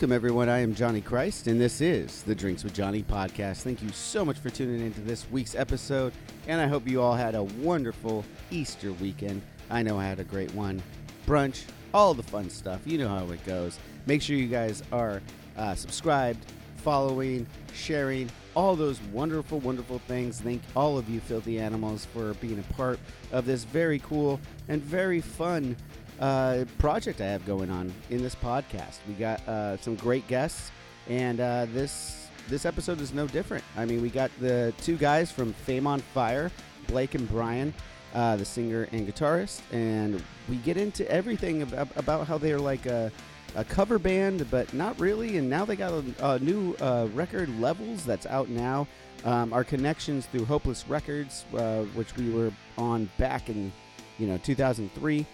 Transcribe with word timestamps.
Welcome, 0.00 0.12
everyone. 0.12 0.48
I 0.48 0.60
am 0.60 0.74
Johnny 0.74 1.02
Christ, 1.02 1.46
and 1.46 1.60
this 1.60 1.82
is 1.82 2.22
the 2.22 2.34
Drinks 2.34 2.64
with 2.64 2.72
Johnny 2.72 3.02
podcast. 3.02 3.58
Thank 3.58 3.82
you 3.82 3.90
so 3.90 4.24
much 4.24 4.38
for 4.38 4.48
tuning 4.48 4.80
into 4.80 5.02
this 5.02 5.30
week's 5.30 5.54
episode, 5.54 6.14
and 6.48 6.58
I 6.58 6.66
hope 6.66 6.88
you 6.88 7.02
all 7.02 7.12
had 7.12 7.34
a 7.34 7.42
wonderful 7.42 8.24
Easter 8.50 8.92
weekend. 8.92 9.42
I 9.68 9.82
know 9.82 9.98
I 9.98 10.06
had 10.06 10.18
a 10.18 10.24
great 10.24 10.54
one. 10.54 10.82
Brunch, 11.26 11.64
all 11.92 12.14
the 12.14 12.22
fun 12.22 12.48
stuff. 12.48 12.80
You 12.86 12.96
know 12.96 13.08
how 13.08 13.30
it 13.30 13.44
goes. 13.44 13.78
Make 14.06 14.22
sure 14.22 14.36
you 14.36 14.48
guys 14.48 14.82
are 14.90 15.20
uh, 15.58 15.74
subscribed, 15.74 16.46
following, 16.76 17.46
sharing, 17.74 18.30
all 18.54 18.76
those 18.76 18.98
wonderful, 19.12 19.60
wonderful 19.60 19.98
things. 20.08 20.40
Thank 20.40 20.62
all 20.74 20.96
of 20.96 21.10
you, 21.10 21.20
filthy 21.20 21.58
animals, 21.58 22.06
for 22.06 22.32
being 22.34 22.58
a 22.58 22.72
part 22.72 22.98
of 23.32 23.44
this 23.44 23.64
very 23.64 23.98
cool 23.98 24.40
and 24.66 24.80
very 24.82 25.20
fun 25.20 25.76
uh, 26.20 26.64
project 26.78 27.20
I 27.20 27.26
have 27.26 27.44
going 27.46 27.70
on 27.70 27.92
in 28.10 28.22
this 28.22 28.34
podcast. 28.34 28.98
We 29.08 29.14
got 29.14 29.46
uh, 29.48 29.78
some 29.78 29.96
great 29.96 30.26
guests, 30.28 30.70
and 31.08 31.40
uh, 31.40 31.66
this 31.72 32.28
this 32.48 32.66
episode 32.66 33.00
is 33.00 33.12
no 33.12 33.26
different. 33.26 33.64
I 33.76 33.84
mean, 33.84 34.02
we 34.02 34.10
got 34.10 34.30
the 34.40 34.72
two 34.82 34.96
guys 34.96 35.30
from 35.30 35.52
Fame 35.52 35.86
on 35.86 36.00
Fire, 36.00 36.50
Blake 36.88 37.14
and 37.14 37.28
Bryan, 37.28 37.72
uh, 38.14 38.36
the 38.36 38.44
singer 38.44 38.88
and 38.92 39.08
guitarist, 39.08 39.60
and 39.72 40.22
we 40.48 40.56
get 40.56 40.76
into 40.76 41.10
everything 41.10 41.62
about, 41.62 42.26
how 42.26 42.38
they're 42.38 42.58
like 42.58 42.86
a, 42.86 43.10
a 43.54 43.64
cover 43.64 43.98
band, 43.98 44.50
but 44.50 44.72
not 44.74 44.98
really. 44.98 45.38
And 45.38 45.48
now 45.48 45.64
they 45.64 45.76
got 45.76 45.92
a, 45.92 46.32
a 46.32 46.38
new 46.40 46.74
uh, 46.80 47.08
record, 47.14 47.48
Levels, 47.60 48.04
that's 48.04 48.26
out 48.26 48.48
now. 48.48 48.86
Um, 49.24 49.52
our 49.52 49.64
connections 49.64 50.26
through 50.26 50.46
Hopeless 50.46 50.88
Records, 50.88 51.44
uh, 51.56 51.82
which 51.94 52.16
we 52.16 52.30
were 52.30 52.50
on 52.78 53.08
back 53.18 53.48
in 53.48 53.72
you 54.18 54.26
know 54.26 54.38
2003. 54.38 55.26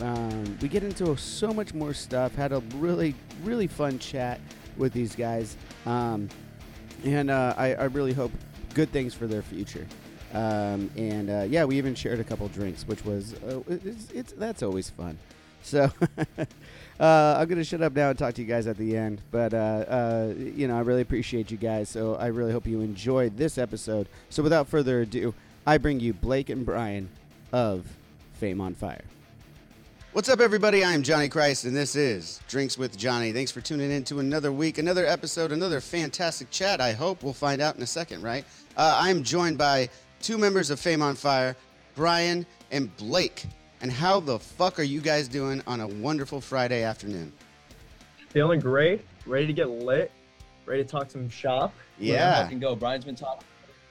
Um, 0.00 0.58
we 0.60 0.68
get 0.68 0.82
into 0.82 1.16
so 1.16 1.52
much 1.52 1.74
more 1.74 1.92
stuff. 1.92 2.34
Had 2.34 2.52
a 2.52 2.60
really, 2.76 3.14
really 3.44 3.66
fun 3.66 3.98
chat 3.98 4.40
with 4.76 4.92
these 4.92 5.14
guys, 5.14 5.56
um, 5.84 6.28
and 7.04 7.30
uh, 7.30 7.54
I, 7.58 7.74
I, 7.74 7.84
really 7.84 8.14
hope 8.14 8.32
good 8.72 8.90
things 8.90 9.12
for 9.12 9.26
their 9.26 9.42
future. 9.42 9.86
Um, 10.32 10.90
and 10.96 11.28
uh, 11.28 11.46
yeah, 11.46 11.64
we 11.64 11.76
even 11.76 11.94
shared 11.94 12.20
a 12.20 12.24
couple 12.24 12.48
drinks, 12.48 12.86
which 12.86 13.04
was 13.04 13.34
uh, 13.34 13.60
it's, 13.68 14.10
it's, 14.12 14.32
that's 14.32 14.62
always 14.62 14.88
fun. 14.88 15.18
So 15.62 15.90
uh, 17.00 17.36
I'm 17.38 17.48
gonna 17.48 17.64
shut 17.64 17.82
up 17.82 17.92
now 17.92 18.10
and 18.10 18.18
talk 18.18 18.34
to 18.34 18.42
you 18.42 18.48
guys 18.48 18.66
at 18.66 18.78
the 18.78 18.96
end. 18.96 19.20
But 19.30 19.52
uh, 19.52 19.56
uh, 19.56 20.34
you 20.36 20.68
know, 20.68 20.76
I 20.76 20.80
really 20.80 21.02
appreciate 21.02 21.50
you 21.50 21.58
guys. 21.58 21.90
So 21.90 22.14
I 22.14 22.28
really 22.28 22.52
hope 22.52 22.66
you 22.66 22.80
enjoyed 22.80 23.36
this 23.36 23.58
episode. 23.58 24.08
So 24.30 24.42
without 24.42 24.68
further 24.68 25.02
ado, 25.02 25.34
I 25.66 25.76
bring 25.78 26.00
you 26.00 26.14
Blake 26.14 26.48
and 26.48 26.64
Bryan 26.64 27.10
of 27.52 27.86
Fame 28.34 28.60
on 28.60 28.74
Fire. 28.74 29.04
What's 30.12 30.28
up, 30.28 30.40
everybody? 30.40 30.84
I'm 30.84 31.02
Johnny 31.02 31.30
Christ, 31.30 31.64
and 31.64 31.74
this 31.74 31.96
is 31.96 32.38
Drinks 32.46 32.76
with 32.76 32.98
Johnny. 32.98 33.32
Thanks 33.32 33.50
for 33.50 33.62
tuning 33.62 33.90
in 33.90 34.04
to 34.04 34.18
another 34.18 34.52
week, 34.52 34.76
another 34.76 35.06
episode, 35.06 35.52
another 35.52 35.80
fantastic 35.80 36.50
chat. 36.50 36.82
I 36.82 36.92
hope 36.92 37.22
we'll 37.22 37.32
find 37.32 37.62
out 37.62 37.76
in 37.76 37.82
a 37.82 37.86
second, 37.86 38.20
right? 38.20 38.44
Uh, 38.76 38.98
I'm 39.02 39.22
joined 39.22 39.56
by 39.56 39.88
two 40.20 40.36
members 40.36 40.68
of 40.68 40.78
Fame 40.78 41.00
on 41.00 41.14
Fire, 41.14 41.56
Bryan 41.94 42.44
and 42.70 42.94
Blake. 42.98 43.46
And 43.80 43.90
how 43.90 44.20
the 44.20 44.38
fuck 44.38 44.78
are 44.78 44.82
you 44.82 45.00
guys 45.00 45.28
doing 45.28 45.62
on 45.66 45.80
a 45.80 45.86
wonderful 45.86 46.42
Friday 46.42 46.82
afternoon? 46.82 47.32
Feeling 48.28 48.60
great, 48.60 49.06
ready 49.24 49.46
to 49.46 49.54
get 49.54 49.70
lit, 49.70 50.12
ready 50.66 50.84
to 50.84 50.88
talk 50.88 51.10
some 51.10 51.30
shop. 51.30 51.72
Yeah. 51.98 52.44
I 52.44 52.50
Can 52.50 52.60
go. 52.60 52.76
Bryan's 52.76 53.06
been 53.06 53.16
talking. 53.16 53.46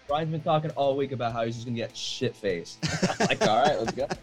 Bryan's 0.08 0.30
been 0.30 0.44
talking 0.44 0.70
all 0.72 0.96
week 0.96 1.14
about 1.14 1.34
how 1.34 1.46
he's 1.46 1.56
just 1.56 1.66
gonna 1.66 1.78
get 1.78 1.98
shit 1.98 2.36
faced. 2.36 2.78
like, 3.22 3.42
all 3.42 3.64
right, 3.64 3.80
let's 3.80 3.94
go. 3.94 4.08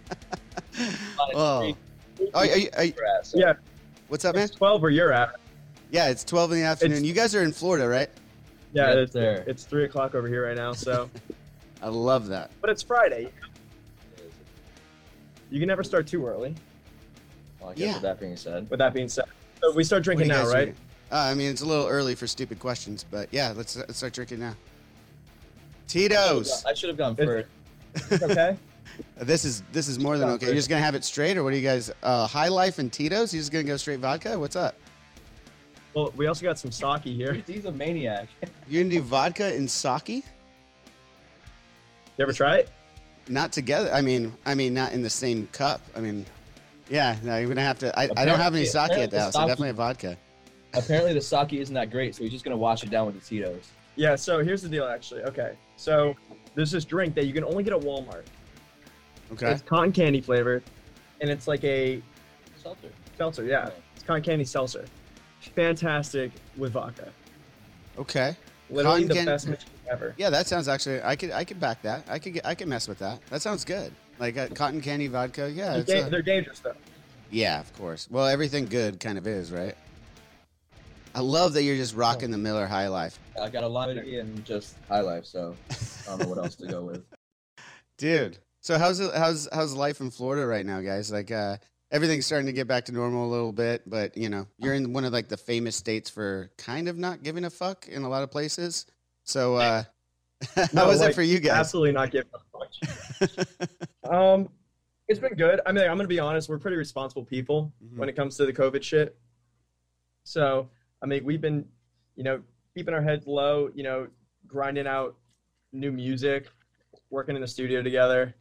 Oh. 1.34 1.75
Oh, 2.21 2.41
are 2.41 2.47
you, 2.47 2.69
are 2.77 2.84
you, 2.84 2.93
Yeah, 3.34 3.55
what's 4.09 4.25
up, 4.25 4.34
man? 4.34 4.45
it's 4.45 4.55
12 4.55 4.83
where 4.83 4.91
you're 4.91 5.12
at. 5.12 5.37
Yeah, 5.91 6.09
it's 6.09 6.25
12 6.25 6.53
in 6.53 6.59
the 6.61 6.65
afternoon. 6.65 6.99
It's- 6.99 7.06
you 7.09 7.15
guys 7.15 7.34
are 7.34 7.43
in 7.43 7.53
Florida, 7.53 7.89
right? 7.89 8.11
Yeah, 8.73 8.89
Get 8.89 8.99
it's, 8.99 9.12
there. 9.12 9.45
it's 9.47 9.65
3 9.65 9.84
o'clock 9.84 10.15
over 10.15 10.29
here 10.29 10.47
right 10.47 10.56
now, 10.56 10.73
so. 10.73 11.09
I 11.83 11.89
love 11.89 12.27
that. 12.29 12.51
but 12.61 12.71
it's 12.71 12.83
Friday. 12.83 13.31
You 15.51 15.59
can 15.61 15.69
never 15.69 15.83
start 15.84 16.06
too 16.06 16.27
early. 16.27 16.55
Well, 17.61 17.71
I 17.71 17.75
guess 17.75 17.81
Yeah. 17.87 17.93
with 17.95 18.03
that 18.03 18.21
being 18.21 18.37
said, 18.37 18.69
With 18.69 18.79
that 18.81 18.93
being 18.93 19.09
said, 19.09 19.25
so 19.61 19.73
we 19.73 19.83
start 19.85 20.03
drinking 20.03 20.29
now, 20.29 20.47
right? 20.47 20.75
Uh, 21.11 21.17
I 21.17 21.35
mean, 21.35 21.50
it's 21.50 21.62
a 21.62 21.67
little 21.67 21.87
early 21.87 22.15
for 22.15 22.27
stupid 22.27 22.59
questions, 22.61 23.05
but 23.11 23.29
yeah, 23.33 23.53
let's, 23.56 23.77
let's 23.77 23.97
start 23.97 24.12
drinking 24.12 24.41
now. 24.41 24.55
Tito's. 25.87 26.65
I 26.67 26.75
should 26.75 26.89
have 26.91 26.99
gone 26.99 27.17
It's- 27.19 27.47
first. 28.06 28.23
okay. 28.23 28.56
This 29.16 29.44
is 29.44 29.62
this 29.72 29.88
is 29.88 29.99
more 29.99 30.19
than 30.19 30.28
okay. 30.31 30.47
You're 30.47 30.54
just 30.54 30.69
gonna 30.69 30.82
have 30.82 30.94
it 30.94 31.04
straight, 31.04 31.37
or 31.37 31.44
what 31.44 31.53
are 31.53 31.56
you 31.56 31.62
guys? 31.62 31.91
Uh, 32.03 32.26
High 32.26 32.49
Life 32.49 32.78
and 32.78 32.93
Tito's? 32.93 33.32
You're 33.32 33.41
just 33.41 33.53
gonna 33.53 33.65
go 33.65 33.76
straight 33.76 34.00
vodka? 34.00 34.38
What's 34.38 34.56
up? 34.56 34.75
Well, 35.94 36.12
we 36.16 36.26
also 36.26 36.44
got 36.44 36.59
some 36.59 36.71
sake 36.71 37.03
here. 37.03 37.32
He's 37.47 37.65
a 37.65 37.72
maniac. 37.72 38.28
You're 38.69 38.84
gonna 38.84 38.94
do 38.94 39.03
vodka 39.03 39.47
and 39.54 39.71
sake? 39.71 40.09
You 40.09 40.22
ever 42.21 42.32
try 42.32 42.59
it? 42.59 42.71
Not 43.28 43.53
together. 43.53 43.91
I 43.93 44.00
mean, 44.00 44.32
I 44.47 44.54
mean, 44.54 44.75
not 44.75 44.93
in 44.93 45.03
the 45.03 45.10
same 45.10 45.47
cup. 45.49 45.81
I 45.97 46.00
mean, 46.00 46.25
yeah. 46.88 47.16
No, 47.22 47.37
you're 47.38 47.49
gonna 47.49 47.60
have 47.62 47.78
to. 47.81 47.99
I, 47.99 48.05
I 48.16 48.25
don't 48.25 48.38
have 48.38 48.55
any 48.55 48.66
Apparently- 48.66 48.66
sake 48.66 48.93
at 48.93 49.10
the 49.10 49.20
house. 49.20 49.37
I 49.37 49.43
apparently 49.44 49.49
definitely 49.50 49.66
have 49.69 49.76
vodka. 49.76 50.16
Apparently, 50.75 51.12
the 51.15 51.20
sake 51.20 51.53
isn't 51.55 51.75
that 51.75 51.91
great, 51.91 52.15
so 52.15 52.22
he's 52.22 52.32
just 52.32 52.44
gonna 52.44 52.56
wash 52.56 52.82
it 52.82 52.91
down 52.91 53.06
with 53.06 53.15
the 53.19 53.25
Tito's. 53.26 53.70
Yeah, 53.97 54.15
so 54.15 54.44
here's 54.44 54.62
the 54.62 54.69
deal, 54.69 54.84
actually. 54.84 55.22
Okay. 55.22 55.55
So 55.76 56.15
there's 56.55 56.70
this 56.70 56.84
drink 56.84 57.15
that 57.16 57.26
you 57.26 57.32
can 57.32 57.43
only 57.43 57.65
get 57.65 57.72
at 57.72 57.81
Walmart. 57.81 58.25
Okay. 59.33 59.53
It's 59.53 59.62
cotton 59.62 59.93
candy 59.93 60.21
flavored, 60.21 60.62
and 61.21 61.31
it's 61.31 61.47
like 61.47 61.62
a 61.65 62.03
Seltzer. 62.62 62.89
seltzer. 63.16 63.44
Yeah, 63.44 63.71
it's 63.94 64.05
cotton 64.05 64.22
candy 64.22 64.44
seltzer. 64.44 64.84
Fantastic 65.55 66.33
with 66.56 66.72
vodka. 66.72 67.12
Okay. 67.99 68.37
Literally 68.71 69.03
Cotton 69.03 69.09
the 69.09 69.15
can- 69.15 69.25
best 69.27 69.49
mix 69.49 69.65
ever. 69.91 70.15
Yeah, 70.19 70.31
that 70.31 70.47
sounds 70.47 70.69
actually. 70.69 71.03
I 71.03 71.17
could 71.17 71.31
I 71.31 71.44
could 71.44 71.59
back 71.61 71.83
that. 71.83 72.05
I 72.09 72.19
could 72.19 72.34
get. 72.34 72.47
I 72.47 72.55
could 72.55 72.69
mess 72.69 72.87
with 72.88 72.99
that. 72.99 73.21
That 73.31 73.41
sounds 73.43 73.65
good. 73.65 73.93
Like 74.19 74.37
uh, 74.37 74.49
cotton 74.49 74.81
candy 74.81 75.06
vodka. 75.09 75.50
Yeah. 75.50 75.72
They're, 75.72 75.81
It's 75.81 75.91
da- 75.93 76.06
a- 76.06 76.11
they're 76.11 76.22
dangerous 76.22 76.59
though. 76.61 76.75
yeah, 77.31 77.61
of 77.61 77.72
course. 77.75 78.09
Well, 78.11 78.27
everything 78.27 78.67
good 78.67 79.00
kind 79.00 79.17
of 79.19 79.27
is, 79.27 79.50
right? 79.53 79.75
I 81.15 81.21
love 81.21 81.55
that 81.55 81.62
you're 81.62 81.77
just 81.77 81.94
rocking 81.97 82.31
the 82.31 82.38
Miller 82.38 82.67
High 82.67 82.88
Life. 82.88 83.19
I 83.41 83.49
got 83.49 83.65
a 83.65 83.69
lot 83.69 83.88
of 83.91 83.97
it 83.97 84.06
and 84.06 84.44
just 84.44 84.77
high 84.88 85.00
life, 85.00 85.25
so 85.25 85.56
I 85.71 86.11
don't 86.11 86.21
know 86.22 86.28
what 86.28 86.38
else 86.38 86.55
to 86.56 86.67
go 86.67 86.83
with. 86.83 87.03
Dude. 87.97 88.38
So 88.60 88.78
how's 88.78 89.00
it, 89.00 89.14
how's 89.14 89.48
how's 89.52 89.72
life 89.74 90.00
in 90.00 90.10
Florida 90.10 90.46
right 90.46 90.66
now, 90.66 90.80
guys? 90.80 91.10
Like 91.12 91.30
uh 91.30 91.56
everything's 91.91 92.26
starting 92.26 92.46
to 92.46 92.52
get 92.52 92.66
back 92.69 92.84
to 92.86 92.92
normal 92.92 93.26
a 93.26 93.30
little 93.30 93.52
bit, 93.52 93.82
but 93.88 94.16
you 94.16 94.28
know, 94.28 94.46
you're 94.58 94.74
in 94.74 94.92
one 94.92 95.04
of 95.04 95.12
like 95.12 95.28
the 95.28 95.36
famous 95.36 95.76
states 95.76 96.10
for 96.10 96.50
kind 96.58 96.88
of 96.88 96.98
not 96.98 97.22
giving 97.22 97.44
a 97.44 97.50
fuck 97.50 97.88
in 97.88 98.02
a 98.02 98.08
lot 98.08 98.22
of 98.22 98.30
places. 98.30 98.86
So 99.24 99.56
uh 99.56 99.84
how 100.56 100.66
No, 100.72 100.86
was 100.88 101.00
it 101.00 101.14
for 101.14 101.22
you 101.22 101.41
guys? 101.41 101.58
Absolutely 101.58 101.92
not 101.92 102.10
giving 102.10 102.30
a 102.34 102.38
fuck. 103.28 103.48
Um, 104.10 104.48
it's 105.08 105.20
been 105.20 105.34
good. 105.34 105.60
I 105.66 105.72
mean, 105.72 105.84
I'm 105.84 105.96
gonna 105.96 106.08
be 106.08 106.19
honest. 106.20 106.48
We're 106.48 106.58
pretty 106.58 106.76
responsible 106.78 107.25
people 107.25 107.72
Mhm. 107.84 107.98
when 107.98 108.08
it 108.08 108.16
comes 108.16 108.36
to 108.38 108.46
the 108.46 108.52
COVID 108.52 108.82
shit. 108.82 109.19
So, 110.25 110.69
I 111.02 111.06
mean, 111.06 111.25
we've 111.25 111.40
been, 111.40 111.66
you 112.16 112.25
know, 112.25 112.42
keeping 112.75 112.94
our 112.94 113.02
heads 113.02 113.26
low. 113.26 113.70
You 113.75 113.82
know, 113.82 114.08
grinding 114.46 114.86
out 114.86 115.16
new 115.72 115.93
music, 115.93 116.49
working 117.11 117.34
in 117.37 117.43
the 117.43 117.49
studio 117.49 117.82
together. 117.82 118.34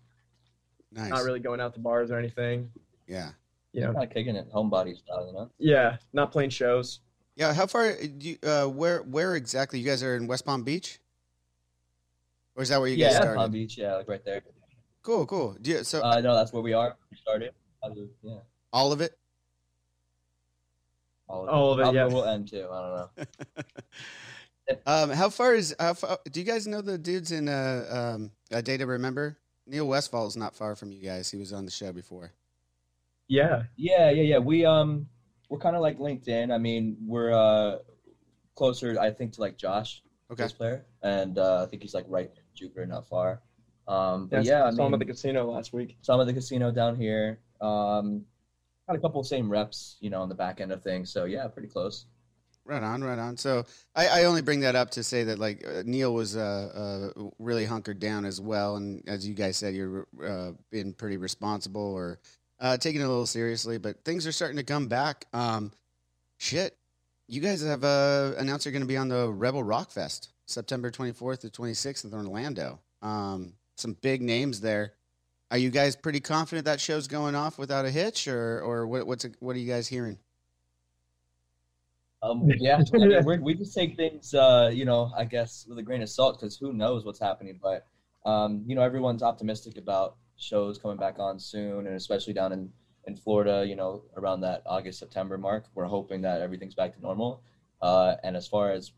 Nice. 0.92 1.10
Not 1.10 1.24
really 1.24 1.40
going 1.40 1.60
out 1.62 1.74
to 1.76 1.80
bars 1.80 2.12
or 2.12 2.18
anything. 2.18 2.70
Yeah. 3.08 3.32
You 3.74 3.82
know, 3.82 3.94
Kind 3.94 4.06
of 4.06 4.14
kicking 4.14 4.36
it 4.36 4.52
homebody 4.52 4.98
style, 4.98 5.28
you 5.28 5.34
know. 5.34 5.50
yeah, 5.60 5.98
not 6.14 6.32
playing 6.32 6.50
shows. 6.50 7.00
Yeah, 7.36 7.54
how 7.54 7.68
far 7.68 7.94
do 7.94 8.30
you, 8.30 8.38
uh 8.42 8.66
where 8.66 9.04
where 9.04 9.36
exactly? 9.36 9.80
You 9.80 9.86
guys 9.86 10.02
are 10.02 10.16
in 10.16 10.26
West 10.28 10.46
Palm 10.46 10.64
Beach? 10.64 11.00
Or 12.56 12.64
is 12.64 12.70
that 12.70 12.80
where 12.80 12.88
you 12.90 12.96
guys 12.98 13.12
yeah, 13.12 13.18
started? 13.18 13.36
Palm 13.38 13.52
Beach, 13.52 13.78
yeah, 13.78 13.96
like 13.96 14.08
right 14.08 14.24
there. 14.26 14.42
Cool, 15.04 15.26
cool. 15.28 15.56
Do 15.62 15.70
you, 15.72 15.84
so 15.84 16.02
Uh, 16.04 16.20
know 16.22 16.34
that's 16.34 16.52
where 16.52 16.64
we 16.64 16.74
are. 16.74 16.96
We 17.12 17.18
started. 17.18 17.52
Was- 17.84 18.10
Yeah. 18.24 18.40
all 18.74 18.92
of 18.92 19.02
it? 19.02 19.16
All 21.30 21.44
of 21.44 21.50
All 21.50 21.74
of 21.74 21.80
it, 21.80 21.94
yeah. 21.94 22.06
We'll 22.06 22.26
end 22.26 22.48
too. 22.50 22.68
I 22.72 22.82
don't 22.82 23.18
know. 23.18 23.26
Um, 24.86 25.12
how 25.12 25.30
far 25.30 25.54
is 25.56 25.74
how 25.80 25.94
far, 25.94 26.20
do 26.30 26.42
you 26.42 26.46
guys 26.46 26.68
know 26.68 26.82
the 26.82 26.98
dudes 26.98 27.32
in 27.32 27.48
uh 27.48 27.86
um 28.16 28.32
a 28.52 28.62
Day 28.62 28.76
to 28.76 28.86
Remember? 28.86 29.38
Neil 29.68 29.88
Westfall 29.88 30.28
is 30.28 30.38
not 30.38 30.56
far 30.56 30.76
from 30.76 30.92
you 30.92 31.02
guys. 31.02 31.30
He 31.30 31.38
was 31.38 31.54
on 31.54 31.66
the 31.66 31.72
show 31.72 31.92
before. 31.92 32.32
Yeah, 33.28 33.64
Yeah, 33.76 34.10
yeah, 34.10 34.24
yeah. 34.24 34.38
We 34.40 34.66
um, 34.66 35.08
we're 35.50 35.60
kind 35.60 35.76
of 35.76 35.82
like 35.82 35.98
LinkedIn. 36.00 36.54
I 36.54 36.58
mean, 36.58 36.98
we're 37.06 37.34
uh, 37.34 37.80
closer, 38.56 38.98
I 39.00 39.12
think, 39.12 39.34
to 39.34 39.42
like 39.42 39.58
Josh 39.58 40.02
Okay. 40.32 40.44
bass 40.44 40.54
player, 40.54 40.86
and 41.04 41.38
uh, 41.38 41.64
I 41.64 41.66
think 41.68 41.82
he's 41.82 41.94
like 41.94 42.06
right 42.08 42.30
near 42.34 42.44
Jupiter, 42.56 42.86
not 42.86 43.08
far. 43.08 43.42
Um, 43.88 44.28
but 44.28 44.44
Yeah, 44.44 44.60
yeah, 44.60 44.66
I 44.66 44.72
saw 44.72 44.88
him 44.88 44.94
at 44.94 45.00
the 45.00 45.06
casino 45.06 45.50
last 45.52 45.72
week. 45.74 45.98
some 46.02 46.20
at 46.20 46.28
the 46.28 46.34
casino 46.34 46.72
down 46.72 46.96
here. 46.96 47.40
Um, 47.62 48.26
got 48.88 48.96
a 48.96 49.00
couple 49.00 49.20
of 49.22 49.28
same 49.28 49.50
reps, 49.50 49.98
you 50.02 50.10
know, 50.10 50.22
on 50.22 50.30
the 50.30 50.36
back 50.36 50.60
end 50.62 50.72
of 50.72 50.82
things. 50.84 51.10
So 51.12 51.26
yeah, 51.26 51.48
pretty 51.48 51.70
close. 51.70 52.06
Right 52.68 52.84
on, 52.84 53.02
right 53.02 53.18
on. 53.18 53.38
So 53.38 53.64
I, 53.96 54.08
I 54.08 54.24
only 54.26 54.42
bring 54.42 54.60
that 54.60 54.76
up 54.76 54.90
to 54.92 55.04
say 55.04 55.24
that 55.24 55.40
like 55.40 55.66
uh, 55.66 55.84
Neil 55.86 56.14
was 56.14 56.36
uh, 56.36 57.12
uh, 57.18 57.30
really 57.40 57.64
hunkered 57.64 57.98
down 57.98 58.26
as 58.26 58.42
well, 58.42 58.76
and 58.76 59.02
as 59.08 59.26
you 59.26 59.34
guys 59.34 59.56
said, 59.56 59.74
you're 59.74 60.06
uh, 60.22 60.52
being 60.70 60.92
pretty 60.92 61.16
responsible 61.16 61.82
or 61.82 62.20
uh, 62.60 62.76
taking 62.76 63.00
it 63.00 63.06
a 63.06 63.08
little 63.08 63.26
seriously. 63.26 63.78
But 63.78 64.04
things 64.04 64.28
are 64.28 64.34
starting 64.34 64.58
to 64.58 64.66
come 64.66 64.88
back. 64.88 65.28
Um, 65.32 65.72
shit, 66.40 66.76
you 67.30 67.40
guys 67.40 67.62
have 67.64 67.86
uh, 67.86 68.34
announced 68.38 68.66
you're 68.66 68.74
going 68.74 68.82
to 68.82 68.86
be 68.88 68.98
on 68.98 69.08
the 69.08 69.32
Rebel 69.32 69.64
Rock 69.64 69.90
Fest 69.90 70.32
September 70.46 70.92
24th 70.92 71.40
to 71.40 71.50
26th 71.50 72.04
in 72.04 72.14
Orlando. 72.14 72.80
Um, 73.02 73.54
some 73.78 73.96
big 74.02 74.22
names 74.22 74.60
there. 74.60 74.92
Are 75.52 75.58
you 75.58 75.70
guys 75.70 75.96
pretty 75.96 76.20
confident 76.20 76.66
that 76.66 76.82
show's 76.82 77.08
going 77.08 77.34
off 77.34 77.58
without 77.58 77.86
a 77.86 77.92
hitch, 77.92 78.28
or 78.28 78.60
or 78.60 78.86
what, 78.88 79.08
what's 79.08 79.26
what 79.40 79.56
are 79.56 79.60
you 79.60 79.72
guys 79.72 79.88
hearing? 79.88 80.20
Um, 82.24 82.50
yeah, 82.58 82.82
I 82.94 82.98
mean, 82.98 83.24
we're, 83.24 83.40
we 83.40 83.54
just 83.54 83.74
take 83.76 83.96
things, 83.96 84.34
uh, 84.34 84.72
you 84.74 84.86
know, 84.86 85.12
I 85.16 85.26
guess 85.26 85.66
with 85.68 85.78
a 85.78 85.84
grain 85.84 86.02
of 86.02 86.10
salt 86.10 86.40
because 86.40 86.58
who 86.58 86.74
knows 86.74 87.06
what's 87.06 87.20
happening. 87.20 87.60
But 87.62 87.86
um, 88.26 88.64
you 88.66 88.76
know, 88.76 88.82
everyone's 88.82 89.24
optimistic 89.24 89.78
about 89.78 90.18
shows 90.38 90.78
coming 90.78 90.98
back 90.98 91.20
on 91.20 91.40
soon, 91.40 91.88
and 91.88 91.96
especially 91.96 92.34
down 92.34 92.52
in 92.52 92.72
in 93.06 93.16
Florida, 93.16 93.66
you 93.66 93.76
know, 93.76 94.04
around 94.18 94.42
that 94.42 94.64
August 94.66 95.00
September 95.00 95.38
mark. 95.38 95.66
We're 95.76 95.86
hoping 95.86 96.22
that 96.22 96.42
everything's 96.42 96.76
back 96.76 96.94
to 96.96 97.02
normal. 97.02 97.42
Uh, 97.82 98.16
and 98.24 98.36
as 98.36 98.48
far 98.48 98.72
as 98.72 98.92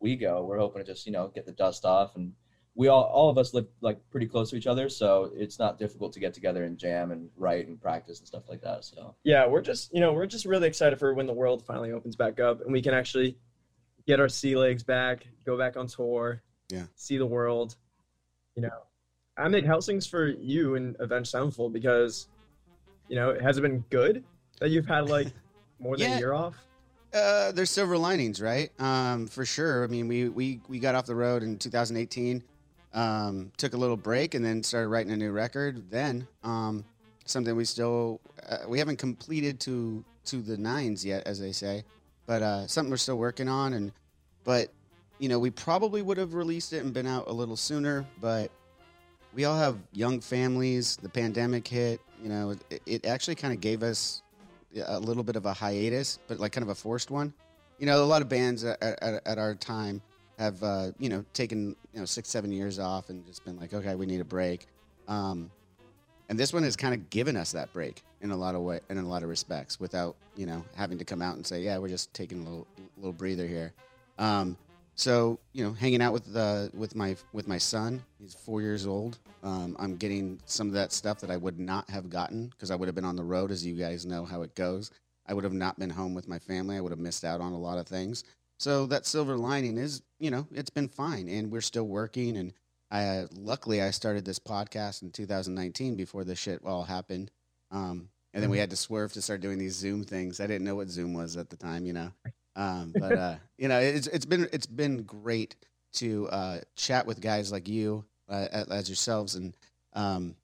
we 0.00 0.16
go, 0.16 0.44
we're 0.44 0.58
hoping 0.58 0.82
to 0.82 0.92
just 0.92 1.06
you 1.06 1.12
know 1.12 1.28
get 1.34 1.46
the 1.46 1.52
dust 1.52 1.84
off 1.84 2.16
and. 2.16 2.32
We 2.78 2.86
all, 2.86 3.02
all 3.02 3.28
of 3.28 3.38
us 3.38 3.54
live 3.54 3.66
like 3.80 3.98
pretty 4.08 4.26
close 4.28 4.50
to 4.50 4.56
each 4.56 4.68
other, 4.68 4.88
so 4.88 5.32
it's 5.34 5.58
not 5.58 5.80
difficult 5.80 6.12
to 6.12 6.20
get 6.20 6.32
together 6.32 6.62
and 6.62 6.78
jam 6.78 7.10
and 7.10 7.28
write 7.36 7.66
and 7.66 7.80
practice 7.80 8.20
and 8.20 8.28
stuff 8.28 8.48
like 8.48 8.60
that. 8.62 8.84
So 8.84 9.16
Yeah, 9.24 9.48
we're 9.48 9.62
just 9.62 9.92
you 9.92 9.98
know 10.00 10.12
we're 10.12 10.26
just 10.26 10.44
really 10.46 10.68
excited 10.68 10.96
for 10.96 11.12
when 11.12 11.26
the 11.26 11.32
world 11.32 11.66
finally 11.66 11.90
opens 11.90 12.14
back 12.14 12.38
up 12.38 12.60
and 12.60 12.72
we 12.72 12.80
can 12.80 12.94
actually 12.94 13.36
get 14.06 14.20
our 14.20 14.28
sea 14.28 14.56
legs 14.56 14.84
back, 14.84 15.26
go 15.44 15.58
back 15.58 15.76
on 15.76 15.88
tour, 15.88 16.40
Yeah. 16.70 16.84
see 16.94 17.18
the 17.18 17.26
world. 17.26 17.74
You 18.54 18.62
know, 18.62 18.82
I 19.36 19.48
make 19.48 19.64
Helsing's 19.64 20.06
for 20.06 20.28
you 20.28 20.76
and 20.76 20.94
Avenged 21.00 21.30
Sevenfold 21.30 21.72
because 21.72 22.28
you 23.08 23.16
know 23.16 23.30
it 23.30 23.42
has 23.42 23.58
it 23.58 23.62
been 23.62 23.80
good 23.90 24.22
that 24.60 24.70
you've 24.70 24.86
had 24.86 25.08
like 25.10 25.26
more 25.80 25.96
than 25.96 26.10
Yeah. 26.10 26.14
a 26.14 26.18
year 26.20 26.32
off? 26.32 26.54
Uh, 27.12 27.50
there's 27.50 27.70
silver 27.70 27.98
linings, 27.98 28.40
right? 28.40 28.70
Um, 28.78 29.26
for 29.26 29.44
sure. 29.44 29.82
I 29.82 29.88
mean, 29.88 30.06
we 30.06 30.28
we 30.28 30.60
we 30.68 30.78
got 30.78 30.94
off 30.94 31.06
the 31.06 31.16
road 31.16 31.42
in 31.42 31.58
2018, 31.58 32.44
um, 32.94 33.52
took 33.56 33.74
a 33.74 33.76
little 33.76 33.96
break, 33.96 34.34
and 34.34 34.44
then 34.44 34.62
started 34.62 34.88
writing 34.88 35.12
a 35.12 35.16
new 35.16 35.30
record. 35.30 35.90
Then, 35.90 36.26
um, 36.42 36.84
something 37.24 37.54
we 37.54 37.64
still 37.64 38.20
uh, 38.48 38.58
we 38.66 38.78
haven't 38.78 38.98
completed 38.98 39.60
to 39.60 40.04
to 40.26 40.42
the 40.42 40.56
nines 40.56 41.04
yet, 41.04 41.26
as 41.26 41.40
they 41.40 41.52
say, 41.52 41.84
but 42.26 42.42
uh, 42.42 42.66
something 42.66 42.90
we're 42.90 42.96
still 42.96 43.18
working 43.18 43.48
on. 43.48 43.72
And 43.74 43.92
but 44.44 44.72
you 45.18 45.28
know, 45.28 45.38
we 45.38 45.50
probably 45.50 46.02
would 46.02 46.18
have 46.18 46.34
released 46.34 46.72
it 46.72 46.84
and 46.84 46.92
been 46.92 47.06
out 47.06 47.28
a 47.28 47.32
little 47.32 47.56
sooner, 47.56 48.06
but 48.20 48.50
we 49.34 49.44
all 49.44 49.58
have 49.58 49.76
young 49.92 50.20
families. 50.20 50.96
The 50.96 51.08
pandemic 51.08 51.66
hit. 51.66 52.00
You 52.22 52.28
know, 52.28 52.50
it, 52.70 52.82
it 52.86 53.06
actually 53.06 53.36
kind 53.36 53.54
of 53.54 53.60
gave 53.60 53.82
us 53.82 54.22
a 54.86 54.98
little 54.98 55.22
bit 55.22 55.36
of 55.36 55.46
a 55.46 55.52
hiatus, 55.52 56.18
but 56.26 56.40
like 56.40 56.52
kind 56.52 56.62
of 56.62 56.70
a 56.70 56.74
forced 56.74 57.10
one. 57.10 57.32
You 57.78 57.86
know, 57.86 58.02
a 58.02 58.06
lot 58.06 58.22
of 58.22 58.28
bands 58.28 58.64
at, 58.64 58.82
at, 58.82 59.22
at 59.24 59.38
our 59.38 59.54
time 59.54 60.02
have, 60.38 60.62
uh, 60.62 60.92
you 60.98 61.08
know, 61.08 61.24
taken, 61.32 61.74
you 61.92 62.00
know, 62.00 62.04
six, 62.04 62.28
seven 62.28 62.52
years 62.52 62.78
off 62.78 63.10
and 63.10 63.26
just 63.26 63.44
been 63.44 63.58
like, 63.58 63.74
okay, 63.74 63.94
we 63.94 64.06
need 64.06 64.20
a 64.20 64.24
break. 64.24 64.66
Um, 65.08 65.50
and 66.28 66.38
this 66.38 66.52
one 66.52 66.62
has 66.62 66.76
kind 66.76 66.94
of 66.94 67.10
given 67.10 67.36
us 67.36 67.52
that 67.52 67.72
break 67.72 68.02
in 68.20 68.30
a 68.30 68.36
lot 68.36 68.54
of 68.54 68.62
way, 68.62 68.80
in 68.90 68.98
a 68.98 69.02
lot 69.02 69.22
of 69.22 69.28
respects, 69.28 69.80
without, 69.80 70.14
you 70.36 70.46
know, 70.46 70.64
having 70.76 70.98
to 70.98 71.04
come 71.04 71.22
out 71.22 71.36
and 71.36 71.46
say, 71.46 71.62
yeah, 71.62 71.78
we're 71.78 71.88
just 71.88 72.12
taking 72.14 72.40
a 72.40 72.44
little, 72.44 72.66
little 72.96 73.12
breather 73.12 73.46
here. 73.46 73.72
Um, 74.18 74.56
so, 74.94 75.38
you 75.52 75.64
know, 75.64 75.72
hanging 75.72 76.02
out 76.02 76.12
with 76.12 76.32
the 76.32 76.70
with 76.74 76.96
my 76.96 77.14
with 77.32 77.46
my 77.46 77.56
son, 77.56 78.02
he's 78.20 78.34
four 78.34 78.60
years 78.60 78.84
old. 78.84 79.18
Um, 79.44 79.76
I'm 79.78 79.96
getting 79.96 80.40
some 80.44 80.66
of 80.66 80.72
that 80.74 80.92
stuff 80.92 81.20
that 81.20 81.30
I 81.30 81.36
would 81.36 81.60
not 81.60 81.88
have 81.88 82.10
gotten 82.10 82.48
because 82.48 82.72
I 82.72 82.74
would 82.74 82.88
have 82.88 82.96
been 82.96 83.04
on 83.04 83.14
the 83.14 83.22
road, 83.22 83.52
as 83.52 83.64
you 83.64 83.74
guys 83.74 84.04
know 84.04 84.24
how 84.24 84.42
it 84.42 84.54
goes. 84.56 84.90
I 85.28 85.34
would 85.34 85.44
have 85.44 85.52
not 85.52 85.78
been 85.78 85.90
home 85.90 86.14
with 86.14 86.26
my 86.26 86.38
family. 86.38 86.76
I 86.76 86.80
would 86.80 86.90
have 86.90 86.98
missed 86.98 87.24
out 87.24 87.40
on 87.40 87.52
a 87.52 87.58
lot 87.58 87.78
of 87.78 87.86
things. 87.86 88.24
So 88.58 88.86
that 88.86 89.06
silver 89.06 89.36
lining 89.36 89.78
is, 89.78 90.02
you 90.18 90.30
know, 90.30 90.46
it's 90.52 90.70
been 90.70 90.88
fine, 90.88 91.28
and 91.28 91.50
we're 91.50 91.60
still 91.60 91.86
working. 91.86 92.36
And 92.36 92.52
I, 92.90 93.26
luckily, 93.36 93.80
I 93.80 93.90
started 93.92 94.24
this 94.24 94.38
podcast 94.38 95.02
in 95.02 95.10
2019 95.12 95.96
before 95.96 96.24
this 96.24 96.38
shit 96.38 96.60
all 96.64 96.82
happened. 96.82 97.30
Um, 97.70 98.08
and 98.34 98.42
then 98.42 98.50
we 98.50 98.58
had 98.58 98.70
to 98.70 98.76
swerve 98.76 99.12
to 99.14 99.22
start 99.22 99.40
doing 99.40 99.58
these 99.58 99.74
Zoom 99.74 100.04
things. 100.04 100.40
I 100.40 100.46
didn't 100.46 100.64
know 100.64 100.76
what 100.76 100.88
Zoom 100.88 101.14
was 101.14 101.36
at 101.36 101.50
the 101.50 101.56
time, 101.56 101.86
you 101.86 101.92
know. 101.92 102.12
Um, 102.56 102.92
but 102.98 103.12
uh, 103.12 103.36
you 103.56 103.68
know, 103.68 103.80
it's 103.80 104.06
it's 104.08 104.26
been 104.26 104.48
it's 104.52 104.66
been 104.66 105.02
great 105.02 105.56
to 105.94 106.28
uh, 106.28 106.58
chat 106.76 107.06
with 107.06 107.20
guys 107.20 107.50
like 107.50 107.68
you 107.68 108.04
uh, 108.28 108.46
as 108.70 108.88
yourselves, 108.88 109.34
and 109.34 109.56
um, 109.94 110.36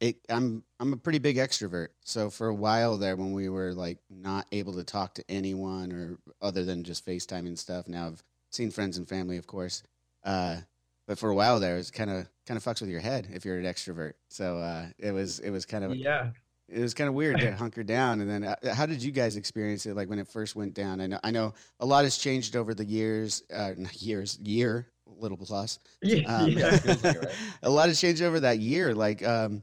it, 0.00 0.16
I'm 0.28 0.62
I'm 0.80 0.92
a 0.92 0.96
pretty 0.96 1.18
big 1.18 1.36
extrovert. 1.36 1.88
So 2.04 2.30
for 2.30 2.48
a 2.48 2.54
while 2.54 2.96
there, 2.98 3.16
when 3.16 3.32
we 3.32 3.48
were 3.48 3.72
like 3.72 3.98
not 4.10 4.46
able 4.52 4.74
to 4.74 4.84
talk 4.84 5.14
to 5.14 5.24
anyone 5.28 5.92
or 5.92 6.18
other 6.42 6.64
than 6.64 6.84
just 6.84 7.04
FaceTime 7.06 7.46
and 7.46 7.58
stuff, 7.58 7.88
now 7.88 8.08
I've 8.08 8.22
seen 8.50 8.70
friends 8.70 8.98
and 8.98 9.08
family, 9.08 9.36
of 9.38 9.46
course. 9.46 9.82
Uh, 10.24 10.58
but 11.06 11.18
for 11.18 11.30
a 11.30 11.34
while 11.34 11.60
there, 11.60 11.76
it's 11.78 11.90
kind 11.90 12.10
of 12.10 12.28
kind 12.46 12.58
of 12.58 12.64
fucks 12.64 12.80
with 12.80 12.90
your 12.90 13.00
head 13.00 13.28
if 13.32 13.44
you're 13.44 13.58
an 13.58 13.64
extrovert. 13.64 14.14
So 14.28 14.58
uh, 14.58 14.86
it 14.98 15.12
was 15.12 15.38
it 15.38 15.50
was 15.50 15.64
kind 15.64 15.84
of 15.84 15.94
Yeah. 15.94 16.30
it 16.68 16.80
was 16.80 16.94
kind 16.94 17.08
of 17.08 17.14
weird 17.14 17.38
to 17.40 17.52
hunker 17.56 17.82
down. 17.84 18.20
And 18.20 18.28
then, 18.28 18.44
uh, 18.44 18.74
how 18.74 18.86
did 18.86 19.02
you 19.02 19.12
guys 19.12 19.36
experience 19.36 19.86
it? 19.86 19.94
Like 19.96 20.10
when 20.10 20.18
it 20.18 20.28
first 20.28 20.56
went 20.56 20.74
down? 20.74 21.00
I 21.00 21.06
know, 21.06 21.20
I 21.22 21.30
know, 21.30 21.54
a 21.80 21.86
lot 21.86 22.04
has 22.04 22.18
changed 22.18 22.54
over 22.56 22.74
the 22.74 22.84
years. 22.84 23.44
Uh, 23.54 23.72
years, 23.92 24.38
year, 24.42 24.88
little 25.06 25.36
plus. 25.38 25.78
Yeah. 26.02 26.26
Um, 26.26 26.50
yeah. 26.50 26.76
feels 26.76 27.02
like 27.04 27.16
it, 27.16 27.24
right? 27.24 27.34
a 27.62 27.70
lot 27.70 27.88
has 27.88 28.00
changed 28.00 28.20
over 28.20 28.40
that 28.40 28.58
year. 28.58 28.92
Like, 28.94 29.24
um, 29.26 29.62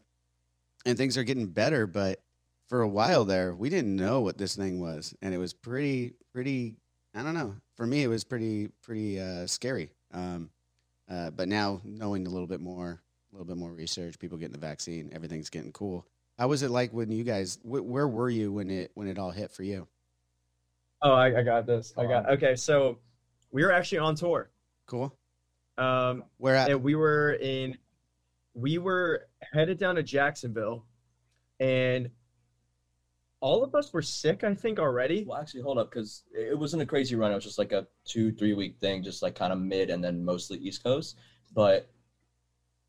and 0.85 0.97
things 0.97 1.18
are 1.18 1.24
getting 1.24 1.47
better. 1.47 1.88
But 1.88 2.21
for 2.68 2.81
a 2.81 2.88
while 2.88 3.25
there, 3.25 3.53
we 3.53 3.69
didn't 3.69 3.95
know 3.95 4.21
what 4.21 4.38
this 4.38 4.56
thing 4.56 4.80
was, 4.80 5.15
and 5.21 5.33
it 5.33 5.38
was 5.38 5.53
pretty, 5.53 6.13
pretty. 6.31 6.77
I 7.15 7.21
don't 7.24 7.35
know. 7.35 7.56
For 7.75 7.85
me, 7.85 8.03
it 8.03 8.07
was 8.07 8.24
pretty, 8.24 8.69
pretty 8.81 9.19
uh, 9.19 9.45
scary. 9.47 9.89
Um, 10.12 10.50
uh, 11.09 11.30
but 11.31 11.47
now 11.47 11.81
knowing 11.83 12.25
a 12.25 12.30
little 12.30 12.47
bit 12.47 12.61
more, 12.61 13.02
a 13.31 13.35
little 13.35 13.45
bit 13.45 13.57
more 13.57 13.71
research, 13.71 14.18
people 14.18 14.37
getting 14.37 14.54
the 14.54 14.59
vaccine, 14.59 15.11
everything's 15.13 15.49
getting 15.49 15.71
cool. 15.71 16.06
How 16.40 16.47
was 16.47 16.63
it 16.63 16.71
like 16.71 16.92
when 16.92 17.11
you 17.11 17.23
guys? 17.23 17.59
Wh- 17.63 17.85
where 17.85 18.07
were 18.07 18.30
you 18.30 18.52
when 18.52 18.69
it 18.71 18.92
when 18.95 19.07
it 19.07 19.19
all 19.19 19.31
hit 19.31 19.52
for 19.52 19.63
you? 19.63 19.87
Oh, 21.02 21.13
I, 21.13 21.40
I 21.40 21.44
got 21.44 21.68
this. 21.68 21.94
I 21.97 22.06
got 22.06 22.30
okay. 22.30 22.56
So 22.56 22.97
we 23.52 23.63
were 23.63 23.71
actually 23.71 23.99
on 23.99 24.16
tour. 24.16 24.49
Cool. 24.87 25.16
Um, 25.78 26.23
Where 26.37 26.56
at? 26.56 26.81
we 26.81 26.95
were 26.95 27.33
in 27.33 27.78
we 28.54 28.78
were 28.78 29.28
headed 29.54 29.78
down 29.78 29.95
to 29.95 30.04
Jacksonville 30.04 30.86
and 31.60 32.10
all 33.44 33.62
of 33.62 33.76
us 33.76 33.92
were 33.92 34.02
sick 34.02 34.45
I 34.45 34.54
think 34.54 34.80
already. 34.80 35.26
Well, 35.26 35.38
actually, 35.38 35.64
hold 35.64 35.78
up, 35.78 35.92
because 35.92 36.24
it 36.33 36.57
wasn't 36.57 36.81
a 36.81 36.86
crazy 36.86 37.16
run. 37.16 37.31
It 37.31 37.36
was 37.36 37.44
just 37.44 37.60
like 37.60 37.74
a 37.74 37.86
two, 38.06 38.31
three 38.31 38.54
week 38.54 38.78
thing, 38.80 39.04
just 39.04 39.22
like 39.22 39.36
kind 39.36 39.52
of 39.52 39.60
mid 39.60 39.90
and 39.90 40.02
then 40.02 40.24
mostly 40.24 40.57
East 40.60 40.81
Coast. 40.81 41.18
But 41.54 41.90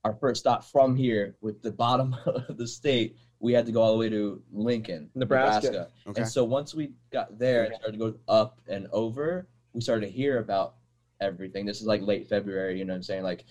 our 0.04 0.14
first 0.14 0.40
stop 0.40 0.64
from 0.64 0.94
here, 0.94 1.34
with 1.40 1.60
the 1.60 1.72
bottom 1.72 2.14
of 2.26 2.56
the 2.56 2.68
state, 2.68 3.16
we 3.40 3.52
had 3.52 3.66
to 3.66 3.72
go 3.72 3.82
all 3.82 3.92
the 3.92 3.98
way 3.98 4.08
to 4.08 4.40
Lincoln, 4.52 5.10
Nebraska. 5.16 5.88
Okay. 6.06 6.22
And 6.22 6.30
so 6.30 6.44
once 6.44 6.72
we 6.72 6.92
got 7.12 7.36
there 7.36 7.64
and 7.64 7.74
started 7.74 7.98
to 7.98 8.12
go 8.12 8.18
up 8.28 8.60
and 8.68 8.86
over, 8.92 9.48
we 9.72 9.80
started 9.80 10.06
to 10.06 10.12
hear 10.12 10.38
about 10.38 10.76
everything. 11.20 11.66
This 11.66 11.80
is 11.80 11.86
like 11.86 12.00
late 12.00 12.28
February, 12.28 12.78
you 12.78 12.84
know 12.84 12.92
what 12.92 12.98
I'm 12.98 13.02
saying? 13.02 13.24
Like, 13.24 13.44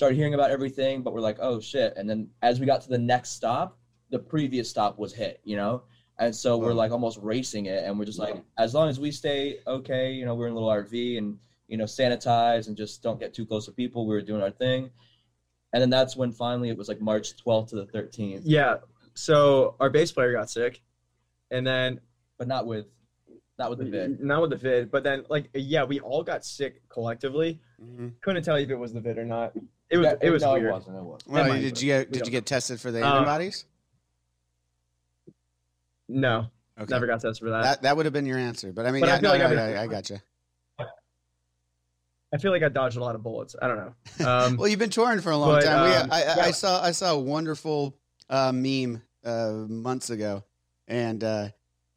started 0.00 0.16
hearing 0.16 0.32
about 0.32 0.50
everything, 0.50 1.02
but 1.02 1.12
we're 1.12 1.20
like, 1.20 1.36
oh 1.40 1.60
shit. 1.60 1.92
And 1.98 2.08
then 2.08 2.26
as 2.40 2.58
we 2.58 2.64
got 2.64 2.80
to 2.80 2.88
the 2.88 2.96
next 2.96 3.32
stop, 3.32 3.78
the 4.08 4.18
previous 4.18 4.70
stop 4.70 4.98
was 4.98 5.12
hit, 5.12 5.40
you 5.44 5.56
know? 5.56 5.82
And 6.18 6.34
so 6.34 6.56
we're 6.56 6.72
like 6.72 6.90
almost 6.90 7.18
racing 7.20 7.66
it. 7.66 7.84
And 7.84 7.98
we're 7.98 8.06
just 8.06 8.18
like, 8.18 8.42
as 8.56 8.72
long 8.72 8.88
as 8.88 8.98
we 8.98 9.10
stay 9.10 9.58
okay, 9.66 10.10
you 10.10 10.24
know, 10.24 10.34
we're 10.34 10.46
in 10.46 10.52
a 10.52 10.54
little 10.54 10.70
RV 10.70 11.18
and, 11.18 11.36
you 11.68 11.76
know, 11.76 11.84
sanitize 11.84 12.66
and 12.68 12.78
just 12.78 13.02
don't 13.02 13.20
get 13.20 13.34
too 13.34 13.44
close 13.44 13.66
to 13.66 13.72
people, 13.72 14.06
we 14.06 14.14
were 14.14 14.22
doing 14.22 14.40
our 14.40 14.50
thing. 14.50 14.88
And 15.74 15.82
then 15.82 15.90
that's 15.90 16.16
when 16.16 16.32
finally 16.32 16.70
it 16.70 16.78
was 16.78 16.88
like 16.88 17.02
March 17.02 17.34
12th 17.36 17.68
to 17.68 17.76
the 17.76 17.86
13th, 17.86 18.40
Yeah. 18.44 18.76
So 19.12 19.76
our 19.80 19.90
bass 19.90 20.12
player 20.12 20.32
got 20.32 20.48
sick. 20.48 20.80
And 21.50 21.66
then 21.66 22.00
but 22.38 22.48
not 22.48 22.66
with, 22.66 22.86
not 23.60 23.70
with 23.70 23.78
the 23.78 23.84
vid. 23.84 24.20
not 24.20 24.40
with 24.40 24.50
the 24.50 24.56
vid, 24.56 24.90
but 24.90 25.04
then 25.04 25.24
like 25.28 25.48
yeah, 25.54 25.84
we 25.84 26.00
all 26.00 26.22
got 26.24 26.44
sick 26.44 26.82
collectively. 26.88 27.60
Mhm. 27.80 28.12
Couldn't 28.22 28.42
tell 28.42 28.58
you 28.58 28.64
if 28.64 28.70
it 28.70 28.76
was 28.76 28.92
the 28.92 29.00
vid 29.00 29.18
or 29.18 29.24
not. 29.24 29.52
It 29.90 29.98
was 29.98 30.06
Yeah, 30.06 30.14
it 30.22 30.30
was 30.30 30.42
no, 30.42 30.52
weird. 30.54 30.64
It 30.66 30.72
wasn't. 30.72 30.96
It 30.96 31.02
wasn't. 31.02 31.32
Well, 31.32 31.48
mind, 31.48 31.62
did 31.62 31.80
you 31.80 31.86
get 31.88 32.10
did 32.10 32.26
you 32.26 32.30
get 32.32 32.46
tested 32.46 32.80
for 32.80 32.90
the 32.90 33.02
Uh, 33.06 33.12
antibodies? 33.16 33.66
No, 36.08 36.46
Okay. 36.80 36.92
never 36.92 37.06
got 37.06 37.20
tested 37.20 37.44
for 37.44 37.50
that. 37.50 37.62
That 37.62 37.82
that 37.82 37.96
would 37.96 38.06
have 38.06 38.12
been 38.12 38.26
your 38.26 38.38
answer, 38.38 38.72
but 38.72 38.86
I 38.86 38.90
mean, 38.90 39.00
But 39.02 39.10
I 39.10 39.12
yeah, 39.14 39.20
feel 39.20 39.22
no, 39.22 39.30
like 39.30 39.38
no, 39.40 39.44
I've 39.44 39.68
been- 39.68 39.76
I, 39.78 39.82
I 39.82 39.86
got 39.86 40.10
you. 40.10 40.18
I 42.32 42.38
feel 42.38 42.52
like 42.52 42.62
I 42.62 42.68
dodged 42.68 42.96
a 42.96 43.00
lot 43.00 43.16
of 43.16 43.24
bullets. 43.24 43.56
I 43.60 43.66
don't 43.66 43.76
know. 43.76 43.94
Um, 44.26 44.56
Well, 44.56 44.68
you've 44.68 44.78
been 44.78 44.88
touring 44.90 45.20
for 45.20 45.32
a 45.32 45.36
long 45.36 45.54
But, 45.56 45.64
time. 45.64 45.90
We, 45.90 45.96
um, 45.96 46.08
I, 46.12 46.22
I, 46.22 46.40
I 46.46 46.50
saw 46.52 46.80
I 46.82 46.92
saw 46.92 47.12
a 47.12 47.18
wonderful 47.18 47.96
uh, 48.28 48.52
meme 48.52 49.02
uh, 49.24 49.50
months 49.68 50.10
ago, 50.10 50.44
and 50.86 51.22
uh, 51.24 51.48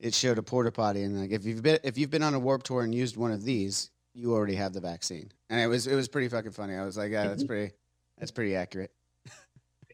it 0.03 0.13
showed 0.13 0.38
a 0.38 0.43
porta 0.43 0.72
potty, 0.72 1.01
and 1.03 1.19
like 1.19 1.31
if 1.31 1.45
you've 1.45 1.63
been 1.63 1.79
if 1.83 1.98
you've 1.98 2.10
been 2.10 2.24
on 2.24 2.33
a 2.33 2.39
Warped 2.39 2.65
Tour 2.65 2.83
and 2.83 2.93
used 2.93 3.15
one 3.17 3.31
of 3.31 3.43
these, 3.43 3.89
you 4.13 4.33
already 4.33 4.55
have 4.55 4.74
the 4.74 4.81
vaccine, 4.81 5.31
and 5.50 5.60
it 5.62 5.67
was 5.67 5.88
it 5.88 5.95
was 5.95 6.07
pretty 6.10 6.27
fucking 6.27 6.51
funny. 6.51 6.75
I 6.75 6.83
was 6.86 6.98
like, 6.98 7.12
yeah, 7.12 7.27
that's 7.27 7.43
pretty 7.45 7.74
that's 8.19 8.31
pretty 8.31 8.55
accurate. 8.55 8.91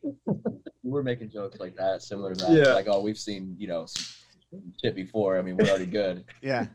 We're 0.83 1.03
making 1.03 1.29
jokes 1.29 1.59
like 1.59 1.75
that, 1.75 2.01
similar 2.01 2.33
to 2.33 2.45
that. 2.45 2.51
Yeah. 2.51 2.73
Like, 2.73 2.87
oh, 2.89 3.01
we've 3.01 3.17
seen 3.17 3.55
you 3.59 3.67
know 3.67 3.85
some 3.85 4.73
shit 4.83 4.95
before. 4.95 5.37
I 5.37 5.41
mean, 5.41 5.55
we're 5.57 5.69
already 5.69 5.85
good. 5.85 6.25
Yeah, 6.41 6.65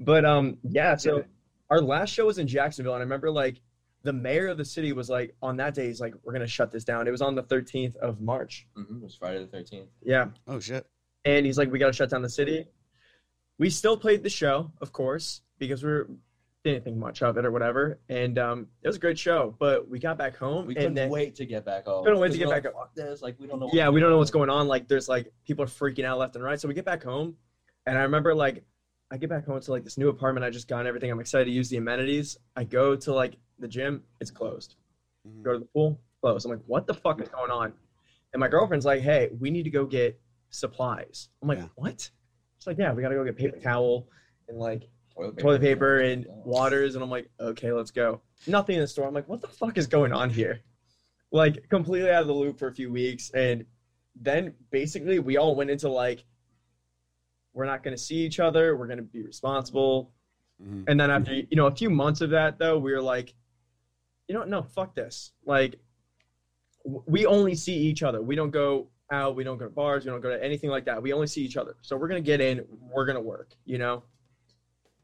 But 0.00 0.24
um, 0.24 0.58
yeah. 0.64 0.96
So 0.96 1.24
our 1.70 1.80
last 1.80 2.10
show 2.10 2.26
was 2.26 2.38
in 2.38 2.48
Jacksonville, 2.48 2.94
and 2.94 3.00
I 3.00 3.04
remember 3.04 3.30
like 3.30 3.60
the 4.02 4.12
mayor 4.12 4.48
of 4.48 4.58
the 4.58 4.64
city 4.64 4.92
was 4.92 5.08
like 5.08 5.34
on 5.42 5.56
that 5.58 5.74
day 5.74 5.86
he's 5.86 6.00
like, 6.00 6.14
"We're 6.24 6.32
gonna 6.32 6.46
shut 6.48 6.72
this 6.72 6.82
down." 6.84 7.06
It 7.06 7.12
was 7.12 7.22
on 7.22 7.34
the 7.36 7.44
13th 7.44 7.94
of 7.96 8.20
March. 8.20 8.66
hmm 8.74 8.96
It 8.96 9.02
was 9.04 9.14
Friday 9.14 9.38
the 9.38 9.46
thirteenth. 9.46 9.90
Yeah, 10.02 10.26
oh 10.48 10.58
shit, 10.58 10.86
and 11.24 11.46
he's 11.46 11.58
like, 11.58 11.70
"We 11.70 11.78
gotta 11.78 11.92
shut 11.92 12.10
down 12.10 12.22
the 12.22 12.28
city." 12.28 12.66
We 13.58 13.70
still 13.70 13.96
played 13.96 14.22
the 14.22 14.30
show, 14.30 14.72
of 14.80 14.92
course, 14.92 15.42
because 15.58 15.82
we 15.82 15.90
were 15.90 16.08
didn't 16.64 16.82
think 16.82 16.96
much 16.96 17.22
of 17.22 17.36
it 17.36 17.44
or 17.44 17.52
whatever, 17.52 17.98
and 18.08 18.38
um, 18.38 18.66
it 18.82 18.88
was 18.88 18.96
a 18.96 18.98
great 18.98 19.18
show. 19.18 19.54
But 19.58 19.88
we 19.88 19.98
got 19.98 20.16
back 20.16 20.34
home, 20.34 20.66
We 20.66 20.74
couldn't 20.74 20.94
then 20.94 21.10
wait 21.10 21.34
to 21.36 21.44
get 21.44 21.64
back 21.64 21.84
home. 21.84 22.04
Couldn't 22.04 22.20
wait 22.20 22.32
to 22.32 22.38
get 22.38 22.48
back 22.48 22.64
like, 22.64 22.72
home. 22.72 22.88
This! 22.94 23.20
Like, 23.20 23.38
we 23.38 23.46
don't 23.46 23.60
know. 23.60 23.68
yeah, 23.72 23.90
we 23.90 24.00
don't 24.00 24.08
know 24.10 24.16
what's 24.16 24.30
going 24.30 24.48
on. 24.48 24.66
Like, 24.66 24.88
there's 24.88 25.08
like 25.08 25.30
people 25.46 25.64
are 25.64 25.68
freaking 25.68 26.04
out 26.04 26.18
left 26.18 26.36
and 26.36 26.44
right. 26.44 26.58
So 26.58 26.66
we 26.66 26.72
get 26.74 26.86
back 26.86 27.02
home, 27.02 27.36
and 27.86 27.98
I 27.98 28.02
remember 28.02 28.34
like 28.34 28.64
I 29.10 29.18
get 29.18 29.28
back 29.28 29.46
home 29.46 29.60
to 29.60 29.70
like 29.70 29.84
this 29.84 29.98
new 29.98 30.08
apartment 30.08 30.44
I 30.44 30.50
just 30.50 30.66
got 30.66 30.80
and 30.80 30.88
everything. 30.88 31.10
I'm 31.10 31.20
excited 31.20 31.44
to 31.44 31.50
use 31.50 31.68
the 31.68 31.76
amenities. 31.76 32.38
I 32.56 32.64
go 32.64 32.96
to 32.96 33.12
like 33.12 33.36
the 33.58 33.68
gym, 33.68 34.02
it's 34.20 34.30
closed. 34.30 34.76
Mhm. 35.28 35.42
Go 35.42 35.52
to 35.52 35.58
the 35.58 35.66
pool, 35.66 36.00
closed. 36.20 36.46
I'm 36.46 36.52
like, 36.52 36.62
what 36.66 36.86
the 36.86 36.94
fuck 36.94 37.20
is 37.20 37.28
going 37.28 37.50
on? 37.50 37.72
And 38.32 38.40
my 38.40 38.48
girlfriend's 38.48 38.86
like, 38.86 39.02
hey, 39.02 39.30
we 39.38 39.50
need 39.50 39.64
to 39.64 39.70
go 39.70 39.84
get 39.84 40.18
supplies. 40.54 41.28
I'm 41.42 41.48
like, 41.48 41.58
Yeah. 41.58 41.68
what? 41.74 42.00
She's 42.00 42.66
like, 42.66 42.78
yeah, 42.78 42.92
we 42.92 43.02
gotta 43.02 43.14
go 43.14 43.24
get 43.24 43.36
paper 43.36 43.58
towel 43.58 44.08
and 44.48 44.58
like 44.58 44.88
Toilet 45.14 45.38
toilet 45.38 45.60
paper 45.60 46.00
and 46.00 46.26
waters. 46.28 46.94
And 46.94 47.04
I'm 47.04 47.10
like, 47.10 47.30
okay, 47.38 47.70
let's 47.72 47.90
go. 47.92 48.20
Nothing 48.48 48.76
in 48.76 48.80
the 48.80 48.88
store. 48.88 49.06
I'm 49.06 49.14
like, 49.14 49.28
what 49.28 49.40
the 49.40 49.48
fuck 49.48 49.78
is 49.78 49.86
going 49.86 50.12
on 50.12 50.28
here? 50.30 50.60
Like, 51.30 51.68
completely 51.68 52.10
out 52.10 52.22
of 52.22 52.26
the 52.28 52.34
loop 52.34 52.58
for 52.58 52.66
a 52.68 52.74
few 52.74 52.90
weeks. 52.92 53.30
And 53.30 53.64
then 54.20 54.54
basically, 54.70 55.18
we 55.20 55.36
all 55.36 55.54
went 55.54 55.70
into 55.70 55.88
like, 55.88 56.24
we're 57.52 57.64
not 57.64 57.82
going 57.84 57.96
to 57.96 58.02
see 58.02 58.16
each 58.16 58.40
other. 58.40 58.76
We're 58.76 58.86
going 58.88 58.98
to 58.98 59.04
be 59.04 59.22
responsible. 59.22 60.12
Mhm. 60.62 60.84
And 60.88 60.98
then 60.98 61.10
after, 61.10 61.32
you 61.34 61.46
know, 61.56 61.66
a 61.66 61.74
few 61.74 61.90
months 61.90 62.20
of 62.20 62.30
that, 62.30 62.58
though, 62.58 62.78
we 62.78 62.92
were 62.92 63.02
like, 63.02 63.34
you 64.28 64.34
know, 64.34 64.42
no, 64.44 64.62
fuck 64.62 64.94
this. 64.96 65.32
Like, 65.44 65.76
w- 66.84 67.04
we 67.06 67.26
only 67.26 67.54
see 67.54 67.74
each 67.76 68.02
other. 68.02 68.20
We 68.22 68.34
don't 68.34 68.50
go 68.50 68.88
out. 69.14 69.36
We 69.36 69.44
don't 69.44 69.58
go 69.58 69.64
to 69.64 69.70
bars. 69.70 70.04
We 70.04 70.10
don't 70.10 70.20
go 70.20 70.30
to 70.30 70.42
anything 70.42 70.70
like 70.70 70.84
that. 70.84 71.00
We 71.00 71.12
only 71.12 71.26
see 71.26 71.42
each 71.42 71.56
other. 71.56 71.76
So 71.82 71.96
we're 71.96 72.08
going 72.08 72.22
to 72.22 72.26
get 72.26 72.40
in. 72.40 72.64
We're 72.92 73.06
going 73.06 73.16
to 73.16 73.22
work, 73.22 73.54
you 73.64 73.78
know? 73.78 74.02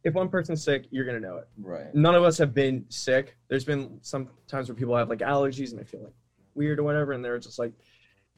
If 0.02 0.14
one 0.14 0.28
person's 0.30 0.62
sick, 0.64 0.86
you're 0.90 1.04
going 1.04 1.20
to 1.20 1.26
know 1.28 1.36
it. 1.36 1.48
Right. 1.58 1.94
None 1.94 2.14
of 2.14 2.24
us 2.24 2.38
have 2.38 2.54
been 2.54 2.86
sick. 2.88 3.36
There's 3.48 3.66
been 3.66 3.98
some 4.00 4.30
times 4.48 4.68
where 4.68 4.74
people 4.74 4.96
have 4.96 5.10
like 5.10 5.18
allergies 5.18 5.70
and 5.70 5.78
they 5.78 5.84
feel 5.84 6.02
like 6.04 6.14
weird 6.54 6.78
or 6.78 6.84
whatever. 6.84 7.12
And 7.12 7.22
they're 7.24 7.38
just 7.38 7.58
like, 7.58 7.72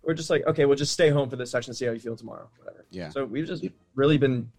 we're 0.02 0.14
just 0.14 0.28
like, 0.28 0.44
okay, 0.46 0.64
we'll 0.64 0.76
just 0.76 0.92
stay 0.92 1.10
home 1.10 1.30
for 1.30 1.36
this 1.36 1.52
session, 1.52 1.72
see 1.72 1.86
how 1.86 1.92
you 1.92 2.00
feel 2.00 2.16
tomorrow, 2.16 2.48
whatever. 2.58 2.84
Yeah. 2.90 3.10
So 3.10 3.24
we've 3.24 3.46
just 3.46 3.64
really 3.94 4.18
been 4.18 4.50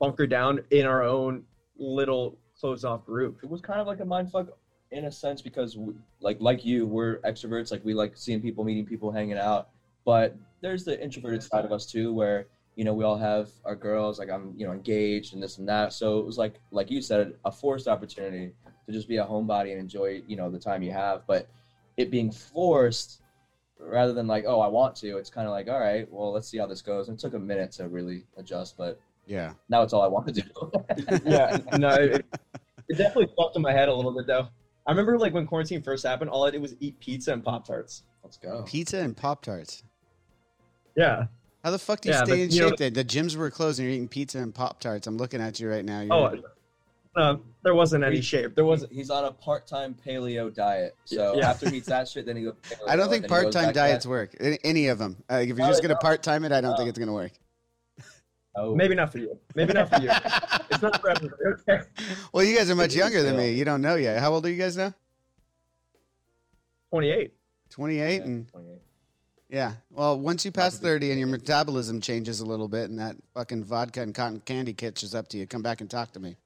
bunkered 0.00 0.30
down 0.30 0.60
in 0.70 0.86
our 0.86 1.02
own 1.02 1.44
little 1.76 2.38
closed 2.58 2.86
off 2.86 3.04
group. 3.04 3.40
It 3.42 3.50
was 3.50 3.60
kind 3.60 3.80
of 3.80 3.86
like 3.86 4.00
a 4.00 4.04
mind 4.06 4.32
fuck 4.32 4.48
in 4.90 5.04
a 5.04 5.12
sense 5.12 5.42
because, 5.42 5.76
we, 5.76 5.92
like, 6.20 6.38
like 6.40 6.64
you, 6.64 6.86
we're 6.86 7.18
extroverts. 7.18 7.70
Like, 7.70 7.84
we 7.84 7.92
like 7.92 8.16
seeing 8.16 8.40
people, 8.40 8.64
meeting 8.64 8.86
people, 8.86 9.12
hanging 9.12 9.36
out. 9.36 9.68
But 10.04 10.36
there's 10.60 10.84
the 10.84 11.00
introverted 11.02 11.42
side 11.42 11.64
of 11.64 11.72
us 11.72 11.86
too, 11.86 12.12
where 12.12 12.46
you 12.76 12.84
know 12.84 12.94
we 12.94 13.04
all 13.04 13.18
have 13.18 13.50
our 13.64 13.76
girls. 13.76 14.18
Like, 14.18 14.30
I'm 14.30 14.54
you 14.56 14.66
know 14.66 14.72
engaged 14.72 15.34
and 15.34 15.42
this 15.42 15.58
and 15.58 15.68
that. 15.68 15.92
So 15.92 16.18
it 16.18 16.26
was 16.26 16.38
like, 16.38 16.60
like 16.70 16.90
you 16.90 17.02
said, 17.02 17.34
a 17.44 17.52
forced 17.52 17.88
opportunity 17.88 18.52
to 18.86 18.92
just 18.92 19.08
be 19.08 19.18
a 19.18 19.24
homebody 19.24 19.72
and 19.72 19.80
enjoy 19.80 20.22
you 20.26 20.36
know 20.36 20.50
the 20.50 20.58
time 20.58 20.82
you 20.82 20.92
have. 20.92 21.26
But 21.26 21.48
it 21.96 22.10
being 22.10 22.30
forced 22.30 23.22
rather 23.78 24.12
than 24.12 24.26
like, 24.26 24.44
oh, 24.46 24.60
I 24.60 24.68
want 24.68 24.96
to. 24.96 25.16
It's 25.18 25.30
kind 25.30 25.46
of 25.46 25.52
like, 25.52 25.68
all 25.68 25.80
right, 25.80 26.10
well, 26.10 26.32
let's 26.32 26.48
see 26.48 26.58
how 26.58 26.66
this 26.66 26.82
goes. 26.82 27.08
And 27.08 27.18
it 27.18 27.20
took 27.20 27.34
a 27.34 27.38
minute 27.38 27.72
to 27.72 27.88
really 27.88 28.24
adjust, 28.36 28.76
but 28.76 29.00
yeah. 29.26 29.52
now 29.68 29.82
it's 29.82 29.92
all 29.92 30.02
I 30.02 30.06
want 30.06 30.34
to 30.34 30.42
do. 30.42 31.20
yeah, 31.24 31.58
no, 31.76 31.90
it, 31.90 32.26
it 32.88 32.96
definitely 32.96 33.32
fucked 33.36 33.56
in 33.56 33.62
my 33.62 33.72
head 33.72 33.88
a 33.88 33.94
little 33.94 34.14
bit 34.14 34.26
though. 34.26 34.48
I 34.86 34.90
remember 34.90 35.18
like 35.18 35.32
when 35.32 35.46
quarantine 35.46 35.82
first 35.82 36.04
happened, 36.04 36.30
all 36.30 36.44
I 36.44 36.50
did 36.50 36.60
was 36.60 36.74
eat 36.80 36.98
pizza 37.00 37.32
and 37.32 37.44
Pop 37.44 37.66
Tarts. 37.66 38.02
Let's 38.24 38.36
go. 38.36 38.64
Pizza 38.66 38.98
and 38.98 39.16
Pop 39.16 39.42
Tarts. 39.42 39.84
Yeah. 40.96 41.26
How 41.64 41.70
the 41.70 41.78
fuck 41.78 42.00
do 42.00 42.08
you 42.08 42.14
Yeah, 42.14 42.24
stay 42.24 42.32
but, 42.32 42.38
in 42.40 42.50
you 42.50 42.60
know- 42.62 42.68
shape? 42.70 42.78
then? 42.78 42.92
The 42.94 43.04
gyms 43.04 43.36
were 43.36 43.50
closed 43.50 43.78
and 43.78 43.86
you're 43.86 43.94
eating 43.94 44.08
pizza 44.08 44.38
and 44.38 44.54
Pop 44.54 44.80
Tarts. 44.80 45.06
I'm 45.06 45.16
looking 45.16 45.40
at 45.40 45.60
you 45.60 45.70
right 45.70 45.84
now. 45.84 46.00
You're, 46.00 46.12
Oh, 46.12 46.34
no, 47.16 47.40
there 47.62 47.74
wasn't 47.74 48.04
any 48.04 48.20
shape. 48.22 48.54
There 48.54 48.64
wasn't. 48.64 48.90
He's 48.92 49.10
on 49.10 49.24
a 49.26 49.30
part-time 49.32 49.94
paleo 50.06 50.52
diet. 50.52 50.96
So 51.04 51.36
Yeah. 51.36 51.50
after 51.50 51.68
he 51.68 51.76
eats 51.76 51.88
that 51.88 52.08
shit, 52.08 52.24
then 52.26 52.36
he 52.36 52.44
goes. 52.44 52.54
Paleo, 52.62 52.88
I 52.88 52.96
don't 52.96 53.10
think 53.10 53.28
then 53.28 53.38
he 53.38 53.44
goes 53.44 53.54
part-time 53.54 53.74
diets 53.74 54.06
work. 54.06 54.34
Any, 54.40 54.58
any 54.64 54.86
of 54.88 54.98
them. 54.98 55.22
Uh, 55.30 55.36
if 55.36 55.48
you're 55.48 55.56
No, 55.58 55.68
just 55.68 55.82
gonna 55.82 55.94
don't. 55.94 56.00
part-time 56.00 56.44
it, 56.44 56.52
I 56.52 56.60
don't 56.62 56.74
think 56.76 56.88
it's 56.88 56.98
gonna 56.98 57.12
work. 57.12 57.32
Oh, 58.54 58.74
Maybe 58.74 58.94
not 58.94 59.10
for 59.10 59.16
you. 59.16 59.38
Maybe 59.54 59.72
not 59.72 59.88
for 59.88 59.98
you. 60.02 60.10
It's 60.10 60.82
not 60.82 61.00
for 61.00 61.08
everybody. 61.08 61.42
Okay. 61.66 61.80
well, 62.34 62.44
you 62.44 62.54
guys 62.54 62.68
are 62.68 62.74
much 62.74 62.94
younger 62.94 63.22
than 63.22 63.34
me. 63.34 63.52
You 63.52 63.64
don't 63.64 63.80
know 63.80 63.94
yet. 63.94 64.18
How 64.20 64.30
old 64.34 64.44
are 64.44 64.50
you 64.50 64.58
guys 64.58 64.76
now? 64.76 64.92
28. 66.90 67.32
28 67.70 67.98
Yeah, 68.18 68.22
and 68.24 68.48
28. 68.48 68.81
Yeah. 69.52 69.74
Well, 69.90 70.18
once 70.18 70.44
you 70.44 70.50
pass 70.50 70.78
30 70.78 71.10
and 71.10 71.18
your 71.20 71.28
metabolism 71.28 72.00
changes 72.00 72.40
a 72.40 72.46
little 72.46 72.68
bit 72.68 72.88
and 72.88 72.98
that 72.98 73.16
fucking 73.34 73.64
vodka 73.64 74.00
and 74.00 74.14
cotton 74.14 74.40
candy 74.40 74.72
catches 74.72 75.14
up 75.14 75.28
to 75.28 75.38
you, 75.38 75.46
come 75.46 75.62
back 75.62 75.82
and 75.82 75.90
talk 75.90 76.12
to 76.12 76.20
me. 76.20 76.36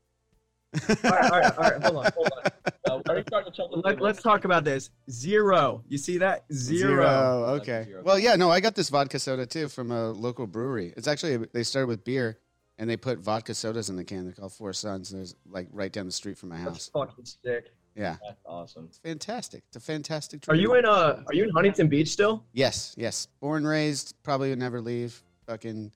All 0.89 0.97
right, 1.05 1.31
all 1.33 1.41
right, 1.41 1.57
all 1.57 1.65
right. 1.65 1.83
Hold 1.83 1.97
on, 1.97 2.13
hold 2.15 2.29
on. 2.45 2.53
Uh, 2.89 3.03
are 3.09 3.17
you 3.17 3.25
starting 3.27 3.51
to 3.51 3.57
chuckle? 3.57 3.83
Let, 3.85 4.01
let's 4.01 4.23
talk 4.23 4.45
about 4.45 4.63
this. 4.63 4.91
Zero. 5.11 5.83
You 5.89 5.99
see 5.99 6.19
that? 6.19 6.45
Zero. 6.53 6.89
Zero. 6.89 7.45
Okay. 7.61 7.85
zero. 7.85 8.03
Well, 8.05 8.17
yeah, 8.17 8.37
no, 8.37 8.49
I 8.49 8.61
got 8.61 8.77
this 8.77 8.91
vodka 8.91 9.19
soda 9.19 9.45
too 9.45 9.69
from 9.69 9.91
a 9.91 10.11
local 10.11 10.47
brewery. 10.47 10.95
It's 10.97 11.09
actually 11.09 11.37
they 11.53 11.65
started 11.65 11.89
with 11.89 12.05
beer 12.05 12.39
and 12.79 12.89
they 12.89 12.97
put 12.97 13.19
vodka 13.19 13.55
sodas 13.55 13.89
in 13.91 13.97
the 13.97 14.05
can. 14.05 14.25
They're 14.25 14.33
called 14.35 14.53
Four 14.53 14.73
Sons. 14.73 15.11
There's 15.11 15.35
like 15.49 15.69
right 15.73 15.93
down 15.93 16.07
the 16.07 16.13
street 16.13 16.37
from 16.39 16.51
my 16.51 16.57
That's 16.59 16.69
house. 16.69 16.91
fucking 16.93 17.25
sick. 17.25 17.73
Yeah, 17.95 18.17
That's 18.27 18.41
awesome. 18.45 18.85
it's 18.89 18.99
fantastic. 18.99 19.63
It's 19.69 19.77
a 19.77 19.81
fantastic. 19.81 20.45
Are 20.49 20.55
you 20.55 20.75
in 20.75 20.85
uh 20.85 21.23
are 21.27 21.35
you 21.35 21.45
in 21.45 21.51
Huntington 21.51 21.89
Beach 21.89 22.09
still? 22.09 22.45
Yes, 22.53 22.95
yes. 22.99 23.29
Born, 23.41 23.67
raised, 23.67 24.15
probably 24.23 24.51
would 24.51 24.59
never 24.59 24.83
leave. 24.83 25.23
Fucking, 25.47 25.91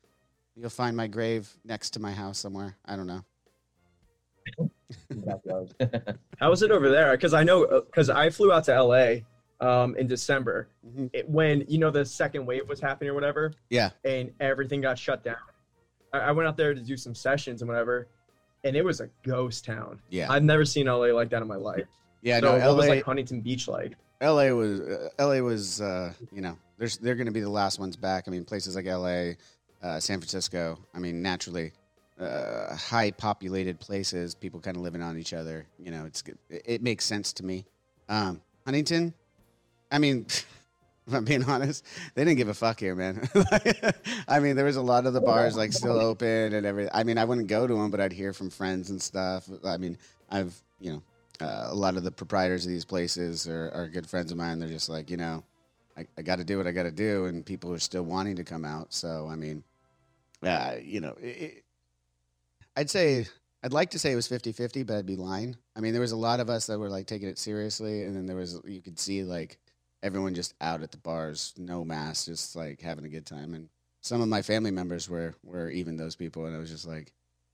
you'll 0.57 0.71
find 0.71 0.97
my 0.97 1.07
grave 1.09 1.51
next 1.65 1.91
to 1.91 2.01
my 2.01 2.13
house 2.13 2.39
somewhere. 2.39 2.77
I 2.87 2.97
don't 2.97 3.07
know. 3.07 3.23
How 6.39 6.51
was 6.51 6.63
it 6.63 6.71
over 6.71 6.89
there? 6.89 7.13
Because 7.13 7.35
I 7.35 7.43
know 7.45 7.83
because 7.83 8.09
I 8.09 8.31
flew 8.31 8.51
out 8.53 8.65
to 8.65 8.83
LA 8.83 9.17
um 9.61 9.95
in 9.97 10.07
December 10.07 10.69
Mhm. 10.89 11.11
it, 11.13 11.29
when 11.29 11.65
you 11.69 11.77
know 11.79 11.91
the 11.91 12.05
second 12.07 12.47
wave 12.47 12.67
was 12.67 12.81
happening 12.81 13.11
or 13.11 13.15
whatever, 13.15 13.53
Yeah, 13.69 13.91
and 14.05 14.33
everything 14.41 14.81
got 14.81 14.99
shut 14.99 15.23
down. 15.23 15.37
I, 16.12 16.33
went 16.33 16.49
out 16.49 16.57
there 16.57 16.75
to 16.75 16.81
do 16.81 16.97
some 16.97 17.14
sessions 17.14 17.62
and 17.62 17.69
whatever, 17.69 18.09
and 18.64 18.76
it 18.76 18.85
was 18.85 19.00
a 19.00 19.09
ghost 19.23 19.64
town. 19.64 20.00
yeah, 20.11 20.31
I've 20.31 20.43
never 20.43 20.64
seen 20.64 20.87
LA 20.87 21.07
like 21.07 21.31
that 21.31 21.43
in 21.43 21.49
my 21.49 21.57
life. 21.57 21.87
yeah. 22.23 22.40
so 22.40 22.59
No, 22.59 22.69
what 22.69 22.76
was 22.76 22.88
like 22.88 23.05
Huntington 23.05 23.40
Beach 23.40 23.69
like? 23.69 23.97
LA 24.21 24.50
was, 24.50 24.81
uh, 24.81 25.09
LA 25.19 25.40
was, 25.40 25.81
uh, 25.81 26.12
you 26.31 26.43
know, 26.43 26.59
there's 26.79 26.99
they're 26.99 27.14
going 27.14 27.26
to 27.26 27.33
be 27.33 27.40
the 27.40 27.50
last 27.50 27.79
ones 27.79 27.97
back. 27.97 28.25
I 28.26 28.31
mean, 28.31 28.45
places 28.45 28.76
like 28.76 28.87
LA, 28.87 29.33
uh, 29.83 30.00
San 30.00 30.19
Francisco. 30.19 30.79
I 30.95 30.99
mean, 30.99 31.23
naturally, 31.23 31.73
uh, 32.19 32.75
high 32.76 33.12
populated 33.12 33.81
places, 33.81 34.35
people 34.35 34.61
kind 34.61 34.76
of 34.76 34.83
living 34.83 35.02
on 35.02 35.19
each 35.19 35.33
other. 35.33 35.67
You 35.79 35.90
know, 35.90 36.05
it's. 36.05 36.23
It, 36.50 36.62
it 36.67 36.83
makes 36.83 37.05
sense 37.05 37.33
to 37.35 37.45
me. 37.45 37.64
Um, 38.09 38.40
Huntington, 38.64 39.14
I 39.90 39.99
mean. 39.99 40.26
If 41.11 41.17
I'm 41.17 41.25
being 41.25 41.45
honest, 41.49 41.85
they 42.14 42.25
didn't 42.25 42.37
give 42.37 42.49
a 42.49 42.55
fuck 42.55 42.79
here, 42.79 42.95
man. 42.95 43.29
I 44.29 44.38
mean, 44.38 44.55
there 44.55 44.64
was 44.64 44.76
a 44.76 44.83
lot 44.83 45.07
of 45.07 45.12
the 45.12 45.21
bars 45.21 45.57
like 45.57 45.73
still 45.73 45.99
open 45.99 46.55
and 46.55 46.64
everything. 46.64 46.93
I 46.95 47.02
mean, 47.02 47.19
I 47.19 47.25
wouldn't 47.25 47.49
go 47.49 47.67
to 47.67 47.75
them, 47.75 47.90
but 47.90 48.00
I'd 48.00 48.12
hear 48.12 48.33
from 48.33 48.49
friends 48.49 48.90
and 48.90 49.02
stuff. 49.02 49.49
I 49.64 49.76
mean, 49.76 49.99
I've 50.31 50.55
you 50.79 50.93
know, 50.93 51.02
uh, 51.47 51.69
a 51.71 51.75
lot 51.75 51.97
of 51.97 52.05
the 52.05 52.11
proprietors 52.11 52.64
of 52.64 52.71
these 52.71 52.85
places 52.85 53.49
are, 53.49 53.71
are 53.73 53.88
good 53.88 54.09
friends 54.09 54.31
of 54.31 54.38
mine. 54.38 54.59
They're 54.59 54.69
just 54.69 54.88
like, 54.88 55.11
you 55.11 55.17
know, 55.17 55.45
I, 55.97 56.07
I 56.17 56.23
got 56.23 56.37
to 56.37 56.45
do 56.45 56.57
what 56.57 56.67
I 56.67 56.73
got 56.73 56.85
to 56.85 56.90
do, 56.90 57.26
and 57.26 57.45
people 57.45 57.73
are 57.73 57.79
still 57.79 58.02
wanting 58.05 58.37
to 58.37 58.45
come 58.45 58.64
out. 58.64 58.93
So, 58.95 59.29
I 59.31 59.37
mean, 59.37 59.64
uh, 60.43 60.76
you 60.83 61.00
know, 61.00 61.17
it, 61.21 61.64
I'd 62.76 62.88
say 62.88 63.26
I'd 63.62 63.73
like 63.73 63.90
to 63.90 63.99
say 63.99 64.12
it 64.12 64.17
was 64.17 64.29
50-50, 64.29 64.87
but 64.87 64.97
I'd 64.97 65.07
be 65.07 65.17
lying. 65.17 65.57
I 65.76 65.81
mean, 65.81 65.93
there 65.93 66.00
was 66.00 66.12
a 66.12 66.17
lot 66.17 66.40
of 66.40 66.49
us 66.49 66.67
that 66.67 66.79
were 66.79 66.88
like 66.88 67.07
taking 67.07 67.29
it 67.29 67.38
seriously, 67.38 68.05
and 68.05 68.17
then 68.17 68.26
there 68.26 68.37
was 68.37 68.61
you 68.64 68.81
could 68.81 68.99
see 68.99 69.23
like 69.23 69.59
everyone 70.02 70.35
just 70.35 70.54
out 70.61 70.83
at 70.83 70.90
the 70.90 70.99
bars, 70.99 71.52
no 71.57 71.85
mask, 71.85 72.26
just 72.26 72.57
like 72.57 72.80
having 72.80 73.04
a 73.04 73.09
good 73.09 73.26
time. 73.26 73.54
And 73.54 73.69
some 74.00 74.21
of 74.21 74.28
my 74.28 74.42
family 74.42 74.71
members 74.71 75.09
were 75.09 75.35
were 75.42 75.71
even 75.71 75.97
those 75.97 76.16
people, 76.16 76.47
and 76.47 76.54
I 76.54 76.59
was 76.59 76.71
just 76.71 76.87
like, 76.87 77.12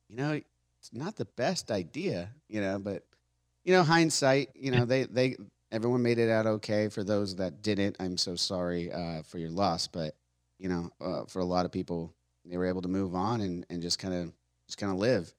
you 0.08 0.16
know, 0.16 0.32
it's 0.32 0.92
not 0.92 1.16
the 1.16 1.24
best 1.24 1.70
idea, 1.70 2.30
you 2.48 2.60
know, 2.60 2.78
but 2.78 3.04
you 3.64 3.72
know, 3.72 3.82
hindsight, 3.82 4.50
you 4.54 4.70
know, 4.70 4.84
they 4.84 5.04
they 5.04 5.36
everyone 5.72 6.02
made 6.02 6.18
it 6.18 6.30
out 6.30 6.46
okay. 6.46 6.88
For 6.88 7.02
those 7.02 7.36
that 7.36 7.62
didn't, 7.62 7.96
I'm 7.98 8.16
so 8.16 8.36
sorry 8.36 8.92
uh, 8.92 9.22
for 9.22 9.38
your 9.38 9.50
loss. 9.50 9.86
But 9.88 10.14
you 10.58 10.68
know, 10.68 10.90
uh, 11.00 11.24
for 11.24 11.40
a 11.40 11.44
lot 11.44 11.66
of 11.66 11.72
people, 11.72 12.14
they 12.44 12.56
were 12.56 12.66
able 12.66 12.82
to 12.82 12.88
move 12.88 13.14
on 13.14 13.40
and, 13.40 13.66
and 13.68 13.82
just 13.82 13.98
kind 13.98 14.14
of 14.14 14.32
just 14.66 14.78
kind 14.78 14.92
of 14.92 14.98
live. 14.98 15.32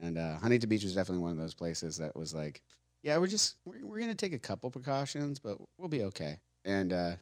And 0.00 0.18
uh, 0.18 0.38
Huntington 0.38 0.68
Beach 0.68 0.82
was 0.82 0.94
definitely 0.94 1.22
one 1.22 1.32
of 1.32 1.38
those 1.38 1.54
places 1.54 1.98
that 1.98 2.16
was 2.16 2.34
like, 2.34 2.62
yeah, 3.02 3.18
we're 3.18 3.26
just 3.26 3.56
we're, 3.64 3.84
we're 3.84 4.00
gonna 4.00 4.14
take 4.14 4.32
a 4.32 4.38
couple 4.38 4.70
precautions, 4.70 5.38
but 5.38 5.58
we'll 5.78 5.88
be 5.88 6.04
okay. 6.04 6.38
And 6.64 6.92
uh, 6.92 7.12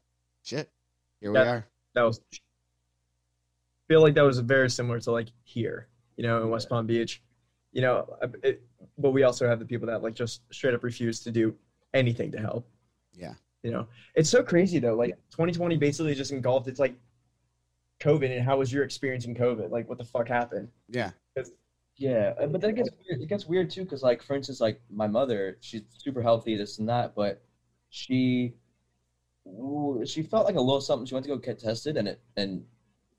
shit, 0.42 0.70
here 1.20 1.32
we 1.32 1.38
are. 1.38 1.66
that 1.94 2.02
was 2.02 2.20
feel 3.88 4.00
like 4.00 4.14
that 4.14 4.22
was 4.22 4.38
very 4.38 4.70
similar 4.70 5.00
to 5.00 5.10
like 5.10 5.28
here, 5.44 5.88
you 6.16 6.24
know, 6.24 6.42
in 6.42 6.50
West 6.50 6.68
Palm 6.68 6.86
Beach. 6.86 7.22
You 7.72 7.82
know, 7.82 8.16
it, 8.42 8.62
but 8.98 9.10
we 9.10 9.22
also 9.22 9.48
have 9.48 9.58
the 9.58 9.64
people 9.64 9.86
that 9.88 10.02
like 10.02 10.14
just 10.14 10.42
straight 10.52 10.74
up 10.74 10.84
refuse 10.84 11.20
to 11.20 11.30
do 11.30 11.54
anything 11.94 12.30
to 12.32 12.38
help. 12.38 12.68
Yeah. 13.12 13.34
You 13.62 13.70
know, 13.70 13.86
it's 14.14 14.28
so 14.28 14.42
crazy 14.42 14.78
though. 14.78 14.94
Like 14.94 15.10
2020 15.30 15.76
basically 15.76 16.14
just 16.14 16.32
engulfed. 16.32 16.68
It's 16.68 16.80
like 16.80 16.94
COVID, 18.00 18.34
and 18.34 18.44
how 18.44 18.58
was 18.58 18.72
your 18.72 18.82
experience 18.82 19.24
in 19.26 19.34
COVID? 19.34 19.70
Like, 19.70 19.88
what 19.88 19.98
the 19.98 20.04
fuck 20.04 20.28
happened? 20.28 20.68
Yeah, 20.88 21.10
Yeah, 21.96 22.34
uh, 22.40 22.46
but 22.46 22.60
then 22.60 22.70
it 22.70 22.76
gets 22.76 22.90
weird. 23.06 23.22
It 23.22 23.28
gets 23.28 23.46
weird 23.46 23.70
too, 23.70 23.84
because 23.84 24.02
like 24.02 24.22
for 24.22 24.34
instance, 24.34 24.60
like 24.60 24.80
my 24.90 25.06
mother, 25.06 25.58
she's 25.60 25.82
super 25.96 26.20
healthy, 26.20 26.56
this 26.56 26.78
and 26.78 26.88
that, 26.88 27.14
but 27.14 27.42
she 27.90 28.46
ooh, 28.46 28.54
she 30.06 30.22
felt 30.22 30.46
like 30.46 30.54
a 30.56 30.60
little 30.60 30.80
something. 30.80 31.06
She 31.06 31.14
went 31.14 31.24
to 31.24 31.30
go 31.32 31.36
get 31.36 31.58
tested, 31.58 31.96
and 31.96 32.08
it 32.08 32.20
and 32.36 32.64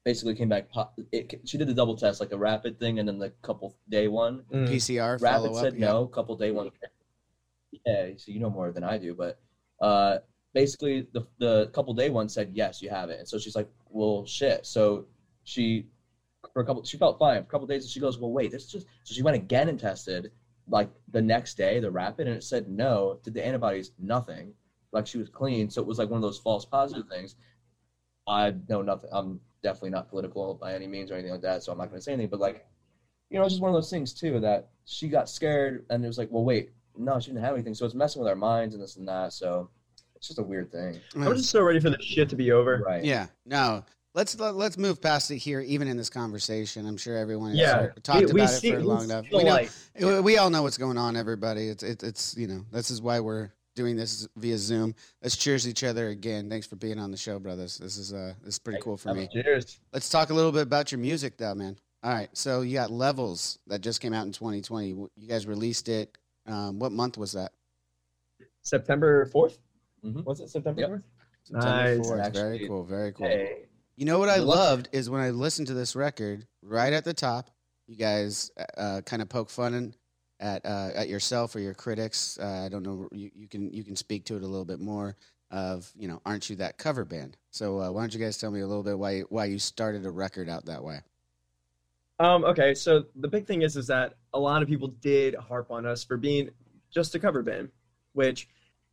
basically 0.04 0.36
came 0.36 0.50
back. 0.50 0.70
po- 0.70 0.90
It, 1.12 1.42
she 1.46 1.58
did 1.58 1.68
the 1.68 1.74
double 1.74 1.96
test, 1.96 2.20
like 2.20 2.32
a 2.32 2.38
rapid 2.38 2.80
thing, 2.80 3.00
and 3.00 3.08
then 3.08 3.20
the 3.20 3.30
couple 3.42 3.76
day 3.90 4.08
one. 4.08 4.44
Mm. 4.54 4.68
PCR 4.70 5.22
Rapid 5.22 5.36
follow 5.48 5.58
up. 5.58 5.64
said 5.64 5.80
no. 5.80 6.08
Couple 6.08 6.36
day 6.36 6.52
one. 6.52 6.72
Yeah, 7.86 8.10
so 8.18 8.32
you 8.32 8.40
know 8.40 8.50
more 8.50 8.72
than 8.72 8.84
I 8.84 8.98
do, 8.98 9.14
but 9.16 9.40
uh, 9.82 10.20
basically 10.54 11.08
the 11.14 11.26
the 11.40 11.68
couple 11.74 11.94
day 11.94 12.10
one 12.10 12.30
said 12.30 12.52
yes, 12.54 12.82
you 12.82 12.90
have 12.90 13.10
it, 13.10 13.20
and 13.20 13.28
so 13.28 13.38
she's 13.38 13.56
like, 13.56 13.70
well, 13.90 14.26
shit. 14.26 14.66
So 14.66 15.06
she 15.44 15.88
for 16.54 16.62
a 16.62 16.66
couple, 16.66 16.84
she 16.84 16.98
felt 16.98 17.18
fine 17.20 17.38
for 17.42 17.48
a 17.48 17.52
couple 17.52 17.68
days, 17.68 17.84
and 17.84 17.92
she 17.92 18.00
goes, 18.00 18.18
well, 18.20 18.32
wait, 18.32 18.52
this 18.52 18.66
is 18.66 18.72
just. 18.72 18.88
So 19.04 19.14
she 19.14 19.22
went 19.24 19.36
again 19.36 19.70
and 19.70 19.80
tested, 19.80 20.32
like 20.68 20.90
the 21.12 21.22
next 21.22 21.56
day, 21.58 21.80
the 21.80 21.90
rapid, 21.92 22.28
and 22.28 22.36
it 22.38 22.44
said 22.44 22.70
no. 22.70 23.20
Did 23.24 23.34
the 23.34 23.46
antibodies 23.46 23.92
nothing? 24.00 24.54
Like 24.94 25.08
she 25.08 25.18
was 25.18 25.28
clean, 25.30 25.70
so 25.70 25.82
it 25.82 25.88
was 25.88 25.98
like 25.98 26.10
one 26.10 26.18
of 26.18 26.22
those 26.22 26.38
false 26.38 26.64
positive 26.66 27.08
things. 27.10 27.36
I 28.28 28.54
know 28.70 28.82
nothing. 28.82 29.10
I'm 29.12 29.40
definitely 29.64 29.90
not 29.90 30.08
political 30.10 30.54
by 30.54 30.74
any 30.74 30.88
means 30.88 31.12
or 31.12 31.16
anything 31.16 31.32
like 31.32 31.42
that, 31.42 31.64
so 31.64 31.72
I'm 31.72 31.78
not 31.78 31.90
going 31.90 32.00
to 32.00 32.04
say 32.04 32.14
anything. 32.14 32.30
But 32.30 32.40
like, 32.40 32.66
you 33.30 33.38
know, 33.40 33.44
it's 33.46 33.54
just 33.56 33.62
one 33.62 33.70
of 33.70 33.76
those 33.76 33.90
things 33.90 34.14
too 34.14 34.40
that 34.42 34.70
she 34.86 35.08
got 35.10 35.28
scared, 35.30 35.86
and 35.90 36.04
it 36.04 36.08
was 36.08 36.18
like, 36.18 36.30
well, 36.32 36.44
wait, 36.46 36.72
no, 36.98 37.20
she 37.20 37.32
didn't 37.32 37.44
have 37.44 37.56
anything, 37.56 37.74
so 37.74 37.86
it's 37.86 37.96
messing 37.96 38.22
with 38.22 38.30
our 38.30 38.36
minds 38.36 38.76
and 38.76 38.84
this 38.84 38.96
and 38.98 39.08
that. 39.08 39.34
So 39.34 39.70
it's 40.16 40.28
just 40.28 40.40
a 40.40 40.44
weird 40.44 40.72
thing, 40.72 41.00
I'm 41.16 41.34
just 41.36 41.50
so 41.50 41.62
ready 41.64 41.80
for 41.80 41.90
this 41.90 42.04
shit 42.04 42.30
to 42.30 42.36
be 42.36 42.52
over. 42.52 42.82
right? 42.86 43.04
Yeah, 43.04 43.28
no. 43.46 43.84
Let's 44.16 44.40
let, 44.40 44.54
let's 44.54 44.78
move 44.78 45.02
past 45.02 45.32
it 45.32 45.38
here, 45.38 45.60
even 45.62 45.88
in 45.88 45.98
this 45.98 46.12
conversation. 46.12 46.86
I'm 46.86 46.98
sure 46.98 47.18
everyone 47.18 47.50
has 47.50 47.60
Yeah, 47.60 47.74
heard- 47.78 48.04
talked 48.04 48.20
we, 48.28 48.34
we 48.34 48.42
about 48.42 48.50
see, 48.52 48.70
it 48.70 48.74
for 48.74 48.78
we 48.82 48.84
long 48.86 49.04
enough. 49.06 49.26
We 49.32 49.44
know, 49.44 49.50
like 49.50 49.72
we- 50.00 50.20
we 50.20 50.38
all 50.38 50.52
know 50.52 50.62
what's 50.62 50.78
going 50.78 51.00
on, 51.00 51.18
everybody. 51.18 51.68
It's 51.68 51.82
it, 51.82 52.04
it's 52.04 52.38
you 52.38 52.46
know 52.46 52.64
this 52.72 52.92
is 52.92 53.02
why 53.02 53.22
we're 53.22 53.50
doing 53.76 53.96
this 53.96 54.28
via 54.38 54.58
Zoom. 54.58 54.96
Let's 55.22 55.36
cheers 55.36 55.68
each 55.68 55.84
other 55.84 56.10
again. 56.10 56.50
Thanks 56.50 56.68
for 56.68 56.76
being 56.76 57.00
on 57.00 57.12
the 57.12 57.18
show, 57.18 57.40
brothers. 57.40 57.78
This 57.78 57.98
is 57.98 58.14
uh 58.14 58.34
this 58.44 58.56
is 58.56 58.60
pretty 58.60 58.80
cool 58.82 58.98
for 58.98 59.14
me. 59.14 59.28
cheers. 59.32 59.80
Let's 59.92 60.10
talk 60.10 60.30
a 60.30 60.34
little 60.34 60.52
bit 60.52 60.64
about 60.64 60.92
your 60.92 61.00
music, 61.00 61.38
though, 61.38 61.56
man. 61.56 61.78
All 62.04 62.12
right, 62.14 62.30
so 62.34 62.62
you 62.62 62.74
got 62.74 62.92
Levels 62.92 63.60
that 63.68 63.80
just 63.82 64.02
came 64.02 64.14
out 64.14 64.26
in 64.26 64.34
2020. 64.34 64.88
You 64.90 65.10
guys 65.28 65.48
released 65.48 65.88
it. 65.88 66.18
Um, 66.46 66.78
what 66.78 66.92
month 66.92 67.18
was 67.18 67.32
that? 67.32 67.54
September 68.62 69.26
4th. 69.26 69.58
Mhm. 70.04 70.24
Was 70.26 70.42
it 70.42 70.50
September 70.50 70.82
Yep. 70.82 70.90
4th? 70.90 71.04
September 71.46 71.98
Nice. 71.98 72.08
4th. 72.10 72.34
Very 72.34 72.68
cool. 72.68 72.84
Very 72.84 73.12
cool. 73.14 73.28
Hey. 73.28 73.66
You 73.96 74.06
know 74.06 74.20
what 74.20 74.28
I 74.30 74.38
loved 74.38 74.90
is 74.92 75.10
when 75.10 75.22
I 75.22 75.30
listened 75.30 75.68
to 75.68 75.74
this 75.74 75.96
record 75.96 76.46
right 76.62 76.92
at 76.92 77.06
the 77.06 77.14
top. 77.14 77.50
You 77.88 77.96
guys 77.96 78.52
uh, 78.78 79.02
kind 79.06 79.22
of 79.22 79.30
poke 79.30 79.50
fun 79.50 79.74
in- 79.74 79.96
at 80.40 80.66
uh, 80.66 80.90
at 80.96 81.10
yourself 81.10 81.56
or 81.56 81.60
your 81.60 81.74
critics. 81.74 82.38
Uh, 82.42 82.64
I 82.66 82.70
don't 82.70 82.84
know. 82.84 83.08
You, 83.12 83.32
you 83.36 83.48
can 83.48 83.72
you 83.74 83.84
can 83.84 83.96
speak 83.96 84.26
to 84.26 84.36
it 84.36 84.44
a 84.44 84.48
little 84.48 84.66
bit 84.66 84.80
more. 84.80 85.16
Of 85.52 85.92
you 85.96 86.08
know, 86.08 86.20
aren't 86.26 86.50
you 86.50 86.56
that 86.58 86.80
cover 86.80 87.06
band? 87.06 87.38
So 87.52 87.80
uh, 87.80 87.92
why 87.92 88.02
don't 88.02 88.14
you 88.14 88.20
guys 88.20 88.40
tell 88.40 88.50
me 88.50 88.62
a 88.62 88.68
little 88.68 88.84
bit 88.84 88.98
why 88.98 89.22
why 89.22 89.46
you 89.46 89.60
started 89.60 90.06
a 90.06 90.10
record 90.10 90.50
out 90.50 90.66
that 90.66 90.84
way? 90.84 91.02
Um, 92.20 92.46
okay, 92.46 92.74
so 92.74 93.06
the 93.16 93.28
big 93.28 93.46
thing 93.46 93.64
is 93.64 93.76
is 93.76 93.88
that 93.88 94.16
a 94.34 94.40
lot 94.40 94.62
of 94.62 94.68
people 94.68 94.88
did 94.88 95.36
harp 95.36 95.72
on 95.72 95.86
us 95.86 96.04
for 96.04 96.18
being 96.18 96.50
just 96.92 97.16
a 97.16 97.20
cover 97.20 97.42
band, 97.42 97.70
which, 98.14 98.48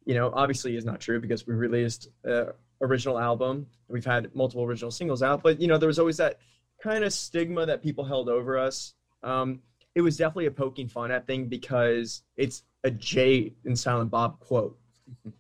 you 0.05 0.14
know, 0.14 0.31
obviously 0.35 0.76
is 0.76 0.85
not 0.85 1.00
true 1.00 1.20
because 1.20 1.46
we 1.46 1.55
released 1.55 2.09
uh, 2.29 2.46
original 2.81 3.18
album. 3.18 3.66
We've 3.88 4.05
had 4.05 4.35
multiple 4.35 4.64
original 4.64 4.90
singles 4.90 5.22
out, 5.22 5.42
but 5.42 5.61
you 5.61 5.68
know, 5.68 5.79
there 5.79 5.87
was 5.87 5.98
always 5.98 6.16
that 6.16 6.38
kind 6.83 7.05
of 7.05 7.12
stigma 7.12 7.66
that 7.66 7.83
people 7.83 8.05
held 8.05 8.29
over 8.29 8.59
us. 8.59 8.94
Um, 9.22 9.61
it 9.94 10.00
was 10.03 10.16
definitely 10.16 10.46
a 10.46 10.50
poking 10.50 10.88
fun 10.88 11.11
at 11.11 11.26
thing 11.26 11.46
because 11.46 12.22
it's 12.37 12.62
a 12.85 12.90
Jay 12.90 13.53
and 13.64 13.79
Silent 13.79 14.11
Bob 14.11 14.38
quote. 14.40 14.79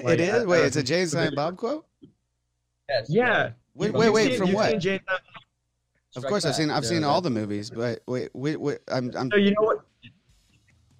Like, 0.00 0.14
it 0.14 0.20
is. 0.20 0.46
Wait, 0.46 0.62
uh, 0.62 0.64
it's 0.64 0.76
a 0.76 0.82
Jay 0.82 1.02
and 1.02 1.10
Silent 1.10 1.36
Bob 1.36 1.56
quote. 1.58 1.84
Yes, 2.88 3.06
Yeah. 3.10 3.50
Wait, 3.74 3.92
wait, 3.92 4.08
wait. 4.10 4.38
From 4.38 4.52
what? 4.52 4.78
Jay 4.78 4.92
and 4.94 5.00
Of 5.08 5.20
Strike 6.22 6.30
course, 6.30 6.44
I've 6.46 6.54
seen 6.54 6.70
I've 6.70 6.82
Yeah, 6.84 6.88
seen 6.88 7.00
yeah. 7.02 7.08
all 7.08 7.20
the 7.20 7.28
movies, 7.30 7.68
but 7.70 8.00
wait, 8.06 8.30
wait, 8.32 8.58
wait 8.58 8.78
I'm, 8.88 9.10
I'm 9.14 9.30
So 9.30 9.36
you 9.36 9.50
know 9.50 9.62
what? 9.62 9.80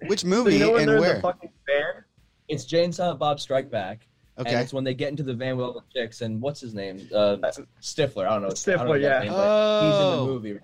which 0.05 0.21
So 0.21 0.27
movie 0.27 0.53
you 0.53 0.59
know 0.59 0.71
when 0.73 0.81
and 0.81 0.89
they're 0.89 0.95
in 0.97 1.01
where? 1.01 1.15
the 1.15 1.21
fucking 1.21 1.49
van? 1.65 2.03
It's 2.49 2.65
Jay 2.65 2.83
and 2.83 2.93
Silent 2.93 3.19
Bob 3.19 3.39
Strike 3.39 3.71
Back. 3.71 4.07
And 4.37 4.45
Okay. 4.45 4.57
it's 4.61 4.73
when 4.73 4.83
they 4.83 4.93
get 4.93 5.09
into 5.09 5.23
the 5.23 5.33
van 5.33 5.57
with 5.57 5.65
all 5.65 5.73
the 5.73 5.81
chicks 5.99 6.21
and 6.21 6.39
what's 6.39 6.59
his 6.59 6.75
name? 6.75 7.09
Uh, 7.11 7.37
Stifler. 7.81 8.27
I 8.27 8.33
don't 8.33 8.43
know. 8.43 8.49
his- 8.49 8.67
I 8.67 8.73
don't 8.75 8.85
know 8.85 8.93
Stifler, 8.93 9.01
yeah. 9.01 9.19
name, 9.21 9.31
but 9.31 9.81
he's 9.85 9.95
in 9.95 10.01
Oh. 10.05 10.25
the 10.25 10.31
movie. 10.33 10.59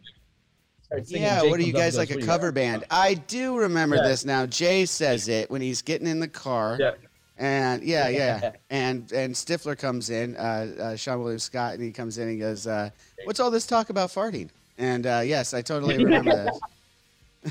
Yeah, 1.07 1.41
Jay 1.41 1.49
what 1.49 1.59
are 1.59 1.63
you 1.63 1.73
guys 1.73 1.97
like 1.97 2.09
a 2.09 2.13
"What 2.13 2.19
do 2.19 2.25
you 2.25 2.31
cover 2.31 2.47
got?" 2.51 2.55
band? 2.55 2.83
I 2.91 3.15
do 3.15 3.57
remember 3.57 3.95
Yeah. 3.97 4.03
this 4.07 4.25
now. 4.25 4.45
Jay 4.45 4.85
says 4.85 5.27
it 5.27 5.49
when 5.49 5.61
he's 5.61 5.81
getting 5.81 6.07
in 6.07 6.19
the 6.19 6.27
car. 6.27 6.77
Yeah. 6.79 6.91
And 7.37 7.83
yeah, 7.83 8.09
yeah. 8.09 8.51
and 8.69 9.11
and 9.11 9.33
Stifler 9.33 9.77
comes 9.77 10.09
in, 10.09 10.35
uh, 10.37 10.39
uh, 10.39 10.83
Seann 10.95 11.19
William 11.19 11.39
Scott, 11.39 11.73
and 11.73 11.83
he 11.83 11.91
comes 11.91 12.17
in 12.17 12.23
and 12.23 12.31
he 12.33 12.37
goes, 12.39 12.67
uh, 12.67 12.89
"What's 13.25 13.39
all 13.39 13.49
this 13.51 13.65
talk 13.65 13.89
about 13.89 14.09
farting?" 14.09 14.49
And 14.77 15.05
uh, 15.07 15.21
yes, 15.25 15.53
I 15.53 15.61
totally 15.61 15.97
remember 16.03 16.45
this. 16.45 16.59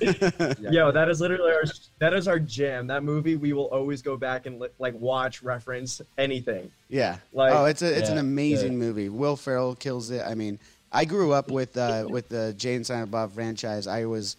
Yeah. 0.00 0.52
Yo, 0.70 0.90
that 0.92 1.08
is 1.10 1.20
literally 1.20 1.52
our 1.52 1.64
that 1.98 2.14
is 2.14 2.26
our 2.28 2.38
jam. 2.38 2.86
That 2.86 3.02
movie 3.04 3.36
we 3.36 3.52
will 3.52 3.66
always 3.66 4.00
go 4.02 4.16
back 4.16 4.46
and 4.46 4.58
li- 4.60 4.68
like 4.78 4.94
watch, 4.94 5.42
reference 5.42 6.00
anything. 6.16 6.70
yeah. 6.88 7.18
Like- 7.32 7.52
oh, 7.52 7.66
it's 7.66 7.82
a 7.82 7.98
it's 7.98 8.08
an 8.08 8.18
amazing 8.18 8.72
yeah. 8.72 8.78
movie. 8.78 9.08
Will 9.10 9.36
Ferrell 9.36 9.74
kills 9.74 10.10
it. 10.10 10.22
I 10.26 10.34
mean, 10.34 10.58
I 10.92 11.04
grew 11.06 11.32
up 11.32 11.50
with 11.50 11.76
uh, 11.76 12.06
with 12.08 12.28
the 12.28 12.54
Jay 12.56 12.74
and 12.74 12.86
Silent 12.86 13.10
Bob 13.10 13.32
franchise. 13.32 13.86
I 13.86 14.04
was 14.04 14.36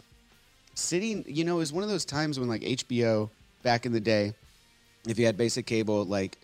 sitting, 0.75 1.25
you 1.27 1.43
know, 1.43 1.55
it 1.55 1.59
was 1.59 1.73
one 1.73 1.83
of 1.83 1.89
those 1.89 2.05
times 2.05 2.39
when 2.39 2.47
like 2.47 2.61
HBO 2.61 3.29
back 3.63 3.85
in 3.85 3.91
the 3.91 3.99
day, 3.99 4.33
if 5.07 5.17
you 5.17 5.25
had 5.25 5.35
basic 5.35 5.65
cable, 5.65 6.05
like 6.05 6.37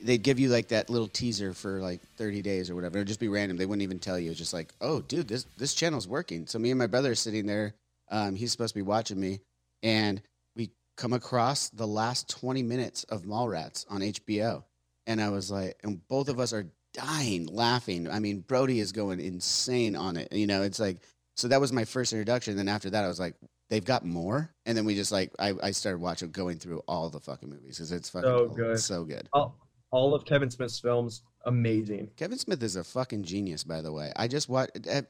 they'd 0.00 0.22
give 0.22 0.38
you 0.40 0.48
like 0.48 0.68
that 0.68 0.90
little 0.90 1.06
teaser 1.06 1.54
for 1.54 1.80
like 1.80 2.00
30 2.16 2.42
days 2.42 2.68
or 2.68 2.74
whatever. 2.74 2.98
It'd 2.98 3.08
just 3.08 3.20
be 3.20 3.28
random. 3.28 3.56
They 3.56 3.66
wouldn't 3.66 3.82
even 3.82 4.00
tell 4.00 4.18
you. 4.18 4.30
It's 4.30 4.38
just 4.38 4.52
like, 4.52 4.74
oh, 4.80 5.00
dude, 5.02 5.28
this 5.28 5.46
this 5.56 5.74
channel's 5.74 6.08
working. 6.08 6.46
So 6.46 6.58
me 6.58 6.70
and 6.70 6.78
my 6.78 6.88
brother 6.88 7.12
are 7.12 7.16
sitting 7.16 7.46
there. 7.46 7.74
Um, 8.10 8.34
he's 8.34 8.52
supposed 8.52 8.74
to 8.74 8.78
be 8.78 8.82
watching 8.82 9.18
me, 9.18 9.40
and 9.82 10.20
we 10.56 10.70
come 10.96 11.12
across 11.12 11.70
the 11.70 11.86
last 11.86 12.28
20 12.28 12.62
minutes 12.62 13.04
of 13.04 13.22
Mallrats 13.22 13.86
on 13.88 14.00
HBO, 14.00 14.64
and 15.06 15.20
I 15.20 15.30
was 15.30 15.50
like, 15.50 15.78
and 15.82 16.06
both 16.08 16.28
of 16.28 16.38
us 16.38 16.52
are 16.52 16.66
dying 16.94 17.46
laughing. 17.46 18.08
I 18.08 18.20
mean, 18.20 18.40
Brodie 18.40 18.80
is 18.80 18.92
going 18.92 19.20
insane 19.20 19.96
on 19.96 20.16
it. 20.16 20.32
You 20.32 20.46
know, 20.46 20.62
it's 20.62 20.80
like 20.80 20.98
so 21.36 21.48
that 21.48 21.60
was 21.60 21.72
my 21.72 21.84
first 21.84 22.12
introduction. 22.12 22.56
Then 22.56 22.68
after 22.68 22.90
that, 22.90 23.04
I 23.04 23.08
was 23.08 23.20
like, 23.20 23.34
they've 23.68 23.84
got 23.84 24.04
more, 24.04 24.50
and 24.64 24.76
then 24.76 24.84
we 24.84 24.94
just 24.94 25.12
like 25.12 25.32
I, 25.38 25.52
I 25.62 25.70
started 25.72 25.98
watching 26.00 26.30
going 26.30 26.58
through 26.58 26.82
all 26.88 27.10
the 27.10 27.20
fucking 27.20 27.50
movies 27.50 27.76
because 27.76 27.92
it's 27.92 28.08
fucking 28.08 28.28
So 28.28 28.48
good. 28.48 28.78
So 28.78 29.04
good. 29.04 29.28
All, 29.32 29.58
all 29.90 30.14
of 30.14 30.24
Kevin 30.24 30.50
Smith's 30.50 30.78
films, 30.78 31.22
amazing. 31.44 32.10
Kevin 32.16 32.38
Smith 32.38 32.62
is 32.62 32.76
a 32.76 32.84
fucking 32.84 33.24
genius, 33.24 33.64
by 33.64 33.82
the 33.82 33.92
way. 33.92 34.12
I 34.16 34.28
just 34.28 34.48
watched. 34.48 34.86
Eh, 34.86 35.02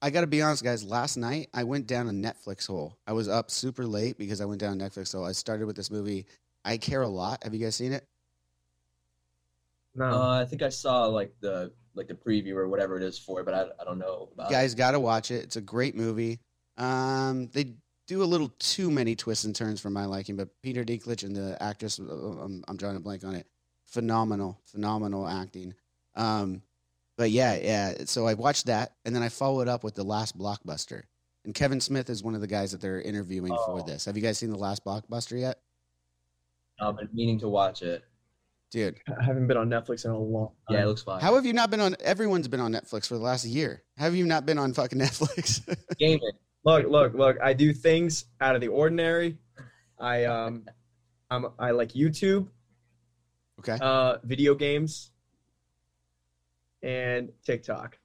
I 0.00 0.10
got 0.10 0.20
to 0.20 0.26
be 0.28 0.42
honest, 0.42 0.62
guys. 0.62 0.84
Last 0.84 1.16
night 1.16 1.48
I 1.52 1.64
went 1.64 1.86
down 1.86 2.08
a 2.08 2.12
Netflix 2.12 2.66
hole. 2.66 2.96
I 3.06 3.12
was 3.12 3.28
up 3.28 3.50
super 3.50 3.84
late 3.84 4.16
because 4.16 4.40
I 4.40 4.44
went 4.44 4.60
down 4.60 4.80
a 4.80 4.84
Netflix 4.84 5.12
hole. 5.12 5.24
I 5.24 5.32
started 5.32 5.66
with 5.66 5.76
this 5.76 5.90
movie. 5.90 6.26
I 6.64 6.76
care 6.76 7.02
a 7.02 7.08
lot. 7.08 7.42
Have 7.42 7.54
you 7.54 7.64
guys 7.64 7.76
seen 7.76 7.92
it? 7.92 8.06
No, 9.98 10.06
Uh, 10.06 10.40
I 10.40 10.44
think 10.44 10.62
I 10.62 10.68
saw 10.68 11.06
like 11.06 11.34
the 11.40 11.72
like 11.94 12.06
the 12.08 12.14
preview 12.14 12.54
or 12.54 12.68
whatever 12.68 12.96
it 12.96 13.02
is 13.02 13.18
for 13.18 13.40
it, 13.40 13.44
but 13.44 13.54
I, 13.54 13.62
I 13.80 13.84
don't 13.84 13.98
know 13.98 14.28
about 14.32 14.50
You 14.50 14.56
guys 14.56 14.74
got 14.74 14.92
to 14.92 15.00
watch 15.00 15.30
it. 15.32 15.42
It's 15.42 15.56
a 15.56 15.60
great 15.60 15.96
movie. 15.96 16.38
Um, 16.76 17.48
they 17.48 17.74
do 18.06 18.22
a 18.22 18.24
little 18.24 18.50
too 18.60 18.88
many 18.90 19.16
twists 19.16 19.44
and 19.44 19.54
turns 19.54 19.80
for 19.80 19.90
my 19.90 20.04
liking, 20.04 20.36
but 20.36 20.48
Peter 20.62 20.84
Dinklage 20.84 21.24
and 21.24 21.34
the 21.34 21.60
actress, 21.60 21.98
uh, 21.98 22.04
I'm, 22.04 22.62
I'm 22.68 22.76
drawing 22.76 22.96
a 22.96 23.00
blank 23.00 23.24
on 23.24 23.34
it. 23.34 23.46
Phenomenal, 23.84 24.60
phenomenal 24.64 25.26
acting. 25.26 25.74
Um, 26.14 26.62
but 27.16 27.32
yeah, 27.32 27.56
yeah. 27.56 27.94
So 28.04 28.26
I 28.28 28.34
watched 28.34 28.66
that, 28.66 28.92
and 29.04 29.14
then 29.14 29.24
I 29.24 29.28
followed 29.28 29.66
up 29.66 29.82
with 29.82 29.94
the 29.96 30.04
last 30.04 30.38
blockbuster. 30.38 31.02
And 31.44 31.52
Kevin 31.52 31.80
Smith 31.80 32.08
is 32.10 32.22
one 32.22 32.36
of 32.36 32.40
the 32.40 32.46
guys 32.46 32.70
that 32.72 32.80
they're 32.80 33.00
interviewing 33.00 33.52
for 33.66 33.80
Oh. 33.80 33.82
this. 33.84 34.04
Have 34.04 34.16
you 34.16 34.22
guys 34.22 34.38
seen 34.38 34.50
the 34.50 34.56
last 34.58 34.84
blockbuster 34.84 35.38
yet? 35.40 35.58
I've 36.80 36.96
been 36.96 37.08
meaning 37.12 37.40
to 37.40 37.48
watch 37.48 37.82
it. 37.82 38.04
Dude. 38.70 38.98
I 39.08 39.22
haven't 39.24 39.46
been 39.46 39.56
on 39.56 39.68
Netflix 39.68 40.04
in 40.04 40.10
a 40.10 40.18
long 40.18 40.52
time. 40.68 40.76
Yeah, 40.76 40.84
it 40.84 40.86
looks 40.86 41.02
fine. 41.02 41.20
How 41.20 41.34
have 41.34 41.46
you 41.46 41.52
not 41.52 41.70
been 41.70 41.80
on? 41.80 41.96
Everyone's 42.00 42.48
been 42.48 42.60
on 42.60 42.72
Netflix 42.72 43.06
for 43.06 43.14
the 43.14 43.22
last 43.22 43.44
year. 43.44 43.82
Have 43.96 44.14
you 44.14 44.26
not 44.26 44.46
been 44.46 44.58
on 44.58 44.72
fucking 44.72 44.98
Netflix? 45.00 45.62
Gaming. 45.98 46.20
Look, 46.64 46.86
look, 46.88 47.14
look. 47.14 47.36
I 47.42 47.52
do 47.52 47.72
things 47.72 48.26
out 48.40 48.54
of 48.54 48.60
the 48.60 48.68
ordinary. 48.68 49.38
I 49.98 50.24
um, 50.24 50.66
I'm 51.30 51.46
I 51.58 51.70
like 51.70 51.92
YouTube, 51.92 52.48
okay. 53.60 53.78
uh, 53.80 54.18
video 54.24 54.54
games, 54.54 55.10
and 56.82 57.30
TikTok. 57.44 57.98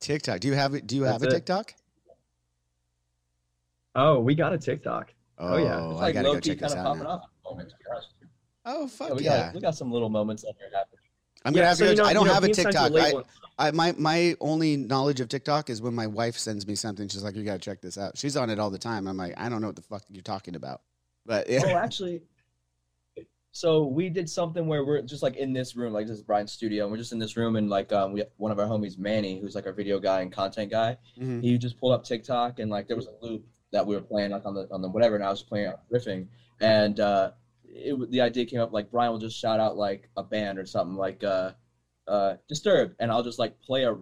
TikTok. 0.00 0.40
Do 0.40 0.48
you 0.48 0.54
have 0.54 0.74
it? 0.74 0.86
Do 0.86 0.96
you 0.96 1.02
have 1.04 1.22
a 1.22 1.26
it. 1.26 1.30
TikTok? 1.30 1.74
Oh, 3.94 4.20
we 4.20 4.34
got 4.34 4.52
a 4.52 4.58
TikTok. 4.58 5.12
Oh, 5.38 5.56
yeah. 5.56 5.90
It's 5.90 5.98
I 5.98 6.02
like 6.02 6.14
gotta 6.14 6.26
go 6.26 6.32
low-key 6.34 6.50
check 6.50 6.58
this 6.58 6.74
kinda 6.74 6.88
out 6.88 6.98
popping 6.98 7.02
now. 7.04 7.10
off 7.10 7.22
Oh 8.70 8.82
Yeah, 8.82 8.86
fuck 8.88 9.14
we 9.14 9.24
yeah! 9.24 9.44
got 9.46 9.54
we 9.54 9.60
got 9.60 9.74
some 9.74 9.90
little 9.90 10.08
moments 10.10 10.42
that 10.42 10.54
here 10.58 10.68
happening. 10.72 10.98
I'm 11.44 11.52
gonna 11.54 11.66
have 11.66 11.76
so 11.78 11.84
to. 11.86 11.90
you 11.92 11.96
know- 11.96 12.04
I 12.04 12.12
don't 12.12 12.22
you 12.24 12.28
know, 12.28 12.34
have 12.34 12.42
a 12.44 12.46
being 12.46 12.54
signed 12.54 12.72
to 12.74 12.90
TikTok. 12.90 13.24
I, 13.58 13.68
I 13.68 13.70
my 13.72 13.94
my 13.98 14.36
only 14.40 14.76
knowledge 14.76 15.20
of 15.20 15.28
TikTok 15.28 15.70
is 15.70 15.80
when 15.80 15.94
my 15.94 16.06
wife 16.06 16.36
sends 16.36 16.66
me 16.66 16.74
something. 16.74 17.08
She's 17.08 17.22
like, 17.24 17.34
"You 17.36 17.44
gotta 17.44 17.58
check 17.58 17.80
this 17.80 17.96
out." 17.98 18.18
She's 18.18 18.36
on 18.36 18.50
it 18.50 18.58
all 18.58 18.70
the 18.70 18.78
time. 18.78 19.06
I'm 19.08 19.16
like, 19.16 19.34
I 19.38 19.48
don't 19.48 19.60
know 19.60 19.68
what 19.68 19.76
the 19.76 19.82
fuck 19.82 20.02
you're 20.10 20.22
talking 20.22 20.54
about, 20.54 20.82
but 21.26 21.48
yeah. 21.48 21.62
Oh, 21.64 21.68
actually, 21.76 22.22
so 23.52 23.86
we 23.86 24.08
did 24.08 24.28
something 24.28 24.66
where 24.66 24.84
we're 24.84 25.02
just 25.02 25.22
like 25.22 25.36
in 25.36 25.52
this 25.52 25.74
room, 25.74 25.92
like 25.92 26.06
this 26.06 26.16
is 26.16 26.22
Bryan's 26.22 26.52
studio, 26.52 26.84
and 26.84 26.92
we're 26.92 26.98
just 26.98 27.12
in 27.12 27.18
this 27.18 27.36
room, 27.36 27.56
and 27.56 27.68
like 27.70 27.92
um, 27.92 28.12
we 28.12 28.22
one 28.36 28.52
of 28.52 28.58
our 28.58 28.66
homies, 28.66 28.98
Manny, 28.98 29.40
who's 29.40 29.54
like 29.54 29.66
our 29.66 29.72
video 29.72 29.98
guy 29.98 30.20
and 30.20 30.30
content 30.30 30.70
guy, 30.70 30.96
Mhm. 31.18 31.42
he 31.42 31.56
just 31.58 31.78
pulled 31.80 31.92
up 31.94 32.04
TikTok, 32.04 32.58
and 32.60 32.70
like 32.70 32.86
there 32.86 32.96
was 32.96 33.06
a 33.06 33.24
loop 33.24 33.44
that 33.72 33.86
we 33.86 33.94
were 33.96 34.02
playing 34.02 34.30
like 34.30 34.44
on 34.46 34.54
the 34.54 34.68
on 34.70 34.82
the 34.82 34.88
whatever, 34.88 35.14
and 35.16 35.24
I 35.24 35.30
was 35.30 35.42
playing 35.42 35.72
riffing, 35.92 36.28
and 36.60 37.00
uh, 37.00 37.30
it 37.70 38.10
the 38.10 38.20
idea 38.20 38.44
came 38.44 38.60
up 38.60 38.72
like 38.72 38.90
Bryan 38.90 39.12
will 39.12 39.18
just 39.18 39.36
shout 39.38 39.60
out 39.60 39.76
like 39.76 40.08
a 40.16 40.22
band 40.22 40.58
or 40.58 40.66
something 40.66 40.96
like 40.96 41.22
uh, 41.24 41.52
uh, 42.06 42.34
Disturbed, 42.48 42.94
and 42.98 43.10
I'll 43.10 43.22
just 43.22 43.38
like 43.38 43.58
play 43.60 43.84
a 43.84 43.96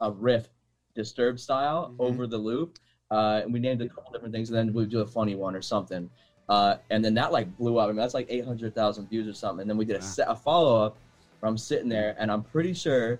a 0.00 0.10
riff, 0.10 0.48
Disturbed 0.94 1.40
style 1.40 1.90
Mhm. 1.90 1.96
over 2.00 2.26
the 2.26 2.38
loop, 2.38 2.78
uh, 3.10 3.40
and 3.42 3.52
we 3.52 3.60
named 3.60 3.82
a 3.82 3.88
couple 3.88 4.12
different 4.12 4.34
things, 4.34 4.48
and 4.48 4.56
then 4.56 4.72
we 4.72 4.86
do 4.86 5.00
a 5.00 5.06
funny 5.06 5.34
one 5.34 5.54
or 5.54 5.62
something. 5.62 6.10
Uh, 6.48 6.76
and 6.90 7.04
then 7.04 7.12
that 7.14 7.32
like 7.32 7.56
blew 7.56 7.76
up. 7.78 7.86
I 7.86 7.88
mean, 7.88 7.96
that's 7.96 8.14
like 8.14 8.26
800,000 8.28 9.08
views 9.08 9.26
or 9.26 9.32
something. 9.32 9.62
And 9.62 9.68
then 9.70 9.76
we 9.76 9.84
did 9.84 9.96
a, 9.96 9.98
Wow. 9.98 10.04
set, 10.04 10.30
a 10.30 10.34
follow 10.36 10.80
up 10.84 10.96
where 11.40 11.50
I'm 11.50 11.58
sitting 11.58 11.88
there 11.88 12.14
and 12.20 12.30
I'm 12.30 12.42
pretty 12.42 12.72
sure 12.72 13.18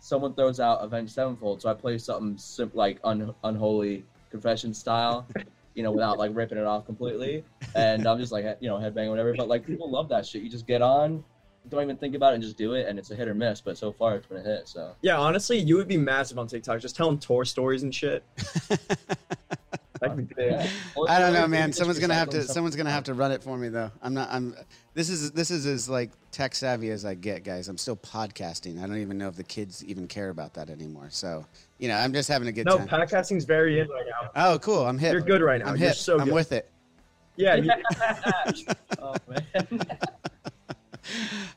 someone 0.00 0.34
throws 0.34 0.58
out 0.58 0.82
Avenged 0.82 1.12
Sevenfold. 1.12 1.62
So 1.62 1.70
I 1.70 1.74
play 1.74 1.98
something 1.98 2.36
sim- 2.36 2.72
like 2.74 2.98
un- 3.04 3.32
unholy 3.44 4.04
confession 4.28 4.74
style, 4.74 5.24
you 5.74 5.82
know, 5.82 5.90
without 5.92 6.18
like 6.18 6.30
ripping 6.34 6.58
it 6.58 6.64
off 6.64 6.86
completely. 6.86 7.44
And 7.74 8.06
I'm 8.06 8.18
just 8.18 8.32
like, 8.32 8.44
you 8.60 8.68
know, 8.68 8.76
headbang 8.76 9.06
or 9.06 9.10
whatever. 9.10 9.34
But 9.36 9.48
like 9.48 9.66
people 9.66 9.90
love 9.90 10.08
that 10.10 10.24
shit. 10.26 10.42
You 10.42 10.48
just 10.50 10.66
get 10.66 10.82
on, 10.82 11.24
don't 11.68 11.82
even 11.82 11.96
think 11.96 12.14
about 12.14 12.32
it 12.32 12.36
and 12.36 12.42
just 12.42 12.56
do 12.56 12.74
it. 12.74 12.86
And 12.88 12.98
it's 12.98 13.10
a 13.10 13.16
hit 13.16 13.28
or 13.28 13.34
miss. 13.34 13.60
But 13.60 13.76
so 13.78 13.92
far 13.92 14.16
it's 14.16 14.26
been 14.26 14.38
a 14.38 14.42
hit. 14.42 14.68
So 14.68 14.94
Yeah, 15.02 15.18
honestly, 15.18 15.58
you 15.58 15.76
would 15.76 15.88
be 15.88 15.96
massive 15.96 16.38
on 16.38 16.46
TikTok. 16.46 16.80
Just 16.80 16.96
telling 16.96 17.18
tour 17.18 17.44
stories 17.44 17.82
and 17.82 17.94
shit. 17.94 18.24
That'd 20.00 20.16
be 20.28 20.34
big. 20.34 20.52
yeah. 20.52 20.68
I 21.08 21.18
don't 21.18 21.32
know, 21.32 21.46
man. 21.46 21.72
Someone's 21.72 21.98
gonna 21.98 22.14
have 22.14 22.28
to. 22.30 22.42
Someone's 22.42 22.76
gonna 22.76 22.90
have 22.90 23.04
to 23.04 23.14
run 23.14 23.32
it 23.32 23.42
for 23.42 23.56
me, 23.56 23.68
though. 23.68 23.90
I'm 24.02 24.12
not. 24.12 24.28
I'm. 24.30 24.54
This 24.92 25.08
is. 25.08 25.30
This 25.30 25.50
is 25.50 25.66
as 25.66 25.88
like 25.88 26.10
tech 26.30 26.54
savvy 26.54 26.90
as 26.90 27.04
I 27.04 27.14
get, 27.14 27.44
guys. 27.44 27.68
I'm 27.68 27.78
still 27.78 27.96
podcasting. 27.96 28.82
I 28.82 28.86
don't 28.86 28.98
even 28.98 29.18
know 29.18 29.28
if 29.28 29.36
the 29.36 29.44
kids 29.44 29.84
even 29.84 30.08
care 30.08 30.30
about 30.30 30.54
that 30.54 30.68
anymore. 30.68 31.06
So, 31.10 31.46
you 31.78 31.88
know, 31.88 31.96
I'm 31.96 32.12
just 32.12 32.28
having 32.28 32.48
a 32.48 32.52
good 32.52 32.66
No, 32.66 32.78
time. 32.78 32.88
podcasting's 32.88 33.44
very 33.44 33.80
in 33.80 33.88
right 33.88 34.04
now. 34.08 34.30
oh, 34.36 34.58
cool. 34.58 34.84
I'm 34.86 34.98
hip. 34.98 35.12
You're 35.12 35.20
good 35.22 35.42
right 35.42 35.60
now. 35.60 35.70
I'm 35.70 35.76
You're 35.76 35.92
so 35.92 36.18
I'm 36.18 36.26
good. 36.26 36.34
with 36.34 36.52
it. 36.52 36.70
yeah, 37.36 37.56
you, 37.56 37.70
oh 39.00 39.14
man. 39.28 39.80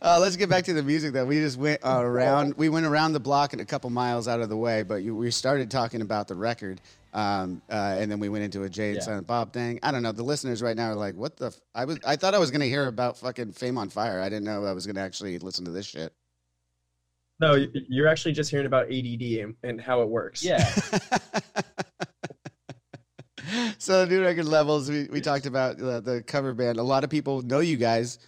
Uh, 0.02 0.20
let's 0.20 0.36
get 0.36 0.50
back 0.50 0.66
to 0.66 0.74
the 0.74 0.84
music 0.84 1.14
though. 1.14 1.26
We 1.26 1.40
just 1.40 1.58
went 1.58 1.80
uh, 1.86 2.02
around. 2.04 2.56
We 2.58 2.68
went 2.68 2.86
around 2.86 3.14
the 3.14 3.20
block 3.20 3.54
and 3.54 3.62
a 3.62 3.66
couple 3.66 3.90
miles 3.90 4.28
out 4.28 4.42
of 4.42 4.50
the 4.50 4.58
way, 4.58 4.84
but 4.84 4.96
you, 5.04 5.16
we 5.16 5.32
started 5.32 5.72
talking 5.72 6.02
about 6.02 6.28
the 6.28 6.36
record, 6.36 6.82
um, 7.14 7.62
uh, 7.70 7.96
and 7.98 8.12
then 8.12 8.20
we 8.20 8.28
went 8.28 8.44
into 8.44 8.64
a 8.64 8.70
Jay 8.70 8.88
and 8.90 8.96
Yeah. 8.98 9.02
Silent 9.04 9.26
Bob 9.28 9.54
thing. 9.54 9.80
I 9.84 9.92
don't 9.92 10.04
know. 10.04 10.12
The 10.12 10.24
listeners 10.24 10.62
right 10.62 10.76
now 10.76 10.90
are 10.92 10.96
like, 10.96 11.16
"What 11.16 11.38
the?" 11.38 11.48
F-? 11.48 11.62
I 11.74 11.86
was. 11.86 11.98
I 12.06 12.18
thought 12.18 12.34
I 12.34 12.40
was 12.40 12.52
gonna 12.52 12.66
hear 12.66 12.88
about 12.88 13.18
fucking 13.18 13.54
Fame 13.54 13.78
on 13.78 13.88
Fire. 13.90 14.20
I 14.20 14.28
didn't 14.28 14.44
know 14.44 14.66
I 14.66 14.74
was 14.74 14.86
gonna 14.86 15.00
actually 15.02 15.40
listen 15.40 15.64
to 15.66 15.72
this 15.72 15.86
shit. 15.86 16.12
No, 17.39 17.56
you- 17.56 17.71
you're 17.89 18.08
actually 18.08 18.34
just 18.34 18.50
hearing 18.52 18.65
about 18.65 18.88
ADD 18.91 19.39
and, 19.41 19.56
and 19.63 19.82
how 19.82 20.02
it 20.02 20.10
works. 20.10 20.43
Yeah. 20.43 20.63
so 23.78 24.06
new 24.06 24.21
record 24.21 24.45
levels. 24.45 24.89
We, 24.89 25.08
we 25.12 25.21
talked 25.21 25.45
about 25.45 25.82
uh, 25.82 26.00
the 26.02 26.23
cover 26.26 26.54
band. 26.54 26.80
A 26.80 26.84
lot 26.84 27.04
of 27.04 27.10
people 27.10 27.41
know 27.41 27.60
you 27.60 27.78
guys 27.78 28.19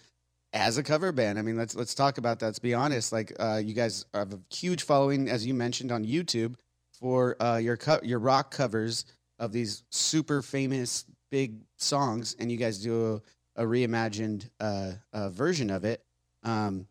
as 0.52 0.78
a 0.78 0.82
cover 0.82 1.12
band. 1.12 1.38
I 1.38 1.42
mean, 1.42 1.56
let's 1.56 1.74
let's 1.74 1.94
talk 1.94 2.18
about 2.18 2.38
that. 2.40 2.46
Let's 2.46 2.58
be 2.58 2.74
honest. 2.74 3.12
Like, 3.12 3.32
uh, 3.38 3.60
you 3.62 3.74
guys 3.74 4.04
have 4.14 4.32
a 4.32 4.40
huge 4.54 4.82
following, 4.82 5.28
as 5.28 5.46
you 5.46 5.54
mentioned 5.54 5.92
on 5.92 6.04
YouTube, 6.04 6.54
for 6.98 7.40
uh, 7.42 7.56
your 7.58 7.76
co- 7.76 8.00
your 8.02 8.18
rock 8.18 8.50
covers 8.50 9.04
of 9.38 9.52
these 9.52 9.84
super 9.90 10.42
famous 10.42 11.04
big 11.30 11.60
songs, 11.76 12.36
and 12.38 12.50
you 12.50 12.56
guys 12.58 12.78
do 12.78 13.20
a, 13.56 13.62
a 13.62 13.66
reimagined 13.66 14.48
uh, 14.60 14.92
uh, 15.12 15.28
version 15.30 15.70
of 15.70 15.84
it. 15.84 16.02
Um, 16.42 16.86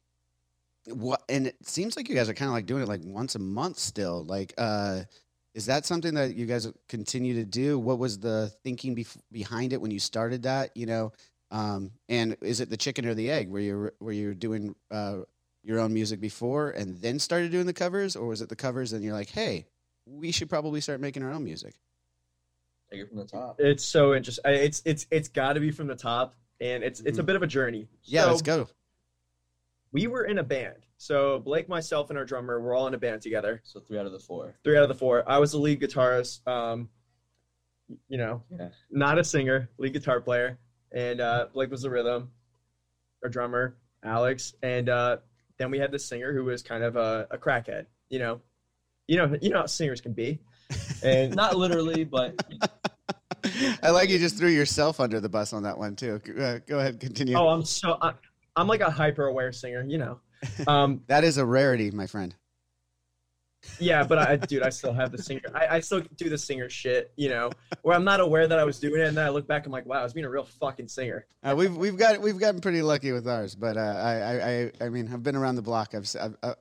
what 0.93 1.21
and 1.29 1.47
it 1.47 1.55
seems 1.63 1.95
like 1.95 2.09
you 2.09 2.15
guys 2.15 2.29
are 2.29 2.33
kind 2.33 2.49
of 2.49 2.53
like 2.53 2.65
doing 2.65 2.83
it 2.83 2.87
like 2.89 3.01
once 3.03 3.35
a 3.35 3.39
month 3.39 3.77
still. 3.77 4.23
Like, 4.25 4.53
uh, 4.57 5.01
is 5.55 5.65
that 5.65 5.85
something 5.85 6.13
that 6.15 6.35
you 6.35 6.45
guys 6.45 6.67
continue 6.87 7.33
to 7.35 7.45
do? 7.45 7.77
What 7.79 7.99
was 7.99 8.19
the 8.19 8.51
thinking 8.63 8.95
bef- 8.95 9.17
behind 9.31 9.73
it 9.73 9.81
when 9.81 9.91
you 9.91 9.99
started 9.99 10.43
that? 10.43 10.71
You 10.75 10.85
know, 10.85 11.11
um, 11.51 11.91
and 12.07 12.37
is 12.41 12.59
it 12.61 12.69
the 12.69 12.77
chicken 12.77 13.05
or 13.05 13.13
the 13.13 13.29
egg? 13.31 13.49
where 13.49 13.61
you're 13.61 13.93
where 13.99 14.13
you're 14.13 14.33
doing 14.33 14.75
uh, 14.91 15.19
your 15.63 15.79
own 15.79 15.93
music 15.93 16.19
before 16.21 16.71
and 16.71 17.01
then 17.01 17.19
started 17.19 17.51
doing 17.51 17.65
the 17.65 17.73
covers, 17.73 18.15
or 18.15 18.27
was 18.27 18.41
it 18.41 18.49
the 18.49 18.55
covers 18.55 18.93
and 18.93 19.03
you're 19.03 19.13
like, 19.13 19.29
hey, 19.29 19.65
we 20.05 20.31
should 20.31 20.49
probably 20.49 20.81
start 20.81 20.99
making 21.01 21.23
our 21.23 21.31
own 21.31 21.43
music? 21.43 21.75
Take 22.91 23.01
it 23.01 23.09
from 23.09 23.17
the 23.17 23.25
top. 23.25 23.57
It's 23.59 23.83
so 23.83 24.15
interesting. 24.15 24.43
It's 24.51 24.81
it's 24.85 25.05
it's 25.11 25.27
got 25.27 25.53
to 25.53 25.59
be 25.59 25.69
from 25.71 25.87
the 25.87 25.95
top, 25.95 26.35
and 26.59 26.83
it's 26.83 27.01
it's 27.01 27.19
a 27.19 27.23
Mhm. 27.23 27.25
bit 27.27 27.35
of 27.35 27.43
a 27.43 27.47
journey. 27.47 27.87
Yeah, 28.03 28.23
So, 28.23 28.29
let's 28.29 28.41
go. 28.41 28.67
We 29.91 30.07
were 30.07 30.25
in 30.25 30.37
a 30.37 30.43
band. 30.43 30.85
So 30.97 31.39
Blake, 31.39 31.67
myself, 31.69 32.09
and 32.09 32.17
our 32.19 32.25
drummer 32.25 32.59
were 32.59 32.73
all 32.73 32.87
in 32.87 32.93
a 32.93 32.97
band 32.97 33.21
together. 33.21 33.61
So 33.63 33.79
three 33.79 33.97
out 33.97 34.05
of 34.05 34.11
the 34.11 34.19
four. 34.19 34.55
Three 34.63 34.77
out 34.77 34.83
of 34.83 34.89
the 34.89 34.95
four. 34.95 35.23
I 35.29 35.37
was 35.39 35.51
the 35.53 35.57
lead 35.57 35.81
guitarist. 35.81 36.45
Um, 36.47 36.89
you 38.07 38.17
know, 38.17 38.43
Yeah. 38.51 38.69
not 38.91 39.17
a 39.17 39.23
singer, 39.23 39.69
lead 39.79 39.93
guitar 39.93 40.21
player, 40.21 40.59
and 40.91 41.19
uh, 41.21 41.47
Blake 41.53 41.71
was 41.71 41.81
the 41.81 41.89
rhythm, 41.89 42.29
our 43.23 43.29
drummer, 43.29 43.77
Alex, 44.03 44.53
and 44.61 44.89
uh, 44.89 45.17
then 45.57 45.71
we 45.71 45.79
had 45.79 45.91
the 45.91 45.97
singer 45.97 46.31
who 46.33 46.43
was 46.45 46.61
kind 46.61 46.83
of 46.83 46.95
a, 46.97 47.27
a 47.31 47.37
crackhead. 47.37 47.87
You 48.09 48.19
know, 48.19 48.41
you 49.07 49.17
know, 49.17 49.35
you 49.41 49.49
know 49.49 49.61
how 49.61 49.65
singers 49.65 50.01
can 50.01 50.13
be. 50.13 50.39
And 51.01 51.35
Not 51.35 51.57
literally, 51.57 52.03
but 52.03 52.35
I 53.81 53.89
like 53.89 54.09
you 54.09 54.19
just 54.19 54.37
threw 54.37 54.49
yourself 54.49 54.99
under 54.99 55.19
the 55.19 55.29
bus 55.29 55.53
on 55.53 55.63
that 55.63 55.77
one 55.77 55.95
too. 55.95 56.21
Uh, 56.39 56.59
go 56.67 56.77
ahead, 56.79 56.99
continue. 56.99 57.35
oh, 57.35 57.47
I'm 57.47 57.63
so 57.65 57.97
I, 58.01 58.13
I'm 58.59 58.67
like 58.67 58.81
a 58.81 58.91
hyper 58.91 59.25
aware 59.25 59.51
singer. 59.51 59.83
You 59.87 59.97
know, 59.97 60.19
um, 60.67 61.01
that 61.07 61.23
is 61.23 61.37
a 61.37 61.45
rarity, 61.45 61.91
my 61.91 62.07
friend. 62.07 62.35
yeah, 63.79 64.03
but 64.03 64.17
I, 64.17 64.35
dude, 64.37 64.63
I 64.63 64.69
still 64.79 64.93
have 64.93 65.11
the 65.11 65.21
singer. 65.21 65.41
I, 65.53 65.67
I 65.75 65.79
still 65.79 66.01
do 66.17 66.29
the 66.29 66.37
singer 66.37 66.69
shit. 66.69 67.11
You 67.15 67.29
know, 67.29 67.51
where 67.81 67.95
I'm 67.95 68.03
not 68.03 68.19
aware 68.19 68.47
that 68.47 68.59
I 68.59 68.63
was 68.63 68.79
doing 68.79 69.01
it, 69.01 69.07
and 69.07 69.17
then 69.17 69.25
I 69.25 69.29
look 69.29 69.47
back, 69.47 69.65
I'm 69.65 69.71
like, 69.71 69.85
wow, 69.85 69.99
I 69.99 70.03
was 70.03 70.13
being 70.13 70.25
a 70.25 70.29
real 70.29 70.45
fucking 70.45 70.87
singer. 70.87 71.25
Uh, 71.43 71.55
we've 71.57 71.75
we've 71.75 71.97
got 71.97 72.21
we've 72.21 72.39
gotten 72.39 72.61
pretty 72.61 72.81
lucky 72.81 73.11
with 73.11 73.27
ours, 73.27 73.55
but 73.55 73.77
uh, 73.77 73.79
I, 73.79 74.13
I 74.13 74.31
I 74.31 74.71
I 74.85 74.89
mean 74.89 75.09
I've 75.11 75.23
been 75.23 75.35
around 75.35 75.55
the 75.55 75.61
block. 75.61 75.95
I've 75.95 76.09
I've, 76.19 76.37
uh, 76.43 76.53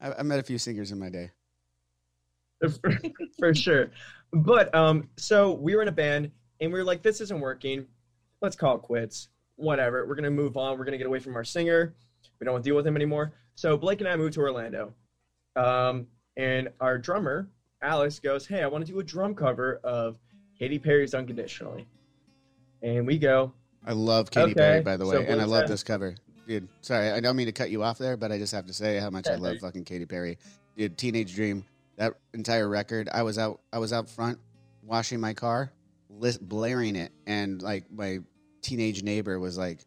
I've 0.00 0.26
met 0.26 0.38
a 0.38 0.42
few 0.44 0.58
singers 0.58 0.92
in 0.92 0.98
my 0.98 1.08
day. 1.08 1.30
for, 2.60 2.92
for 3.38 3.54
sure. 3.54 3.90
But 4.32 4.74
um, 4.74 5.08
so 5.16 5.52
we 5.52 5.74
were 5.74 5.82
in 5.82 5.88
a 5.88 5.92
band 5.92 6.30
and 6.60 6.72
we 6.72 6.78
were 6.78 6.84
like, 6.84 7.02
this 7.02 7.20
isn't 7.20 7.40
working. 7.40 7.86
Let's 8.40 8.56
call 8.56 8.76
it 8.76 8.82
quits. 8.82 9.28
Whatever. 9.58 10.06
We're 10.06 10.14
gonna 10.14 10.30
move 10.30 10.56
on. 10.56 10.78
We're 10.78 10.84
gonna 10.84 10.98
get 10.98 11.06
away 11.06 11.18
from 11.18 11.36
our 11.36 11.44
singer. 11.44 11.94
We 12.40 12.44
don't 12.44 12.54
want 12.54 12.64
to 12.64 12.68
deal 12.68 12.76
with 12.76 12.86
him 12.86 12.96
anymore. 12.96 13.32
So 13.54 13.76
Blake 13.76 14.00
and 14.00 14.08
I 14.08 14.16
moved 14.16 14.34
to 14.34 14.40
Orlando. 14.40 14.94
Um, 15.56 16.06
and 16.36 16.68
our 16.80 16.96
drummer, 16.96 17.48
Alex, 17.82 18.20
goes, 18.20 18.46
Hey, 18.46 18.62
I 18.62 18.68
want 18.68 18.86
to 18.86 18.92
do 18.92 19.00
a 19.00 19.04
drum 19.04 19.34
cover 19.34 19.80
of 19.82 20.16
Katy 20.58 20.78
Perry's 20.78 21.12
Unconditionally. 21.12 21.86
And 22.82 23.06
we 23.06 23.18
go, 23.18 23.52
I 23.84 23.92
love 23.92 24.30
Katy 24.30 24.52
Okay, 24.52 24.54
Perry, 24.54 24.80
by 24.82 24.96
the 24.96 25.06
way, 25.06 25.16
so 25.16 25.22
and 25.22 25.40
I 25.40 25.44
love 25.44 25.66
this 25.66 25.82
cover, 25.82 26.14
dude. 26.46 26.68
Sorry, 26.80 27.10
I 27.10 27.18
don't 27.20 27.34
mean 27.34 27.46
to 27.46 27.52
cut 27.52 27.70
you 27.70 27.82
off 27.82 27.98
there, 27.98 28.16
but 28.16 28.30
I 28.30 28.38
just 28.38 28.52
have 28.52 28.66
to 28.66 28.72
say 28.72 28.98
how 28.98 29.10
much 29.10 29.26
I 29.26 29.34
love 29.34 29.54
dude. 29.54 29.60
fucking 29.62 29.84
Katy 29.84 30.06
Perry, 30.06 30.38
dude. 30.76 30.96
Teenage 30.96 31.34
Dream, 31.34 31.64
that 31.96 32.14
entire 32.34 32.68
record. 32.68 33.08
I 33.12 33.22
was 33.22 33.38
out, 33.38 33.60
I 33.72 33.78
was 33.78 33.92
out 33.92 34.08
front 34.08 34.38
washing 34.84 35.18
my 35.20 35.34
car, 35.34 35.72
blaring 36.40 36.94
it, 36.96 37.12
and 37.26 37.60
like 37.60 37.90
my 37.90 38.18
teenage 38.62 39.02
neighbor 39.02 39.38
was 39.38 39.58
like, 39.58 39.84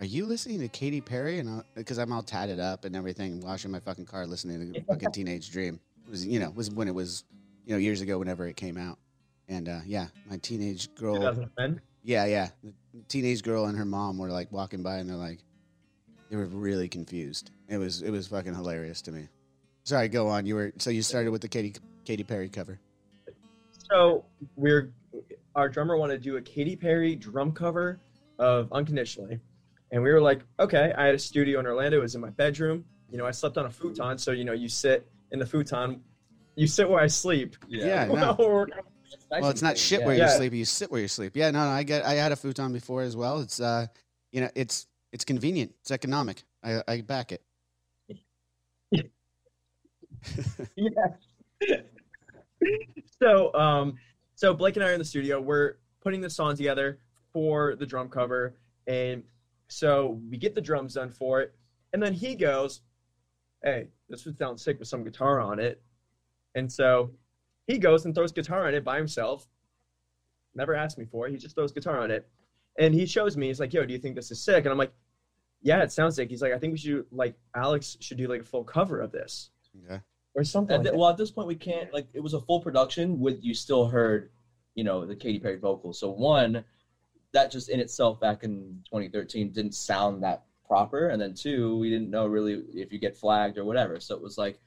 "Are 0.00 0.06
you 0.06 0.26
listening 0.26 0.60
to 0.60 0.68
Katy 0.68 1.00
Perry?" 1.00 1.38
And 1.38 1.62
because 1.74 1.98
I'm 1.98 2.12
all 2.12 2.22
tatted 2.22 2.60
up 2.60 2.84
and 2.84 2.96
everything, 2.96 3.40
washing 3.40 3.70
my 3.70 3.80
fucking 3.80 4.06
car, 4.06 4.26
listening 4.26 4.72
to 4.72 4.82
fucking 4.88 5.12
Teenage 5.12 5.50
Dream. 5.50 5.80
It 6.06 6.10
was 6.10 6.26
you 6.26 6.40
know 6.40 6.50
was 6.50 6.70
when 6.70 6.88
it 6.88 6.94
was 6.94 7.24
you 7.64 7.74
know 7.74 7.78
years 7.78 8.00
ago, 8.00 8.18
whenever 8.18 8.46
it 8.46 8.56
came 8.56 8.76
out, 8.76 8.98
and 9.48 9.68
uh, 9.68 9.80
yeah, 9.86 10.08
my 10.28 10.38
teenage 10.38 10.94
girl. 10.94 11.16
2010. 11.16 11.80
Yeah, 12.04 12.24
yeah. 12.24 12.48
The 12.62 12.72
teenage 13.08 13.42
girl 13.42 13.66
and 13.66 13.76
her 13.76 13.84
mom 13.84 14.18
were 14.18 14.30
like 14.30 14.50
walking 14.50 14.82
by, 14.82 14.96
and 14.96 15.10
they're 15.10 15.16
like, 15.16 15.40
they 16.30 16.36
were 16.36 16.46
really 16.46 16.88
confused. 16.88 17.50
It 17.68 17.78
was 17.78 18.02
it 18.02 18.10
was 18.10 18.28
fucking 18.28 18.54
hilarious 18.54 19.02
to 19.02 19.12
me. 19.12 19.28
Sorry, 19.84 20.08
go 20.08 20.28
on. 20.28 20.46
You 20.46 20.54
were 20.54 20.72
so 20.78 20.90
you 20.90 21.02
started 21.02 21.30
with 21.30 21.42
the 21.42 21.48
Katy 21.48 21.74
Katy 22.04 22.24
Perry 22.24 22.48
cover. 22.48 22.78
So 23.90 24.24
we're 24.56 24.92
our 25.58 25.68
drummer 25.68 25.96
wanted 25.96 26.22
to 26.22 26.30
do 26.30 26.36
a 26.36 26.40
Katy 26.40 26.76
Perry 26.76 27.16
drum 27.16 27.50
cover 27.52 28.00
of 28.38 28.72
Unconditionally, 28.72 29.40
and 29.90 30.02
we 30.02 30.12
were 30.12 30.20
like, 30.20 30.42
okay. 30.60 30.92
I 30.96 31.06
had 31.06 31.14
a 31.14 31.18
studio 31.18 31.58
in 31.58 31.66
Orlando. 31.66 31.98
It 31.98 32.02
was 32.02 32.14
in 32.14 32.20
my 32.20 32.30
bedroom. 32.30 32.84
You 33.10 33.18
know, 33.18 33.26
I 33.26 33.32
slept 33.32 33.58
on 33.58 33.66
a 33.66 33.70
futon, 33.70 34.18
so 34.18 34.30
you 34.32 34.44
know, 34.44 34.52
you 34.52 34.68
sit 34.68 35.08
in 35.32 35.38
the 35.38 35.46
futon, 35.46 36.00
you 36.54 36.66
sit 36.66 36.88
where 36.88 37.00
I 37.00 37.08
sleep. 37.08 37.56
Yeah, 37.68 38.04
no. 38.04 38.12
While 38.14 38.36
we're 38.38 38.54
working 38.54 38.74
Well, 39.30 39.50
it's 39.50 39.62
not 39.62 39.76
shit 39.76 40.00
yeah. 40.00 40.06
where 40.06 40.14
you 40.14 40.20
Yeah. 40.22 40.36
sleep. 40.36 40.52
You 40.52 40.64
sit 40.64 40.90
where 40.92 41.00
you 41.00 41.08
sleep. 41.08 41.36
Yeah, 41.36 41.50
no, 41.50 41.60
no, 41.64 41.70
I 41.70 41.82
get. 41.82 42.04
I 42.04 42.14
had 42.14 42.32
a 42.32 42.36
futon 42.36 42.72
before 42.72 43.02
as 43.02 43.16
well. 43.16 43.40
It's 43.40 43.60
uh, 43.60 43.86
you 44.30 44.40
know, 44.42 44.50
it's 44.54 44.86
it's 45.12 45.24
convenient. 45.24 45.72
It's 45.80 45.90
economic. 45.90 46.44
I 46.62 46.82
I 46.86 47.00
back 47.00 47.32
it. 47.32 47.42
yeah. 50.76 51.08
so 53.22 53.52
um 53.54 53.96
so 54.38 54.54
Blake 54.54 54.76
and 54.76 54.84
I 54.84 54.90
are 54.90 54.92
in 54.92 55.00
the 55.00 55.04
studio. 55.04 55.40
We're 55.40 55.78
putting 56.00 56.20
the 56.20 56.30
song 56.30 56.54
together 56.56 57.00
for 57.32 57.74
the 57.74 57.84
drum 57.84 58.08
cover. 58.08 58.54
And 58.86 59.24
so 59.66 60.20
we 60.30 60.36
get 60.36 60.54
the 60.54 60.60
drums 60.60 60.94
done 60.94 61.10
for 61.10 61.40
it. 61.40 61.56
And 61.92 62.00
then 62.00 62.14
he 62.14 62.36
goes, 62.36 62.82
Hey, 63.64 63.88
this 64.08 64.24
would 64.26 64.38
sound 64.38 64.60
sick 64.60 64.78
with 64.78 64.86
some 64.86 65.02
guitar 65.02 65.40
on 65.40 65.58
it. 65.58 65.82
And 66.54 66.70
so 66.72 67.10
he 67.66 67.78
goes 67.78 68.04
and 68.04 68.14
throws 68.14 68.30
guitar 68.30 68.68
on 68.68 68.74
it 68.74 68.84
by 68.84 68.96
himself. 68.96 69.48
Never 70.54 70.72
asked 70.72 70.98
me 70.98 71.04
for 71.04 71.26
it. 71.26 71.32
He 71.32 71.36
just 71.36 71.56
throws 71.56 71.72
guitar 71.72 71.98
on 71.98 72.12
it. 72.12 72.28
And 72.78 72.94
he 72.94 73.06
shows 73.06 73.36
me, 73.36 73.48
he's 73.48 73.58
like, 73.58 73.74
Yo, 73.74 73.84
do 73.84 73.92
you 73.92 73.98
think 73.98 74.14
this 74.14 74.30
is 74.30 74.40
sick? 74.40 74.66
And 74.66 74.70
I'm 74.70 74.78
like, 74.78 74.92
Yeah, 75.62 75.82
it 75.82 75.90
sounds 75.90 76.14
sick. 76.14 76.30
He's 76.30 76.42
like, 76.42 76.52
I 76.52 76.58
think 76.60 76.74
we 76.74 76.78
should 76.78 77.06
like 77.10 77.34
Alex 77.56 77.96
should 77.98 78.18
do 78.18 78.28
like 78.28 78.42
a 78.42 78.44
full 78.44 78.62
cover 78.62 79.00
of 79.00 79.10
this. 79.10 79.50
Okay. 79.84 80.00
Or 80.34 80.44
something. 80.44 80.76
Like 80.76 80.84
that. 80.84 80.96
well, 80.96 81.08
at 81.08 81.16
this 81.16 81.30
point, 81.30 81.48
we 81.48 81.56
can't 81.56 81.92
like 81.92 82.06
it 82.12 82.20
was 82.20 82.34
a 82.34 82.40
full 82.40 82.60
production 82.60 83.18
with 83.18 83.42
you 83.42 83.54
still 83.54 83.86
heard, 83.86 84.30
you 84.74 84.84
know, 84.84 85.04
the 85.04 85.16
Katy 85.16 85.40
Perry 85.40 85.58
vocals. 85.58 85.98
So 85.98 86.10
one, 86.10 86.64
that 87.32 87.50
just 87.50 87.68
in 87.68 87.80
itself 87.80 88.20
back 88.20 88.44
in 88.44 88.82
2013 88.86 89.50
didn't 89.52 89.74
sound 89.74 90.22
that 90.22 90.44
proper, 90.66 91.08
and 91.08 91.20
then 91.20 91.34
two, 91.34 91.76
we 91.78 91.90
didn't 91.90 92.10
know 92.10 92.26
really 92.26 92.62
if 92.74 92.92
you 92.92 92.98
get 92.98 93.16
flagged 93.16 93.58
or 93.58 93.64
whatever. 93.64 93.98
So 93.98 94.14
it 94.14 94.22
was 94.22 94.38
like 94.38 94.60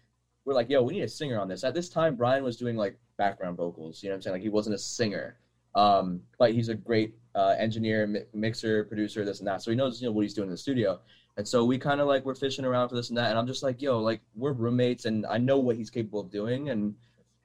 we're 0.46 0.54
like, 0.54 0.70
yo, 0.70 0.82
we 0.82 0.94
need 0.94 1.04
a 1.04 1.08
singer 1.08 1.40
on 1.40 1.48
this. 1.48 1.64
At 1.64 1.74
this 1.74 1.90
time, 1.90 2.16
Bryan 2.16 2.44
was 2.44 2.58
doing 2.58 2.76
like 2.76 3.00
background 3.18 3.58
vocals. 3.58 4.02
You 4.02 4.10
know 4.10 4.14
what 4.14 4.18
I'm 4.18 4.22
saying? 4.24 4.34
Like 4.34 4.42
he 4.42 4.50
wasn't 4.50 4.76
a 4.76 4.80
singer, 4.80 5.38
um, 5.76 6.22
but 6.40 6.54
he's 6.54 6.70
a 6.70 6.76
great 6.76 7.16
uh, 7.36 7.56
engineer, 7.58 8.08
mi- 8.08 8.26
mixer, 8.34 8.84
producer, 8.86 9.24
this 9.24 9.40
and 9.40 9.48
that. 9.48 9.62
So 9.62 9.72
he 9.72 9.78
knows 9.78 10.02
you 10.02 10.08
know 10.08 10.12
what 10.12 10.24
he's 10.24 10.34
doing 10.34 10.48
in 10.48 10.52
the 10.52 10.58
studio. 10.58 11.00
And 11.38 11.48
so 11.48 11.64
we 11.66 11.78
kind 11.78 12.02
of 12.02 12.08
like 12.08 12.26
we're 12.26 12.36
fishing 12.36 12.66
around 12.66 12.90
for 12.90 12.96
this 12.96 13.10
and 13.10 13.18
that, 13.18 13.30
and 13.30 13.40
I'm 13.40 13.48
just 13.48 13.64
like, 13.64 13.82
yo, 13.82 14.00
like 14.00 14.22
we're 14.36 14.52
roommates, 14.54 15.06
and 15.06 15.26
I 15.26 15.38
know 15.38 15.58
what 15.60 15.76
he's 15.76 15.90
capable 15.90 16.20
of 16.20 16.30
doing, 16.30 16.70
and 16.70 16.96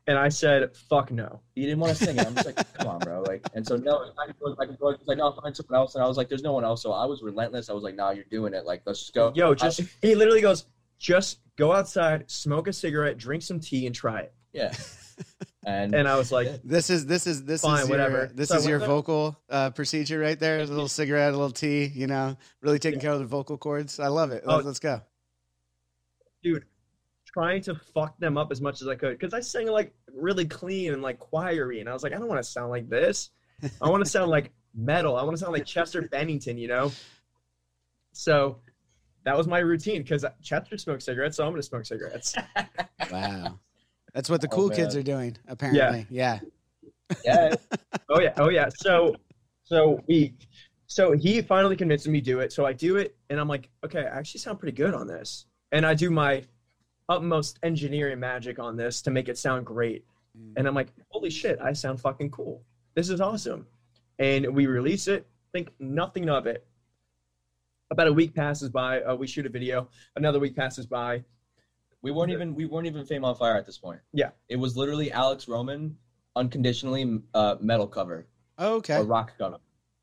And 0.08 0.18
I 0.18 0.28
said, 0.28 0.76
fuck 0.76 1.10
no. 1.10 1.40
he 1.54 1.62
didn't 1.62 1.80
want 1.80 1.96
to 1.96 2.04
sing 2.04 2.16
it. 2.16 2.26
I'm 2.26 2.34
just 2.34 2.46
like, 2.46 2.72
come 2.78 2.88
on, 2.88 2.98
bro, 3.00 3.22
like, 3.22 3.44
and 3.54 3.66
so 3.66 3.76
no, 3.76 4.10
I 4.22 4.26
could 4.26 4.38
go, 4.38 4.56
I 4.60 4.66
could 4.66 4.78
go. 4.78 4.90
He's 4.96 5.06
like, 5.06 5.18
no, 5.18 5.32
find 5.32 5.56
someone 5.56 5.78
else, 5.80 5.94
and 5.94 6.04
I 6.04 6.06
was 6.08 6.16
like, 6.16 6.28
there's 6.28 6.42
no 6.42 6.52
one 6.52 6.64
else. 6.64 6.82
So 6.82 6.92
I 6.92 7.04
was 7.06 7.22
relentless. 7.22 7.68
I 7.70 7.72
was 7.72 7.82
like, 7.82 7.96
nah, 7.96 8.10
you're 8.10 8.24
doing 8.30 8.54
it. 8.54 8.64
Like, 8.66 8.82
let's 8.86 9.00
just 9.00 9.14
go. 9.14 9.32
Yo, 9.34 9.54
just 9.54 9.80
he 10.02 10.14
literally 10.14 10.40
goes, 10.40 10.66
just 10.98 11.40
go 11.56 11.72
outside, 11.72 12.30
smoke 12.30 12.68
a 12.68 12.72
cigarette, 12.72 13.18
drink 13.18 13.42
some 13.42 13.58
tea, 13.60 13.86
and 13.86 13.94
try 13.94 14.20
it. 14.20 14.34
yeah. 14.52 14.72
And, 15.66 15.94
And 15.96 16.06
I 16.08 16.16
was 16.16 16.30
like, 16.30 16.62
This 16.62 16.88
is 16.90 17.06
this 17.06 17.26
is 17.26 17.44
this 17.44 17.62
Fine, 17.62 17.82
is 17.82 17.88
your, 17.88 17.98
whatever. 17.98 18.30
This 18.32 18.48
So 18.50 18.56
is 18.56 18.66
your 18.66 18.78
whatever. 18.78 18.94
vocal 18.94 19.38
uh, 19.50 19.70
procedure 19.70 20.18
right 20.20 20.38
there. 20.38 20.60
A 20.60 20.64
little 20.64 20.86
cigarette, 21.00 21.34
a 21.34 21.36
little 21.36 21.50
tea. 21.50 21.86
You 21.86 22.06
know, 22.06 22.36
really 22.62 22.78
taking 22.78 23.00
care 23.00 23.10
of 23.10 23.18
the 23.18 23.24
vocal 23.26 23.58
cords. 23.58 23.98
I 23.98 24.06
love 24.06 24.30
it. 24.30 24.44
Oh. 24.46 24.54
Let's, 24.54 24.66
let's 24.66 24.78
go. 24.78 25.02
dude, 26.42 26.64
trying 27.26 27.62
to 27.62 27.74
fuck 27.74 28.16
them 28.20 28.38
up 28.38 28.52
as 28.52 28.60
much 28.60 28.80
as 28.80 28.86
I 28.88 28.94
could 28.94 29.18
because 29.18 29.34
I 29.34 29.40
sang 29.40 29.66
like 29.66 29.92
really 30.14 30.44
clean 30.46 30.92
and 30.92 31.02
like 31.02 31.18
choiry, 31.30 31.80
and 31.80 31.88
I 31.88 31.92
was 31.92 32.02
like, 32.04 32.12
I 32.14 32.18
don't 32.18 32.28
want 32.28 32.42
to 32.42 32.48
sound 32.48 32.70
like 32.70 32.88
this. 32.88 33.30
I 33.82 33.88
want 33.90 34.04
to 34.04 34.10
sound 34.10 34.30
like 34.30 34.52
metal. 34.74 35.16
I 35.16 35.24
want 35.24 35.36
to 35.36 35.40
sound 35.40 35.52
like 35.52 35.66
Chester 35.66 36.02
Bennington, 36.02 36.58
you 36.58 36.68
know. 36.68 36.92
So 38.12 38.60
that 39.24 39.36
was 39.36 39.48
my 39.48 39.58
routine 39.58 40.02
because 40.02 40.24
Chester 40.42 40.78
smokes 40.78 41.04
cigarettes, 41.06 41.36
so 41.36 41.44
I'm 41.44 41.50
gonna 41.52 41.62
smoke 41.62 41.86
cigarettes. 41.86 42.36
Wow, 43.12 43.60
that's 44.16 44.30
what 44.30 44.40
the 44.40 44.48
Oh, 44.50 44.56
cool 44.56 44.70
kids 44.70 44.96
are 44.96 45.02
doing. 45.02 45.36
Apparently, 45.46 46.06
yeah. 46.08 46.40
yeah, 47.22 47.54
oh 48.08 48.20
yeah, 48.20 48.32
oh 48.38 48.48
yeah. 48.48 48.68
So, 48.78 49.14
so 49.64 50.00
we, 50.08 50.32
so 50.86 51.12
he 51.12 51.42
finally 51.42 51.76
convinced 51.76 52.08
me 52.08 52.20
to 52.20 52.24
do 52.24 52.40
it. 52.40 52.50
So 52.50 52.64
I 52.64 52.72
do 52.72 52.96
it, 52.96 53.14
and 53.28 53.38
I'm 53.38 53.46
like, 53.46 53.68
okay, 53.84 54.00
I 54.00 54.18
actually 54.18 54.40
sound 54.40 54.58
pretty 54.58 54.74
good 54.74 54.94
on 54.94 55.06
this. 55.06 55.44
And 55.72 55.84
I 55.84 55.92
do 55.92 56.10
my 56.10 56.44
utmost 57.10 57.58
engineering 57.62 58.18
magic 58.18 58.58
on 58.58 58.76
this 58.76 59.02
to 59.02 59.10
make 59.10 59.28
it 59.28 59.36
sound 59.36 59.66
great. 59.66 60.04
And 60.56 60.66
I'm 60.66 60.74
like, 60.74 60.88
holy 61.08 61.30
shit, 61.30 61.58
I 61.60 61.72
sound 61.72 62.00
fucking 62.00 62.30
cool. 62.30 62.62
This 62.94 63.10
is 63.10 63.20
awesome. 63.20 63.66
And 64.18 64.54
we 64.54 64.66
release 64.66 65.08
it, 65.08 65.26
think 65.52 65.70
nothing 65.78 66.28
of 66.30 66.46
it. 66.46 66.66
About 67.90 68.08
a 68.08 68.12
week 68.12 68.34
passes 68.34 68.68
by. 68.68 69.02
Uh, 69.02 69.14
we 69.14 69.26
shoot 69.26 69.46
a 69.46 69.48
video. 69.48 69.88
Another 70.16 70.40
week 70.40 70.56
passes 70.56 70.86
by. 70.86 71.22
We 72.06 72.12
weren't 72.12 72.30
even 72.30 72.54
we 72.54 72.66
weren't 72.66 72.86
even 72.86 73.04
Fame 73.04 73.24
on 73.24 73.34
Fire 73.34 73.56
at 73.56 73.66
this 73.66 73.78
point. 73.78 73.98
Yeah. 74.12 74.30
it 74.48 74.54
was 74.54 74.76
literally 74.76 75.10
Alex 75.10 75.48
Roman, 75.48 75.96
unconditionally 76.36 77.20
uh, 77.34 77.56
metal 77.60 77.88
cover. 77.88 78.28
okay. 78.60 78.94
a 78.94 79.02
rock 79.02 79.32
cover. 79.36 79.58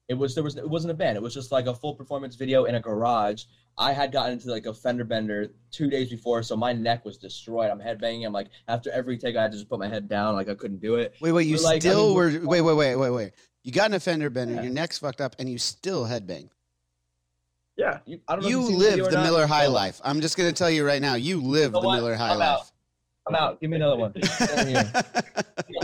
It 0.09 0.15
was 0.15 0.35
there 0.35 0.43
was 0.43 0.57
it 0.57 0.69
wasn't 0.69 0.91
a 0.91 0.95
band. 0.95 1.15
It 1.15 1.23
was 1.23 1.33
just 1.33 1.53
like 1.53 1.65
a 1.65 1.73
full 1.73 1.95
performance 1.95 2.35
video 2.35 2.65
in 2.65 2.75
a 2.75 2.81
garage. 2.81 3.45
I 3.77 3.93
had 3.93 4.11
gotten 4.11 4.33
into 4.33 4.51
like 4.51 4.65
a 4.65 4.73
fender 4.73 5.05
bender 5.05 5.53
two 5.71 5.89
days 5.89 6.09
before, 6.09 6.43
so 6.43 6.57
my 6.57 6.73
neck 6.73 7.05
was 7.05 7.17
destroyed. 7.17 7.71
I'm 7.71 7.79
headbanging. 7.79 8.25
I'm 8.25 8.33
like 8.33 8.49
after 8.67 8.91
every 8.91 9.17
take, 9.17 9.37
I 9.37 9.43
had 9.43 9.53
to 9.53 9.57
just 9.57 9.69
put 9.69 9.79
my 9.79 9.87
head 9.87 10.09
down, 10.09 10.35
like 10.35 10.49
I 10.49 10.55
couldn't 10.55 10.81
do 10.81 10.95
it. 10.95 11.15
Wait, 11.21 11.31
wait. 11.31 11.47
You 11.47 11.55
like, 11.55 11.77
I 11.77 11.79
still 11.79 12.07
mean, 12.07 12.15
were. 12.17 12.47
Wait, 12.49 12.61
wait, 12.61 12.75
wait, 12.75 12.95
wait, 12.97 13.11
wait. 13.11 13.31
You 13.63 13.71
got 13.71 13.93
an 13.93 13.99
fender 14.01 14.29
bender. 14.29 14.55
Yeah. 14.55 14.63
Your 14.63 14.73
neck's 14.73 14.97
fucked 14.97 15.21
up, 15.21 15.37
and 15.39 15.49
you 15.49 15.57
still 15.57 16.03
headbang. 16.03 16.49
Yeah. 17.77 17.99
You, 18.05 18.19
I 18.27 18.35
don't 18.35 18.43
know. 18.43 18.49
You 18.49 18.59
you've 18.61 18.71
the 18.71 18.77
live 18.77 19.05
the 19.05 19.11
not. 19.11 19.23
Miller 19.23 19.47
High 19.47 19.67
life. 19.67 19.99
I'm 20.03 20.21
just 20.21 20.37
gonna 20.37 20.51
tell 20.51 20.69
you 20.69 20.85
right 20.85 21.01
now. 21.01 21.15
You 21.15 21.41
live 21.41 21.73
know 21.73 21.81
the 21.81 21.87
what? 21.87 21.95
Miller 21.95 22.15
High 22.15 22.33
I'm 22.33 22.41
out. 22.41 22.59
life. 22.59 22.71
I'm 23.27 23.35
out. 23.35 23.61
Give 23.61 23.69
me 23.69 23.77
another 23.77 23.95
one. 23.95 24.13
Over 24.41 24.65
here. 24.65 24.91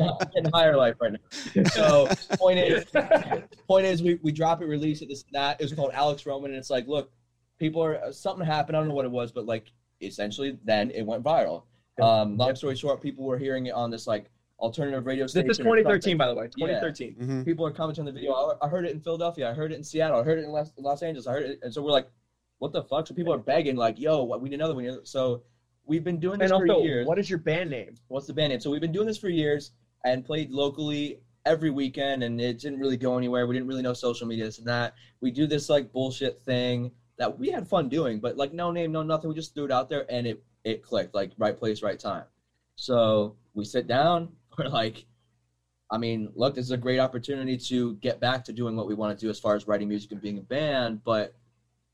I'm 0.02 0.28
getting 0.36 0.52
higher 0.54 0.75
life 0.75 0.95
right 0.99 1.13
now. 1.13 1.63
So 1.69 2.10
point 2.38 2.60
is, 2.60 2.86
point 3.67 3.86
is, 3.86 4.04
we, 4.04 4.19
we 4.21 4.34
drop 4.34 4.62
it, 4.62 4.65
release 4.65 5.02
it, 5.02 5.08
this 5.08 5.23
and 5.23 5.34
that. 5.34 5.60
It 5.60 5.63
was 5.63 5.73
called 5.73 5.91
Alex 5.93 6.25
Roman, 6.25 6.52
and 6.52 6.60
it's 6.60 6.69
like, 6.69 6.86
look, 6.88 7.12
people 7.58 7.82
are 7.82 8.12
something 8.12 8.45
happened. 8.45 8.75
I 8.75 8.82
don't 8.82 8.89
know 8.89 8.93
what 8.93 9.06
it 9.06 9.12
was, 9.12 9.32
but 9.32 9.45
like 9.45 9.71
essentially, 10.02 10.58
then 10.65 10.91
it 10.91 11.06
went 11.06 11.23
viral. 11.23 11.63
Um, 12.02 12.38
long 12.38 12.56
story 12.56 12.75
short, 12.75 13.02
people 13.02 13.25
were 13.25 13.38
hearing 13.38 13.65
it 13.67 13.73
on 13.73 13.89
this 13.91 14.08
like 14.08 14.30
alternative 14.59 15.05
radio 15.05 15.25
station. 15.27 15.47
This 15.47 15.57
is 15.59 15.63
2013, 15.63 16.17
by 16.17 16.27
the 16.27 16.35
way. 16.35 16.49
Yeah. 16.55 16.67
2013. 16.67 17.15
Mhm. 17.15 17.45
People 17.45 17.65
are 17.65 17.71
commenting 17.71 18.01
on 18.01 18.05
the 18.05 18.11
video. 18.11 18.33
I, 18.33 18.65
I 18.65 18.67
heard 18.69 18.85
it 18.85 18.91
in 18.91 18.99
Philadelphia. 18.99 19.49
I 19.49 19.53
heard 19.53 19.71
it 19.71 19.75
in 19.75 19.83
Seattle. 19.83 20.19
I 20.19 20.23
heard 20.23 20.39
it 20.39 20.43
in 20.45 20.51
Los, 20.51 20.71
Los 20.77 21.01
Angeles. 21.01 21.27
I 21.27 21.33
heard 21.33 21.43
it, 21.43 21.59
and 21.63 21.73
so 21.73 21.81
we're 21.81 21.91
like, 21.91 22.09
what 22.59 22.73
the 22.73 22.83
fuck? 22.83 23.07
So 23.07 23.13
people 23.13 23.33
are 23.33 23.37
begging, 23.39 23.75
like, 23.77 23.97
yo, 23.99 24.23
what, 24.23 24.41
we 24.41 24.49
need 24.49 24.55
another. 24.55 24.75
We 24.75 24.83
need. 24.83 24.95
So 25.07 25.43
we've 25.85 26.03
been 26.03 26.19
doing 26.19 26.39
this 26.39 26.51
And 26.51 26.59
for 26.59 26.71
also, 26.71 26.83
years 26.83 27.07
what 27.07 27.17
is 27.17 27.29
your 27.29 27.39
band 27.39 27.69
name? 27.69 27.95
what's 28.09 28.27
the 28.27 28.33
band 28.33 28.51
name? 28.51 28.59
So 28.59 28.69
we've 28.69 28.81
been 28.81 28.91
doing 28.91 29.07
this 29.07 29.17
for 29.17 29.29
years 29.29 29.71
and 30.05 30.23
played 30.25 30.51
locally 30.51 31.19
every 31.45 31.69
weekend, 31.69 32.23
and 32.23 32.39
it 32.39 32.59
didn't 32.59 32.79
really 32.79 32.97
go 32.97 33.17
anywhere. 33.17 33.47
We 33.47 33.55
didn't 33.55 33.67
really 33.67 33.81
know 33.81 33.93
social 33.93 34.27
media, 34.27 34.45
this 34.45 34.59
and 34.59 34.67
that. 34.67 34.93
We 35.21 35.31
do 35.31 35.47
this 35.47 35.69
like 35.69 35.91
bullshit 35.91 36.41
thing 36.41 36.91
that 37.17 37.37
we 37.39 37.49
had 37.49 37.67
fun 37.67 37.89
doing, 37.89 38.19
but 38.19 38.35
like 38.37 38.53
no 38.53 38.71
name, 38.71 38.91
no 38.91 39.03
nothing. 39.03 39.29
We 39.29 39.35
just 39.35 39.53
threw 39.55 39.65
it 39.65 39.71
out 39.71 39.89
there, 39.89 40.05
and 40.09 40.27
it 40.27 40.43
it 40.65 40.83
clicked. 40.83 41.15
Like 41.15 41.31
right 41.37 41.57
place, 41.57 41.81
right 41.81 41.99
time. 41.99 42.25
So 42.75 43.35
we 43.53 43.63
sit 43.65 43.87
down. 43.87 44.29
We're 44.57 44.67
like, 44.69 45.05
I 45.91 45.97
mean, 45.97 46.31
look, 46.35 46.55
this 46.55 46.65
is 46.65 46.71
a 46.71 46.77
great 46.77 46.99
opportunity 46.99 47.57
to 47.57 47.95
get 47.95 48.19
back 48.19 48.43
to 48.45 48.53
doing 48.53 48.75
what 48.75 48.88
we 48.88 48.93
want 48.95 49.17
to 49.17 49.25
do 49.25 49.29
as 49.29 49.39
far 49.39 49.55
as 49.55 49.67
writing 49.67 49.88
music 49.88 50.12
and 50.12 50.21
being 50.21 50.38
a 50.38 50.41
band, 50.41 51.03
but 51.03 51.35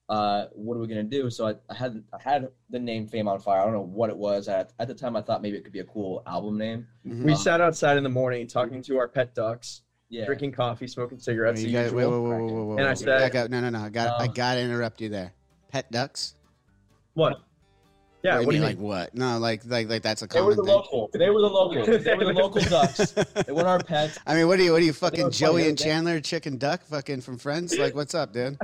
uh, 0.09 0.45
what 0.51 0.75
are 0.77 0.79
we 0.79 0.87
gonna 0.87 1.03
do? 1.03 1.31
So 1.31 1.47
I, 1.47 1.55
I 1.67 1.73
had 1.73 2.03
I 2.13 2.21
had 2.21 2.47
the 2.69 2.77
name 2.77 3.07
Fame 3.07 3.27
on 3.27 3.39
Fire. 3.39 3.59
I 3.61 3.63
don't 3.63 3.73
know 3.73 3.81
what 3.81 4.11
it 4.11 4.17
was 4.17 4.47
at 4.47 4.71
at 4.77 4.87
the 4.87 4.93
time. 4.93 5.15
I 5.15 5.21
thought 5.23 5.41
maybe 5.41 5.57
it 5.57 5.63
could 5.63 5.73
be 5.73 5.79
a 5.79 5.83
cool 5.85 6.21
album 6.27 6.59
name. 6.59 6.85
Mhm. 7.07 7.23
We 7.23 7.31
Um, 7.31 7.37
sat 7.39 7.59
outside 7.59 7.97
in 7.97 8.03
the 8.03 8.09
morning 8.09 8.45
talking 8.45 8.83
to 8.83 8.99
our 8.99 9.07
pet 9.07 9.33
ducks, 9.33 9.81
Yeah, 10.09 10.25
drinking 10.25 10.51
coffee, 10.51 10.85
smoking 10.85 11.17
cigarettes. 11.17 11.61
You 11.61 11.67
the 11.67 11.73
got, 11.73 11.83
wait, 11.85 11.93
wait, 11.93 12.01
usual. 12.03 12.23
wait, 12.29 12.37
wait, 12.43 12.53
wait, 12.53 12.63
wait, 12.65 12.79
And 12.81 12.87
I 12.87 12.93
said- 12.93 13.07
Back 13.17 13.33
up. 13.33 13.49
No, 13.49 13.61
no, 13.61 13.71
no. 13.71 13.79
I 13.79 13.89
got, 13.89 14.21
I 14.21 14.27
got 14.27 14.53
to 14.55 14.61
interrupt 14.61 15.01
you 15.01 15.09
there. 15.09 15.33
Pet 15.69 15.91
ducks. 15.91 16.35
What? 17.15 17.39
Yeah. 18.25 18.39
Wait, 18.39 18.45
what 18.47 18.51
do 18.51 18.57
you 18.57 18.63
mean, 18.63 18.69
mean? 18.77 18.77
like 18.89 19.11
what? 19.11 19.15
No, 19.15 19.37
like, 19.37 19.61
like, 19.65 19.87
like 19.87 20.01
that's 20.01 20.21
a 20.23 20.27
they 20.27 20.41
were 20.41 20.55
common 20.55 20.57
the 20.57 20.63
thing. 20.63 20.73
local. 20.73 21.09
They 21.13 21.29
were 21.29 21.41
the 21.41 21.47
local. 21.47 21.85
They 21.85 22.15
were 22.15 22.25
the 22.25 22.33
local 22.33 22.61
ducks. 22.69 23.11
They 23.11 23.51
weren't 23.51 23.67
our 23.67 23.83
pets. 23.83 24.17
I 24.25 24.33
mean, 24.35 24.47
what 24.47 24.59
are 24.59 24.63
you? 24.63 24.71
What 24.71 24.81
are 24.81 24.85
you 24.85 24.93
fucking 24.93 25.31
Joey 25.31 25.69
and 25.69 25.77
Chandler, 25.77 26.19
chicken 26.19 26.57
duck, 26.57 26.81
fucking 26.85 27.21
from 27.21 27.37
Friends? 27.37 27.77
Like, 27.77 27.93
what's 27.95 28.15
up, 28.15 28.33
dude? 28.33 28.57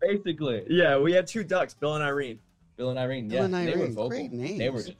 Basically, 0.00 0.64
Yeah, 0.68 0.98
we 0.98 1.12
had 1.12 1.26
two 1.26 1.44
ducks, 1.44 1.74
Bill 1.74 1.94
and 1.94 2.02
Irene. 2.02 2.38
Bill 2.76 2.90
and 2.90 2.98
Irene. 2.98 3.28
Bill 3.28 3.38
yeah, 3.38 3.44
and 3.44 3.54
they 3.68 3.76
were 3.76 3.88
vocal. 3.88 4.08
great 4.08 4.32
names. 4.32 4.58
They 4.58 4.70
names. 4.70 4.86
were. 4.88 4.94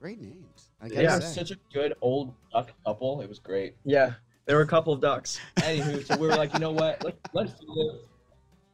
Great 0.00 0.20
names. 0.20 0.68
I 0.82 0.88
They 0.88 1.02
Yeah. 1.02 1.14
were 1.16 1.22
such 1.22 1.50
a 1.50 1.56
good 1.72 1.94
old 2.02 2.34
duck 2.52 2.70
couple. 2.84 3.22
It 3.22 3.28
was 3.28 3.38
great. 3.38 3.74
Yeah. 3.84 4.12
There 4.44 4.56
were 4.56 4.62
a 4.62 4.66
couple 4.66 4.92
of 4.92 5.00
ducks. 5.00 5.40
Anywho, 5.56 6.04
so 6.06 6.16
we 6.18 6.26
were 6.26 6.36
like, 6.36 6.52
you 6.52 6.58
know 6.58 6.72
what? 6.72 7.02
Let's 7.02 7.16
let's 7.32 7.52
do 7.54 7.66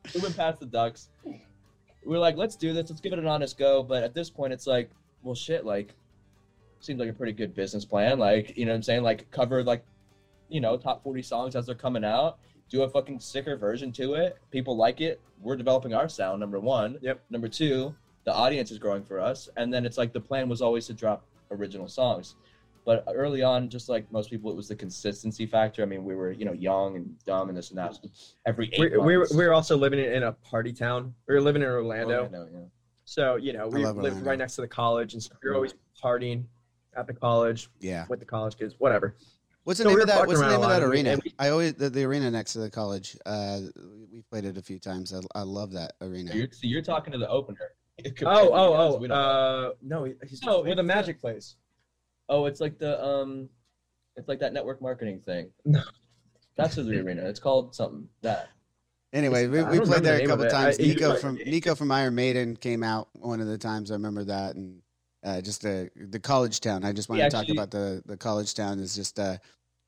this. 0.05 0.15
We 0.15 0.21
went 0.23 0.37
past 0.37 0.59
the 0.59 0.67
ducks. 0.67 1.09
We 2.05 2.13
were 2.13 2.19
like, 2.19 2.37
let's 2.37 2.57
do 2.57 2.73
this. 2.73 2.89
Let's 2.89 3.01
give 3.01 3.13
it 3.13 3.19
an 3.19 3.27
honest 3.27 3.59
go. 3.59 3.83
But 3.83 4.03
at 4.03 4.15
this 4.15 4.31
point, 4.31 4.53
it's 4.53 4.67
like, 4.67 4.91
well, 5.23 5.35
shit. 5.35 5.65
Like, 5.65 5.95
seems 6.81 6.99
like 6.99 7.09
a 7.09 7.13
pretty 7.13 7.33
good 7.33 7.55
business 7.55 7.85
plan. 7.85 8.19
Like, 8.19 8.57
you 8.57 8.65
know 8.65 8.73
what 8.73 8.77
I'm 8.77 8.83
saying? 8.83 9.03
Like, 9.03 9.31
cover 9.31 9.63
like, 9.63 9.85
you 10.49 10.61
know, 10.61 10.77
top 10.77 11.03
40 11.03 11.23
songs 11.23 11.57
as 11.57 11.67
they're 11.67 11.75
coming 11.75 12.05
out. 12.05 12.39
Do 12.71 12.83
a 12.83 12.89
fucking 12.89 13.21
sicker 13.21 13.57
version 13.57 13.93
to 13.93 14.15
it. 14.15 14.39
People 14.51 14.77
like 14.77 15.01
it. 15.01 15.21
We're 15.41 15.57
developing 15.57 15.95
our 15.95 16.09
sound. 16.09 16.41
Number 16.41 16.61
one. 16.61 16.99
Yep. 17.03 17.21
Number 17.31 17.49
two, 17.49 17.95
the 18.25 18.33
audience 18.33 18.71
is 18.71 18.79
growing 18.79 19.05
for 19.05 19.21
us. 19.21 19.49
And 19.57 19.73
then 19.73 19.85
it's 19.85 19.99
like 19.99 20.13
the 20.13 20.21
plan 20.21 20.49
was 20.49 20.63
always 20.63 20.87
to 20.87 20.95
drop 20.95 21.25
original 21.51 21.89
songs. 21.89 22.37
But 22.85 23.05
early 23.14 23.43
on, 23.43 23.69
just 23.69 23.88
like 23.88 24.11
most 24.11 24.31
people, 24.31 24.51
it 24.51 24.57
was 24.57 24.69
the 24.69 24.75
consistency 24.77 25.47
factor. 25.47 25.83
I 25.83 25.87
mean, 25.87 26.03
we 26.05 26.14
were, 26.14 26.33
you 26.33 26.45
know, 26.45 26.53
young 26.53 26.97
and 26.97 27.14
dumb 27.27 27.49
and 27.49 27.57
this 27.57 27.71
and 27.71 27.79
that. 27.79 27.99
Every 28.47 28.71
eight 28.73 28.81
We, 28.81 28.88
we, 28.99 29.16
were, 29.16 29.19
months. 29.21 29.35
we 29.35 29.45
were 29.47 29.53
also 29.53 29.77
living 29.77 29.99
in 29.99 30.23
a 30.23 30.33
party 30.33 30.73
town. 30.73 31.14
We 31.29 31.35
were 31.35 31.40
living 31.43 31.62
in 31.62 31.69
Orlando. 31.69 32.25
Orlando, 32.25 32.49
yeah. 32.53 32.59
So, 33.05 33.37
you 33.37 33.53
know, 33.53 33.69
we 33.69 33.85
love 33.85 33.97
lived 33.97 34.14
Orlando. 34.14 34.31
right 34.31 34.38
next 34.38 34.55
to 34.55 34.62
the 34.62 34.69
college. 34.69 35.12
And 35.14 35.23
so 35.23 35.31
we 35.43 35.51
were 35.51 35.57
always 35.57 35.75
partying 36.03 36.45
at 36.97 37.07
the 37.07 37.12
college 37.14 37.69
Yeah. 37.81 38.07
with 38.09 38.19
the 38.21 38.27
college 38.27 38.57
kids, 38.59 38.75
whatever. 38.79 39.14
What's 39.64 39.79
the 39.79 39.85
So 39.85 39.88
name 39.90 39.97
were 39.97 40.01
of 40.03 40.07
that? 40.09 40.27
What's 40.27 40.40
the 40.40 40.49
name 40.49 40.62
of 40.62 40.71
that 40.71 40.83
arena? 40.83 41.19
we- 41.23 41.35
I 41.38 41.51
always 41.51 41.75
the, 41.75 41.90
the 41.90 42.03
arena 42.05 42.31
next 42.31 42.55
to 42.55 42.61
the 42.61 42.71
college. 42.71 43.16
Uh, 43.27 43.61
we 44.11 44.23
played 44.23 44.47
it 44.47 44.57
a 44.57 44.62
few 44.62 44.79
times. 44.79 45.12
I, 45.12 45.21
I 45.38 45.43
love 45.43 45.71
that 45.73 45.93
arena. 46.01 46.31
So 46.31 46.37
you're, 46.38 46.49
so 46.51 46.61
you're 46.62 46.83
talking 46.83 47.12
to 47.12 47.19
the 47.19 47.29
opener. 47.29 47.59
Oh, 48.25 48.49
oh, 48.55 48.97
We 48.99 49.05
oh. 49.07 49.09
don't 49.09 49.09
know. 49.11 49.14
Uh, 49.14 49.71
no, 49.83 50.05
he- 50.05 50.14
he's 50.27 50.43
No, 50.43 50.62
where 50.62 50.75
the 50.75 50.83
magic 50.83 51.21
place. 51.21 51.57
Oh, 52.31 52.47
it's 52.47 52.61
like 52.61 52.79
the 52.79 53.05
um, 53.05 53.49
it's 54.16 54.29
like 54.29 54.38
that 54.38 54.53
network 54.53 54.81
marketing 54.81 55.21
thing. 55.27 55.51
No. 55.64 55.83
That's 56.57 56.77
the 56.77 57.01
arena. 57.01 57.23
It's 57.29 57.40
called 57.40 57.75
something 57.75 58.09
that. 58.23 58.49
Anyway, 59.12 59.49
we, 59.49 59.62
we 59.64 59.81
played 59.81 60.05
there 60.05 60.19
the 60.19 60.25
a 60.25 60.27
couple 60.27 60.45
of 60.45 60.53
times. 60.53 60.79
I- 60.79 60.85
Nicko 60.85 61.16
from 61.16 61.37
Nicko 61.45 61.75
from 61.75 61.90
Iron 61.90 62.14
Maiden 62.14 62.57
came 62.57 62.83
out 62.85 63.09
one 63.14 63.40
of 63.40 63.49
the 63.49 63.59
times. 63.59 63.90
I 63.90 63.95
remember 63.95 64.25
that, 64.25 64.55
and 64.55 64.81
uh, 65.25 65.40
just 65.40 65.64
uh, 65.64 65.85
the 65.97 66.21
college 66.21 66.61
town. 66.61 66.85
I 66.85 66.93
just 66.93 67.09
want 67.09 67.21
to 67.21 67.29
talk 67.31 67.40
actually- 67.40 67.57
about 67.57 67.71
the 67.73 68.03
the 68.07 68.16
college 68.16 68.55
town. 68.55 68.79
Is 68.79 68.95
just 68.95 69.19
uh, 69.19 69.38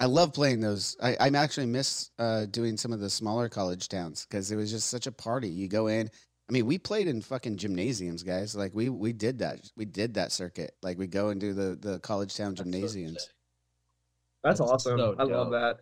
I 0.01 0.07
love 0.07 0.33
playing 0.33 0.61
those. 0.61 0.97
I 1.01 1.17
I 1.21 1.29
actually 1.29 1.67
miss 1.67 2.11
uh, 2.19 2.47
doing 2.47 2.77
some 2.77 2.93
of 2.93 2.99
the 2.99 3.11
smaller 3.11 3.49
college 3.49 3.89
towns 3.89 4.27
because 4.29 4.51
it 4.51 4.57
was 4.57 4.71
just 4.71 4.89
such 4.89 5.07
a 5.07 5.13
party. 5.13 5.49
You 5.49 5.69
go 5.69 5.87
in. 5.87 6.11
I 6.49 6.53
mean, 6.53 6.67
we 6.67 6.79
played 6.79 7.07
in 7.09 7.23
fucking 7.23 7.57
gymnasiums, 7.57 8.23
guys. 8.23 8.55
Like 8.55 8.75
we 8.75 8.89
we 8.89 9.13
did 9.13 9.39
that. 9.39 9.61
We 9.77 9.85
did 9.85 10.15
that 10.15 10.33
circuit. 10.33 10.75
Like 10.83 10.99
we 10.99 11.07
go 11.07 11.29
and 11.29 11.41
do 11.41 11.53
the 11.55 11.77
the 11.81 11.99
college 12.01 12.37
town 12.37 12.51
That's 12.55 12.61
so 12.61 12.65
gymnasiums. 12.65 13.23
sick. 13.23 13.31
That's, 14.45 14.59
That's 14.59 14.71
awesome. 14.73 14.99
so 14.99 15.15
I 15.19 15.23
love 15.23 15.51
that. 15.53 15.79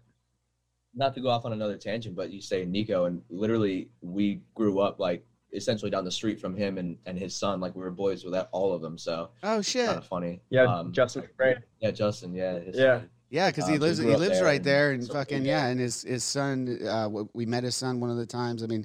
Not 0.94 1.14
to 1.14 1.20
go 1.20 1.28
off 1.28 1.44
on 1.44 1.52
another 1.52 1.76
tangent, 1.78 2.14
but 2.16 2.30
you 2.30 2.40
say 2.42 2.64
Nicko, 2.64 3.06
and 3.06 3.22
literally 3.30 3.88
we 4.02 4.42
grew 4.54 4.80
up 4.80 4.98
like 5.00 5.24
essentially 5.52 5.90
down 5.90 6.04
the 6.04 6.10
street 6.10 6.40
from 6.40 6.54
him 6.54 6.78
and, 6.78 6.96
and 7.06 7.18
his 7.18 7.34
son. 7.34 7.58
Like 7.60 7.74
we 7.74 7.80
were 7.82 7.90
boys 7.90 8.24
with 8.24 8.34
all 8.52 8.72
of 8.74 8.82
them. 8.82 8.98
So 8.98 9.30
Oh 9.42 9.62
shit! 9.62 9.86
kind 9.86 9.98
of 9.98 10.06
funny. 10.06 10.40
Yeah, 10.50 10.64
Um, 10.64 10.92
Justin, 10.92 11.24
right? 11.38 11.56
yeah, 11.80 11.90
Justin. 11.90 12.34
Yeah. 12.34 12.58
his 12.60 12.76
Yeah. 12.76 12.98
son. 12.98 13.10
Yeah, 13.30 13.48
because 13.50 13.66
he 13.68 13.74
Um, 13.74 13.80
so 13.80 13.86
lives 13.86 13.98
he 13.98 14.04
lives 14.06 14.28
there 14.38 14.44
right 14.44 14.56
and 14.56 14.64
there, 14.64 14.90
and 14.90 15.04
so- 15.04 15.12
fucking 15.14 15.44
yeah. 15.44 15.64
yeah, 15.64 15.68
and 15.70 15.80
his 15.80 16.02
his 16.02 16.22
son. 16.24 16.78
Uh, 16.86 17.08
we 17.32 17.46
met 17.46 17.62
his 17.64 17.76
son 17.76 18.00
one 18.00 18.10
of 18.10 18.16
the 18.16 18.26
times. 18.26 18.62
I 18.62 18.66
mean, 18.66 18.84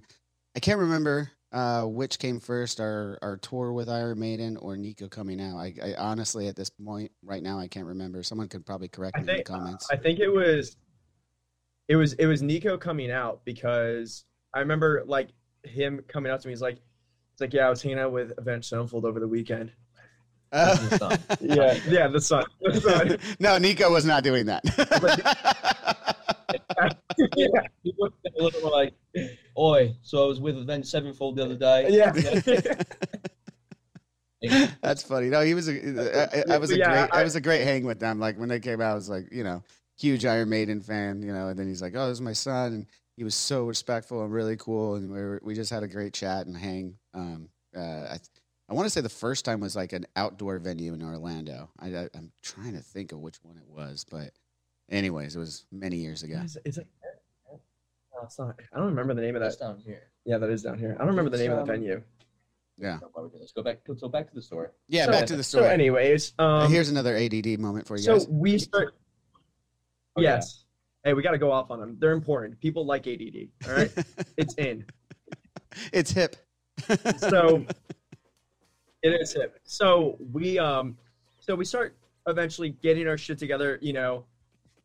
I 0.55 0.59
can't 0.59 0.79
remember 0.79 1.31
uh, 1.55 1.83
which 1.83 2.19
came 2.19 2.39
first, 2.39 2.81
our 2.81 3.17
our 3.21 3.37
tour 3.37 3.71
with 3.71 3.89
Iron 3.89 4.19
Maiden 4.19 4.57
or 4.57 4.75
Nicko 4.75 5.07
coming 5.07 5.39
out. 5.39 5.57
I, 5.57 5.73
I 5.81 5.95
honestly, 5.95 6.49
at 6.49 6.55
this 6.55 6.69
point, 6.69 7.11
right 7.23 7.41
now, 7.41 7.57
I 7.57 7.67
can't 7.67 7.85
remember. 7.85 8.21
Someone 8.23 8.49
could 8.49 8.65
probably 8.65 8.89
correct 8.89 9.15
I 9.17 9.19
me 9.19 9.21
in 9.21 9.25
the 9.27 9.33
think 9.35 9.47
comments. 9.47 9.87
I 9.89 9.95
think 9.95 10.19
it 10.19 10.27
was 10.27 10.75
it 11.87 11.95
was 11.95 12.13
it 12.13 12.25
was 12.25 12.41
Nicko 12.41 12.77
coming 12.77 13.09
out 13.09 13.45
because 13.45 14.25
I 14.53 14.59
remember 14.59 15.03
like 15.07 15.29
him 15.63 16.01
coming 16.09 16.29
out 16.29 16.41
to 16.41 16.47
me. 16.49 16.51
He's 16.51 16.61
like, 16.61 16.79
it's 17.31 17.39
like 17.39 17.53
yeah, 17.53 17.67
I 17.67 17.69
was 17.69 17.81
hanging 17.81 17.99
out 17.99 18.11
with 18.11 18.33
Avenged 18.37 18.67
Sevenfold 18.67 19.05
over 19.05 19.21
the 19.21 19.27
weekend. 19.27 19.71
His 20.51 20.89
son. 20.97 21.19
Yeah, 21.39 21.79
yeah, 21.87 22.07
the 22.09 22.19
sun. 22.21 22.43
The 22.61 22.81
sun. 22.81 23.17
no, 23.39 23.57
Nicko 23.57 23.91
was 23.91 24.05
not 24.05 24.23
doing 24.23 24.45
that. 24.47 24.61
yeah, 27.37 27.49
He 27.83 27.93
looked 27.97 28.27
a 28.37 28.43
little 28.43 28.71
like, 28.71 28.93
"Oi!" 29.57 29.95
So 30.01 30.23
I 30.23 30.27
was 30.27 30.39
with 30.39 30.57
Avenged 30.57 30.87
Sevenfold 30.87 31.35
the 31.37 31.45
other 31.45 31.55
day. 31.55 31.87
yeah. 31.89 32.11
That's 34.81 35.01
funny. 35.01 35.27
No, 35.29 35.41
he 35.41 35.53
was 35.53 35.67
a. 35.69 36.49
I, 36.51 36.55
I 36.55 36.57
was 36.57 36.71
a 36.71 36.77
Yeah, 36.77 37.07
great. 37.07 37.09
I, 37.13 37.21
I- 37.21 37.23
was 37.23 37.35
a 37.35 37.41
great 37.41 37.63
hang 37.63 37.85
with 37.85 37.99
them. 37.99 38.19
Like 38.19 38.37
when 38.37 38.49
they 38.49 38.59
came 38.59 38.81
out, 38.81 38.91
I 38.91 38.95
was 38.95 39.09
like, 39.09 39.31
you 39.31 39.43
know, 39.43 39.63
huge 39.97 40.25
Iron 40.25 40.49
Maiden 40.49 40.81
fan. 40.81 41.21
You 41.23 41.33
know, 41.33 41.47
and 41.47 41.57
then 41.57 41.67
he's 41.67 41.81
like, 41.81 41.93
"Oh, 41.95 42.07
this 42.09 42.17
is 42.17 42.21
my 42.21 42.33
son," 42.33 42.73
and 42.73 42.85
he 43.17 43.23
was 43.23 43.33
so 43.33 43.65
respectful 43.65 44.23
and 44.23 44.31
really 44.31 44.57
cool, 44.57 44.95
and 44.95 45.09
we 45.09 45.17
were, 45.17 45.41
we 45.43 45.55
just 45.55 45.71
had 45.71 45.83
a 45.83 45.87
great 45.87 46.13
chat 46.13 46.45
and 46.47 46.55
hang. 46.55 46.97
Um, 47.13 47.49
uh, 47.75 47.79
I, 47.79 48.17
I 48.69 48.73
want 48.73 48.85
to 48.85 48.89
say 48.89 49.01
the 49.01 49.09
first 49.09 49.45
time 49.45 49.61
was 49.61 49.75
like 49.75 49.93
an 49.93 50.05
outdoor 50.15 50.59
venue 50.59 50.93
in 50.93 51.01
Orlando. 51.01 51.69
I, 51.79 51.87
I, 51.95 52.09
I'm 52.13 52.31
trying 52.43 52.73
to 52.73 52.81
think 52.81 53.13
of 53.13 53.19
which 53.19 53.37
one 53.41 53.57
it 53.57 53.67
was, 53.67 54.05
but 54.09 54.31
anyways, 54.91 55.35
it 55.35 55.39
was 55.39 55.65
many 55.71 55.97
years 55.97 56.23
ago. 56.23 56.35
Is, 56.43 56.57
is 56.65 56.77
it? 56.77 56.87
No, 58.15 58.21
it's 58.23 58.39
not. 58.39 58.55
I 58.73 58.77
don't 58.77 58.87
remember 58.87 59.13
the 59.13 59.21
name 59.21 59.35
of 59.35 59.41
That's 59.41 59.57
that. 59.57 59.65
down 59.65 59.79
here. 59.85 60.03
Yeah, 60.25 60.37
that 60.37 60.49
is 60.49 60.63
down 60.63 60.79
here. 60.79 60.95
I 60.95 60.99
don't 60.99 61.09
remember 61.09 61.29
the 61.31 61.37
name 61.37 61.51
of 61.51 61.59
Um, 61.59 61.67
the 61.67 61.73
venue. 61.73 62.03
Yeah, 62.77 62.99
Let's 63.39 63.53
go 63.53 63.63
back. 63.63 63.79
So 63.97 64.09
back 64.09 64.27
to 64.29 64.35
the 64.35 64.41
story. 64.41 64.67
yeah. 64.89 65.05
So- 65.05 65.11
back 65.11 65.25
to 65.27 65.35
the 65.37 65.43
store. 65.43 65.59
So, 65.61 65.63
story. 65.65 65.73
anyways, 65.73 66.33
um, 66.39 66.69
Here's 66.71 66.89
another 66.89 67.15
ADD 67.15 67.57
moment 67.57 67.87
for 67.87 67.95
you 67.95 68.03
so 68.03 68.17
guys. 68.17 68.27
we 68.27 68.57
start. 68.57 68.95
Oh, 70.17 70.21
yeah. 70.21 70.35
yes. 70.35 70.65
Hey, 71.03 71.13
we 71.13 71.21
got 71.21 71.31
to 71.31 71.37
go 71.37 71.51
off 71.51 71.71
on 71.71 71.79
them. 71.79 71.97
They're 71.99 72.11
important. 72.13 72.59
People 72.59 72.85
like 72.85 73.05
ADD. 73.07 73.49
All 73.67 73.75
right, 73.75 73.91
it's 74.37 74.55
in. 74.55 74.85
it's 75.93 76.11
hip. 76.11 76.35
So 77.17 77.65
it 79.03 79.09
is 79.21 79.33
hip. 79.33 79.59
So 79.63 80.17
we 80.33 80.57
um, 80.59 80.97
so 81.39 81.55
we 81.55 81.63
start 81.63 81.95
eventually 82.27 82.69
getting 82.81 83.07
our 83.07 83.17
shit 83.17 83.37
together. 83.37 83.77
You 83.81 83.93
know, 83.93 84.25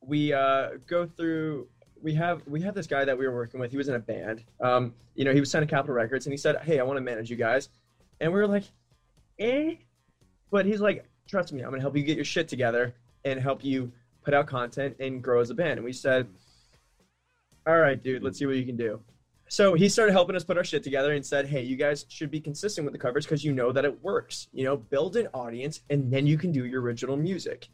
we 0.01 0.33
uh 0.33 0.71
go 0.87 1.07
through. 1.07 1.67
We 2.03 2.15
have 2.15 2.43
we 2.47 2.63
have 2.63 2.75
this 2.75 2.87
guy 2.87 3.05
that 3.05 3.19
we 3.19 3.27
were 3.27 3.35
working 3.35 3.61
with. 3.61 3.71
He 3.71 3.77
was 3.77 3.89
in 3.89 3.95
a 3.95 3.99
band. 3.99 4.45
Um, 4.61 4.95
you 5.15 5.25
know, 5.25 5.33
he 5.33 5.41
was 5.41 5.51
signed 5.51 5.69
to 5.69 5.75
Capitol 5.75 5.95
Records, 5.95 6.27
and 6.27 6.33
he 6.33 6.37
said, 6.37 6.57
"Hey, 6.63 6.79
I 6.79 6.83
want 6.83 6.97
to 6.97 7.03
manage 7.03 7.31
you 7.31 7.37
guys," 7.37 7.69
and 8.21 8.33
we 8.33 8.39
were 8.39 8.47
like, 8.47 8.65
"Eh," 9.39 9.77
but 10.51 10.65
he's 10.65 10.81
like, 10.81 11.05
"Trust 11.29 11.53
me, 11.53 11.63
I'm 11.63 11.71
gonna 11.71 11.83
help 11.83 11.97
you 11.97 12.03
get 12.03 12.17
your 12.17 12.25
shit 12.25 12.49
together 12.49 12.95
and 13.25 13.39
help 13.39 13.65
you 13.65 13.93
put 14.23 14.35
out 14.35 14.47
content 14.47 14.97
and 14.99 15.23
grow 15.23 15.41
as 15.41 15.51
a 15.51 15.55
band." 15.55 15.73
And 15.73 15.85
we 15.85 15.93
said, 15.93 16.27
"All 17.67 17.79
right, 17.79 18.03
dude, 18.03 18.23
let's 18.23 18.39
see 18.39 18.47
what 18.47 18.57
you 18.57 18.65
can 18.65 18.77
do." 18.77 19.01
So 19.49 19.75
he 19.75 19.89
started 19.89 20.13
helping 20.13 20.37
us 20.37 20.45
put 20.45 20.57
our 20.57 20.65
shit 20.65 20.83
together 20.85 21.13
and 21.13 21.27
said, 21.27 21.47
"Hey, 21.47 21.63
you 21.63 21.77
guys 21.77 22.07
should 22.09 22.31
be 22.31 22.41
consistent 22.41 22.85
with 22.85 22.93
the 22.93 22.99
covers 22.99 23.27
because 23.27 23.45
you 23.45 23.53
know 23.53 23.73
that 23.73 23.85
it 23.85 24.03
works. 24.03 24.49
You 24.53 24.65
know, 24.65 24.77
build 24.77 25.17
an 25.17 25.27
audience 25.35 25.83
and 25.91 26.11
then 26.11 26.27
you 26.27 26.39
can 26.39 26.53
do 26.53 26.65
your 26.65 26.81
original 26.81 27.17
music." 27.17 27.69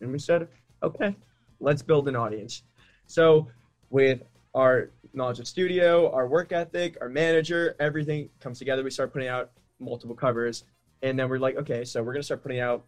And 0.00 0.10
we 0.10 0.18
said, 0.18 0.48
"Okay, 0.82 1.14
let's 1.60 1.82
build 1.82 2.08
an 2.08 2.16
audience." 2.16 2.62
So 3.06 3.48
with 3.90 4.22
our 4.54 4.90
knowledge 5.12 5.38
of 5.40 5.46
studio, 5.48 6.10
our 6.12 6.26
work 6.26 6.52
ethic, 6.52 6.96
our 7.00 7.08
manager, 7.08 7.76
everything 7.78 8.30
comes 8.40 8.58
together. 8.58 8.82
We 8.82 8.90
start 8.90 9.12
putting 9.12 9.28
out 9.28 9.50
multiple 9.78 10.14
covers, 10.16 10.64
and 11.02 11.18
then 11.18 11.28
we're 11.28 11.38
like, 11.38 11.56
okay, 11.56 11.84
so 11.84 12.02
we're 12.02 12.12
gonna 12.12 12.22
start 12.22 12.42
putting 12.42 12.60
out 12.60 12.84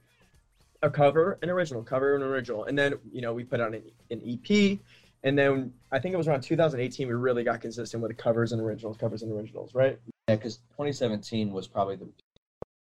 a 0.83 0.91
cover, 0.91 1.39
an 1.43 1.51
original, 1.51 1.83
cover, 1.83 2.17
an 2.17 2.23
original, 2.23 2.65
and 2.65 2.79
then 2.79 2.95
you 3.13 3.21
know 3.21 3.35
we 3.35 3.45
put 3.45 3.61
out 3.61 3.75
an, 3.75 3.83
an 4.11 4.21
EP, 4.27 4.79
and 5.23 5.39
then 5.39 5.73
I 5.91 5.99
think 5.99 6.15
it 6.15 6.17
was 6.17 6.29
around 6.29 6.43
2018 6.43 7.07
we 7.07 7.15
really 7.15 7.45
got 7.45 7.61
consistent 7.61 8.03
with 8.03 8.17
covers 8.17 8.53
and 8.53 8.61
originals, 8.61 8.97
covers 8.97 9.23
and 9.23 9.33
originals, 9.33 9.75
right? 9.75 9.99
Yeah, 10.29 10.37
because 10.37 10.57
2017 10.73 11.53
was 11.53 11.69
probably 11.69 11.97
the 11.97 12.09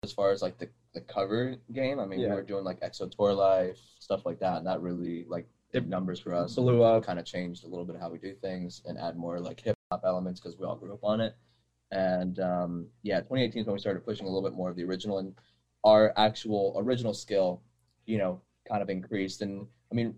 as 0.03 0.13
far 0.13 0.32
as 0.32 0.41
like 0.43 0.58
the, 0.60 0.69
the 0.93 1.01
cover 1.01 1.56
game. 1.73 1.99
I 1.99 2.06
mean, 2.06 2.19
Yeah. 2.19 2.30
we 2.30 2.36
were 2.36 2.43
doing 2.43 2.63
like 2.63 2.80
XO 2.82 3.10
Tour 3.12 3.34
Life 3.34 3.80
stuff 3.99 4.25
like 4.25 4.39
that, 4.39 4.58
and 4.58 4.67
that 4.67 4.82
really 4.82 5.25
like 5.27 5.47
It 5.73 5.87
numbers 5.87 6.19
for 6.19 6.33
us. 6.33 6.56
blew 6.56 6.81
up. 6.83 7.06
Kind 7.06 7.19
of 7.19 7.25
changed 7.25 7.65
a 7.65 7.67
little 7.67 7.85
bit 7.85 7.98
how 8.00 8.10
we 8.10 8.17
do 8.17 8.33
things 8.33 8.81
and 8.85 8.98
add 8.98 9.17
more 9.17 9.39
like 9.39 9.60
hip 9.60 9.75
hop 9.92 10.04
elements 10.06 10.39
because 10.39 10.58
we 10.58 10.65
all 10.65 10.75
grew 10.75 10.94
up 10.94 11.04
on 11.04 11.21
it. 11.21 11.35
And 11.92 12.39
um, 12.39 12.87
yeah, 13.04 13.19
2018 13.19 13.62
is 13.62 13.67
when 13.67 13.73
we 13.73 13.79
started 13.79 14.06
pushing 14.06 14.25
a 14.25 14.29
little 14.29 14.48
bit 14.48 14.56
more 14.56 14.69
of 14.69 14.75
the 14.75 14.83
original, 14.83 15.19
and 15.19 15.33
our 15.83 16.13
actual 16.17 16.75
original 16.77 17.13
skill, 17.13 17.62
you 18.06 18.17
know, 18.17 18.42
kind 18.67 18.81
of 18.81 18.89
increased. 18.89 19.42
And 19.42 19.67
I 19.92 19.96
mean, 19.96 20.15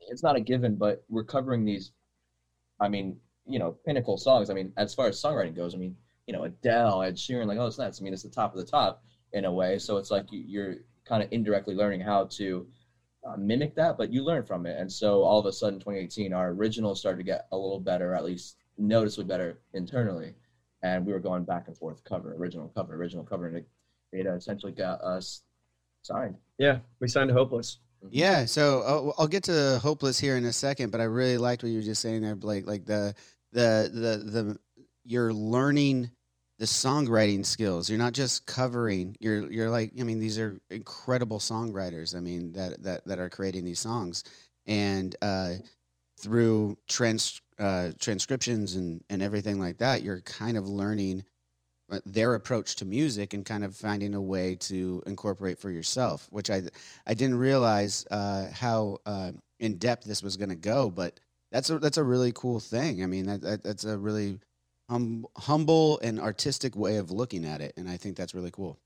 it's 0.00 0.22
not 0.22 0.36
a 0.36 0.40
given, 0.40 0.76
but 0.76 1.04
we're 1.08 1.24
covering 1.24 1.64
these. 1.64 1.92
I 2.80 2.88
mean, 2.88 3.18
you 3.46 3.58
know, 3.58 3.76
pinnacle 3.84 4.18
songs. 4.18 4.50
I 4.50 4.54
mean, 4.54 4.72
as 4.76 4.94
far 4.94 5.06
as 5.06 5.20
songwriting 5.20 5.56
goes, 5.56 5.74
I 5.74 5.78
mean, 5.78 5.96
you 6.26 6.32
know, 6.32 6.44
Adele, 6.44 7.02
Ed 7.02 7.16
Sheeran, 7.16 7.46
like, 7.46 7.58
oh, 7.58 7.66
it's 7.66 7.78
nuts. 7.78 8.00
I 8.00 8.04
mean, 8.04 8.12
it's 8.12 8.22
the 8.22 8.28
top 8.28 8.52
of 8.52 8.58
the 8.58 8.70
top 8.70 9.02
in 9.32 9.44
a 9.44 9.52
way. 9.52 9.78
So 9.78 9.96
it's 9.96 10.10
like 10.10 10.26
you're 10.30 10.76
kind 11.04 11.22
of 11.22 11.28
indirectly 11.32 11.74
learning 11.74 12.00
how 12.00 12.24
to 12.32 12.66
uh, 13.26 13.36
mimic 13.36 13.74
that, 13.74 13.98
but 13.98 14.12
you 14.12 14.22
learn 14.22 14.44
from 14.44 14.66
it. 14.66 14.78
And 14.78 14.90
so 14.90 15.22
all 15.22 15.38
of 15.38 15.46
a 15.46 15.52
sudden, 15.52 15.78
2018, 15.78 16.32
our 16.32 16.50
originals 16.50 17.00
started 17.00 17.18
to 17.18 17.24
get 17.24 17.46
a 17.52 17.56
little 17.56 17.80
better, 17.80 18.14
at 18.14 18.24
least 18.24 18.56
noticeably 18.78 19.24
better 19.24 19.58
internally. 19.74 20.34
And 20.82 21.04
we 21.04 21.12
were 21.12 21.20
going 21.20 21.44
back 21.44 21.68
and 21.68 21.76
forth, 21.76 22.04
cover, 22.04 22.34
original, 22.34 22.68
cover, 22.68 22.94
original, 22.94 23.24
cover, 23.24 23.46
and 23.48 23.56
it, 23.56 23.68
it 24.12 24.26
essentially 24.26 24.72
got 24.72 25.00
us 25.00 25.42
signed. 26.02 26.36
Yeah, 26.58 26.78
we 27.00 27.08
signed 27.08 27.30
Hopeless. 27.30 27.78
Yeah, 28.10 28.44
so 28.44 28.82
uh, 28.82 29.20
I'll 29.20 29.26
get 29.26 29.44
to 29.44 29.80
hopeless 29.82 30.18
here 30.18 30.36
in 30.36 30.44
a 30.44 30.52
second, 30.52 30.90
but 30.90 31.00
I 31.00 31.04
really 31.04 31.38
liked 31.38 31.62
what 31.62 31.70
you 31.70 31.78
were 31.78 31.84
just 31.84 32.02
saying 32.02 32.22
there, 32.22 32.36
Blake. 32.36 32.66
Like 32.66 32.84
the 32.84 33.14
the 33.52 33.90
the 33.92 34.30
the 34.30 34.58
you're 35.04 35.32
learning 35.32 36.10
the 36.58 36.64
songwriting 36.64 37.44
skills. 37.44 37.90
You're 37.90 37.98
not 37.98 38.12
just 38.12 38.46
covering. 38.46 39.16
You're 39.20 39.50
you're 39.50 39.70
like 39.70 39.92
I 39.98 40.04
mean 40.04 40.18
these 40.18 40.38
are 40.38 40.58
incredible 40.70 41.38
songwriters. 41.38 42.16
I 42.16 42.20
mean 42.20 42.52
that 42.52 42.82
that 42.82 43.04
that 43.06 43.18
are 43.18 43.28
creating 43.28 43.64
these 43.64 43.80
songs, 43.80 44.24
and 44.66 45.14
uh, 45.22 45.54
through 46.18 46.78
trans 46.88 47.40
uh, 47.58 47.90
transcriptions 47.98 48.76
and 48.76 49.02
and 49.10 49.22
everything 49.22 49.60
like 49.60 49.78
that, 49.78 50.02
you're 50.02 50.22
kind 50.22 50.56
of 50.56 50.68
learning 50.68 51.24
uh, 51.90 52.00
their 52.06 52.34
approach 52.34 52.76
to 52.76 52.84
music 52.84 53.34
and 53.34 53.44
kind 53.44 53.64
of 53.64 53.76
finding 53.76 54.14
a 54.14 54.20
way 54.20 54.56
to 54.56 55.02
incorporate 55.06 55.58
for 55.58 55.70
yourself, 55.70 56.26
which 56.30 56.50
I 56.50 56.62
I 57.06 57.14
didn't 57.14 57.38
realize 57.38 58.06
uh, 58.10 58.46
how 58.52 58.98
uh, 59.04 59.32
in 59.60 59.76
depth 59.76 60.04
this 60.04 60.22
was 60.22 60.36
going 60.36 60.48
to 60.48 60.56
go, 60.56 60.90
but 60.90 61.20
that's 61.52 61.70
a 61.70 61.78
that's 61.78 61.98
a 61.98 62.04
really 62.04 62.32
cool 62.32 62.60
thing. 62.60 63.02
I 63.02 63.06
mean, 63.06 63.26
that, 63.26 63.42
that 63.42 63.62
that's 63.62 63.84
a 63.84 63.96
really 63.96 64.38
hum, 64.88 65.26
humble 65.36 65.98
and 66.00 66.20
artistic 66.20 66.76
way 66.76 66.96
of 66.96 67.10
looking 67.10 67.44
at 67.44 67.60
it, 67.60 67.72
and 67.76 67.88
I 67.88 67.96
think 67.96 68.16
that's 68.16 68.34
really 68.34 68.50
cool. 68.50 68.78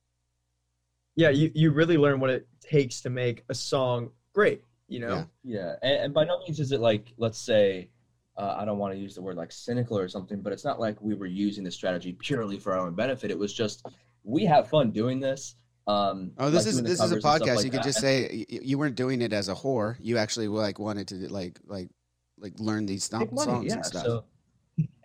Yeah, 1.17 1.31
you 1.31 1.51
you 1.55 1.71
really 1.71 1.97
learn 1.97 2.21
what 2.21 2.31
it 2.31 2.47
takes 2.61 3.01
to 3.03 3.11
make 3.11 3.45
a 3.49 3.55
song 3.55 4.11
great. 4.33 4.65
You 4.89 5.01
know. 5.01 5.27
Yeah. 5.45 5.61
Yeah, 5.61 5.73
and, 5.83 6.05
and 6.05 6.15
by 6.15 6.25
no 6.25 6.41
means 6.41 6.59
is 6.59 6.73
it 6.73 6.81
like, 6.81 7.13
let's 7.17 7.39
say, 7.39 7.91
uh, 8.37 8.57
I 8.59 8.65
don't 8.65 8.79
want 8.79 8.93
to 8.95 8.99
use 8.99 9.15
the 9.15 9.23
word 9.23 9.37
like 9.37 9.53
cynical 9.53 9.99
or 9.99 10.09
something, 10.09 10.41
but 10.41 10.53
it's 10.53 10.65
not 10.65 10.81
like 10.81 11.01
we 11.01 11.15
were 11.15 11.27
using 11.27 11.63
the 11.63 11.71
strategy 11.71 12.13
purely 12.13 12.59
for 12.59 12.73
our 12.73 12.81
own 12.81 12.95
benefit. 12.95 13.31
It 13.31 13.39
was 13.39 13.53
just 13.53 13.87
we 14.25 14.45
have 14.47 14.69
fun 14.69 14.91
doing 14.91 15.21
this. 15.21 15.57
Um, 15.87 16.33
Oh, 16.39 16.51
this 16.51 16.67
like 16.67 16.75
is 16.75 16.83
this 16.83 16.93
is 16.93 16.99
a 16.99 17.03
covers 17.03 17.13
and 17.13 17.21
stuff 17.21 17.41
podcast. 17.41 17.57
like 17.57 17.65
you 17.65 17.71
could 17.71 17.81
that. 17.81 17.85
just 17.85 18.01
say 18.01 18.47
you, 18.49 18.61
you 18.63 18.79
weren't 18.79 18.97
doing 18.97 19.23
it 19.23 19.33
as 19.33 19.49
a 19.49 19.55
whore. 19.55 19.97
You 20.01 20.19
actually 20.19 20.49
like 20.49 20.79
wanted 20.79 21.09
to 21.09 21.33
like 21.33 21.59
like 21.67 21.89
like 22.39 22.59
learn 22.59 22.87
these 22.87 23.05
sto- 23.05 23.19
money, 23.19 23.43
songs 23.43 23.67
yeah, 23.67 23.75
and 23.75 23.87
stuff. 23.87 24.05
So... 24.05 24.25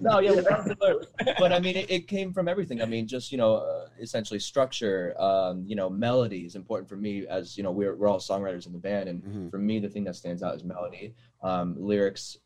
no, 0.00 0.18
yeah, 0.20 0.32
well, 0.32 1.00
but 1.38 1.52
I 1.52 1.58
mean, 1.60 1.76
it, 1.76 1.90
it 1.90 2.08
came 2.08 2.32
from 2.32 2.48
everything. 2.48 2.82
I 2.82 2.86
mean, 2.86 3.06
just 3.06 3.30
you 3.32 3.38
know, 3.38 3.56
uh, 3.56 3.88
essentially 4.00 4.40
structure. 4.40 5.14
Um, 5.20 5.64
you 5.66 5.76
know, 5.76 5.88
melody 5.88 6.44
is 6.44 6.56
important 6.56 6.88
for 6.88 6.96
me, 6.96 7.26
as 7.26 7.56
you 7.56 7.62
know, 7.62 7.70
we're 7.70 7.94
we're 7.94 8.08
all 8.08 8.18
songwriters 8.18 8.66
in 8.66 8.72
the 8.72 8.78
band, 8.78 9.08
and 9.08 9.22
Mhm. 9.22 9.50
for 9.50 9.58
me, 9.58 9.78
the 9.78 9.88
thing 9.88 10.04
that 10.04 10.16
stands 10.16 10.42
out 10.42 10.54
is 10.54 10.64
melody. 10.64 11.14
Um, 11.42 11.76
lyrics, 11.78 12.38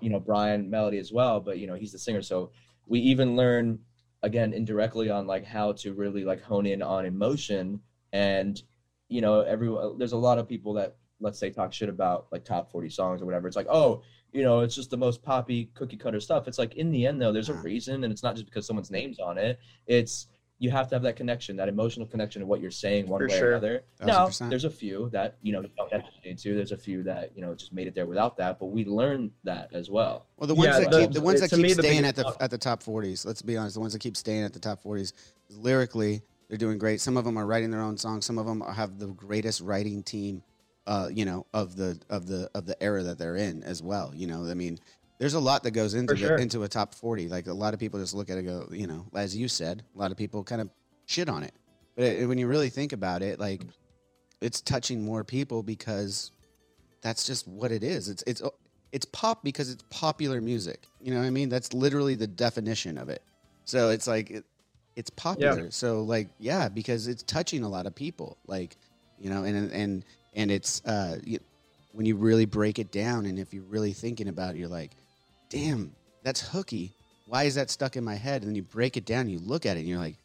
you 0.00 0.10
know, 0.10 0.20
Bryan 0.20 0.68
melody 0.68 0.98
as 0.98 1.12
well, 1.12 1.40
but 1.40 1.58
you 1.58 1.66
know, 1.66 1.74
he's 1.74 1.92
the 1.92 1.98
singer, 1.98 2.22
so 2.22 2.50
we 2.86 3.00
even 3.00 3.36
learn 3.36 3.78
again 4.22 4.52
indirectly 4.52 5.10
on 5.10 5.26
like 5.26 5.44
how 5.44 5.72
to 5.72 5.92
really 5.92 6.24
like 6.24 6.42
hone 6.42 6.66
in 6.66 6.82
on 6.82 7.04
emotion 7.04 7.78
and 8.12 8.62
you 9.08 9.20
know 9.20 9.40
everyone 9.42 9.98
there's 9.98 10.12
a 10.12 10.16
lot 10.16 10.38
of 10.38 10.48
people 10.48 10.72
that 10.72 10.96
let's 11.20 11.38
say 11.38 11.50
talk 11.50 11.72
shit 11.72 11.88
about 11.88 12.26
like 12.32 12.42
top 12.44 12.70
40 12.72 12.88
songs 12.88 13.20
or 13.20 13.26
whatever 13.26 13.46
it's 13.46 13.56
like 13.56 13.68
oh 13.68 14.02
you 14.36 14.44
know 14.44 14.60
it's 14.60 14.74
just 14.74 14.90
the 14.90 14.96
most 14.96 15.22
poppy 15.22 15.70
cookie 15.74 15.96
cutter 15.96 16.20
stuff 16.20 16.46
it's 16.46 16.58
like 16.58 16.74
in 16.74 16.90
the 16.90 17.06
end 17.06 17.20
though 17.20 17.32
there's 17.32 17.48
a 17.48 17.54
reason 17.54 18.04
and 18.04 18.12
it's 18.12 18.22
not 18.22 18.34
just 18.34 18.44
because 18.46 18.66
someone's 18.66 18.90
name's 18.90 19.18
on 19.18 19.38
it 19.38 19.58
it's 19.86 20.26
you 20.58 20.70
have 20.70 20.88
to 20.88 20.94
have 20.94 21.02
that 21.02 21.16
connection 21.16 21.56
that 21.56 21.68
emotional 21.68 22.06
connection 22.06 22.40
to 22.40 22.46
what 22.46 22.60
you're 22.60 22.70
saying 22.70 23.06
one 23.08 23.20
For 23.20 23.28
way 23.28 23.38
sure. 23.38 23.48
or 23.48 23.52
another 23.52 23.84
Thousand 23.98 24.46
now 24.46 24.50
there's 24.50 24.64
a 24.64 24.70
few 24.70 25.08
that 25.10 25.36
you 25.42 25.52
know 25.54 25.62
don't 25.62 25.90
necessarily 25.90 26.20
need 26.24 26.38
to 26.38 26.54
there's 26.54 26.72
a 26.72 26.76
few 26.76 27.02
that 27.04 27.32
you 27.34 27.40
know 27.42 27.54
just 27.54 27.72
made 27.72 27.86
it 27.86 27.94
there 27.94 28.06
without 28.06 28.36
that 28.36 28.58
but 28.58 28.66
we 28.66 28.84
learned 28.84 29.30
that 29.44 29.70
as 29.72 29.88
well 29.90 30.26
Well, 30.36 30.46
the 30.48 30.54
ones 30.54 30.66
Yeah, 30.68 30.80
that 30.80 30.90
the- 30.90 31.00
keep 31.00 31.12
the 31.12 31.20
ones 31.22 31.40
that 31.40 31.50
keep 31.50 31.60
me, 31.60 31.72
the 31.72 31.82
staying 31.82 32.02
biggest 32.02 32.08
at 32.08 32.16
the 32.16 32.24
pro- 32.32 32.44
at 32.44 32.50
the 32.50 32.58
top 32.58 32.82
forties. 32.82 33.24
Let's 33.24 33.40
be 33.42 33.56
honest, 33.56 33.74
the 33.74 33.80
ones 33.80 33.92
that 33.94 34.00
keep 34.00 34.16
staying 34.16 34.42
at 34.44 34.52
the 34.52 34.58
top 34.60 34.82
forties, 34.82 35.12
lyrically, 35.50 36.22
they're 36.48 36.58
doing 36.58 36.78
great. 36.78 37.00
Some 37.00 37.16
of 37.16 37.24
them 37.24 37.36
are 37.38 37.46
writing 37.46 37.70
their 37.70 37.80
own 37.82 37.96
songs. 37.96 38.24
Some 38.26 38.38
of 38.38 38.46
them 38.46 38.60
have 38.60 38.98
the 38.98 39.08
greatest 39.08 39.60
writing 39.60 40.02
team, 40.02 40.42
uh, 40.86 41.08
you 41.12 41.24
know, 41.24 41.46
of 41.52 41.76
the 41.76 41.98
of 42.08 42.26
the 42.26 42.50
of 42.54 42.66
the 42.66 42.80
era 42.82 43.02
that 43.02 43.18
they're 43.18 43.36
in 43.36 43.62
as 43.62 43.82
well. 43.82 44.12
You 44.14 44.26
know, 44.26 44.48
I 44.48 44.54
mean, 44.54 44.78
there's 45.18 45.34
a 45.34 45.40
lot 45.40 45.62
that 45.64 45.72
goes 45.72 45.94
into 45.94 46.14
the, 46.14 46.20
sure. 46.20 46.36
into 46.36 46.62
a 46.62 46.68
top 46.68 46.94
forty. 46.94 47.28
Like 47.28 47.46
a 47.46 47.52
lot 47.52 47.74
of 47.74 47.80
people 47.80 47.98
just 48.00 48.14
look 48.14 48.30
at 48.30 48.36
it, 48.36 48.46
and 48.46 48.48
go, 48.48 48.68
you 48.74 48.86
know, 48.86 49.06
as 49.14 49.36
you 49.36 49.48
said, 49.48 49.82
a 49.94 49.98
lot 49.98 50.10
of 50.10 50.16
people 50.16 50.44
kind 50.44 50.60
of 50.60 50.70
shit 51.06 51.28
on 51.28 51.42
it. 51.42 51.52
But 51.96 52.04
it, 52.04 52.28
when 52.28 52.38
you 52.38 52.46
really 52.46 52.68
think 52.68 52.92
about 52.92 53.22
it, 53.22 53.40
like 53.40 53.62
it's 54.40 54.60
touching 54.60 55.02
more 55.04 55.24
people 55.24 55.62
because 55.62 56.30
that's 57.00 57.26
just 57.26 57.48
what 57.48 57.72
it 57.72 57.82
is. 57.82 58.08
It's 58.08 58.22
it's 58.26 58.42
it's 58.92 59.06
pop 59.06 59.42
because 59.42 59.70
it's 59.70 59.82
popular 59.90 60.40
music. 60.40 60.86
You 61.00 61.12
know 61.12 61.20
what 61.20 61.26
I 61.26 61.30
mean? 61.30 61.48
That's 61.48 61.72
literally 61.72 62.14
the 62.14 62.26
definition 62.26 62.96
of 62.98 63.08
it. 63.08 63.22
So 63.64 63.90
it's 63.90 64.06
like 64.06 64.30
it, 64.30 64.44
it's 64.94 65.10
popular. 65.10 65.70
So 65.70 66.02
like 66.02 66.28
yeah, 66.38 66.68
because 66.68 67.08
it's 67.08 67.22
touching 67.22 67.64
a 67.64 67.68
lot 67.68 67.86
of 67.86 67.94
people. 67.94 68.38
Like 68.46 68.76
you 69.18 69.30
know, 69.30 69.44
and 69.44 69.70
and 69.72 70.04
and 70.36 70.50
it's 70.50 70.84
uh 70.84 71.18
you, 71.24 71.40
when 71.92 72.06
you 72.06 72.14
really 72.16 72.44
break 72.44 72.78
it 72.78 72.92
down, 72.92 73.26
and 73.26 73.38
if 73.38 73.52
you're 73.54 73.64
really 73.64 73.92
thinking 73.92 74.28
about 74.28 74.54
it, 74.54 74.58
you're 74.58 74.68
like, 74.68 74.92
damn, 75.48 75.92
that's 76.22 76.40
hooky. 76.40 76.92
Why 77.26 77.44
is 77.44 77.54
that 77.56 77.70
stuck 77.70 77.96
in 77.96 78.04
my 78.04 78.14
head? 78.14 78.42
And 78.42 78.50
then 78.50 78.54
you 78.54 78.62
break 78.62 78.96
it 78.96 79.04
down, 79.06 79.28
you 79.28 79.38
look 79.38 79.66
at 79.66 79.76
it, 79.76 79.80
and 79.80 79.88
you're 79.88 79.98
like, 79.98 80.16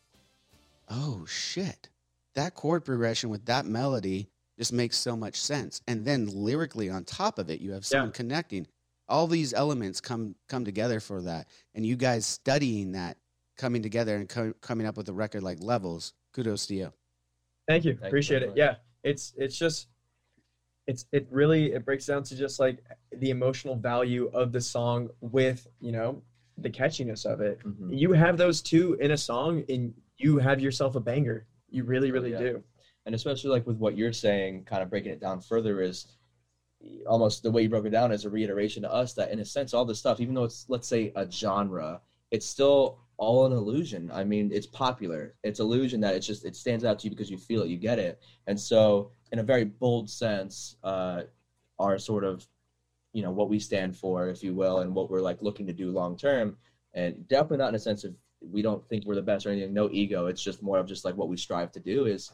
oh 0.89 1.25
shit, 1.25 1.89
that 2.35 2.53
chord 2.53 2.83
progression 2.85 3.29
with 3.29 3.45
that 3.45 3.65
melody 3.65 4.27
just 4.59 4.73
makes 4.73 4.97
so 4.97 5.15
much 5.15 5.39
sense. 5.39 5.81
And 5.87 6.05
then 6.05 6.27
lyrically 6.27 6.89
on 6.89 7.05
top 7.05 7.39
of 7.39 7.49
it, 7.49 7.61
you 7.61 7.71
have 7.71 7.85
someone 7.85 8.09
Yeah. 8.09 8.13
connecting. 8.13 8.67
All 9.09 9.27
these 9.27 9.53
elements 9.53 9.99
come 9.99 10.35
come 10.47 10.63
together 10.65 10.99
for 10.99 11.21
that, 11.23 11.47
and 11.73 11.85
you 11.85 11.95
guys 11.95 12.25
studying 12.25 12.91
that, 12.93 13.17
coming 13.57 13.81
together 13.81 14.15
and 14.17 14.27
co- 14.29 14.53
coming 14.61 14.85
up 14.85 14.97
with 14.97 15.07
a 15.09 15.13
record 15.13 15.41
like 15.43 15.59
Levels. 15.61 16.13
Kudos 16.33 16.65
to 16.67 16.75
you. 16.75 16.93
Thank 17.67 17.85
you. 17.85 17.93
Thank 17.93 18.07
Appreciate 18.07 18.39
very 18.39 18.45
it. 18.45 18.49
much. 18.49 18.57
Yeah. 18.57 18.75
It's 19.03 19.33
it's 19.37 19.57
just 19.57 19.87
it's 20.87 21.05
it 21.11 21.27
really 21.29 21.73
it 21.73 21.85
breaks 21.85 22.05
down 22.05 22.23
to 22.23 22.35
just 22.35 22.59
like 22.59 22.83
the 23.11 23.29
emotional 23.29 23.75
value 23.75 24.29
of 24.33 24.51
the 24.51 24.61
song 24.61 25.09
with, 25.21 25.67
you 25.79 25.91
know, 25.91 26.21
the 26.57 26.69
catchiness 26.69 27.25
of 27.25 27.39
it. 27.41 27.59
Mhm. 27.63 27.97
You 27.97 28.11
have 28.13 28.37
those 28.37 28.61
two 28.61 28.95
in 28.95 29.11
a 29.11 29.17
song 29.17 29.63
and 29.69 29.93
you 30.17 30.37
have 30.39 30.59
yourself 30.59 30.95
a 30.95 30.99
banger. 30.99 31.45
You 31.69 31.83
really, 31.83 32.11
really 32.11 32.31
Yeah. 32.31 32.39
do. 32.39 32.63
and 33.07 33.15
especially 33.15 33.49
like 33.49 33.65
with 33.65 33.77
what 33.77 33.97
you're 33.97 34.13
saying 34.13 34.63
kind 34.65 34.83
of 34.83 34.89
breaking 34.91 35.11
it 35.11 35.19
down 35.19 35.39
further 35.41 35.81
is 35.81 36.05
almost 37.07 37.41
the 37.41 37.49
way 37.49 37.63
you 37.63 37.69
broke 37.69 37.85
it 37.85 37.89
down 37.89 38.11
is 38.11 38.25
a 38.25 38.29
reiteration 38.29 38.83
to 38.83 38.91
us 38.93 39.13
that 39.13 39.31
in 39.31 39.39
a 39.39 39.45
sense 39.45 39.73
all 39.73 39.85
this 39.85 39.97
stuff 39.97 40.19
even 40.19 40.35
though 40.35 40.43
it's 40.43 40.65
let's 40.69 40.87
say 40.87 41.11
a 41.15 41.29
genre 41.31 41.99
it's 42.29 42.45
still 42.45 42.99
all 43.17 43.45
an 43.47 43.51
illusion 43.53 44.09
i 44.13 44.23
mean 44.23 44.51
it's 44.51 44.67
popular 44.67 45.35
it's 45.43 45.59
illusion 45.59 45.99
that 45.99 46.13
it's 46.15 46.27
just 46.27 46.45
it 46.45 46.55
stands 46.55 46.83
out 46.85 46.99
to 46.99 47.05
you 47.05 47.09
because 47.09 47.29
you 47.31 47.37
feel 47.39 47.63
it 47.63 47.69
you 47.69 47.77
get 47.77 47.97
it 47.97 48.19
and 48.47 48.59
so 48.59 49.11
in 49.31 49.39
a 49.39 49.43
very 49.43 49.63
bold 49.63 50.09
sense 50.09 50.75
uh 50.83 51.21
our 51.79 51.97
sort 51.97 52.23
of 52.23 52.45
you 53.13 53.21
know 53.21 53.31
what 53.31 53.49
we 53.49 53.59
stand 53.59 53.95
for 53.95 54.29
if 54.29 54.43
you 54.43 54.53
will 54.53 54.79
and 54.79 54.93
what 54.93 55.09
we're 55.09 55.21
like 55.21 55.41
looking 55.41 55.67
to 55.67 55.73
do 55.73 55.91
long 55.91 56.17
term 56.17 56.57
and 56.93 57.27
definitely 57.27 57.57
not 57.57 57.69
in 57.69 57.75
a 57.75 57.79
sense 57.79 58.03
of 58.03 58.13
we 58.41 58.61
don't 58.61 58.87
think 58.87 59.05
we're 59.05 59.15
the 59.15 59.21
best 59.21 59.45
or 59.45 59.49
anything 59.49 59.73
no 59.73 59.89
ego 59.91 60.27
it's 60.27 60.43
just 60.43 60.63
more 60.63 60.77
of 60.77 60.87
just 60.87 61.05
like 61.05 61.15
what 61.15 61.29
we 61.29 61.37
strive 61.37 61.71
to 61.71 61.79
do 61.79 62.05
is 62.05 62.31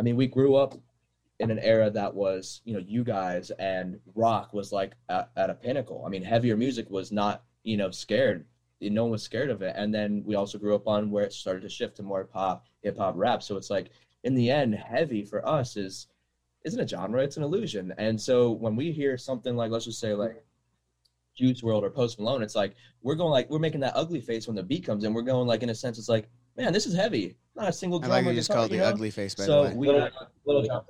I 0.00 0.02
mean, 0.02 0.16
we 0.16 0.28
grew 0.28 0.54
up 0.54 0.76
in 1.40 1.50
an 1.50 1.58
era 1.58 1.90
that 1.90 2.14
was, 2.14 2.62
you 2.64 2.72
know, 2.72 2.78
you 2.80 3.04
guys 3.04 3.50
and 3.58 4.00
rock 4.14 4.54
was 4.54 4.72
like 4.72 4.94
at, 5.10 5.30
at 5.36 5.50
a 5.50 5.54
pinnacle. 5.54 6.04
I 6.06 6.08
mean, 6.08 6.22
heavier 6.22 6.56
music 6.56 6.88
was 6.88 7.12
not, 7.12 7.44
you 7.64 7.76
know, 7.76 7.90
scared. 7.90 8.46
No 8.80 9.02
one 9.02 9.10
was 9.10 9.22
scared 9.22 9.50
of 9.50 9.60
it. 9.60 9.74
And 9.76 9.94
then 9.94 10.22
we 10.24 10.36
also 10.36 10.56
grew 10.56 10.74
up 10.74 10.88
on 10.88 11.10
where 11.10 11.24
it 11.24 11.34
started 11.34 11.60
to 11.62 11.68
shift 11.68 11.96
to 11.98 12.02
more 12.02 12.24
pop, 12.24 12.64
hip 12.82 12.96
hop, 12.96 13.12
rap. 13.14 13.42
So 13.42 13.58
it's 13.58 13.68
like, 13.68 13.90
in 14.24 14.34
the 14.34 14.50
end, 14.50 14.74
heavy 14.74 15.22
for 15.22 15.46
us 15.46 15.76
is 15.76 16.06
isn't 16.64 16.80
a 16.80 16.86
genre; 16.88 17.22
it's 17.22 17.36
an 17.36 17.42
illusion. 17.42 17.92
And 17.98 18.20
so 18.20 18.50
when 18.50 18.76
we 18.76 18.92
hear 18.92 19.16
something 19.18 19.56
like, 19.56 19.70
let's 19.70 19.84
just 19.86 20.00
say, 20.00 20.14
like 20.14 20.42
Juice 21.36 21.62
WRLD 21.62 21.82
or 21.82 21.90
Post 21.90 22.18
Malone, 22.18 22.42
it's 22.42 22.54
like 22.54 22.74
we're 23.02 23.14
going 23.14 23.30
like 23.30 23.48
we're 23.50 23.58
making 23.58 23.80
that 23.80 23.92
ugly 23.96 24.20
face 24.20 24.46
when 24.46 24.56
the 24.56 24.62
beat 24.62 24.84
comes 24.84 25.04
in. 25.04 25.12
We're 25.14 25.22
going 25.22 25.46
like 25.46 25.62
in 25.62 25.70
a 25.70 25.74
sense, 25.74 25.98
it's 25.98 26.08
like, 26.08 26.28
man, 26.56 26.72
this 26.72 26.86
is 26.86 26.94
heavy. 26.94 27.36
Not 27.56 27.68
a 27.68 27.72
single 27.72 27.98
I 27.98 28.02
drum. 28.02 28.10
like 28.10 28.26
or 28.26 28.30
you 28.30 28.34
just 28.36 28.48
guitar, 28.48 28.62
called 28.62 28.72
you 28.72 28.78
the 28.78 28.86
ugly 28.86 29.10
face, 29.10 29.34
by 29.34 29.44
so 29.44 29.62
the 29.64 29.68
way. 29.70 29.76
we 29.76 29.86
Little- 29.88 30.08
little 30.44 30.62
John 30.62 30.82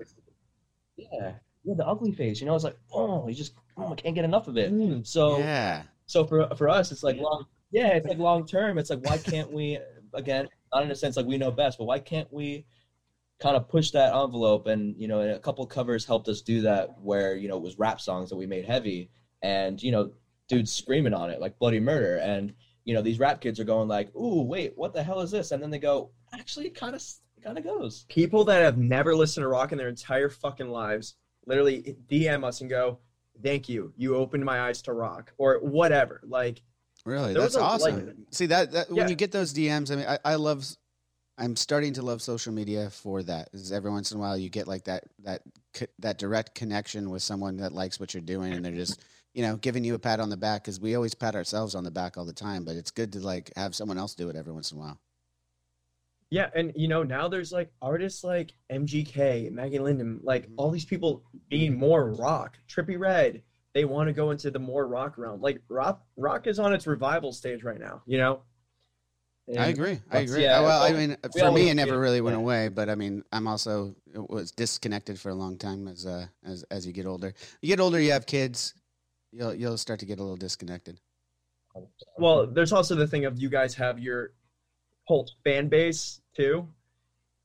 yeah 0.97 1.33
yeah 1.65 1.75
the 1.77 1.87
ugly 1.87 2.13
face 2.13 2.41
you 2.41 2.47
know 2.47 2.55
it's 2.55 2.65
like 2.65 2.77
oh 2.93 3.27
you 3.29 3.35
just 3.35 3.55
oh, 3.77 3.93
I 3.93 3.95
can't 3.95 4.15
get 4.15 4.25
enough 4.25 4.49
of 4.49 4.57
it 4.57 4.73
Mm. 4.73 5.07
so 5.07 5.39
yeah. 5.39 5.83
so 6.07 6.25
for 6.27 6.49
for 6.57 6.69
us 6.69 6.93
it's 6.93 7.03
like 7.03 7.17
long 7.19 7.47
yeah 7.71 7.89
it's 7.89 8.07
like 8.07 8.19
long 8.19 8.47
term 8.47 8.79
it's 8.79 8.91
like 8.91 9.05
why 9.07 9.19
can't 9.19 9.51
we 9.53 9.79
again 10.15 10.49
not 10.75 10.83
in 10.83 10.91
a 10.91 10.95
sense 10.95 11.17
like 11.17 11.27
we 11.27 11.39
know 11.39 11.51
best 11.51 11.79
but 11.79 11.85
why 11.85 11.99
can't 11.99 12.31
we 12.33 12.67
kind 13.41 13.57
of 13.57 13.69
push 13.69 13.91
that 13.91 14.15
envelope 14.15 14.67
and 14.67 14.95
you 14.99 15.09
know 15.09 15.21
a 15.21 15.39
couple 15.39 15.65
covers 15.67 16.05
helped 16.05 16.29
us 16.29 16.43
do 16.43 16.61
that 16.61 16.97
where 17.01 17.37
you 17.37 17.49
know 17.49 17.57
it 17.57 17.63
was 17.63 17.79
rap 17.79 18.01
songs 18.01 18.29
that 18.31 18.37
we 18.37 18.47
made 18.47 18.65
heavy 18.65 19.11
and 19.43 19.83
you 19.83 19.91
know 19.91 20.11
dudes 20.49 20.71
screaming 20.73 21.15
on 21.15 21.31
it 21.31 21.41
like 21.41 21.59
bloody 21.59 21.81
murder 21.81 22.17
and 22.19 22.53
you 22.85 22.93
know 22.93 23.01
these 23.03 23.19
rap 23.19 23.41
kids 23.41 23.59
are 23.59 23.65
going 23.65 23.89
like 23.89 24.15
ooh 24.17 24.43
wait 24.43 24.73
what 24.77 24.93
the 24.93 25.03
hell 25.03 25.21
is 25.21 25.31
this 25.31 25.53
and 25.53 25.63
then 25.63 25.71
they 25.71 25.79
go 25.79 26.11
actually 26.35 26.67
it 26.67 26.75
kind 26.75 26.95
of 26.95 27.03
kind 27.43 27.57
of 27.57 27.65
goes 27.65 28.05
People 28.11 28.45
that 28.45 28.63
have 28.63 28.77
never 28.77 29.15
listened 29.17 29.43
to 29.45 29.49
rock 29.49 29.73
in 29.73 29.79
their 29.79 29.89
entire 29.89 30.29
fucking 30.29 30.69
lives 30.69 31.15
literally 31.47 31.97
DM 32.11 32.45
us 32.45 32.61
and 32.61 32.69
go, 32.69 32.99
Thank 33.43 33.71
you. 33.71 33.95
You 33.97 34.17
opened 34.17 34.45
my 34.45 34.61
eyes 34.69 34.83
to 34.83 34.93
rock 34.93 35.33
or 35.39 35.55
whatever. 35.63 36.21
Like 36.29 36.61
Really, 37.07 37.33
that's 37.33 37.55
a- 37.57 37.63
awesome. 37.63 38.07
like- 38.07 38.17
See 38.31 38.45
that, 38.47 38.73
that 38.73 38.89
Yeah. 38.91 38.95
when 38.97 39.09
you 39.09 39.15
get 39.15 39.33
those 39.33 39.55
DMs, 39.55 39.91
I 39.91 39.97
mean, 39.97 40.05
I, 40.07 40.19
I 40.23 40.35
love, 40.35 40.67
I'm 41.41 41.57
starting 41.57 41.95
to 41.95 42.03
love 42.03 42.21
social 42.21 42.53
media 42.53 42.91
for 42.91 43.23
that. 43.23 43.49
Is 43.55 43.73
every 43.73 43.91
once 43.91 44.13
in 44.13 44.19
a 44.19 44.21
while 44.21 44.37
you 44.37 44.51
get 44.51 44.69
like 44.69 44.85
that 44.85 45.05
that 45.25 45.41
that 45.99 46.19
direct 46.19 46.55
connection 46.55 47.09
with 47.09 47.23
someone 47.23 47.57
that 47.57 47.73
likes 47.73 47.99
what 47.99 48.13
you're 48.13 48.21
doing, 48.21 48.53
and 48.53 48.63
they're 48.65 48.73
just 48.73 49.03
you 49.33 49.43
know 49.43 49.57
giving 49.57 49.83
you 49.83 49.95
a 49.95 49.99
pat 49.99 50.21
on 50.21 50.29
the 50.29 50.37
back 50.37 50.63
because 50.63 50.79
we 50.79 50.95
always 50.95 51.15
pat 51.15 51.35
ourselves 51.35 51.75
on 51.75 51.83
the 51.83 51.91
back 51.91 52.19
all 52.19 52.27
the 52.27 52.33
time, 52.35 52.65
but 52.65 52.77
it's 52.77 52.91
good 52.91 53.11
to 53.15 53.21
like 53.21 53.51
have 53.57 53.75
someone 53.75 53.97
else 53.97 54.15
do 54.15 54.29
it 54.29 54.37
every 54.37 54.53
once 54.53 54.71
in 54.71 54.77
a 54.77 54.81
while. 54.81 55.01
Yeah, 56.29 56.51
and 56.55 56.73
you 56.77 56.89
know 56.89 57.03
now 57.03 57.27
there's 57.27 57.53
like 57.53 57.73
artists 57.81 58.23
like 58.23 58.53
MGK, 58.71 59.51
Maggie 59.51 59.79
Lindemann, 59.79 60.21
like 60.23 60.47
Mhm. 60.47 60.55
all 60.59 60.71
these 60.71 60.85
people 60.85 61.25
being 61.49 61.77
more 61.77 62.13
rock. 62.13 62.59
Trippie 62.69 62.99
Redd, 62.99 63.43
they 63.73 63.87
want 63.87 64.09
to 64.09 64.13
go 64.13 64.31
into 64.31 64.51
the 64.51 64.59
more 64.59 64.87
rock 64.87 65.17
realm. 65.17 65.41
Like 65.41 65.63
rock, 65.69 66.05
rock 66.17 66.47
is 66.47 66.59
on 66.59 66.75
its 66.75 66.87
revival 66.87 67.33
stage 67.33 67.65
right 67.65 67.81
now. 67.81 68.03
You 68.07 68.19
know. 68.19 68.43
I 69.59 69.67
agree. 69.67 70.01
I 70.11 70.19
agree. 70.19 70.43
yeah, 70.43 70.61
well, 70.61 70.83
I 70.83 70.93
mean, 70.93 71.17
we 71.35 71.41
for 71.41 71.51
me, 71.51 71.71
it 71.71 71.75
never 71.75 71.99
really 71.99 72.21
went 72.21 72.37
away. 72.37 72.69
But 72.69 72.89
I 72.89 72.95
mean, 72.95 73.25
I'm 73.33 73.47
also 73.47 73.95
it 74.15 74.31
was 74.31 74.53
disconnected 74.53 75.19
for 75.19 75.31
a 75.31 75.35
long 75.35 75.57
time 75.57 75.89
as 75.89 76.07
uh, 76.07 76.27
as 76.45 76.65
as 76.71 76.87
you 76.87 76.93
get 76.93 77.07
older. 77.07 77.35
You 77.63 77.69
get 77.69 77.81
older, 77.81 78.01
you 78.01 78.13
have 78.13 78.27
kids. 78.27 78.75
You'll 79.33 79.55
you'll 79.55 79.79
start 79.79 80.01
to 80.01 80.07
get 80.07 80.19
a 80.19 80.23
little 80.23 80.37
disconnected. 80.37 81.01
Well, 82.19 82.47
there's 82.47 82.73
also 82.73 82.95
the 82.95 83.07
thing 83.07 83.25
of 83.25 83.39
you 83.39 83.49
guys 83.49 83.75
have 83.75 83.99
your 83.99 84.33
whole 85.05 85.29
fan 85.45 85.69
base 85.69 86.21
too, 86.37 86.69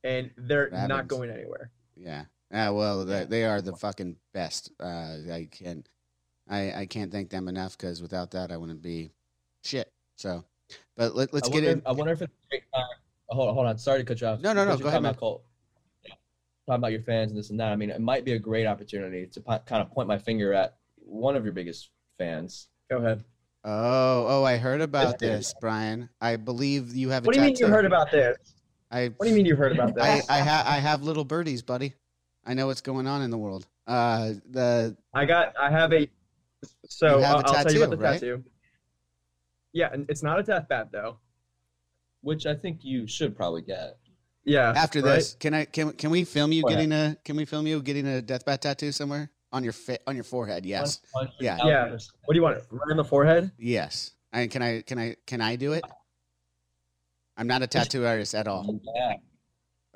and 0.04 0.30
they're 0.36 0.70
not 0.70 1.08
going 1.08 1.30
anywhere. 1.30 1.70
Yeah. 1.96 2.24
Yeah. 2.50 2.70
Well, 2.70 3.04
they, 3.04 3.24
they 3.24 3.44
are 3.44 3.60
the 3.60 3.74
fucking 3.74 4.16
best. 4.32 4.70
Uh, 4.80 5.16
I 5.32 5.48
can't 5.50 5.88
I 6.48 6.72
I 6.72 6.86
can't 6.86 7.10
thank 7.10 7.30
them 7.30 7.48
enough 7.48 7.76
because 7.76 8.02
without 8.02 8.30
that, 8.32 8.52
I 8.52 8.56
wouldn't 8.56 8.82
be 8.82 9.10
shit. 9.62 9.92
So, 10.16 10.44
but 10.96 11.14
let, 11.14 11.32
let's 11.32 11.48
I 11.48 11.52
get 11.52 11.64
in. 11.64 11.78
if, 11.78 11.86
I 11.86 11.92
wonder 11.92 12.12
if 12.12 12.22
it's 12.22 12.32
a 12.32 12.48
great 12.50 12.62
time. 12.74 12.84
Hold 13.28 13.48
on, 13.48 13.54
hold 13.54 13.66
on. 13.66 13.78
Sorry 13.78 13.98
to 13.98 14.04
cut 14.04 14.20
you 14.20 14.26
off. 14.28 14.40
No, 14.40 14.52
no, 14.52 14.64
no, 14.64 14.64
go 14.64 14.70
ahead, 14.70 14.82
talking 14.82 14.98
about 14.98 15.16
Colt. 15.18 15.44
Yeah. 16.04 16.14
Talking 16.66 16.80
about 16.80 16.92
your 16.92 17.02
fans 17.02 17.32
and 17.32 17.38
this 17.38 17.50
and 17.50 17.58
that. 17.60 17.72
I 17.72 17.76
mean, 17.76 17.90
it 17.90 18.00
might 18.00 18.24
be 18.24 18.32
a 18.32 18.38
great 18.38 18.66
opportunity 18.66 19.26
to 19.26 19.40
po- 19.40 19.58
kind 19.66 19.82
of 19.82 19.90
point 19.90 20.08
my 20.08 20.18
finger 20.18 20.52
at 20.52 20.76
one 20.96 21.36
of 21.36 21.44
your 21.44 21.52
biggest 21.52 21.90
fans. 22.18 22.68
Go 22.90 22.98
ahead. 22.98 23.24
Oh, 23.64 24.26
oh, 24.28 24.44
I 24.44 24.58
heard 24.58 24.80
about 24.80 25.18
this, 25.18 25.52
Bryan. 25.60 26.08
I 26.20 26.36
believe 26.36 26.94
you 26.94 27.10
have. 27.10 27.24
A 27.24 27.26
What 27.26 27.34
do 27.34 27.40
you 27.40 27.46
mean 27.46 27.56
you 27.58 27.66
heard 27.66 27.84
about 27.84 28.12
this? 28.12 28.36
I 28.92 29.08
What 29.16 29.26
do 29.26 29.30
you 29.30 29.34
mean 29.34 29.46
you 29.46 29.56
heard 29.56 29.72
about 29.72 30.00
I 30.00 30.16
this? 30.16 30.30
I, 30.30 30.38
ha- 30.38 30.64
I 30.64 30.76
have 30.78 31.02
little 31.02 31.24
birdies, 31.24 31.62
buddy. 31.62 31.94
I 32.44 32.54
know 32.54 32.68
what's 32.68 32.80
going 32.80 33.08
on 33.08 33.22
in 33.22 33.30
the 33.30 33.38
world. 33.38 33.66
Uh, 33.88 34.34
the 34.48 34.96
I 35.12 35.24
got. 35.24 35.52
I 35.60 35.70
have 35.70 35.92
a. 35.92 36.08
So 36.88 37.18
have 37.18 37.24
I'll, 37.24 37.40
a 37.40 37.56
I'll 37.56 37.64
tell 37.64 37.72
you 37.72 37.82
about 37.82 37.90
the 37.90 37.96
right? 37.96 38.12
tattoo. 38.20 38.44
Yeah, 39.76 39.90
and 39.92 40.08
it's 40.08 40.22
not 40.22 40.40
a 40.40 40.42
death 40.42 40.68
bat 40.70 40.88
though. 40.90 41.18
which 42.22 42.46
I 42.46 42.54
think 42.54 42.82
you 42.82 43.06
should 43.06 43.36
probably 43.36 43.60
get. 43.60 43.98
Yeah. 44.44 44.72
after 44.74 45.02
right? 45.02 45.16
this, 45.16 45.34
can 45.34 45.52
I 45.52 45.66
can 45.66 45.92
can 45.92 46.10
we 46.10 46.24
film 46.24 46.50
you 46.50 46.62
oh, 46.64 46.68
Go 46.68 46.74
ahead. 46.74 46.88
getting 46.88 46.92
a 46.92 47.16
can 47.22 47.36
we 47.36 47.44
film 47.44 47.66
you 47.66 47.82
getting 47.82 48.06
a 48.06 48.22
death 48.22 48.46
bat 48.46 48.62
tattoo 48.62 48.90
somewhere 48.90 49.28
on 49.52 49.62
your 49.64 49.74
fa- 49.74 49.98
on 50.06 50.14
your 50.14 50.24
forehead? 50.24 50.64
Yes, 50.64 51.02
Yeah. 51.40 51.58
Yeah. 51.62 51.90
What 52.24 52.32
do 52.32 52.36
you 52.36 52.42
want? 52.42 52.56
Right 52.70 52.90
on 52.90 52.96
the 52.96 53.04
forehead? 53.04 53.52
yes. 53.58 54.12
And 54.32 54.50
can 54.50 54.62
I 54.62 54.80
can 54.80 54.98
I 54.98 55.16
can 55.26 55.42
I 55.42 55.56
do 55.56 55.74
it? 55.74 55.84
I'm 57.36 57.46
not 57.46 57.60
a 57.60 57.66
tattoo 57.66 58.06
artist 58.06 58.34
at 58.34 58.48
all, 58.48 58.64
oh, 58.66 58.80
Yeah. 58.94 59.16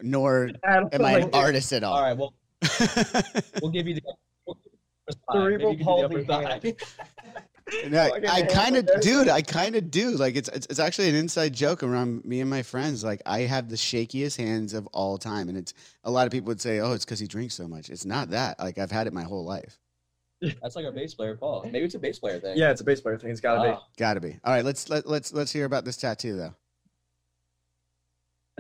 nor 0.02 0.50
am 0.64 1.04
I 1.04 1.20
an 1.20 1.30
artist 1.32 1.72
at 1.72 1.84
all. 1.84 1.94
All 1.94 2.02
right. 2.02 2.16
Well, 2.18 2.34
we'll 3.62 3.70
give 3.70 3.88
you 3.88 3.94
the. 3.94 4.02
We'll 4.44 4.58
give 4.62 4.72
you 4.74 4.78
the. 5.06 5.16
Cerebral 5.32 5.72
Maybe 5.72 5.84
you 5.84 5.86
can 5.86 6.10
do 6.10 6.18
the 6.18 6.24
palsy 6.26 6.44
upper 6.44 6.72
thigh. 6.74 7.40
No, 7.88 8.08
Fucking 8.08 8.26
I 8.28 8.42
kind 8.42 8.76
of, 8.76 8.88
dude. 9.00 9.28
I 9.28 9.42
kind 9.42 9.76
of 9.76 9.90
do. 9.90 10.10
Like, 10.12 10.36
it's, 10.36 10.48
it's 10.48 10.66
it's 10.66 10.78
actually 10.78 11.08
an 11.08 11.14
inside 11.14 11.52
joke 11.52 11.82
around 11.82 12.24
me 12.24 12.40
and 12.40 12.50
my 12.50 12.62
friends. 12.62 13.04
Like, 13.04 13.22
I 13.26 13.40
have 13.40 13.68
the 13.68 13.76
shakiest 13.76 14.36
hands 14.36 14.74
of 14.74 14.86
all 14.88 15.18
time, 15.18 15.48
and 15.48 15.56
it's 15.56 15.74
a 16.04 16.10
lot 16.10 16.26
of 16.26 16.32
people 16.32 16.48
would 16.48 16.60
say, 16.60 16.80
"Oh, 16.80 16.92
it's 16.92 17.04
because 17.04 17.20
he 17.20 17.26
drinks 17.26 17.54
so 17.54 17.68
much." 17.68 17.90
It's 17.90 18.04
not 18.04 18.30
that. 18.30 18.58
Like, 18.58 18.78
I've 18.78 18.90
had 18.90 19.06
it 19.06 19.12
my 19.12 19.22
whole 19.22 19.44
life. 19.44 19.78
That's 20.62 20.74
like 20.74 20.86
our 20.86 20.92
bass 20.92 21.14
player, 21.14 21.36
Paul. 21.36 21.62
Maybe 21.70 21.84
it's 21.84 21.94
a 21.94 21.98
bass 21.98 22.18
player 22.18 22.40
thing. 22.40 22.56
Yeah, 22.56 22.70
it's 22.70 22.80
a 22.80 22.84
bass 22.84 23.00
player 23.00 23.18
thing. 23.18 23.30
It's 23.30 23.40
gotta 23.40 23.68
be. 23.68 23.74
Ah. 23.76 23.82
Got 23.98 24.14
to 24.14 24.20
be. 24.20 24.38
All 24.42 24.54
right, 24.54 24.64
let's 24.64 24.88
let, 24.88 25.06
let's 25.06 25.32
let's 25.32 25.52
hear 25.52 25.66
about 25.66 25.84
this 25.84 25.96
tattoo 25.96 26.36
though. 26.36 26.54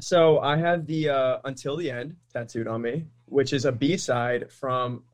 So 0.00 0.38
I 0.40 0.56
have 0.56 0.86
the 0.86 1.08
uh, 1.08 1.38
"Until 1.44 1.76
the 1.76 1.90
End" 1.90 2.16
tattooed 2.32 2.68
on 2.68 2.82
me, 2.82 3.06
which 3.26 3.52
is 3.52 3.64
a 3.64 3.72
B 3.72 3.96
side 3.96 4.50
from 4.52 5.04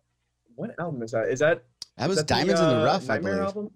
what 0.54 0.70
album 0.78 1.02
is 1.02 1.12
that? 1.12 1.28
Is 1.28 1.40
that 1.40 1.64
that 1.96 2.08
was 2.08 2.18
that 2.18 2.26
Diamonds 2.26 2.60
in 2.60 2.66
the 2.66 2.82
uh, 2.82 2.84
Rough, 2.84 3.04
I 3.04 3.14
Nightmare 3.14 3.32
believe. 3.34 3.46
album? 3.46 3.70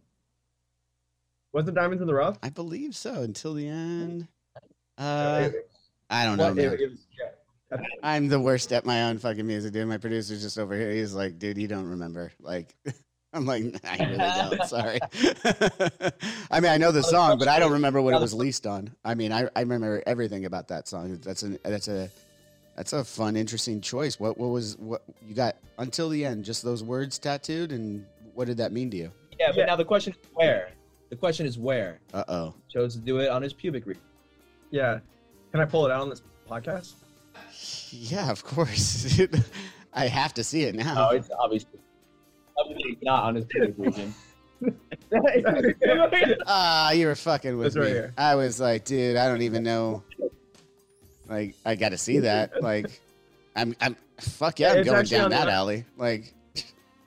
Was 1.52 1.66
it 1.68 1.74
Diamonds 1.74 2.00
in 2.00 2.06
the 2.06 2.14
Rough? 2.14 2.38
I 2.42 2.50
believe 2.50 2.94
so. 2.94 3.12
Until 3.22 3.54
the 3.54 3.66
end. 3.68 4.28
Uh, 4.98 5.48
I 6.08 6.24
don't 6.24 6.36
know, 6.38 6.46
what- 6.46 6.56
man. 6.56 6.72
it- 6.74 6.80
it 6.80 6.90
was- 6.90 7.06
yeah. 7.18 7.78
I'm 8.02 8.28
the 8.28 8.40
worst 8.40 8.72
at 8.72 8.84
my 8.84 9.04
own 9.04 9.18
fucking 9.18 9.46
music, 9.46 9.72
dude. 9.72 9.86
My 9.86 9.98
producer's 9.98 10.42
just 10.42 10.58
over 10.58 10.74
here. 10.76 10.90
He's 10.90 11.14
like, 11.14 11.38
dude, 11.38 11.56
you 11.58 11.68
don't 11.68 11.88
remember. 11.88 12.32
Like, 12.40 12.74
I'm 13.32 13.46
like, 13.46 13.62
I 13.84 13.96
really 14.04 14.56
don't. 14.56 14.64
Sorry. 14.68 14.98
I 16.50 16.58
mean, 16.60 16.70
I 16.72 16.78
know 16.78 16.90
the 16.90 17.02
song, 17.02 17.38
but 17.38 17.46
I 17.46 17.60
don't 17.60 17.72
remember 17.72 18.02
what 18.02 18.12
it 18.14 18.20
was 18.20 18.34
leased 18.34 18.66
on. 18.66 18.90
I 19.04 19.14
mean, 19.14 19.30
I, 19.32 19.48
I 19.54 19.60
remember 19.60 20.02
everything 20.04 20.46
about 20.46 20.66
that 20.68 20.88
song. 20.88 21.16
That's 21.22 21.44
an 21.44 21.58
that's 21.62 21.86
a 21.86 22.10
that's 22.76 22.92
a 22.92 23.04
fun, 23.04 23.36
interesting 23.36 23.80
choice. 23.80 24.18
What 24.18 24.36
what 24.36 24.48
was 24.48 24.76
what 24.78 25.02
you 25.24 25.34
got 25.36 25.56
until 25.78 26.08
the 26.08 26.24
end? 26.24 26.44
Just 26.44 26.64
those 26.64 26.82
words 26.82 27.20
tattooed, 27.20 27.70
and 27.70 28.04
what 28.34 28.46
did 28.48 28.56
that 28.56 28.72
mean 28.72 28.90
to 28.90 28.96
you? 28.96 29.12
Yeah, 29.38 29.46
but 29.50 29.58
Yeah. 29.58 29.64
now 29.66 29.76
the 29.76 29.84
question 29.84 30.12
is 30.12 30.18
where? 30.34 30.70
The 31.10 31.16
question 31.16 31.44
is 31.46 31.58
where? 31.58 32.00
Uh 32.14 32.24
oh. 32.28 32.54
Chose 32.72 32.94
to 32.94 33.00
do 33.00 33.18
it 33.18 33.28
on 33.28 33.42
his 33.42 33.52
pubic 33.52 33.84
region. 33.86 34.02
Yeah. 34.70 35.00
Can 35.52 35.60
I 35.60 35.64
pull 35.64 35.84
it 35.86 35.90
out 35.92 36.00
on 36.02 36.08
this 36.10 36.22
podcast? 36.48 36.94
Yeah, 37.90 38.30
of 38.30 38.44
course. 38.44 39.20
I 39.92 40.06
have 40.06 40.32
to 40.34 40.44
see 40.44 40.62
it 40.62 40.74
now. 40.76 40.94
No, 40.94 41.10
it's 41.10 41.28
obviously, 41.36 41.80
obviously 42.56 42.96
not 43.02 43.24
on 43.24 43.34
his 43.34 43.44
pubic 43.46 43.74
region. 43.76 44.14
Ah, 46.46 46.90
you 46.92 47.06
were 47.06 47.14
fucking 47.14 47.56
with 47.56 47.68
It's 47.68 47.76
right 47.76 47.86
me. 47.86 47.90
here. 47.92 48.14
I 48.16 48.34
was 48.34 48.60
like, 48.60 48.84
dude, 48.84 49.16
I 49.16 49.28
don't 49.28 49.42
even 49.42 49.62
know. 49.62 50.02
Like, 51.28 51.54
I 51.64 51.74
got 51.76 51.90
to 51.90 51.98
see 51.98 52.18
that. 52.20 52.52
Like, 52.62 53.00
I'm, 53.56 53.74
I'm, 53.80 53.96
fuck 54.18 54.60
yeah, 54.60 54.74
Yeah, 54.74 54.92
I'm 54.92 55.00
it's 55.00 55.10
going 55.10 55.22
down 55.22 55.30
that 55.30 55.46
the- 55.46 55.52
alley. 55.52 55.84
Like, 55.96 56.34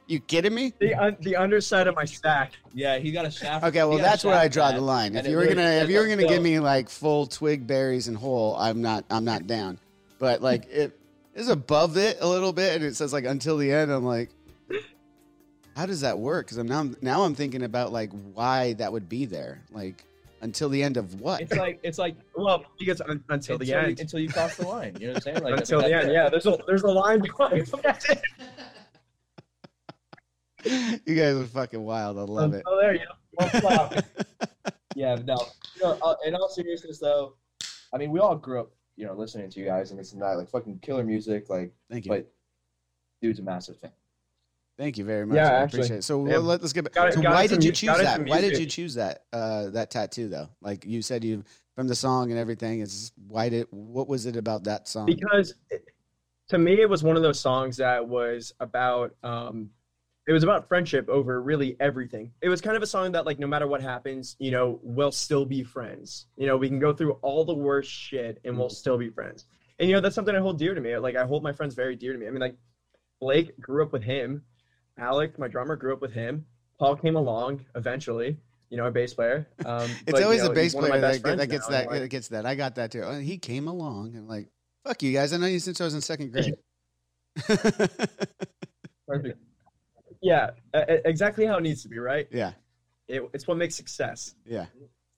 you 0.07 0.19
kidding 0.19 0.53
me? 0.53 0.73
the 0.79 0.93
un- 0.95 1.17
the 1.21 1.35
underside 1.35 1.87
of 1.87 1.95
my 1.95 2.05
sack. 2.05 2.53
Yeah, 2.73 2.97
he 2.97 3.11
got 3.11 3.25
a 3.25 3.31
shaft. 3.31 3.65
Okay, 3.65 3.83
well, 3.83 3.97
that's 3.97 4.23
where 4.23 4.35
I 4.37 4.47
draw 4.47 4.67
tat, 4.67 4.75
the 4.75 4.81
line. 4.81 5.15
If 5.15 5.27
you 5.27 5.35
were 5.35 5.43
really 5.43 5.55
gonna, 5.55 5.67
if 5.83 5.89
you 5.89 5.99
were 5.99 6.07
gonna 6.07 6.27
give 6.27 6.41
me 6.41 6.59
like 6.59 6.89
full 6.89 7.25
twig 7.27 7.65
berries 7.67 8.07
and 8.07 8.17
whole, 8.17 8.55
I'm 8.55 8.81
not, 8.81 9.05
I'm 9.09 9.25
not 9.25 9.47
down. 9.47 9.79
But 10.19 10.41
like, 10.41 10.65
it 10.65 10.97
is 11.33 11.49
above 11.49 11.97
it 11.97 12.17
a 12.21 12.27
little 12.27 12.53
bit, 12.53 12.75
and 12.75 12.83
it 12.83 12.95
says 12.95 13.13
like 13.13 13.25
until 13.25 13.57
the 13.57 13.71
end. 13.71 13.91
I'm 13.91 14.05
like, 14.05 14.29
how 15.75 15.85
does 15.85 16.01
that 16.01 16.19
work? 16.19 16.47
Because 16.47 16.57
I'm 16.57 16.67
now, 16.67 16.89
now 17.01 17.23
I'm 17.23 17.35
thinking 17.35 17.63
about 17.63 17.91
like 17.91 18.11
why 18.33 18.73
that 18.73 18.91
would 18.91 19.09
be 19.09 19.25
there. 19.25 19.61
Like, 19.71 20.03
until 20.41 20.69
the 20.69 20.83
end 20.83 20.97
of 20.97 21.19
what? 21.21 21.41
It's 21.41 21.55
like 21.55 21.79
it's 21.83 21.97
like 21.97 22.15
Well, 22.35 22.65
because 22.77 23.01
un- 23.01 23.23
until 23.29 23.57
the 23.57 23.73
end. 23.73 23.97
You, 23.97 24.01
until 24.01 24.19
you 24.19 24.29
cross 24.29 24.57
the 24.57 24.67
line. 24.67 24.95
You 24.99 25.07
know 25.07 25.13
what 25.13 25.27
I'm 25.27 25.33
saying? 25.33 25.43
Like 25.51 25.59
until 25.59 25.81
the 25.81 25.93
end. 25.93 26.09
it. 26.09 26.13
Yeah, 26.13 26.29
there's 26.29 26.45
a 26.45 26.57
there's 26.67 26.83
a 26.83 26.87
line 26.91 27.21
behind. 27.21 27.69
it. 27.83 28.21
you 31.05 31.15
guys 31.15 31.35
are 31.35 31.45
fucking 31.45 31.81
wild. 31.83 32.17
I 32.17 32.21
love 32.21 32.53
it. 32.53 32.63
Oh, 32.65 32.79
there 32.79 32.93
you 32.95 33.01
go. 33.39 33.89
Yeah, 34.95 35.15
no. 35.25 35.35
You 35.75 35.81
know, 35.83 35.97
uh, 36.03 36.15
in 36.25 36.35
all 36.35 36.49
seriousness, 36.49 36.99
though, 36.99 37.33
I 37.91 37.97
mean, 37.97 38.11
we 38.11 38.19
all 38.19 38.35
grew 38.35 38.59
up, 38.59 38.71
you 38.95 39.07
know, 39.07 39.13
listening 39.13 39.49
to 39.49 39.59
you 39.59 39.65
guys 39.65 39.89
and 39.89 39.99
this 39.99 40.13
and 40.13 40.21
that, 40.21 40.37
like 40.37 40.49
fucking 40.49 40.79
killer 40.79 41.03
music, 41.03 41.49
like. 41.49 41.73
Thank 41.89 42.05
you. 42.05 42.11
But 42.11 42.31
dude's 43.21 43.39
a 43.39 43.41
massive 43.41 43.79
fan. 43.79 43.91
Thank 44.77 44.97
you 44.97 45.03
very 45.05 45.25
much. 45.25 45.35
Yeah, 45.37 45.49
I 45.49 45.53
actually. 45.63 45.79
appreciate 45.79 45.97
it. 45.97 46.03
So 46.03 46.25
Yeah. 46.25 46.33
well, 46.33 46.41
let, 46.43 46.63
us 46.63 46.73
get 46.73 46.83
back. 46.83 46.93
Got 46.93 47.09
it- 47.09 47.13
so 47.15 47.21
got 47.21 47.33
why 47.33 47.47
did 47.47 47.63
you 47.63 47.71
choose 47.71 47.97
that? 47.97 48.27
Why 48.27 48.41
did 48.41 48.57
you 48.57 48.65
choose 48.65 48.95
that 48.95 49.23
uh, 49.31 49.69
that 49.71 49.91
tattoo 49.91 50.29
though? 50.29 50.49
Like 50.61 50.85
you 50.85 51.01
said, 51.01 51.23
you 51.23 51.43
from 51.75 51.87
the 51.87 51.95
song 51.95 52.31
and 52.31 52.39
everything. 52.39 52.79
Is 52.79 53.11
why 53.27 53.49
did 53.49 53.67
what 53.71 54.07
was 54.07 54.25
it 54.25 54.35
about 54.35 54.63
that 54.65 54.87
song? 54.87 55.05
because 55.05 55.55
it- 55.69 55.87
to 56.49 56.57
me 56.57 56.81
it 56.81 56.89
was 56.89 57.03
one 57.03 57.15
of 57.15 57.23
those 57.23 57.39
songs 57.39 57.77
that 57.77 58.05
was 58.07 58.53
about 58.59 59.15
um 59.23 59.69
it 60.27 60.31
was 60.31 60.43
about 60.43 60.67
friendship 60.67 61.09
over 61.09 61.41
really 61.41 61.75
everything 61.79 62.31
it 62.41 62.49
was 62.49 62.61
kind 62.61 62.75
of 62.75 62.83
a 62.83 62.87
song 62.87 63.11
that 63.11 63.25
like 63.25 63.39
no 63.39 63.47
matter 63.47 63.67
what 63.67 63.81
happens 63.81 64.35
you 64.39 64.51
know 64.51 64.79
we'll 64.83 65.11
still 65.11 65.45
be 65.45 65.63
friends 65.63 66.27
you 66.37 66.47
know 66.47 66.57
we 66.57 66.67
can 66.67 66.79
go 66.79 66.93
through 66.93 67.13
all 67.21 67.43
the 67.43 67.53
worst 67.53 67.91
shit 67.91 68.39
and 68.45 68.57
we'll 68.57 68.69
still 68.69 68.97
be 68.97 69.09
friends 69.09 69.45
and 69.79 69.89
you 69.89 69.95
know 69.95 70.01
that's 70.01 70.15
something 70.15 70.35
i 70.35 70.39
hold 70.39 70.57
dear 70.57 70.73
to 70.73 70.81
me 70.81 70.97
like 70.97 71.15
i 71.15 71.25
hold 71.25 71.43
my 71.43 71.51
friends 71.51 71.75
very 71.75 71.95
dear 71.95 72.13
to 72.13 72.19
me 72.19 72.27
i 72.27 72.29
mean 72.29 72.41
like 72.41 72.55
blake 73.19 73.59
grew 73.59 73.83
up 73.83 73.91
with 73.91 74.03
him 74.03 74.43
alec 74.97 75.37
my 75.37 75.47
drummer 75.47 75.75
grew 75.75 75.93
up 75.93 76.01
with 76.01 76.13
him 76.13 76.45
paul 76.79 76.95
came 76.95 77.15
along 77.15 77.63
eventually 77.75 78.37
you 78.69 78.77
know 78.77 78.85
a 78.85 78.91
bass 78.91 79.13
player 79.13 79.47
um 79.65 79.83
it's 79.83 80.03
but, 80.11 80.17
you 80.19 80.23
always 80.23 80.41
know, 80.41 80.47
the 80.49 80.53
bass 80.53 80.63
he's 80.63 80.75
one 80.75 80.85
of 80.85 80.89
player 80.89 81.01
that, 81.01 81.23
get- 81.23 81.37
that 81.37 81.47
gets 81.47 81.69
now, 81.69 81.77
that 81.77 81.87
like, 81.89 81.99
that 82.01 82.07
gets 82.07 82.27
that. 82.29 82.45
I 82.45 82.55
got 82.55 82.75
that 82.75 82.91
too. 82.91 83.03
And 83.03 83.23
he 83.23 83.37
came 83.37 83.67
along 83.67 84.15
and 84.15 84.27
like, 84.27 84.49
fuck 84.83 85.03
you 85.03 85.13
guys. 85.13 85.31
I 85.31 85.37
know 85.37 85.45
you 85.45 85.59
since 85.59 85.79
I 85.79 85.85
was 85.85 85.93
in 85.93 86.01
second 86.01 86.31
grade. 86.33 86.55
Perfect. 89.07 89.37
Yeah 90.23 90.49
exactly 91.05 91.45
how 91.45 91.57
it 91.57 91.61
needs 91.61 91.83
to 91.83 91.89
be 91.89 91.99
right 91.99 92.27
yeah, 92.31 92.53
it, 93.07 93.29
it's 93.33 93.47
what 93.47 93.57
makes 93.57 93.75
success 93.75 94.35
yeah. 94.45 94.65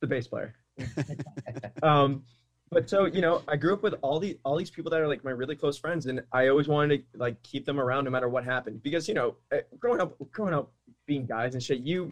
the 0.02 0.08
bass 0.08 0.28
player. 0.28 0.56
um, 1.84 2.24
but 2.72 2.90
so 2.90 3.06
you 3.06 3.22
know, 3.22 3.44
I 3.48 3.56
grew 3.56 3.74
up 3.74 3.84
with 3.84 3.96
all 4.02 4.20
the 4.20 4.38
all 4.44 4.58
these 4.58 4.72
people 4.72 4.92
that 4.92 5.00
are 5.00 5.08
like 5.08 5.24
my 5.24 5.32
really 5.32 5.56
close 5.56 5.78
friends, 5.78 6.08
and 6.08 6.22
I 6.32 6.48
always 6.48 6.68
wanted 6.68 7.12
to 7.14 7.18
like 7.18 7.42
keep 7.44 7.66
them 7.66 7.80
around 7.80 8.06
no 8.06 8.12
matter 8.12 8.28
what 8.28 8.44
happened 8.44 8.82
because 8.84 9.08
you 9.08 9.14
know, 9.14 9.36
eh, 9.52 9.62
growing 9.80 10.02
up, 10.02 10.16
growing 10.32 10.54
up 10.54 10.72
being 11.06 11.26
guys 11.26 11.54
and 11.54 11.62
shit, 11.62 11.80
you, 11.82 12.12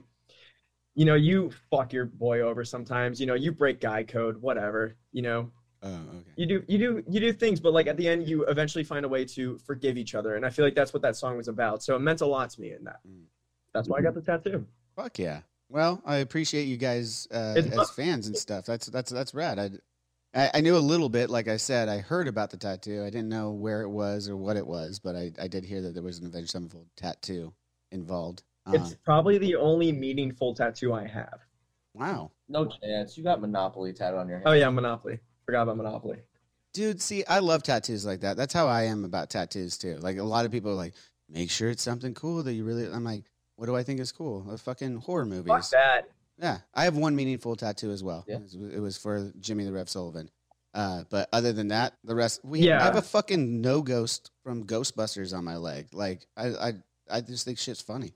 you 0.96 1.06
know, 1.06 1.16
you 1.16 1.52
fuck 1.72 1.92
your 1.92 2.06
boy 2.06 2.42
over 2.42 2.64
sometimes. 2.64 3.20
You 3.20 3.26
know, 3.26 3.34
you 3.34 3.52
break 3.52 3.82
guy 3.82 4.04
code, 4.04 4.42
whatever. 4.42 4.96
You 5.12 5.24
know, 5.24 5.52
Oh, 5.84 5.90
okay. 5.90 6.32
you 6.38 6.46
do 6.46 6.64
you 6.68 6.78
do 6.78 7.04
you 7.10 7.20
do 7.20 7.34
things, 7.34 7.60
but 7.60 7.74
like 7.74 7.88
at 7.88 7.98
the 7.98 8.08
end, 8.08 8.28
you 8.28 8.46
eventually 8.46 8.84
find 8.84 9.06
a 9.06 9.10
way 9.10 9.26
to 9.26 9.58
forgive 9.60 9.98
each 9.98 10.16
other, 10.16 10.36
and 10.36 10.46
I 10.46 10.50
feel 10.50 10.64
like 10.64 10.76
that's 10.76 10.94
what 10.94 11.02
that 11.02 11.16
song 11.18 11.36
was 11.38 11.48
about. 11.50 11.84
So 11.84 11.96
it 11.96 12.00
meant 12.00 12.22
a 12.22 12.26
lot 12.26 12.50
to 12.52 12.62
me 12.62 12.72
in 12.72 12.86
that. 12.86 13.00
Mm. 13.08 13.24
That's 13.74 13.90
why 13.90 13.98
I 13.98 14.02
got 14.02 14.14
the 14.14 14.22
tattoo. 14.22 14.66
Fuck 14.96 15.20
yeah. 15.20 15.42
Well, 15.70 16.02
I 16.06 16.18
appreciate 16.18 16.66
you 16.66 16.78
guys 16.78 17.28
uh, 17.34 17.56
as 17.58 17.68
fun. 17.74 17.86
fans 17.96 18.28
and 18.28 18.38
stuff. 18.38 18.66
That's 18.66 18.86
that's 18.88 19.12
that's 19.12 19.34
rad. 19.34 19.60
I, 19.60 19.72
I 20.34 20.52
I 20.56 20.62
knew 20.62 20.78
a 20.78 20.80
little 20.80 21.10
bit. 21.10 21.30
Like 21.30 21.48
I 21.48 21.58
said, 21.58 21.90
I 21.90 21.98
heard 21.98 22.28
about 22.28 22.52
the 22.52 22.58
tattoo. 22.58 23.02
I 23.04 23.10
didn't 23.10 23.30
know 23.30 23.52
where 23.52 23.82
it 23.82 23.90
was 23.90 24.30
or 24.30 24.38
what 24.38 24.56
it 24.56 24.66
was, 24.66 25.00
but 25.00 25.16
I, 25.16 25.32
I 25.42 25.48
did 25.48 25.66
hear 25.66 25.82
that 25.82 25.94
there 25.94 26.04
was 26.04 26.20
an 26.20 26.28
Avenged 26.28 26.52
Sevenfold 26.52 26.88
tattoo 26.96 27.54
involved. 27.92 28.44
Uh, 28.66 28.74
It's 28.76 28.96
probably 29.04 29.38
the 29.38 29.56
only 29.56 29.92
meaningful 29.92 30.54
tattoo 30.54 30.94
I 30.94 31.06
have. 31.08 31.40
wow, 31.94 32.32
No 32.48 32.66
chance. 32.66 33.18
You 33.18 33.24
got 33.24 33.42
Monopoly 33.42 33.92
tattooed 33.94 34.20
on 34.20 34.28
your 34.30 34.38
hand. 34.38 34.48
Oh 34.48 34.54
yeah, 34.54 34.70
Monopoly. 34.70 35.20
Forgot 35.46 35.64
about 35.64 35.78
Monopoly. 35.78 36.20
dude. 36.74 37.02
See, 37.02 37.24
I 37.26 37.40
love 37.40 37.64
tattoos 37.64 38.06
like 38.06 38.22
that. 38.22 38.38
That's 38.38 38.54
how 38.54 38.68
I 38.68 38.84
am 38.84 39.06
about 39.06 39.30
tattoos 39.30 39.78
too. 39.78 39.98
Like 39.98 40.18
a 40.18 40.24
lot 40.24 40.46
of 40.46 40.52
people 40.52 40.72
are 40.72 40.76
like, 40.76 40.94
make 41.30 41.50
sure 41.52 41.70
it's 41.70 41.84
something 41.84 42.14
cool 42.14 42.44
that 42.44 42.54
you 42.54 42.64
really. 42.64 42.86
I'm 42.92 43.04
like, 43.04 43.24
what 43.56 43.66
do 43.68 43.76
I 43.76 43.84
think 43.84 44.00
is 44.00 44.12
cool? 44.12 44.46
A 44.50 44.58
fucking 44.58 44.98
horror 44.98 45.26
movies. 45.26 45.48
Fuck 45.48 45.70
that. 45.72 46.10
Yeah, 46.40 46.60
I 46.74 46.86
have 46.86 46.98
one 46.98 47.16
meaningful 47.16 47.56
tattoo 47.56 47.92
as 47.92 48.04
well. 48.04 48.26
Yeah. 48.28 48.38
It, 48.74 48.80
was, 48.80 48.98
for 48.98 49.32
Jimmy 49.40 49.66
the 49.66 49.72
Rev 49.72 49.88
Sullivan. 49.88 50.30
Uh, 50.74 51.04
but 51.12 51.30
other 51.32 51.54
than 51.54 51.68
that, 51.68 51.94
the 52.04 52.16
rest 52.16 52.44
we 52.44 52.62
Yeah. 52.62 52.82
I 52.82 52.86
have 52.86 52.96
a 52.96 53.02
fucking 53.04 53.62
no 53.62 53.84
ghost 53.84 54.32
from 54.44 54.64
Ghostbusters 54.66 55.38
on 55.38 55.46
my 55.46 55.58
leg. 55.58 55.90
Like 55.94 56.26
I 56.36 56.48
I 56.48 56.74
I 57.12 57.22
just 57.22 57.46
think 57.46 57.60
shit's 57.60 57.82
funny. 57.82 58.14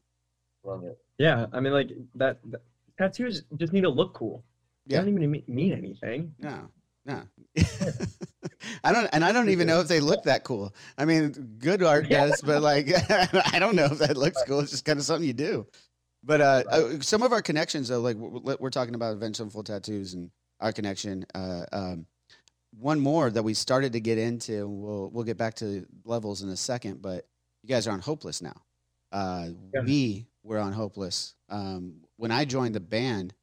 Love 0.64 0.84
it. 0.84 0.98
Yeah, 1.20 1.46
I 1.54 1.60
mean 1.60 1.74
like 1.74 1.92
that, 2.16 2.40
that 2.50 2.62
tattoos 2.98 3.44
just 3.58 3.72
need 3.74 3.82
to 3.82 3.90
look 3.90 4.14
cool. 4.16 4.44
They 4.88 4.96
Yeah. 4.96 5.02
don't 5.02 5.10
even 5.10 5.30
mean, 5.32 5.44
mean 5.48 5.74
anything. 5.74 6.34
No, 6.40 6.70
no. 7.08 7.24
I 8.84 8.92
don't, 8.92 9.08
and 9.14 9.24
I 9.24 9.32
don't 9.32 9.50
even 9.50 9.66
know 9.68 9.80
if 9.80 9.88
they 9.88 10.00
look 10.00 10.24
that 10.24 10.44
cool. 10.44 10.74
I 10.98 11.06
mean, 11.06 11.56
good 11.60 11.82
art 11.84 12.08
Yeah. 12.10 12.28
does, 12.28 12.42
but 12.42 12.62
like, 12.62 12.90
I 13.54 13.60
don't 13.60 13.76
know 13.76 13.86
if 13.86 14.00
that 14.00 14.18
looks 14.18 14.42
cool. 14.46 14.60
It's 14.60 14.72
just 14.72 14.86
kind 14.86 15.00
of 15.00 15.06
something 15.06 15.26
you 15.28 15.34
do. 15.34 15.66
But 16.24 16.42
uh, 16.42 16.64
uh, 16.70 17.00
some 17.00 17.24
of 17.24 17.32
our 17.32 17.42
connections, 17.42 17.88
though, 17.88 18.02
like 18.02 18.18
we're, 18.18 18.58
we're 18.60 18.70
talking 18.70 18.96
about 18.96 19.20
Sevenfold 19.36 19.66
tattoos 19.68 20.14
and 20.14 20.30
our 20.60 20.72
connection. 20.74 21.26
Uh, 21.34 21.66
um, 21.72 22.06
one 22.78 23.00
more 23.00 23.30
that 23.30 23.44
we 23.44 23.54
started 23.54 23.94
to 23.94 24.00
get 24.00 24.18
into. 24.18 24.68
We'll 24.68 25.10
we'll 25.12 25.24
get 25.24 25.38
back 25.38 25.56
to 25.56 25.86
levels 26.04 26.42
in 26.42 26.50
a 26.50 26.58
second, 26.58 27.02
but 27.02 27.26
you 27.64 27.70
guys 27.70 27.88
are 27.88 27.92
on 27.92 28.00
Hopeless 28.02 28.42
now. 28.42 28.56
Uh, 29.12 29.50
Yeah. 29.74 29.82
We 29.84 30.28
were 30.44 30.60
on 30.60 30.74
Hopeless. 30.74 31.36
Um, 31.50 32.02
when 32.18 32.32
I 32.32 32.44
joined 32.46 32.76
the 32.76 32.80
band, 32.82 33.34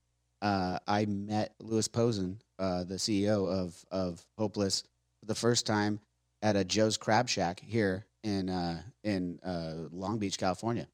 uh, 0.43 0.79
I 0.87 1.07
met 1.07 1.55
Louis 1.61 1.89
Posen, 1.89 2.39
uh, 2.59 2.85
the 2.85 2.97
CEO 2.97 3.49
of 3.49 3.85
of 3.91 4.25
Hopeless, 4.39 4.85
for 5.21 5.27
the 5.27 5.35
first 5.35 5.67
time 5.67 6.01
at 6.43 6.57
a 6.57 6.65
Joe's 6.65 6.97
Crab 6.97 7.29
Shack 7.29 7.61
here 7.61 8.07
in 8.23 8.49
uh, 8.49 8.83
in 9.03 9.39
uh, 9.45 9.89
Long 9.91 10.19
Beach, 10.19 10.39
California, 10.39 10.89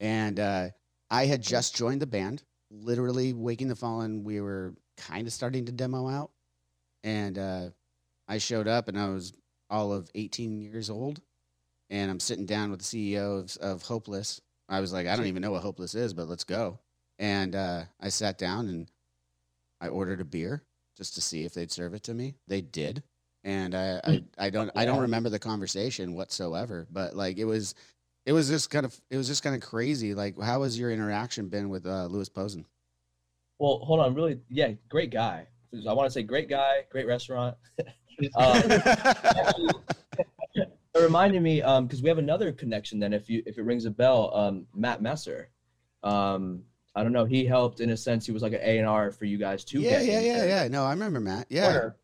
and 0.00 0.40
uh, 0.40 0.68
I 1.10 1.26
had 1.26 1.42
just 1.42 1.76
joined 1.76 2.00
the 2.00 2.06
band. 2.06 2.42
Literally, 2.70 3.32
Waking 3.32 3.68
the 3.68 3.76
Fallen, 3.76 4.24
we 4.24 4.40
were 4.40 4.74
kind 4.96 5.26
of 5.26 5.32
starting 5.32 5.66
to 5.66 5.72
demo 5.72 6.08
out, 6.08 6.30
and 7.02 7.38
uh, 7.38 7.68
I 8.28 8.38
showed 8.38 8.68
up, 8.68 8.88
and 8.88 8.98
I 8.98 9.08
was 9.08 9.32
all 9.70 9.92
of 9.92 10.10
18 10.14 10.60
years 10.60 10.90
old, 10.90 11.20
and 11.90 12.10
I'm 12.10 12.20
sitting 12.20 12.46
down 12.46 12.70
with 12.70 12.80
the 12.80 13.14
CEO 13.14 13.40
of, 13.40 13.56
of 13.58 13.82
Hopeless. 13.82 14.40
I 14.68 14.80
was 14.80 14.92
like, 14.92 15.06
I 15.06 15.16
don't 15.16 15.26
even 15.26 15.42
know 15.42 15.52
what 15.52 15.62
Hopeless 15.62 15.94
is, 15.94 16.14
but 16.14 16.28
let's 16.28 16.44
go. 16.44 16.78
And 17.18 17.54
uh, 17.54 17.82
I 18.00 18.08
sat 18.08 18.38
down 18.38 18.68
and 18.68 18.90
I 19.80 19.88
ordered 19.88 20.20
a 20.20 20.24
beer 20.24 20.62
just 20.96 21.14
to 21.14 21.20
see 21.20 21.44
if 21.44 21.54
they'd 21.54 21.72
serve 21.72 21.94
it 21.94 22.02
to 22.04 22.14
me. 22.14 22.34
They 22.46 22.60
did, 22.60 23.02
and 23.42 23.74
I 23.74 24.00
I, 24.04 24.24
I 24.38 24.50
don't 24.50 24.70
I 24.74 24.84
don't 24.84 25.00
remember 25.00 25.28
the 25.28 25.38
conversation 25.38 26.14
whatsoever. 26.14 26.86
But 26.90 27.14
like 27.16 27.38
it 27.38 27.44
was, 27.44 27.74
it 28.26 28.32
was 28.32 28.48
just 28.48 28.70
kind 28.70 28.86
of 28.86 28.98
it 29.10 29.16
was 29.16 29.26
just 29.26 29.42
kind 29.42 29.54
of 29.54 29.62
crazy. 29.62 30.14
Like, 30.14 30.40
how 30.40 30.62
has 30.62 30.78
your 30.78 30.90
interaction 30.90 31.48
been 31.48 31.68
with 31.68 31.86
uh, 31.86 32.06
Louis 32.06 32.28
Posen? 32.28 32.66
Well, 33.58 33.78
hold 33.78 34.00
on. 34.00 34.14
Really, 34.14 34.40
yeah, 34.48 34.72
great 34.88 35.10
guy. 35.10 35.46
I 35.88 35.92
want 35.92 36.06
to 36.06 36.10
say 36.10 36.22
great 36.22 36.48
guy, 36.48 36.84
great 36.90 37.06
restaurant. 37.06 37.56
Um, 38.36 38.62
it 40.54 41.02
reminded 41.02 41.42
me 41.42 41.56
because 41.56 42.00
we 42.00 42.08
have 42.08 42.18
another 42.18 42.52
connection. 42.52 43.00
Then, 43.00 43.12
if 43.12 43.28
you 43.28 43.42
if 43.44 43.58
it 43.58 43.62
rings 43.62 43.86
a 43.86 43.90
bell, 43.90 44.32
um, 44.36 44.66
Matt 44.72 45.02
Messer. 45.02 45.48
Um, 46.04 46.62
I 46.94 47.02
don't 47.02 47.12
know. 47.12 47.24
He 47.24 47.44
helped 47.44 47.80
in 47.80 47.90
a 47.90 47.96
sense. 47.96 48.24
He 48.26 48.32
was 48.32 48.42
like 48.42 48.52
an 48.52 48.60
A 48.62 48.78
and 48.78 48.86
R 48.86 49.10
for 49.10 49.24
you 49.24 49.38
guys 49.38 49.64
too. 49.64 49.80
yeah, 49.80 50.00
yeah, 50.00 50.20
yeah, 50.20 50.44
yeah. 50.44 50.68
No, 50.68 50.84
I 50.84 50.90
remember 50.90 51.20
Matt. 51.20 51.46
Yeah, 51.48 51.64
Corner. 51.64 51.96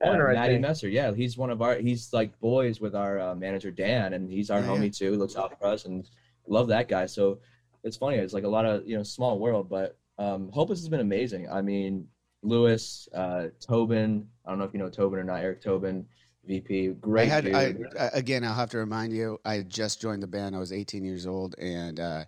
Yeah, 0.00 0.06
Corner, 0.08 0.30
I 0.30 0.34
Matty. 0.34 0.58
Messer. 0.58 0.88
Yeah, 0.88 1.12
he's 1.14 1.38
one 1.38 1.50
of 1.50 1.62
our. 1.62 1.76
He's 1.76 2.12
like 2.12 2.38
boys 2.40 2.80
with 2.80 2.94
our 2.94 3.18
uh, 3.20 3.34
manager 3.34 3.70
Dan, 3.70 4.14
and 4.14 4.28
he's 4.30 4.50
our 4.50 4.60
Yeah, 4.60 4.66
homie 4.66 4.96
too. 4.96 5.14
Looks 5.16 5.36
out 5.36 5.58
for 5.58 5.66
us, 5.66 5.84
and 5.84 6.08
love 6.48 6.68
that 6.68 6.88
guy. 6.88 7.06
So 7.06 7.38
it's 7.84 7.96
funny. 7.96 8.16
It's 8.16 8.34
like 8.34 8.44
a 8.44 8.48
lot 8.48 8.64
of 8.66 8.86
you 8.88 8.96
know 8.96 9.02
small 9.04 9.38
world, 9.38 9.68
but 9.68 9.96
um, 10.18 10.50
Hopeless 10.52 10.80
has 10.80 10.88
been 10.88 11.00
amazing. 11.00 11.48
I 11.48 11.62
mean, 11.62 12.06
Louis, 12.42 13.08
uh, 13.14 13.48
Tobin. 13.60 14.26
I 14.44 14.50
don't 14.50 14.58
know 14.58 14.64
if 14.64 14.72
you 14.72 14.80
know 14.80 14.90
Tobin 14.90 15.18
or 15.20 15.24
not. 15.24 15.42
Eric 15.42 15.60
Tobin, 15.62 16.04
VP. 16.44 16.88
I 16.88 16.92
Great 16.94 17.28
had 17.28 17.44
dude. 17.44 17.54
I, 17.54 18.06
I- 18.06 18.10
again. 18.14 18.42
I'll 18.44 18.52
have 18.54 18.70
to 18.70 18.78
remind 18.78 19.12
you. 19.12 19.38
I 19.44 19.60
just 19.62 20.00
joined 20.00 20.24
the 20.24 20.26
band. 20.26 20.56
I 20.56 20.58
was 20.58 20.72
18 20.72 21.04
years 21.04 21.24
old, 21.26 21.54
and 21.58 22.00
uh, 22.00 22.24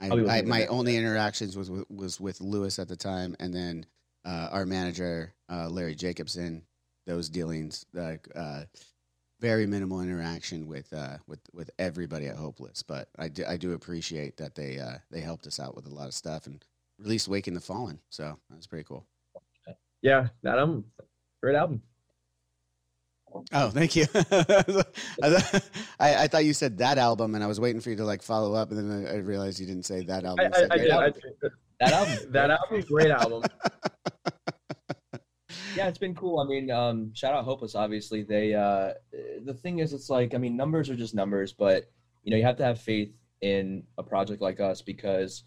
I, 0.00 0.08
I, 0.10 0.42
my 0.42 0.66
only 0.66 0.96
interactions 0.96 1.56
was 1.56 1.70
with, 1.70 1.90
was 1.90 2.20
with 2.20 2.40
Louis 2.40 2.78
at 2.78 2.88
the 2.88 2.96
time, 2.96 3.34
and 3.40 3.52
then 3.54 3.86
uh, 4.24 4.48
our 4.52 4.66
manager 4.66 5.34
uh, 5.50 5.68
Larry 5.68 5.94
Jacobson. 5.94 6.62
Those 7.06 7.28
dealings, 7.28 7.86
like 7.94 8.26
uh, 8.34 8.62
very 9.40 9.64
minimal 9.66 10.00
interaction 10.00 10.66
with 10.66 10.92
uh, 10.92 11.18
with 11.28 11.38
with 11.52 11.70
everybody 11.78 12.26
at 12.26 12.36
Hopeless, 12.36 12.82
but 12.82 13.08
I 13.16 13.28
do, 13.28 13.44
I 13.46 13.56
do 13.56 13.74
appreciate 13.74 14.36
that 14.38 14.56
they 14.56 14.78
uh, 14.78 14.98
they 15.10 15.20
helped 15.20 15.46
us 15.46 15.60
out 15.60 15.76
with 15.76 15.86
a 15.86 15.94
lot 15.94 16.08
of 16.08 16.14
stuff 16.14 16.46
and 16.46 16.64
released 16.98 17.28
Waking 17.28 17.54
the 17.54 17.60
Fallen. 17.60 18.00
So 18.08 18.38
that 18.50 18.56
was 18.56 18.66
pretty 18.66 18.84
cool. 18.84 19.06
Yeah, 20.02 20.28
that 20.42 20.58
album, 20.58 20.86
great 21.42 21.56
album. 21.56 21.82
Oh, 23.52 23.70
thank 23.70 23.96
you. 23.96 24.06
I, 24.14 24.22
thought- 24.22 25.70
I, 26.00 26.14
I 26.24 26.28
thought 26.28 26.44
you 26.44 26.52
said 26.54 26.78
that 26.78 26.98
album, 26.98 27.34
and 27.34 27.44
I 27.44 27.46
was 27.46 27.60
waiting 27.60 27.80
for 27.80 27.90
you 27.90 27.96
to 27.96 28.04
like 28.04 28.22
follow 28.22 28.54
up, 28.54 28.70
and 28.70 28.90
then 28.90 29.06
I, 29.06 29.14
I 29.14 29.16
realized 29.18 29.60
you 29.60 29.66
didn't 29.66 29.84
say 29.84 30.02
that 30.04 30.24
album. 30.24 30.50
You 30.52 30.58
I, 30.58 30.64
I 30.64 30.68
great 30.68 30.80
did. 30.82 30.90
I, 30.90 31.04
album. 31.04 31.20
that 31.80 31.92
album. 31.92 32.32
that 32.32 32.50
album, 32.50 32.80
great 32.88 33.10
album. 33.10 33.42
yeah, 35.76 35.88
it's 35.88 35.98
been 35.98 36.14
cool. 36.14 36.40
I 36.40 36.44
mean, 36.46 36.70
um, 36.70 37.12
shout 37.14 37.34
out 37.34 37.44
Hopeless. 37.44 37.74
Obviously, 37.74 38.22
they. 38.22 38.54
Uh, 38.54 38.92
the 39.44 39.54
thing 39.54 39.78
is, 39.80 39.92
it's 39.92 40.10
like 40.10 40.34
I 40.34 40.38
mean, 40.38 40.56
numbers 40.56 40.90
are 40.90 40.96
just 40.96 41.14
numbers, 41.14 41.52
but 41.52 41.84
you 42.22 42.30
know, 42.30 42.36
you 42.36 42.44
have 42.44 42.56
to 42.56 42.64
have 42.64 42.80
faith 42.80 43.12
in 43.42 43.84
a 43.98 44.02
project 44.02 44.40
like 44.40 44.60
us 44.60 44.80
because, 44.82 45.44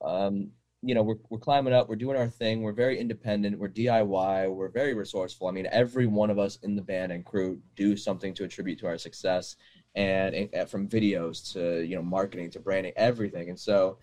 um, 0.00 0.50
you 0.86 0.94
know, 0.94 1.02
we're 1.02 1.18
we're 1.30 1.38
climbing 1.38 1.72
up, 1.72 1.88
we're 1.88 1.96
doing 1.96 2.16
our 2.16 2.28
thing, 2.28 2.62
we're 2.62 2.72
very 2.72 2.98
independent, 2.98 3.58
we're 3.58 3.68
DIY, 3.68 4.54
we're 4.54 4.68
very 4.68 4.94
resourceful. 4.94 5.48
I 5.48 5.50
mean, 5.50 5.68
every 5.70 6.06
one 6.06 6.30
of 6.30 6.38
us 6.38 6.58
in 6.62 6.76
the 6.76 6.82
band 6.82 7.12
and 7.12 7.24
crew 7.24 7.60
do 7.76 7.96
something 7.96 8.34
to 8.34 8.44
attribute 8.44 8.78
to 8.80 8.86
our 8.86 8.98
success, 8.98 9.56
and, 9.94 10.34
and 10.34 10.68
from 10.68 10.88
videos 10.88 11.52
to 11.52 11.82
you 11.84 11.96
know 11.96 12.02
marketing 12.02 12.50
to 12.50 12.60
branding, 12.60 12.92
everything, 12.96 13.48
and 13.48 13.58
so. 13.58 13.98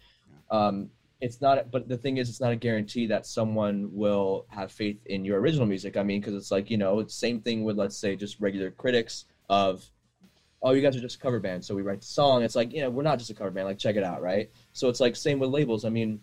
Um, 0.50 0.90
it's 1.22 1.40
not 1.40 1.70
but 1.70 1.88
the 1.88 1.98
thing 1.98 2.18
is 2.18 2.28
it's 2.30 2.42
not 2.42 2.52
a 2.52 2.56
guarantee 2.56 3.06
that 3.06 3.28
someone 3.28 3.90
will 3.94 4.48
have 4.50 4.72
faith 4.72 5.00
in 5.06 5.24
your 5.24 5.40
original 5.40 5.68
music. 5.68 5.96
I 5.96 6.04
mean 6.04 6.20
because 6.20 6.34
it's 6.34 6.52
like 6.52 6.70
you 6.70 6.78
know 6.78 7.00
it's 7.00 7.14
same 7.14 7.40
thing 7.42 7.64
with 7.64 7.78
let's 7.78 7.96
say 7.96 8.16
just 8.16 8.40
regular 8.40 8.72
critics 8.72 9.26
of 9.48 9.86
oh 10.64 10.72
you 10.72 10.82
guys 10.82 10.96
are 10.96 11.02
just 11.02 11.18
a 11.18 11.20
cover 11.20 11.40
band 11.40 11.64
so 11.64 11.76
we 11.76 11.84
write 11.84 12.02
the 12.02 12.08
song. 12.08 12.42
It's 12.42 12.56
like 12.56 12.74
you 12.74 12.82
know 12.82 12.90
we're 12.90 13.04
not 13.04 13.20
just 13.20 13.30
a 13.30 13.36
cover 13.36 13.52
band 13.52 13.68
like 13.68 13.78
check 13.78 13.96
it 13.96 14.04
out 14.04 14.22
right? 14.22 14.50
So 14.74 14.90
it's 14.90 15.00
like 15.00 15.16
same 15.16 15.38
with 15.38 15.52
labels. 15.52 15.86
I 15.86 15.90
mean 15.90 16.20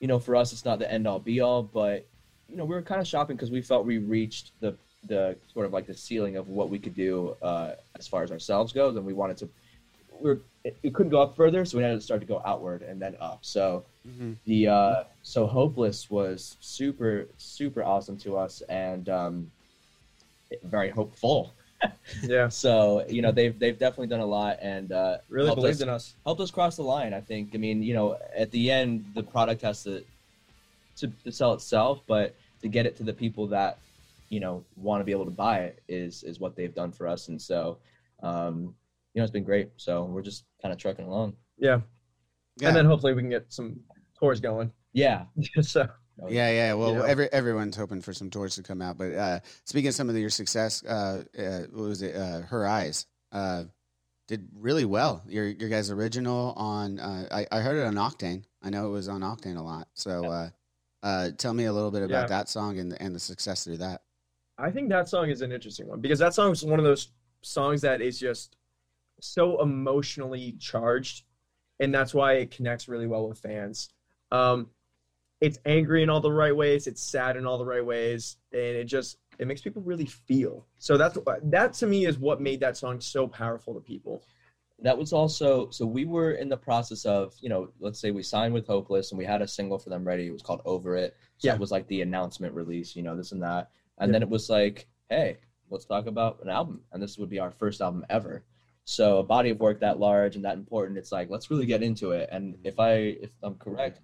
you 0.00 0.06
know 0.08 0.18
for 0.18 0.36
us 0.36 0.52
it's 0.52 0.64
not 0.64 0.78
the 0.78 0.90
end 0.90 1.06
all 1.06 1.18
be 1.18 1.40
all 1.40 1.62
but 1.62 2.06
you 2.48 2.56
know 2.56 2.64
we 2.64 2.74
were 2.74 2.82
kind 2.82 3.00
of 3.00 3.06
shopping 3.06 3.36
because 3.36 3.50
we 3.50 3.60
felt 3.62 3.84
we 3.84 3.98
reached 3.98 4.52
the 4.60 4.76
the 5.06 5.36
sort 5.52 5.64
of 5.64 5.72
like 5.72 5.86
the 5.86 5.94
ceiling 5.94 6.36
of 6.36 6.48
what 6.48 6.70
we 6.70 6.78
could 6.78 6.94
do 6.94 7.36
uh, 7.42 7.72
as 7.98 8.08
far 8.08 8.22
as 8.22 8.32
ourselves 8.32 8.72
goes 8.72 8.96
and 8.96 9.04
we 9.06 9.12
wanted 9.12 9.36
to 9.36 9.48
we 10.20 10.30
were 10.30 10.40
it, 10.64 10.76
couldn't 10.92 11.10
go 11.10 11.20
up 11.20 11.36
further 11.36 11.64
so 11.64 11.78
we 11.78 11.84
had 11.84 11.92
to 11.92 12.00
start 12.00 12.20
to 12.20 12.26
go 12.26 12.42
outward 12.44 12.82
and 12.82 13.00
then 13.00 13.16
up 13.20 13.38
so 13.42 13.84
Mhm. 14.06 14.36
the 14.46 14.68
uh 14.68 15.04
so 15.22 15.46
hopeless 15.46 16.08
was 16.10 16.56
super 16.60 17.28
super 17.36 17.82
awesome 17.84 18.16
to 18.18 18.36
us 18.36 18.62
and 18.68 19.08
um 19.08 19.50
very 20.64 20.88
hopeful 20.90 21.52
Yeah, 22.22 22.48
so 22.48 23.04
you 23.08 23.22
know 23.22 23.30
they've 23.30 23.56
they've 23.58 23.78
definitely 23.78 24.08
done 24.08 24.20
a 24.20 24.26
lot 24.26 24.58
and 24.62 24.90
uh 24.90 25.18
really 25.28 25.46
helped 25.46 25.60
believed 25.60 25.76
us, 25.76 25.82
in 25.82 25.88
us. 25.88 26.14
helped 26.24 26.40
us 26.40 26.50
cross 26.50 26.74
the 26.74 26.82
line 26.82 27.12
i 27.12 27.20
think 27.20 27.50
i 27.54 27.58
mean 27.58 27.82
you 27.82 27.94
know 27.94 28.18
at 28.34 28.50
the 28.50 28.70
end 28.70 29.04
the 29.14 29.22
product 29.22 29.62
has 29.62 29.84
to 29.84 30.02
to, 30.96 31.06
to 31.22 31.30
sell 31.30 31.52
itself 31.52 32.00
but 32.08 32.34
to 32.62 32.68
get 32.68 32.86
it 32.86 32.96
to 32.96 33.02
the 33.04 33.12
people 33.12 33.46
that 33.46 33.78
you 34.28 34.40
know 34.40 34.64
want 34.76 35.00
to 35.00 35.04
be 35.04 35.12
able 35.12 35.24
to 35.24 35.30
buy 35.30 35.58
it 35.60 35.82
is 35.88 36.22
is 36.22 36.40
what 36.40 36.56
they've 36.56 36.74
done 36.74 36.92
for 36.92 37.06
us, 37.06 37.28
and 37.28 37.40
so 37.40 37.78
um, 38.22 38.74
you 39.14 39.20
know 39.20 39.22
it's 39.22 39.32
been 39.32 39.44
great. 39.44 39.70
So 39.76 40.04
we're 40.04 40.22
just 40.22 40.44
kind 40.60 40.72
of 40.72 40.78
trucking 40.78 41.06
along. 41.06 41.34
Yeah. 41.56 41.80
Yeah. 42.60 42.68
And 42.68 42.76
then 42.76 42.86
hopefully 42.86 43.14
we 43.14 43.22
can 43.22 43.30
get 43.30 43.46
some 43.48 43.80
tours 44.18 44.40
going. 44.40 44.72
Yeah, 44.92 45.24
so 45.60 45.88
Yeah, 46.28 46.50
yeah. 46.50 46.74
Well, 46.74 46.94
know? 46.94 47.02
every 47.02 47.32
everyone's 47.32 47.76
hoping 47.76 48.00
for 48.00 48.12
some 48.12 48.30
tours 48.30 48.56
to 48.56 48.62
come 48.62 48.82
out. 48.82 48.98
But 48.98 49.14
uh, 49.14 49.40
speaking 49.64 49.88
of 49.88 49.94
some 49.94 50.08
of 50.10 50.16
your 50.16 50.30
success, 50.30 50.84
uh, 50.84 51.24
uh, 51.38 51.58
what 51.72 51.88
was 51.88 52.02
it? 52.02 52.16
Uh, 52.16 52.40
Her 52.40 52.66
Eyes 52.66 53.06
uh, 53.30 53.64
did 54.26 54.48
really 54.54 54.84
well. 54.84 55.22
Your 55.28 55.46
your 55.46 55.68
guys' 55.68 55.90
original 55.90 56.54
on 56.56 56.98
uh, 56.98 57.28
I 57.30 57.46
I 57.58 57.60
heard 57.60 57.76
it 57.76 57.84
on 57.86 57.94
Octane. 57.94 58.44
I 58.62 58.70
know 58.70 58.88
it 58.88 58.90
was 58.90 59.08
on 59.08 59.20
Octane 59.20 59.56
a 59.56 59.62
lot. 59.62 59.88
So 59.94 60.24
uh, 60.24 60.50
uh, 61.02 61.30
tell 61.36 61.54
me 61.54 61.64
a 61.66 61.72
little 61.72 61.90
bit 61.90 62.02
about 62.02 62.22
Yeah. 62.22 62.26
that 62.38 62.48
song 62.48 62.78
and 62.78 63.00
and 63.00 63.14
the 63.14 63.20
success 63.20 63.64
through 63.64 63.78
that. 63.78 64.02
I 64.58 64.72
think 64.72 64.88
that 64.88 65.08
song 65.08 65.30
is 65.30 65.40
an 65.40 65.52
interesting 65.52 65.86
one 65.86 66.00
because 66.00 66.18
that 66.18 66.34
song 66.34 66.50
is 66.50 66.64
one 66.64 66.80
of 66.80 66.84
those 66.84 67.12
songs 67.42 67.82
that 67.82 68.00
is 68.00 68.18
just 68.18 68.56
so 69.20 69.62
emotionally 69.62 70.56
charged, 70.58 71.24
and 71.78 71.94
that's 71.94 72.12
why 72.12 72.34
it 72.34 72.50
connects 72.50 72.88
really 72.88 73.06
well 73.06 73.28
with 73.28 73.38
fans. 73.38 73.90
Um, 74.32 74.70
it's 75.40 75.58
angry 75.66 76.02
in 76.02 76.10
all 76.10 76.20
the 76.20 76.32
right 76.32 76.54
ways, 76.54 76.86
it's 76.86 77.02
sad 77.02 77.36
in 77.36 77.46
all 77.46 77.58
the 77.58 77.64
right 77.64 77.84
ways, 77.84 78.36
and 78.52 78.60
it 78.60 78.84
just 78.84 79.18
it 79.38 79.46
makes 79.46 79.60
people 79.60 79.82
really 79.82 80.06
feel. 80.06 80.66
So 80.78 80.96
that's 80.96 81.16
that 81.44 81.72
to 81.74 81.86
me 81.86 82.06
is 82.06 82.18
what 82.18 82.40
made 82.40 82.60
that 82.60 82.76
song 82.76 83.00
so 83.00 83.26
powerful 83.28 83.74
to 83.74 83.80
people. 83.80 84.22
that 84.80 84.96
was 84.96 85.12
also 85.12 85.68
so 85.70 85.84
we 85.86 86.04
were 86.04 86.32
in 86.32 86.48
the 86.48 86.56
process 86.56 87.04
of 87.04 87.34
you 87.40 87.48
know 87.48 87.68
let's 87.80 87.98
say 88.00 88.10
we 88.12 88.22
signed 88.22 88.54
with 88.54 88.66
hopeless 88.66 89.10
and 89.10 89.18
we 89.18 89.24
had 89.24 89.42
a 89.42 89.48
single 89.48 89.78
for 89.78 89.90
them 89.90 90.04
ready 90.06 90.26
it 90.28 90.32
was 90.32 90.42
called 90.42 90.62
over 90.64 90.96
it 90.96 91.16
so 91.38 91.48
Yeah. 91.48 91.54
it 91.54 91.60
was 91.60 91.72
like 91.72 91.86
the 91.88 92.02
announcement 92.02 92.54
release 92.54 92.94
you 92.94 93.02
know 93.02 93.16
this 93.16 93.32
and 93.32 93.42
that 93.42 93.70
and 93.98 94.08
Yeah. 94.08 94.12
then 94.12 94.22
it 94.22 94.28
was 94.28 94.48
like 94.48 94.86
hey 95.10 95.38
let's 95.70 95.84
talk 95.84 96.06
about 96.06 96.38
an 96.44 96.48
album 96.48 96.80
and 96.92 97.02
this 97.02 97.18
would 97.18 97.28
be 97.28 97.40
our 97.40 97.50
first 97.50 97.80
album 97.80 98.04
ever 98.08 98.44
so 98.84 99.18
a 99.18 99.22
body 99.24 99.50
of 99.50 99.58
work 99.58 99.80
that 99.80 99.98
large 99.98 100.36
and 100.36 100.44
that 100.44 100.56
important 100.56 100.96
it's 100.96 101.10
like 101.10 101.28
let's 101.28 101.50
really 101.50 101.66
get 101.66 101.82
into 101.82 102.12
it 102.12 102.28
and 102.30 102.56
if 102.62 102.78
i 102.78 102.92
if 103.26 103.30
i'm 103.42 103.56
correct 103.56 103.98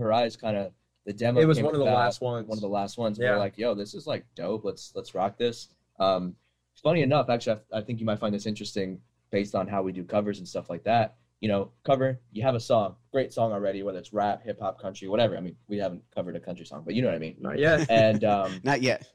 her 0.00 0.12
eyes 0.12 0.36
kind 0.36 0.56
of 0.56 0.72
the 1.06 1.12
demo 1.12 1.40
It 1.40 1.46
was 1.46 1.58
came 1.58 1.64
one 1.66 1.74
of 1.74 1.78
the 1.80 1.86
about- 1.86 1.96
last 1.98 2.20
ones. 2.20 2.46
one 2.48 2.58
of 2.58 2.62
the 2.62 2.68
last 2.68 2.98
ones 2.98 3.18
we 3.18 3.24
Yeah. 3.24 3.32
we're 3.32 3.38
like 3.38 3.56
yo 3.58 3.74
this 3.74 3.94
is 3.94 4.06
like 4.06 4.24
dope 4.34 4.64
let's 4.64 4.92
let's 4.94 5.14
rock 5.14 5.38
this 5.38 5.68
um 5.98 6.34
funny 6.82 7.02
enough 7.02 7.28
actually 7.30 7.60
I, 7.72 7.78
I 7.78 7.80
think 7.82 8.00
you 8.00 8.06
might 8.06 8.18
find 8.18 8.34
this 8.34 8.46
interesting 8.46 9.00
based 9.30 9.54
on 9.54 9.66
how 9.68 9.82
we 9.82 9.92
do 9.92 10.02
covers 10.04 10.38
and 10.38 10.48
stuff 10.48 10.68
like 10.70 10.84
that 10.84 11.16
you 11.40 11.48
know 11.48 11.72
cover 11.84 12.20
you 12.32 12.42
have 12.42 12.54
a 12.54 12.60
song 12.60 12.96
great 13.12 13.32
song 13.32 13.52
already 13.52 13.82
whether 13.82 13.98
it's 13.98 14.12
rap 14.12 14.42
hip 14.42 14.58
hop 14.60 14.80
country 14.80 15.08
whatever 15.08 15.36
i 15.36 15.40
mean 15.40 15.56
we 15.68 15.78
haven't 15.78 16.02
covered 16.14 16.36
a 16.36 16.40
country 16.40 16.64
song 16.66 16.82
but 16.84 16.94
you 16.94 17.00
know 17.02 17.08
what 17.08 17.14
i 17.14 17.18
mean 17.18 17.36
Not 17.38 17.58
yet. 17.58 17.88
and 17.90 18.24
um 18.24 18.60
Not 18.64 18.82
yet. 18.82 19.06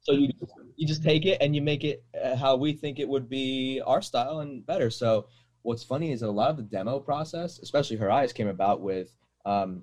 so 0.00 0.12
you 0.12 0.28
you 0.76 0.86
just 0.86 1.02
take 1.02 1.24
it 1.26 1.38
and 1.40 1.54
you 1.54 1.62
make 1.62 1.84
it 1.84 2.04
uh, 2.22 2.34
how 2.36 2.56
we 2.56 2.72
think 2.72 2.98
it 2.98 3.08
would 3.08 3.28
be 3.28 3.80
our 3.86 4.00
style 4.02 4.40
and 4.40 4.64
better. 4.66 4.90
So 4.90 5.26
what's 5.62 5.84
funny 5.84 6.10
is 6.12 6.20
that 6.20 6.28
a 6.28 6.30
lot 6.32 6.50
of 6.50 6.56
the 6.56 6.62
demo 6.64 6.98
process, 6.98 7.58
especially 7.60 7.96
her 7.98 8.10
eyes, 8.10 8.32
came 8.32 8.48
about 8.48 8.80
with 8.80 9.14
um, 9.44 9.82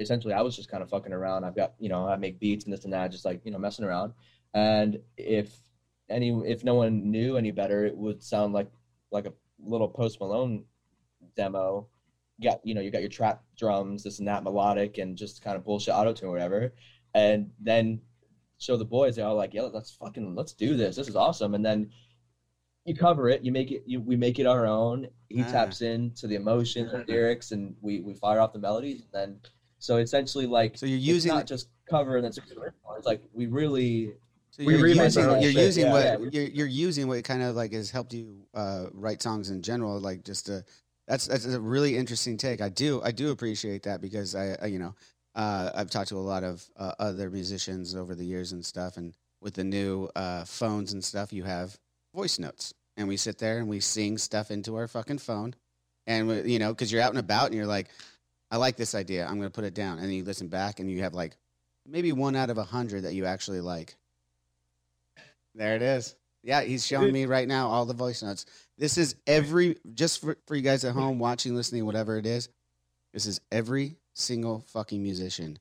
essentially 0.00 0.34
I 0.34 0.40
was 0.42 0.56
just 0.56 0.70
kind 0.70 0.82
of 0.82 0.90
fucking 0.90 1.12
around. 1.12 1.44
I've 1.44 1.54
got 1.56 1.74
you 1.78 1.88
know 1.88 2.06
I 2.06 2.16
make 2.16 2.40
beats 2.40 2.64
and 2.64 2.72
this 2.72 2.84
and 2.84 2.92
that, 2.92 3.10
just 3.12 3.24
like 3.24 3.40
you 3.44 3.50
know 3.50 3.58
messing 3.58 3.84
around. 3.84 4.12
And 4.54 4.98
if 5.16 5.56
any 6.08 6.30
if 6.46 6.64
no 6.64 6.74
one 6.74 7.10
knew 7.10 7.36
any 7.36 7.50
better, 7.50 7.84
it 7.84 7.96
would 7.96 8.22
sound 8.22 8.52
like 8.52 8.70
like 9.10 9.26
a 9.26 9.32
little 9.58 9.88
Post 9.88 10.20
Malone 10.20 10.64
demo. 11.36 11.86
You 12.38 12.50
got 12.50 12.60
you 12.64 12.74
know 12.74 12.80
you 12.80 12.90
got 12.90 13.02
your 13.02 13.10
trap 13.10 13.42
drums, 13.56 14.02
this 14.04 14.18
and 14.18 14.28
that 14.28 14.42
melodic, 14.42 14.98
and 14.98 15.16
just 15.16 15.42
kind 15.42 15.56
of 15.56 15.64
bullshit 15.64 15.94
auto 15.94 16.12
tune 16.12 16.28
or 16.28 16.32
whatever. 16.32 16.72
And 17.14 17.50
then 17.60 18.00
show 18.58 18.76
the 18.76 18.84
boys 18.84 19.16
they're 19.16 19.24
all 19.26 19.36
like 19.36 19.54
yeah 19.54 19.62
let's 19.62 19.90
fucking 19.90 20.34
let's 20.34 20.52
do 20.52 20.76
this 20.76 20.94
this 20.94 21.08
is 21.08 21.16
awesome 21.16 21.54
and 21.54 21.64
then 21.64 21.88
you 22.84 22.94
cover 22.94 23.30
it 23.30 23.42
you 23.42 23.50
make 23.50 23.70
it 23.70 23.82
you, 23.86 23.98
we 24.02 24.16
make 24.16 24.38
it 24.38 24.46
our 24.46 24.66
own 24.66 25.08
he 25.30 25.40
Ah. 25.42 25.50
taps 25.50 25.80
into 25.80 26.26
the 26.26 26.34
emotions 26.34 26.92
and 26.92 27.02
lyrics 27.08 27.52
and 27.52 27.74
we 27.80 28.00
we 28.00 28.12
fire 28.12 28.38
off 28.38 28.52
the 28.52 28.58
melodies 28.58 29.00
and 29.00 29.08
then 29.14 29.40
so 29.80 29.96
essentially 29.96 30.46
like 30.46 30.78
So 30.78 30.86
you're 30.86 30.98
it's 30.98 31.06
using 31.06 31.30
not 31.32 31.46
just 31.46 31.68
cover 31.88 32.16
and 32.16 32.24
then 32.24 32.32
it's 32.32 33.06
like 33.06 33.22
we 33.32 33.46
really 33.46 34.12
So 34.50 34.62
you're 34.62 34.78
remix 34.78 35.04
using, 35.16 35.24
you're 35.24 35.42
shit, 35.52 35.54
using 35.54 35.86
yeah. 35.86 35.92
what 35.92 36.04
Yeah. 36.04 36.28
you're, 36.32 36.48
you're 36.50 36.66
using 36.66 37.08
what 37.08 37.24
kind 37.24 37.42
of 37.42 37.56
like 37.56 37.72
has 37.72 37.90
helped 37.90 38.12
you 38.12 38.46
uh, 38.54 38.86
write 38.92 39.20
songs 39.22 39.50
in 39.50 39.62
general. 39.62 39.98
Like 39.98 40.22
just 40.24 40.46
to, 40.46 40.64
that's 41.08 41.26
that's 41.26 41.46
a 41.46 41.58
really 41.60 41.96
interesting 41.96 42.36
take. 42.36 42.60
I 42.60 42.68
do 42.68 43.00
I 43.02 43.10
do 43.10 43.30
appreciate 43.30 43.82
that 43.84 44.00
because 44.00 44.34
I, 44.36 44.56
I 44.62 44.66
you 44.66 44.78
know 44.78 44.94
uh, 45.34 45.70
I've 45.74 45.90
talked 45.90 46.08
to 46.10 46.16
a 46.16 46.18
lot 46.18 46.44
of 46.44 46.64
uh, 46.76 46.92
other 46.98 47.30
musicians 47.30 47.96
over 47.96 48.14
the 48.14 48.24
years 48.24 48.52
and 48.52 48.64
stuff, 48.64 48.96
and 48.96 49.14
with 49.40 49.54
the 49.54 49.64
new 49.64 50.08
uh, 50.14 50.44
phones 50.44 50.92
and 50.92 51.02
stuff, 51.02 51.32
you 51.32 51.44
have 51.44 51.78
voice 52.14 52.38
notes, 52.38 52.74
and 52.96 53.08
we 53.08 53.16
sit 53.16 53.38
there 53.38 53.58
and 53.58 53.68
we 53.68 53.80
sing 53.80 54.18
stuff 54.18 54.50
into 54.50 54.76
our 54.76 54.86
fucking 54.88 55.18
phone, 55.18 55.54
and 56.06 56.28
we, 56.28 56.42
you 56.52 56.58
know 56.58 56.72
because 56.72 56.92
you're 56.92 57.02
out 57.02 57.10
and 57.10 57.18
about 57.18 57.46
and 57.46 57.54
you're 57.54 57.66
like, 57.66 57.88
I 58.50 58.56
like 58.56 58.76
this 58.76 58.94
idea, 58.94 59.26
I'm 59.26 59.36
gonna 59.36 59.50
put 59.50 59.64
it 59.64 59.74
down, 59.74 59.98
and 59.98 60.06
then 60.06 60.14
you 60.14 60.24
listen 60.24 60.48
back 60.48 60.80
and 60.80 60.90
you 60.90 61.02
have 61.02 61.14
like 61.14 61.36
maybe 61.86 62.12
one 62.12 62.36
out 62.36 62.50
of 62.50 62.58
a 62.58 62.64
hundred 62.64 63.04
that 63.04 63.14
you 63.14 63.26
actually 63.26 63.60
like. 63.60 63.96
There 65.54 65.76
it 65.76 65.82
is. 65.82 66.14
Yeah, 66.42 66.62
he's 66.62 66.86
showing 66.86 67.12
me 67.12 67.26
right 67.26 67.46
now 67.46 67.68
all 67.68 67.84
the 67.84 67.94
voice 67.94 68.22
notes. 68.22 68.46
This 68.78 68.96
is 68.96 69.14
every 69.26 69.76
just 69.94 70.20
for, 70.20 70.36
for 70.46 70.56
you 70.56 70.62
guys 70.62 70.84
at 70.84 70.94
home 70.94 71.18
watching, 71.18 71.54
listening, 71.54 71.84
whatever 71.84 72.16
it 72.16 72.26
is. 72.26 72.48
This 73.12 73.26
is 73.26 73.40
every 73.52 73.96
single 74.14 74.64
fucking 74.68 75.02
musician. 75.02 75.58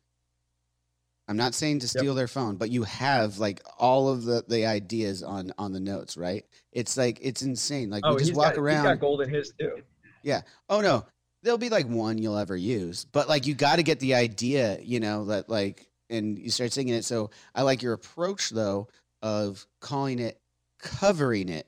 I'm 1.28 1.38
not 1.38 1.54
saying 1.54 1.80
to 1.80 1.86
Yep. 1.86 1.90
steal 1.90 2.16
their 2.16 2.28
phone, 2.28 2.56
but 2.56 2.72
you 2.72 2.84
have 2.84 3.38
like 3.38 3.62
all 3.78 4.10
of 4.10 4.24
the 4.24 4.44
the 4.48 4.66
ideas 4.66 5.22
on 5.22 5.52
on 5.58 5.74
the 5.74 5.80
notes, 5.80 6.18
right? 6.18 6.46
It's 6.72 6.98
like 6.98 7.20
it's 7.22 7.42
insane. 7.42 7.90
Like 7.90 8.04
oh, 8.06 8.16
we 8.16 8.22
just 8.22 8.34
walk 8.34 8.56
got, 8.56 8.62
around. 8.62 8.86
He's 8.86 8.92
got 8.94 9.00
gold 9.00 9.22
in 9.22 9.30
his 9.30 9.54
too. 9.60 9.84
Yeah. 10.24 10.42
Oh 10.70 10.82
no, 10.82 11.06
there'll 11.44 11.58
be 11.58 11.70
like 11.70 11.88
one 11.88 12.18
you'll 12.18 12.38
ever 12.38 12.56
use, 12.56 13.06
but 13.06 13.30
like 13.30 13.48
you 13.48 13.54
got 13.54 13.78
to 13.78 13.84
get 13.84 14.00
the 14.00 14.16
idea, 14.16 14.80
you 14.82 15.00
know, 15.00 15.26
that 15.26 15.50
like, 15.50 15.88
and 16.10 16.38
you 16.38 16.50
start 16.50 16.74
singing 16.74 16.96
it. 16.96 17.06
So 17.06 17.30
I 17.54 17.62
like 17.62 17.82
your 17.82 17.94
approach 17.94 18.50
though 18.50 18.88
of 19.22 19.66
calling 19.80 20.20
it, 20.20 20.40
covering 20.80 21.50
it, 21.50 21.68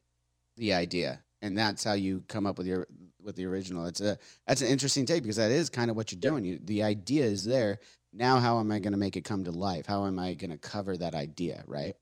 the 0.58 0.74
idea, 0.74 1.22
and 1.42 1.58
that's 1.58 1.84
how 1.84 1.94
you 1.94 2.24
come 2.28 2.46
up 2.46 2.58
with 2.58 2.68
your 2.68 2.88
with 3.24 3.36
the 3.36 3.46
original. 3.46 3.86
It's 3.86 4.02
a 4.02 4.18
that's 4.48 4.62
an 4.62 4.68
interesting 4.68 5.06
take 5.06 5.24
because 5.24 5.38
that 5.38 5.52
is 5.52 5.70
kind 5.70 5.90
of 5.90 5.96
what 5.96 6.12
you're 6.12 6.20
doing. 6.20 6.46
You 6.46 6.60
the 6.64 6.84
idea 6.84 7.26
is 7.26 7.44
there. 7.44 7.80
Now, 8.14 8.40
how 8.40 8.60
am 8.60 8.72
I 8.72 8.80
going 8.80 8.92
to 8.92 9.00
make 9.00 9.16
it 9.16 9.24
come 9.24 9.46
to 9.46 9.52
life? 9.52 9.86
How 9.86 10.06
am 10.06 10.20
I 10.20 10.34
going 10.34 10.52
to 10.52 10.58
cover 10.58 10.98
that 10.98 11.16
idea? 11.16 11.64
Right? 11.66 11.96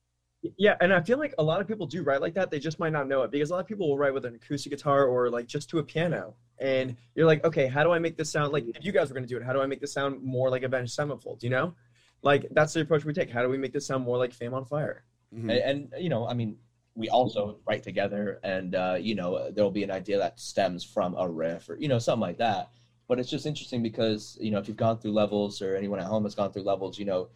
Yeah, 0.57 0.77
and 0.79 0.93
I 0.93 1.01
feel 1.01 1.17
like 1.17 1.33
a 1.37 1.43
lot 1.43 1.59
of 1.59 1.67
people 1.67 1.85
do 1.85 2.01
write 2.01 2.21
like 2.21 2.33
that. 2.35 2.49
They 2.49 2.59
just 2.59 2.79
might 2.79 2.93
not 2.93 3.07
know 3.07 3.23
it 3.23 3.31
because 3.31 3.49
a 3.49 3.53
lot 3.53 3.59
of 3.59 3.67
people 3.67 3.89
will 3.89 3.97
write 3.97 4.13
with 4.13 4.25
an 4.25 4.35
acoustic 4.35 4.71
guitar 4.71 5.05
or 5.05 5.29
like 5.29 5.47
just 5.47 5.69
to 5.71 5.79
a 5.79 5.83
piano. 5.83 6.35
And 6.59 6.95
you're 7.15 7.25
like, 7.25 7.43
okay, 7.43 7.67
how 7.67 7.83
do 7.83 7.91
I 7.91 7.99
make 7.99 8.15
this 8.15 8.31
sound 8.31 8.53
like 8.53 8.65
if 8.67 8.85
you 8.85 8.91
guys 8.91 9.09
were 9.09 9.15
gonna 9.15 9.27
do 9.27 9.37
it? 9.37 9.43
How 9.43 9.53
do 9.53 9.61
I 9.61 9.65
make 9.65 9.81
this 9.81 9.91
sound 9.91 10.23
more 10.23 10.49
like 10.49 10.63
Avenged 10.63 10.93
Sevenfold? 10.93 11.43
You 11.43 11.49
know, 11.49 11.75
like 12.21 12.47
that's 12.51 12.73
the 12.73 12.81
approach 12.81 13.03
we 13.03 13.13
take. 13.13 13.29
How 13.29 13.41
do 13.41 13.49
we 13.49 13.57
make 13.57 13.73
this 13.73 13.85
sound 13.85 14.03
more 14.05 14.17
like 14.17 14.33
Fame 14.33 14.53
on 14.53 14.65
Fire? 14.65 15.03
Mhm. 15.33 15.41
and, 15.41 15.93
and 15.93 16.03
you 16.03 16.09
know 16.09 16.27
i 16.27 16.33
mean 16.33 16.57
we 16.95 17.07
also 17.09 17.59
write 17.67 17.83
together 17.83 18.39
and 18.43 18.73
uh, 18.73 18.97
you 18.99 19.13
know 19.13 19.51
there'll 19.51 19.69
be 19.69 19.83
an 19.83 19.91
idea 19.91 20.17
that 20.17 20.39
stems 20.39 20.83
from 20.83 21.13
a 21.19 21.29
riff 21.29 21.69
or 21.69 21.77
you 21.79 21.87
know 21.87 21.99
something 21.99 22.21
like 22.21 22.39
that 22.39 22.71
but 23.07 23.19
it's 23.19 23.29
just 23.29 23.45
interesting 23.45 23.83
because 23.83 24.39
you 24.41 24.49
know 24.49 24.57
if 24.57 24.67
you've 24.67 24.75
gone 24.75 24.97
through 24.97 25.11
levels 25.11 25.61
or 25.61 25.75
anyone 25.75 25.99
at 25.99 26.07
home 26.07 26.23
has 26.23 26.33
gone 26.33 26.51
through 26.51 26.63
levels 26.63 26.97
you 26.97 27.05
know 27.05 27.29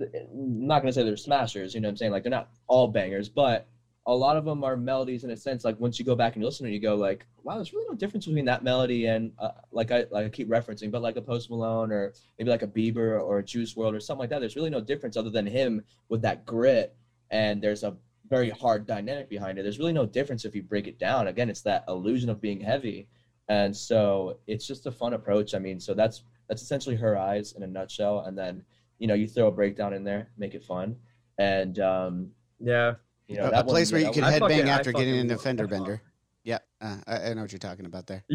I'm 0.00 0.66
not 0.66 0.80
to 0.80 0.92
say 0.92 1.02
they're 1.02 1.16
smashers 1.16 1.74
you 1.74 1.80
know 1.80 1.88
what 1.88 1.92
i'm 1.92 1.96
saying? 1.96 2.12
Like 2.12 2.22
they're 2.22 2.30
not 2.30 2.50
all 2.66 2.88
bangers 2.88 3.28
but 3.28 3.68
a 4.08 4.14
lot 4.14 4.36
of 4.36 4.44
them 4.44 4.62
are 4.62 4.76
melodies 4.76 5.24
in 5.24 5.30
a 5.30 5.36
sense 5.36 5.64
like 5.64 5.78
once 5.80 5.98
you 5.98 6.04
go 6.04 6.14
back 6.14 6.34
and 6.34 6.42
you 6.42 6.46
listen 6.46 6.64
to 6.64 6.70
it 6.70 6.74
you 6.74 6.80
go 6.80 6.94
like 6.94 7.26
wow 7.42 7.56
there's 7.56 7.72
really 7.72 7.88
no 7.88 7.94
difference 7.96 8.26
between 8.26 8.44
that 8.44 8.62
melody 8.62 9.06
and 9.06 9.32
uh, 9.40 9.50
like 9.72 9.90
i 9.90 10.04
like 10.10 10.26
i 10.26 10.28
keep 10.28 10.48
referencing 10.48 10.90
but 10.92 11.02
like 11.02 11.16
a 11.16 11.22
post 11.22 11.50
malone 11.50 11.90
or 11.90 12.12
maybe 12.38 12.48
like 12.50 12.62
a 12.62 12.68
bieber 12.68 13.20
or 13.20 13.38
a 13.38 13.44
Juice 13.44 13.74
WRLD 13.74 13.96
or 13.96 14.00
something 14.00 14.20
like 14.20 14.30
that 14.30 14.38
there's 14.38 14.56
really 14.56 14.70
no 14.70 14.80
difference 14.80 15.16
other 15.16 15.30
than 15.30 15.46
him 15.46 15.82
with 16.08 16.22
that 16.22 16.46
grit 16.46 16.94
and 17.30 17.60
there's 17.60 17.82
a 17.82 17.96
very 18.28 18.50
hard 18.50 18.86
dynamic 18.86 19.28
behind 19.28 19.58
it. 19.58 19.62
There's 19.62 19.78
really 19.78 19.92
no 19.92 20.06
difference 20.06 20.44
if 20.44 20.54
you 20.54 20.62
break 20.62 20.86
it 20.86 20.98
down. 20.98 21.28
Again 21.28 21.48
it's 21.50 21.62
that 21.62 21.84
illusion 21.88 22.28
of 22.28 22.40
being 22.40 22.60
heavy. 22.60 23.08
And 23.48 23.76
so 23.76 24.38
it's 24.46 24.66
just 24.66 24.86
a 24.86 24.90
fun 24.90 25.14
approach. 25.14 25.54
I 25.54 25.58
mean 25.58 25.80
so 25.80 25.94
that's 25.94 26.22
that's 26.48 26.62
essentially 26.62 26.96
her 26.96 27.16
eyes 27.18 27.52
in 27.52 27.62
a 27.62 27.66
nutshell. 27.66 28.20
And 28.20 28.36
then 28.36 28.62
you 28.98 29.06
know 29.06 29.14
you 29.14 29.26
throw 29.28 29.48
a 29.48 29.52
breakdown 29.52 29.92
in 29.92 30.02
there 30.04 30.28
make 30.38 30.54
it 30.54 30.62
fun 30.64 30.96
and 31.38 31.78
um 31.80 32.30
Yeah, 32.60 32.94
you 33.28 33.36
know 33.36 33.44
a, 33.44 33.48
a 33.48 33.50
that 33.50 33.66
one- 33.66 33.74
place 33.74 33.92
where 33.92 34.00
you 34.00 34.06
that 34.06 34.14
can 34.14 34.22
one- 34.22 34.32
headbang 34.32 34.56
fucking- 34.58 34.68
after 34.68 34.92
getting 34.92 35.14
fucking 35.14 35.20
into 35.30 35.38
fender 35.38 35.66
that 35.66 35.76
song. 35.76 35.84
bender. 35.86 36.02
Yeah, 36.44 36.58
uh, 36.80 36.96
I, 37.06 37.30
I 37.30 37.34
know 37.34 37.42
what 37.42 37.50
you're 37.52 37.58
talking 37.58 37.86
about 37.86 38.06
there. 38.06 38.24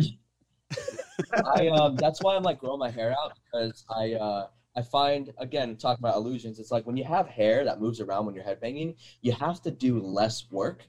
I 1.55 1.67
um 1.67 1.95
that's 1.97 2.21
why 2.21 2.35
I'm 2.35 2.43
like 2.43 2.59
growing 2.59 2.79
my 2.79 2.89
hair 2.89 3.11
out 3.11 3.33
because 3.45 3.85
I 3.89 4.13
uh 4.13 4.47
I 4.75 4.81
find 4.81 5.33
again 5.37 5.75
talking 5.77 6.01
about 6.01 6.15
illusions, 6.15 6.59
it's 6.59 6.71
like 6.71 6.85
when 6.85 6.95
you 6.97 7.03
have 7.03 7.27
hair 7.27 7.63
that 7.65 7.79
moves 7.81 7.99
around 7.99 8.25
when 8.25 8.35
you're 8.35 8.43
headbanging, 8.43 8.95
you 9.21 9.31
have 9.33 9.61
to 9.63 9.71
do 9.71 9.99
less 9.99 10.49
work, 10.51 10.83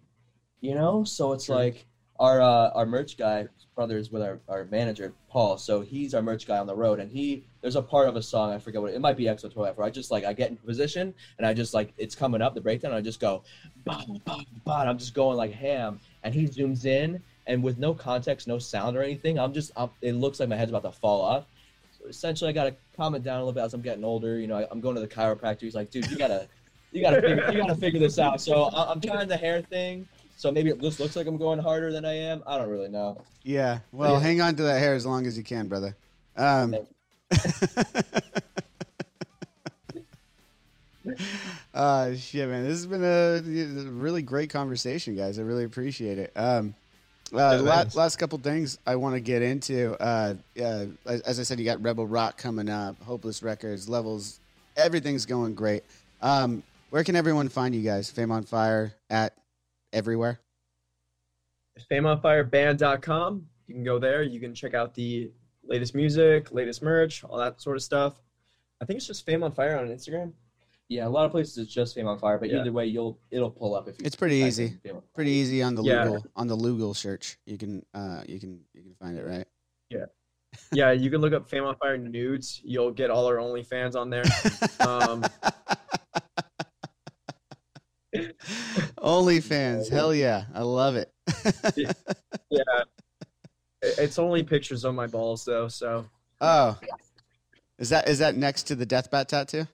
you 0.60 0.74
know. 0.74 1.02
So 1.04 1.32
it's 1.32 1.46
True. 1.46 1.56
like 1.56 1.86
our 2.22 2.40
uh, 2.40 2.70
our 2.70 2.86
merch 2.86 3.18
guy 3.18 3.48
brothers 3.74 4.12
with 4.12 4.22
our, 4.22 4.38
our 4.48 4.64
manager 4.66 5.12
Paul. 5.28 5.58
So 5.58 5.80
he's 5.80 6.14
our 6.14 6.22
merch 6.22 6.46
guy 6.46 6.58
on 6.58 6.68
the 6.68 6.74
road, 6.74 7.00
and 7.00 7.10
he 7.10 7.44
there's 7.60 7.74
a 7.74 7.82
part 7.82 8.08
of 8.08 8.14
a 8.14 8.22
song 8.22 8.52
I 8.52 8.58
forget 8.58 8.80
what 8.80 8.92
it, 8.92 8.94
it 8.94 9.00
might 9.00 9.16
be 9.16 9.24
XO 9.24 9.54
where 9.76 9.86
I 9.86 9.90
just 9.90 10.12
like 10.12 10.24
I 10.24 10.32
get 10.32 10.50
in 10.50 10.56
position 10.56 11.12
and 11.38 11.46
I 11.46 11.52
just 11.52 11.74
like 11.74 11.92
it's 11.98 12.14
coming 12.14 12.40
up 12.40 12.54
the 12.54 12.60
breakdown. 12.60 12.92
I 12.92 13.00
just 13.00 13.18
go, 13.18 13.42
bah, 13.84 14.04
bah, 14.24 14.38
bah, 14.64 14.82
I'm 14.82 14.98
just 14.98 15.14
going 15.14 15.36
like 15.36 15.52
ham, 15.52 15.98
and 16.22 16.32
he 16.32 16.44
zooms 16.44 16.84
in 16.84 17.20
and 17.48 17.60
with 17.60 17.76
no 17.78 17.92
context, 17.92 18.46
no 18.46 18.58
sound 18.58 18.96
or 18.96 19.02
anything, 19.02 19.36
I'm 19.38 19.52
just 19.52 19.72
I'm, 19.76 19.90
it 20.00 20.12
looks 20.12 20.38
like 20.38 20.48
my 20.48 20.56
head's 20.56 20.70
about 20.70 20.84
to 20.84 20.92
fall 20.92 21.22
off. 21.22 21.46
So 21.98 22.06
essentially, 22.08 22.50
I 22.50 22.52
got 22.52 22.64
to 22.64 22.76
calm 22.96 23.16
it 23.16 23.24
down 23.24 23.36
a 23.36 23.40
little 23.40 23.52
bit 23.52 23.64
as 23.64 23.74
I'm 23.74 23.82
getting 23.82 24.04
older. 24.04 24.38
You 24.38 24.46
know, 24.46 24.58
I, 24.58 24.66
I'm 24.70 24.80
going 24.80 24.94
to 24.94 25.00
the 25.00 25.08
chiropractor. 25.08 25.62
He's 25.62 25.74
like, 25.74 25.90
dude, 25.90 26.08
you 26.08 26.16
gotta. 26.16 26.48
You 26.94 27.00
gotta, 27.00 27.22
figure, 27.22 27.50
you 27.50 27.58
gotta 27.58 27.74
figure 27.74 27.98
this 27.98 28.18
out. 28.18 28.38
So 28.38 28.64
I- 28.64 28.92
I'm 28.92 29.00
trying 29.00 29.26
the 29.26 29.36
hair 29.36 29.62
thing. 29.62 30.06
So 30.42 30.50
maybe 30.50 30.70
it 30.70 30.80
just 30.80 30.98
looks 30.98 31.14
like 31.14 31.28
I'm 31.28 31.36
going 31.36 31.60
harder 31.60 31.92
than 31.92 32.04
I 32.04 32.14
am. 32.14 32.42
I 32.48 32.58
don't 32.58 32.68
really 32.68 32.88
know. 32.88 33.16
Yeah. 33.44 33.78
Well, 33.92 34.14
Yeah. 34.14 34.18
hang 34.20 34.40
on 34.40 34.56
to 34.56 34.64
that 34.64 34.80
hair 34.80 34.96
as 34.96 35.06
long 35.06 35.24
as 35.24 35.38
you 35.38 35.44
can, 35.44 35.68
brother. 35.68 35.94
Um, 36.36 36.74
uh, 41.72 42.14
shit, 42.16 42.48
man. 42.48 42.64
This 42.64 42.72
has 42.78 42.86
been 42.86 43.04
a, 43.04 43.86
a 43.86 43.90
really 43.92 44.22
great 44.22 44.50
conversation, 44.50 45.14
guys. 45.14 45.38
I 45.38 45.42
really 45.42 45.62
appreciate 45.62 46.18
it. 46.18 46.32
Um, 46.34 46.74
uh, 47.32 47.62
la- 47.62 47.76
thanks. 47.82 47.94
last 47.94 48.16
couple 48.16 48.36
things 48.38 48.78
I 48.84 48.96
want 48.96 49.14
to 49.14 49.20
get 49.20 49.42
into. 49.42 49.94
Uh, 50.02 50.34
uh, 50.60 50.86
as, 51.06 51.20
as 51.20 51.38
I 51.38 51.44
said, 51.44 51.60
you 51.60 51.64
got 51.64 51.80
Rebel 51.80 52.04
Rock 52.08 52.36
coming 52.36 52.68
up, 52.68 53.00
Hopeless 53.04 53.44
Records, 53.44 53.88
Levels, 53.88 54.40
everything's 54.76 55.24
going 55.24 55.54
great. 55.54 55.84
Um, 56.20 56.64
where 56.90 57.04
can 57.04 57.14
everyone 57.14 57.48
find 57.48 57.76
you 57.76 57.82
guys? 57.82 58.10
Fame 58.10 58.32
on 58.32 58.42
Fire 58.42 58.92
at 59.08 59.34
everywhere. 59.92 60.40
FameOnFireBand.com. 61.90 63.46
You 63.66 63.74
can 63.74 63.84
go 63.84 63.98
there. 63.98 64.22
You 64.22 64.40
can 64.40 64.54
check 64.54 64.74
out 64.74 64.94
the 64.94 65.30
latest 65.64 65.94
music, 65.94 66.52
latest 66.52 66.82
merch, 66.82 67.24
all 67.24 67.38
that 67.38 67.60
sort 67.60 67.76
of 67.76 67.82
stuff. 67.82 68.20
I 68.80 68.84
think 68.84 68.96
it's 68.98 69.06
just 69.06 69.24
Fame 69.24 69.42
on 69.42 69.52
Fire 69.52 69.78
on 69.78 69.88
Instagram. 69.88 70.32
Yeah, 70.88 71.06
a 71.06 71.08
lot 71.08 71.24
of 71.24 71.30
places 71.30 71.56
it's 71.58 71.72
just 71.72 71.94
Fame 71.94 72.06
on 72.08 72.18
Fire, 72.18 72.36
but 72.38 72.50
Yeah. 72.50 72.60
either 72.60 72.72
way, 72.72 72.86
you'll 72.86 73.18
it'll 73.30 73.50
pull 73.50 73.74
up 73.74 73.88
if 73.88 73.98
you. 73.98 74.04
It's 74.04 74.16
pretty 74.16 74.36
easy. 74.36 74.64
in 74.66 74.78
Fame 74.84 74.96
on- 74.96 75.02
Pretty 75.14 75.30
easy 75.30 75.62
on 75.62 75.74
the 75.74 75.82
Yeah. 75.82 76.04
Google 76.04 76.26
on 76.36 76.48
the 76.48 76.56
Google 76.56 76.92
search. 76.94 77.38
You 77.46 77.56
can 77.56 77.86
uh, 77.94 78.22
you 78.28 78.38
can 78.40 78.60
you 78.74 78.82
can 78.82 78.94
find 78.96 79.16
it 79.16 79.24
right. 79.24 79.46
Yeah. 79.88 80.06
yeah, 80.72 80.90
you 80.90 81.10
can 81.10 81.20
look 81.22 81.32
up 81.32 81.48
Fame 81.48 81.64
on 81.64 81.76
Fire 81.76 81.96
nudes. 81.96 82.60
You'll 82.64 82.90
get 82.90 83.08
all 83.10 83.26
our 83.26 83.36
OnlyFans 83.36 83.94
on 83.94 84.10
there. 84.10 84.24
Um, 84.80 85.24
OnlyFans, 88.98 89.90
hell 89.90 90.14
yeah, 90.14 90.44
I 90.54 90.62
love 90.62 90.96
it. 90.96 91.12
yeah, 92.50 92.62
it's 93.82 94.18
only 94.18 94.42
pictures 94.42 94.84
of 94.84 94.94
my 94.94 95.06
balls 95.06 95.44
though. 95.44 95.68
So 95.68 96.06
oh, 96.40 96.78
is 97.78 97.88
that 97.90 98.08
is 98.08 98.18
that 98.20 98.36
next 98.36 98.64
to 98.64 98.74
the 98.74 98.86
death 98.86 99.10
bat 99.10 99.28
tattoo? 99.28 99.66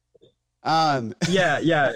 Um, 0.62 1.14
yeah, 1.28 1.58
yeah, 1.58 1.92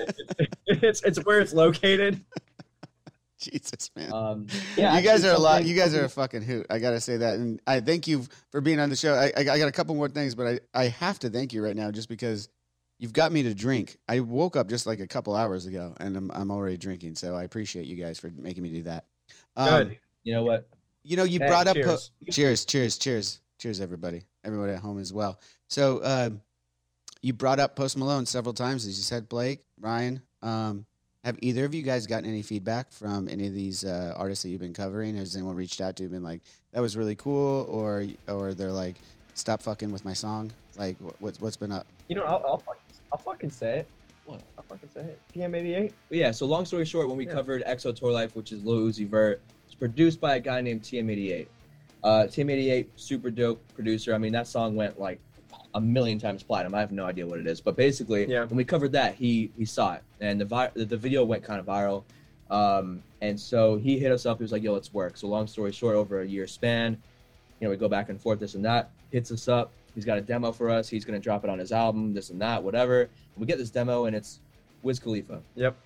it's 0.67 1.03
it's 1.03 1.19
where 1.25 1.41
it's 1.41 1.53
located. 1.53 2.21
Jesus 3.39 3.91
man, 3.97 4.13
Um, 4.13 4.47
yeah, 4.77 4.97
you 4.97 5.03
guys 5.03 5.25
are 5.25 5.35
a 5.35 5.39
lot. 5.39 5.65
You 5.65 5.75
guys 5.75 5.97
are 5.97 6.05
a 6.05 6.09
fucking 6.09 6.43
hoot. 6.43 6.67
I 6.71 6.79
gotta 6.79 7.01
say 7.01 7.17
that, 7.17 7.35
and 7.35 7.61
I 7.67 7.81
thank 7.81 8.07
you 8.07 8.25
for 8.53 8.61
being 8.61 8.79
on 8.79 8.89
the 8.89 8.95
show. 8.95 9.15
I, 9.15 9.33
I, 9.37 9.41
I 9.41 9.59
got 9.59 9.67
a 9.67 9.73
couple 9.73 9.97
more 9.97 10.09
things, 10.09 10.37
but 10.37 10.47
I, 10.47 10.61
I 10.73 10.85
have 10.89 11.19
to 11.21 11.29
thank 11.29 11.53
you 11.53 11.65
right 11.65 11.75
now 11.75 11.91
just 11.91 12.09
because 12.09 12.49
you've 13.03 13.13
got 13.13 13.33
me 13.33 13.43
to 13.43 13.53
drink. 13.53 13.97
I 14.09 14.21
woke 14.21 14.55
up 14.55 14.69
just 14.69 14.87
like 14.87 15.01
a 15.01 15.09
couple 15.09 15.35
hours 15.35 15.67
ago, 15.67 15.93
and 15.99 16.17
I'm 16.17 16.31
I'm 16.33 16.51
already 16.53 16.77
drinking. 16.77 17.17
So 17.17 17.35
I 17.35 17.43
appreciate 17.43 17.87
you 17.87 17.97
guys 17.97 18.19
for 18.19 18.31
making 18.39 18.63
me 18.63 18.71
do 18.71 18.83
that. 18.85 19.07
Um, 19.57 19.89
Good. 19.89 19.99
You 20.23 20.35
know 20.35 20.45
what? 20.45 20.69
You 21.03 21.17
know, 21.17 21.25
you 21.25 21.41
Hey, 21.41 21.49
brought 21.49 21.67
up. 21.67 21.75
po- 21.75 21.83
cheers. 21.83 22.11
cheers, 22.31 22.65
cheers, 22.65 22.97
cheers, 22.97 23.41
cheers, 23.59 23.81
everybody, 23.81 24.23
everybody 24.45 24.73
at 24.73 24.79
home 24.79 25.01
as 25.01 25.13
well. 25.13 25.41
So, 25.67 26.01
um, 26.05 26.41
you 27.23 27.33
brought 27.33 27.59
up 27.59 27.75
Post 27.75 27.97
Malone 27.97 28.25
several 28.25 28.55
times, 28.55 28.87
as 28.87 28.97
you 28.97 29.03
said, 29.03 29.29
Blake, 29.29 29.65
Bryan. 29.79 30.23
Um, 30.43 30.87
have 31.25 31.39
either 31.43 31.65
of 31.65 31.75
you 31.75 31.83
guys 31.83 32.07
gotten 32.07 32.29
any 32.29 32.43
feedback 32.43 32.93
from 32.93 33.29
any 33.29 33.49
of 33.49 33.55
these 33.55 33.85
uh, 33.85 34.15
artists 34.17 34.45
that 34.45 34.51
you've 34.51 34.61
been 34.61 34.75
covering? 34.75 35.17
Has 35.17 35.35
anyone 35.35 35.57
reached 35.57 35.81
out 35.81 35.97
to 35.97 36.05
you 36.05 36.09
been 36.09 36.23
like, 36.23 36.43
"That 36.73 36.81
was 36.81 36.97
really 36.97 37.17
cool," 37.17 37.67
or 37.69 38.07
or 38.29 38.55
they're 38.55 38.73
like, 38.73 38.95
"Stop 39.35 39.61
fucking 39.63 39.91
with 39.91 40.05
my 40.05 40.13
song"? 40.13 40.53
Like, 40.77 40.97
what's 41.19 41.41
what's 41.41 41.57
been 41.57 41.73
up? 41.73 41.87
You 42.09 42.17
know, 42.17 42.25
I'll, 42.25 42.43
I'll, 42.47 42.63
I'll 43.13 43.19
fucking 43.19 43.51
say 43.51 43.81
it. 43.81 43.87
What? 44.25 44.41
I'll 44.57 44.65
fucking 44.65 44.89
say 44.95 45.01
it. 45.03 45.21
TM88. 45.35 45.93
Yeah, 46.11 46.31
so 46.31 46.47
long 46.47 46.65
story 46.65 46.85
short, 46.85 47.09
when 47.09 47.17
we 47.17 47.27
Yeah. 47.27 47.33
covered 47.33 47.63
XO 47.67 47.93
Tour 47.95 48.11
Life, 48.13 48.35
which 48.35 48.53
is 48.53 48.65
Lil 48.65 48.89
Uzi 48.89 49.07
Vert, 49.07 49.41
it's 49.67 49.75
produced 49.75 50.21
by 50.21 50.37
a 50.37 50.41
guy 50.41 50.61
named 50.61 50.83
TM88. 50.83 51.49
Uh, 52.03 52.27
TM88, 52.27 52.87
super 52.97 53.31
dope 53.31 53.61
producer. 53.75 54.15
I 54.15 54.19
mean, 54.19 54.33
that 54.33 54.47
song 54.47 54.75
went 54.75 54.99
like 54.99 55.21
a 55.75 55.81
million 55.81 56.19
times 56.19 56.43
platinum. 56.43 56.75
I 56.75 56.81
have 56.81 56.93
no 56.93 57.05
idea 57.05 57.27
what 57.27 57.39
it 57.39 57.47
is, 57.47 57.61
but 57.61 57.77
basically, 57.77 58.27
Yeah. 58.29 58.45
when 58.45 58.57
we 58.57 58.65
covered 58.65 58.93
that, 58.93 59.15
he 59.15 59.51
he 59.57 59.65
saw 59.65 59.95
it, 59.95 60.03
and 60.21 60.41
the 60.41 60.45
vi- 60.45 60.71
the, 60.75 60.85
the 60.85 60.97
video 60.97 61.25
went 61.25 61.43
kind 61.45 61.61
of 61.61 61.67
viral. 61.67 62.05
Um, 62.51 63.03
and 63.23 63.39
so 63.39 63.77
he 63.77 63.99
hit 63.99 64.13
us 64.13 64.27
up. 64.27 64.39
He 64.39 64.43
was 64.45 64.53
like, 64.53 64.63
"Yo, 64.63 64.73
let's 64.73 64.93
work." 64.93 65.17
So 65.17 65.29
long 65.29 65.47
story 65.47 65.73
short, 65.73 65.95
over 65.97 66.21
a 66.21 66.27
year 66.27 66.47
span, 66.47 67.01
you 67.61 67.67
know, 67.67 67.71
we 67.71 67.77
go 67.77 67.89
back 67.89 68.09
and 68.09 68.21
forth, 68.21 68.41
this 68.41 68.55
and 68.55 68.65
that. 68.65 68.91
Hits 69.11 69.31
us 69.31 69.49
up. 69.49 69.73
He's 69.95 70.05
got 70.05 70.19
a 70.19 70.21
demo 70.21 70.53
for 70.53 70.71
us. 70.71 70.89
He's 70.89 71.05
gonna 71.05 71.19
drop 71.19 71.45
it 71.45 71.51
on 71.51 71.59
his 71.59 71.73
album, 71.73 72.15
this 72.15 72.31
and 72.31 72.41
that, 72.41 72.63
whatever. 72.63 73.09
We 73.37 73.47
get 73.47 73.59
this 73.59 73.71
demo, 73.71 74.07
and 74.07 74.17
it's 74.17 74.41
Wiz 74.83 74.99
Khalifa 74.99 75.41
Yep. 75.55 75.77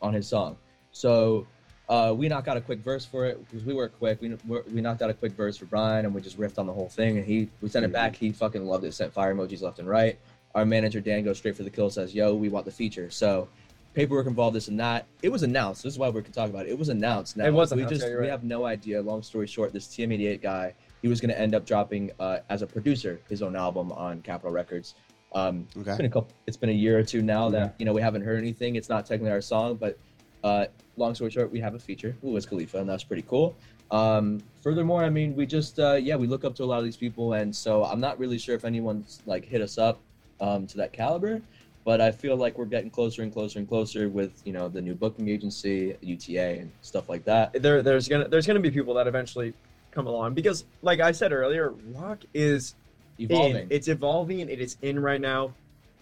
on 0.00 0.12
his 0.12 0.26
song. 0.26 0.56
So 0.92 1.46
uh, 1.88 2.14
we 2.16 2.28
knocked 2.28 2.48
out 2.48 2.56
a 2.56 2.60
quick 2.60 2.80
verse 2.80 3.04
for 3.04 3.26
it 3.26 3.38
because 3.48 3.64
we 3.66 3.74
were 3.74 3.88
quick. 3.88 4.20
We, 4.20 4.34
we 4.72 4.80
knocked 4.80 5.02
out 5.02 5.10
a 5.10 5.14
quick 5.14 5.32
verse 5.32 5.56
for 5.56 5.64
Bryan 5.66 6.04
and 6.04 6.14
we 6.14 6.20
just 6.20 6.38
riffed 6.38 6.58
on 6.58 6.66
the 6.66 6.72
whole 6.72 6.88
thing. 6.88 7.18
And 7.18 7.26
he 7.26 7.48
we 7.60 7.68
sent 7.68 7.84
it 7.84 7.92
back. 7.92 8.16
He 8.16 8.30
fucking 8.32 8.64
loved 8.64 8.84
it. 8.84 8.94
Sent 8.94 9.12
fire 9.12 9.34
emojis 9.34 9.62
left 9.62 9.78
and 9.78 9.88
right. 9.88 10.18
Our 10.54 10.64
manager 10.66 11.00
Dan 11.00 11.24
goes 11.24 11.38
straight 11.38 11.56
for 11.56 11.62
the 11.62 11.70
kill. 11.70 11.88
Says, 11.90 12.14
"Yo, 12.14 12.34
we 12.34 12.48
want 12.50 12.66
the 12.66 12.70
feature." 12.70 13.10
So 13.10 13.48
paperwork 13.94 14.26
involved 14.26 14.54
this 14.56 14.68
and 14.68 14.78
that. 14.80 15.06
It 15.22 15.30
was 15.30 15.42
announced. 15.42 15.82
This 15.82 15.94
is 15.94 15.98
why 15.98 16.08
we 16.10 16.22
can 16.22 16.32
talk 16.32 16.50
about 16.50 16.66
it. 16.66 16.70
It 16.70 16.78
was 16.78 16.88
announced. 16.90 17.36
Now 17.36 17.46
It 17.46 17.52
was 17.54 17.72
we 17.72 17.80
announced, 17.80 17.94
just 17.94 18.02
yeah, 18.04 18.10
you're 18.12 18.20
we 18.22 18.28
have 18.28 18.44
no 18.44 18.64
idea. 18.64 19.00
Long 19.02 19.22
story 19.22 19.46
short, 19.46 19.72
this 19.72 19.86
TM88 19.88 20.40
guy 20.42 20.74
he 21.02 21.08
was 21.08 21.20
going 21.20 21.30
to 21.30 21.38
end 21.38 21.54
up 21.54 21.66
dropping 21.66 22.12
uh, 22.20 22.38
as 22.48 22.62
a 22.62 22.66
producer 22.66 23.20
his 23.28 23.42
own 23.42 23.56
album 23.56 23.92
on 23.92 24.22
Capitol 24.22 24.52
Records. 24.52 24.94
Um, 25.34 25.66
it's 25.74 25.88
Okay, 25.88 25.96
been 25.96 26.06
a 26.06 26.10
couple. 26.10 26.32
It's 26.46 26.56
been 26.56 26.70
a 26.70 26.72
year 26.72 26.98
or 26.98 27.02
two 27.02 27.22
now 27.22 27.50
that 27.50 27.74
you 27.78 27.84
know 27.84 27.92
we 27.92 28.00
haven't 28.00 28.22
heard 28.22 28.38
anything. 28.38 28.76
It's 28.76 28.88
not 28.88 29.04
technically 29.04 29.32
our 29.32 29.40
song, 29.40 29.74
but 29.76 29.98
uh, 30.44 30.66
long 30.96 31.14
story 31.14 31.30
short, 31.30 31.50
we 31.50 31.60
have 31.60 31.74
a 31.74 31.78
feature 31.78 32.14
Wiz 32.22 32.46
Khalifa, 32.46 32.78
and 32.78 32.88
that's 32.88 33.04
pretty 33.04 33.22
cool. 33.22 33.56
Um, 33.90 34.40
furthermore, 34.62 35.04
I 35.04 35.10
mean, 35.10 35.34
we 35.34 35.44
just 35.46 35.78
uh, 35.78 35.94
yeah, 35.94 36.16
we 36.16 36.26
look 36.26 36.44
up 36.44 36.54
to 36.56 36.64
a 36.64 36.66
lot 36.66 36.78
of 36.78 36.84
these 36.84 36.96
people, 36.96 37.32
and 37.34 37.54
so 37.54 37.84
I'm 37.84 38.00
not 38.00 38.18
really 38.18 38.38
sure 38.38 38.54
if 38.54 38.64
anyone's 38.64 39.20
like 39.26 39.44
hit 39.44 39.60
us 39.60 39.78
up 39.78 40.00
um, 40.40 40.66
to 40.68 40.76
that 40.78 40.92
caliber, 40.92 41.40
but 41.84 42.00
I 42.00 42.12
feel 42.12 42.36
like 42.36 42.58
we're 42.58 42.66
getting 42.66 42.90
closer 42.90 43.22
and 43.22 43.32
closer 43.32 43.58
and 43.58 43.66
closer 43.66 44.08
with 44.10 44.42
you 44.44 44.52
know 44.52 44.68
the 44.68 44.82
new 44.82 44.94
booking 44.94 45.28
agency, 45.28 45.96
UTA, 46.02 46.60
and 46.60 46.70
stuff 46.82 47.08
like 47.08 47.24
that. 47.24 47.54
There, 47.54 47.82
there's 47.82 48.06
gonna 48.06 48.28
there's 48.28 48.46
gonna 48.46 48.60
be 48.60 48.70
people 48.70 48.92
that 48.94 49.06
eventually 49.06 49.54
come 49.92 50.06
along 50.06 50.34
because, 50.34 50.64
like 50.82 51.00
I 51.00 51.12
said 51.12 51.32
earlier, 51.32 51.72
rock 51.94 52.24
is 52.34 52.74
Evolving. 53.18 53.56
in. 53.56 53.66
It's 53.70 53.88
evolving. 53.88 54.40
It 54.40 54.58
is 54.60 54.76
in 54.82 54.98
right 54.98 55.20
now. 55.20 55.52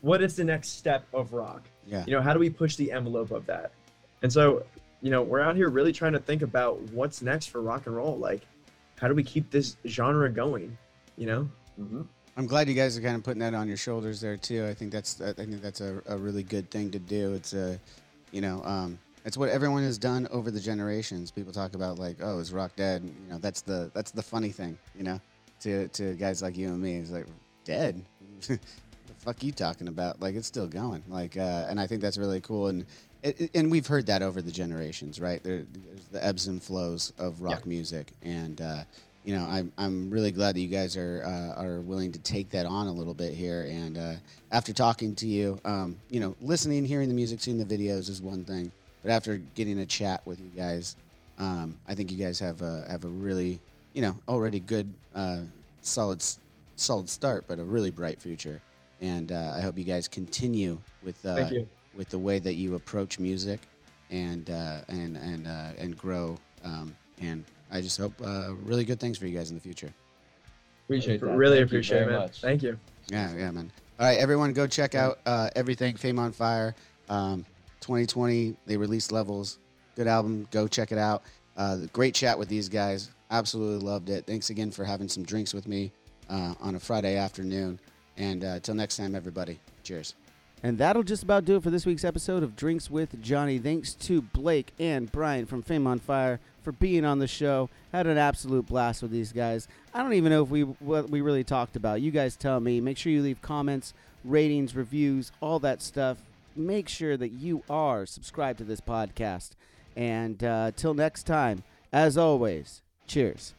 What 0.00 0.22
is 0.22 0.36
the 0.36 0.44
next 0.44 0.78
step 0.78 1.04
of 1.12 1.32
rock? 1.34 1.62
yeah, 1.86 2.04
You 2.06 2.14
know, 2.14 2.22
how 2.22 2.32
do 2.32 2.38
we 2.38 2.48
push 2.48 2.76
the 2.76 2.90
envelope 2.92 3.30
of 3.32 3.44
that? 3.46 3.72
And 4.22 4.32
so, 4.32 4.64
you 5.02 5.10
know, 5.10 5.22
we're 5.22 5.40
out 5.40 5.56
here 5.56 5.68
really 5.68 5.92
trying 5.92 6.12
to 6.12 6.18
think 6.18 6.40
about 6.42 6.80
what's 6.92 7.20
next 7.20 7.46
for 7.46 7.60
rock 7.60 7.86
and 7.86 7.94
roll. 7.96 8.16
Like, 8.16 8.42
how 8.98 9.08
do 9.08 9.14
we 9.14 9.24
keep 9.24 9.50
this 9.50 9.76
genre 9.86 10.30
going? 10.30 10.78
You 11.18 11.26
know? 11.26 11.48
Mhm. 11.78 12.06
I'm 12.36 12.46
glad 12.46 12.68
you 12.68 12.74
guys 12.74 12.96
are 12.96 13.02
kind 13.02 13.16
of 13.16 13.22
putting 13.24 13.40
that 13.40 13.52
on 13.54 13.66
your 13.68 13.76
shoulders 13.76 14.20
there 14.20 14.36
too. 14.36 14.64
I 14.66 14.72
think 14.72 14.92
that's 14.92 15.20
I 15.20 15.32
think 15.32 15.60
that's 15.60 15.80
a, 15.80 16.00
a 16.06 16.16
really 16.16 16.42
good 16.44 16.70
thing 16.70 16.90
to 16.92 16.98
do. 16.98 17.34
It's 17.34 17.52
a, 17.52 17.78
you 18.30 18.40
know, 18.40 18.62
um, 18.64 18.98
it's 19.24 19.36
what 19.36 19.48
everyone 19.48 19.82
has 19.82 19.98
done 19.98 20.28
over 20.30 20.50
the 20.50 20.60
generations. 20.60 21.30
People 21.30 21.52
talk 21.52 21.74
about 21.74 21.98
like, 21.98 22.16
oh, 22.22 22.38
is 22.38 22.52
rock 22.52 22.74
dead? 22.76 23.02
You 23.02 23.32
know, 23.32 23.38
that's 23.38 23.62
the 23.62 23.90
that's 23.94 24.10
the 24.10 24.22
funny 24.22 24.50
thing. 24.50 24.78
You 24.96 25.04
know, 25.04 25.20
to 25.60 25.88
to 25.88 26.14
guys 26.14 26.42
like 26.42 26.56
you 26.56 26.68
and 26.68 26.80
me, 26.80 26.96
it's 26.96 27.10
like 27.10 27.26
dead. 27.64 28.02
the 28.40 28.58
fuck 29.18 29.42
you 29.42 29.52
talking 29.52 29.88
about? 29.88 30.20
Like 30.20 30.34
it's 30.34 30.46
still 30.46 30.66
going. 30.66 31.02
Like, 31.08 31.36
uh, 31.36 31.66
and 31.68 31.80
I 31.80 31.86
think 31.86 32.00
that's 32.02 32.18
really 32.18 32.40
cool. 32.40 32.68
And 32.68 32.86
it, 33.22 33.50
and 33.54 33.70
we've 33.70 33.86
heard 33.86 34.06
that 34.06 34.22
over 34.22 34.40
the 34.40 34.50
generations, 34.50 35.20
right? 35.20 35.42
There, 35.42 35.64
there's 35.72 36.06
the 36.06 36.24
ebbs 36.24 36.46
and 36.46 36.62
flows 36.62 37.12
of 37.18 37.42
rock 37.42 37.66
music, 37.66 38.12
and 38.22 38.60
uh, 38.60 38.84
you 39.24 39.36
know, 39.36 39.44
I'm 39.44 39.72
I'm 39.76 40.10
really 40.10 40.30
glad 40.30 40.54
that 40.54 40.60
you 40.60 40.68
guys 40.68 40.96
are 40.96 41.22
uh, 41.24 41.62
are 41.62 41.80
willing 41.80 42.12
to 42.12 42.18
take 42.20 42.50
that 42.50 42.64
on 42.66 42.86
a 42.86 42.92
little 42.92 43.14
bit 43.14 43.34
here. 43.34 43.62
And 43.70 43.98
uh, 43.98 44.14
after 44.50 44.72
talking 44.72 45.14
to 45.16 45.26
you, 45.26 45.60
um, 45.64 45.96
you 46.08 46.20
know, 46.20 46.34
listening, 46.40 46.84
hearing 46.84 47.08
the 47.08 47.14
music, 47.14 47.40
seeing 47.40 47.58
the 47.58 47.64
videos 47.64 48.08
is 48.08 48.22
one 48.22 48.44
thing, 48.44 48.72
but 49.02 49.10
after 49.10 49.38
getting 49.54 49.78
a 49.80 49.86
chat 49.86 50.22
with 50.26 50.40
you 50.40 50.50
guys, 50.56 50.96
um, 51.38 51.76
I 51.88 51.94
think 51.94 52.10
you 52.10 52.18
guys 52.18 52.38
have 52.40 52.62
a 52.62 52.84
have 52.88 53.04
a 53.04 53.08
really, 53.08 53.60
you 53.92 54.02
know, 54.02 54.16
already 54.28 54.60
good, 54.60 54.92
uh, 55.14 55.40
solid 55.80 56.22
solid 56.76 57.08
start, 57.08 57.44
but 57.46 57.58
a 57.58 57.64
really 57.64 57.90
bright 57.90 58.20
future. 58.20 58.60
And 59.00 59.32
uh, 59.32 59.54
I 59.56 59.60
hope 59.60 59.78
you 59.78 59.84
guys 59.84 60.08
continue 60.08 60.78
with 61.02 61.24
uh, 61.24 61.48
with 61.94 62.10
the 62.10 62.18
way 62.18 62.38
that 62.38 62.54
you 62.54 62.74
approach 62.74 63.18
music 63.18 63.60
and 64.10 64.50
uh, 64.50 64.80
and 64.88 65.16
and 65.16 65.46
uh, 65.46 65.70
and 65.78 65.96
grow 65.96 66.36
um, 66.64 66.94
and 67.20 67.44
I 67.70 67.80
just 67.80 67.98
hope 67.98 68.12
uh, 68.24 68.54
really 68.64 68.84
good 68.84 69.00
things 69.00 69.18
for 69.18 69.26
you 69.26 69.36
guys 69.36 69.50
in 69.50 69.56
the 69.56 69.62
future. 69.62 69.92
Appreciate 70.86 71.20
that. 71.20 71.36
Really 71.36 71.58
Thank 71.58 71.68
appreciate 71.68 72.02
it, 72.02 72.06
man. 72.08 72.18
much. 72.20 72.40
Thank 72.40 72.62
you. 72.62 72.78
Yeah, 73.08 73.32
yeah, 73.34 73.50
man. 73.50 73.70
All 73.98 74.06
right, 74.06 74.18
everyone, 74.18 74.52
go 74.52 74.66
check 74.66 74.94
out 74.94 75.20
uh, 75.26 75.50
everything 75.54 75.94
Fame 75.96 76.18
on 76.18 76.32
Fire. 76.32 76.74
Um, 77.08 77.44
2020, 77.80 78.56
they 78.66 78.76
released 78.76 79.12
Levels. 79.12 79.58
Good 79.96 80.06
album. 80.06 80.46
Go 80.50 80.68
check 80.68 80.92
it 80.92 80.98
out. 80.98 81.22
Uh, 81.56 81.78
great 81.92 82.14
chat 82.14 82.38
with 82.38 82.48
these 82.48 82.68
guys. 82.68 83.10
Absolutely 83.30 83.86
loved 83.86 84.08
it. 84.08 84.26
Thanks 84.26 84.50
again 84.50 84.70
for 84.70 84.84
having 84.84 85.08
some 85.08 85.22
drinks 85.24 85.52
with 85.52 85.68
me 85.68 85.92
uh, 86.28 86.54
on 86.60 86.74
a 86.74 86.80
Friday 86.80 87.16
afternoon. 87.16 87.78
And 88.16 88.44
uh, 88.44 88.60
till 88.60 88.74
next 88.74 88.96
time, 88.96 89.14
everybody. 89.14 89.58
Cheers. 89.82 90.14
And 90.62 90.76
that'll 90.76 91.02
just 91.02 91.22
about 91.22 91.46
do 91.46 91.56
it 91.56 91.62
for 91.62 91.70
this 91.70 91.86
week's 91.86 92.04
episode 92.04 92.42
of 92.42 92.54
Drinks 92.54 92.90
with 92.90 93.22
Johnny. 93.22 93.58
Thanks 93.58 93.94
to 93.94 94.20
Blake 94.20 94.72
and 94.78 95.10
Bryan 95.10 95.46
from 95.46 95.62
Fame 95.62 95.86
on 95.86 95.98
Fire 95.98 96.38
for 96.62 96.72
being 96.72 97.04
on 97.06 97.18
the 97.18 97.26
show. 97.26 97.70
Had 97.92 98.06
an 98.06 98.18
absolute 98.18 98.66
blast 98.66 99.00
with 99.00 99.10
these 99.10 99.32
guys. 99.32 99.68
I 99.94 100.02
don't 100.02 100.12
even 100.12 100.30
know 100.30 100.42
if 100.42 100.50
we 100.50 100.62
what 100.62 101.08
we 101.08 101.22
really 101.22 101.44
talked 101.44 101.76
about. 101.76 102.02
You 102.02 102.10
guys 102.10 102.36
tell 102.36 102.60
me. 102.60 102.78
Make 102.80 102.98
sure 102.98 103.10
you 103.10 103.22
leave 103.22 103.40
comments, 103.40 103.94
ratings, 104.22 104.76
reviews, 104.76 105.32
all 105.40 105.58
that 105.60 105.80
stuff. 105.80 106.18
Make 106.56 106.88
sure 106.88 107.16
that 107.16 107.30
you 107.30 107.62
are 107.70 108.06
subscribed 108.06 108.58
to 108.58 108.64
this 108.64 108.80
podcast. 108.80 109.50
And 109.96 110.42
uh, 110.42 110.72
till 110.76 110.94
next 110.94 111.24
time, 111.24 111.62
as 111.92 112.16
always, 112.16 112.82
cheers. 113.06 113.54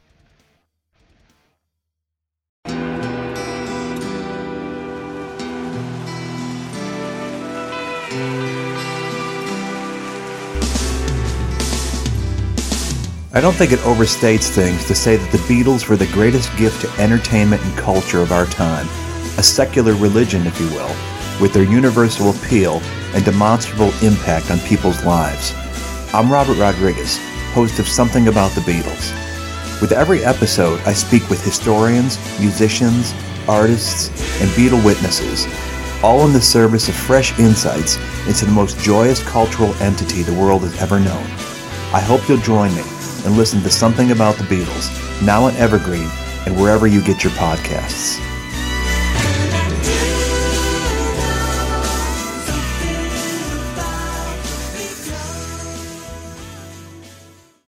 I 13.34 13.40
don't 13.40 13.54
think 13.54 13.72
it 13.72 13.78
overstates 13.78 14.50
things 14.50 14.84
to 14.84 14.94
say 14.94 15.16
that 15.16 15.32
the 15.32 15.38
Beatles 15.38 15.88
were 15.88 15.96
the 15.96 16.06
greatest 16.08 16.54
gift 16.58 16.82
to 16.82 17.02
entertainment 17.02 17.64
and 17.64 17.74
culture 17.78 18.20
of 18.20 18.30
our 18.30 18.44
time, 18.44 18.86
a 19.38 19.42
secular 19.42 19.94
religion, 19.94 20.46
if 20.46 20.60
you 20.60 20.66
will, 20.68 20.94
with 21.42 21.52
their 21.52 21.64
universal 21.64 22.30
appeal 22.30 22.80
and 23.14 23.24
demonstrable 23.24 23.92
impact 24.00 24.50
on 24.52 24.60
people's 24.60 25.04
lives. 25.04 25.52
I'm 26.14 26.30
Robert 26.30 26.56
Rodriguez, 26.56 27.18
host 27.52 27.80
of 27.80 27.88
Something 27.88 28.28
About 28.28 28.52
the 28.52 28.60
Beatles. 28.60 29.10
With 29.80 29.90
every 29.90 30.24
episode, 30.24 30.80
I 30.86 30.92
speak 30.92 31.28
with 31.28 31.44
historians, 31.44 32.16
musicians, 32.38 33.12
artists, 33.48 34.08
and 34.40 34.48
Beatle 34.50 34.84
witnesses, 34.84 35.48
all 36.04 36.24
in 36.24 36.32
the 36.32 36.40
service 36.40 36.88
of 36.88 36.94
fresh 36.94 37.36
insights 37.40 37.96
into 38.28 38.44
the 38.44 38.52
most 38.52 38.78
joyous 38.78 39.20
cultural 39.24 39.74
entity 39.82 40.22
the 40.22 40.40
world 40.40 40.62
has 40.62 40.80
ever 40.80 41.00
known. 41.00 41.24
I 41.92 42.00
hope 42.00 42.28
you'll 42.28 42.38
join 42.38 42.72
me 42.76 42.84
and 43.24 43.36
listen 43.36 43.60
to 43.62 43.70
Something 43.70 44.12
About 44.12 44.36
the 44.36 44.44
Beatles, 44.44 45.26
now 45.26 45.44
on 45.46 45.56
Evergreen 45.56 46.08
and 46.46 46.56
wherever 46.56 46.86
you 46.86 47.02
get 47.02 47.24
your 47.24 47.32
podcasts. 47.32 48.20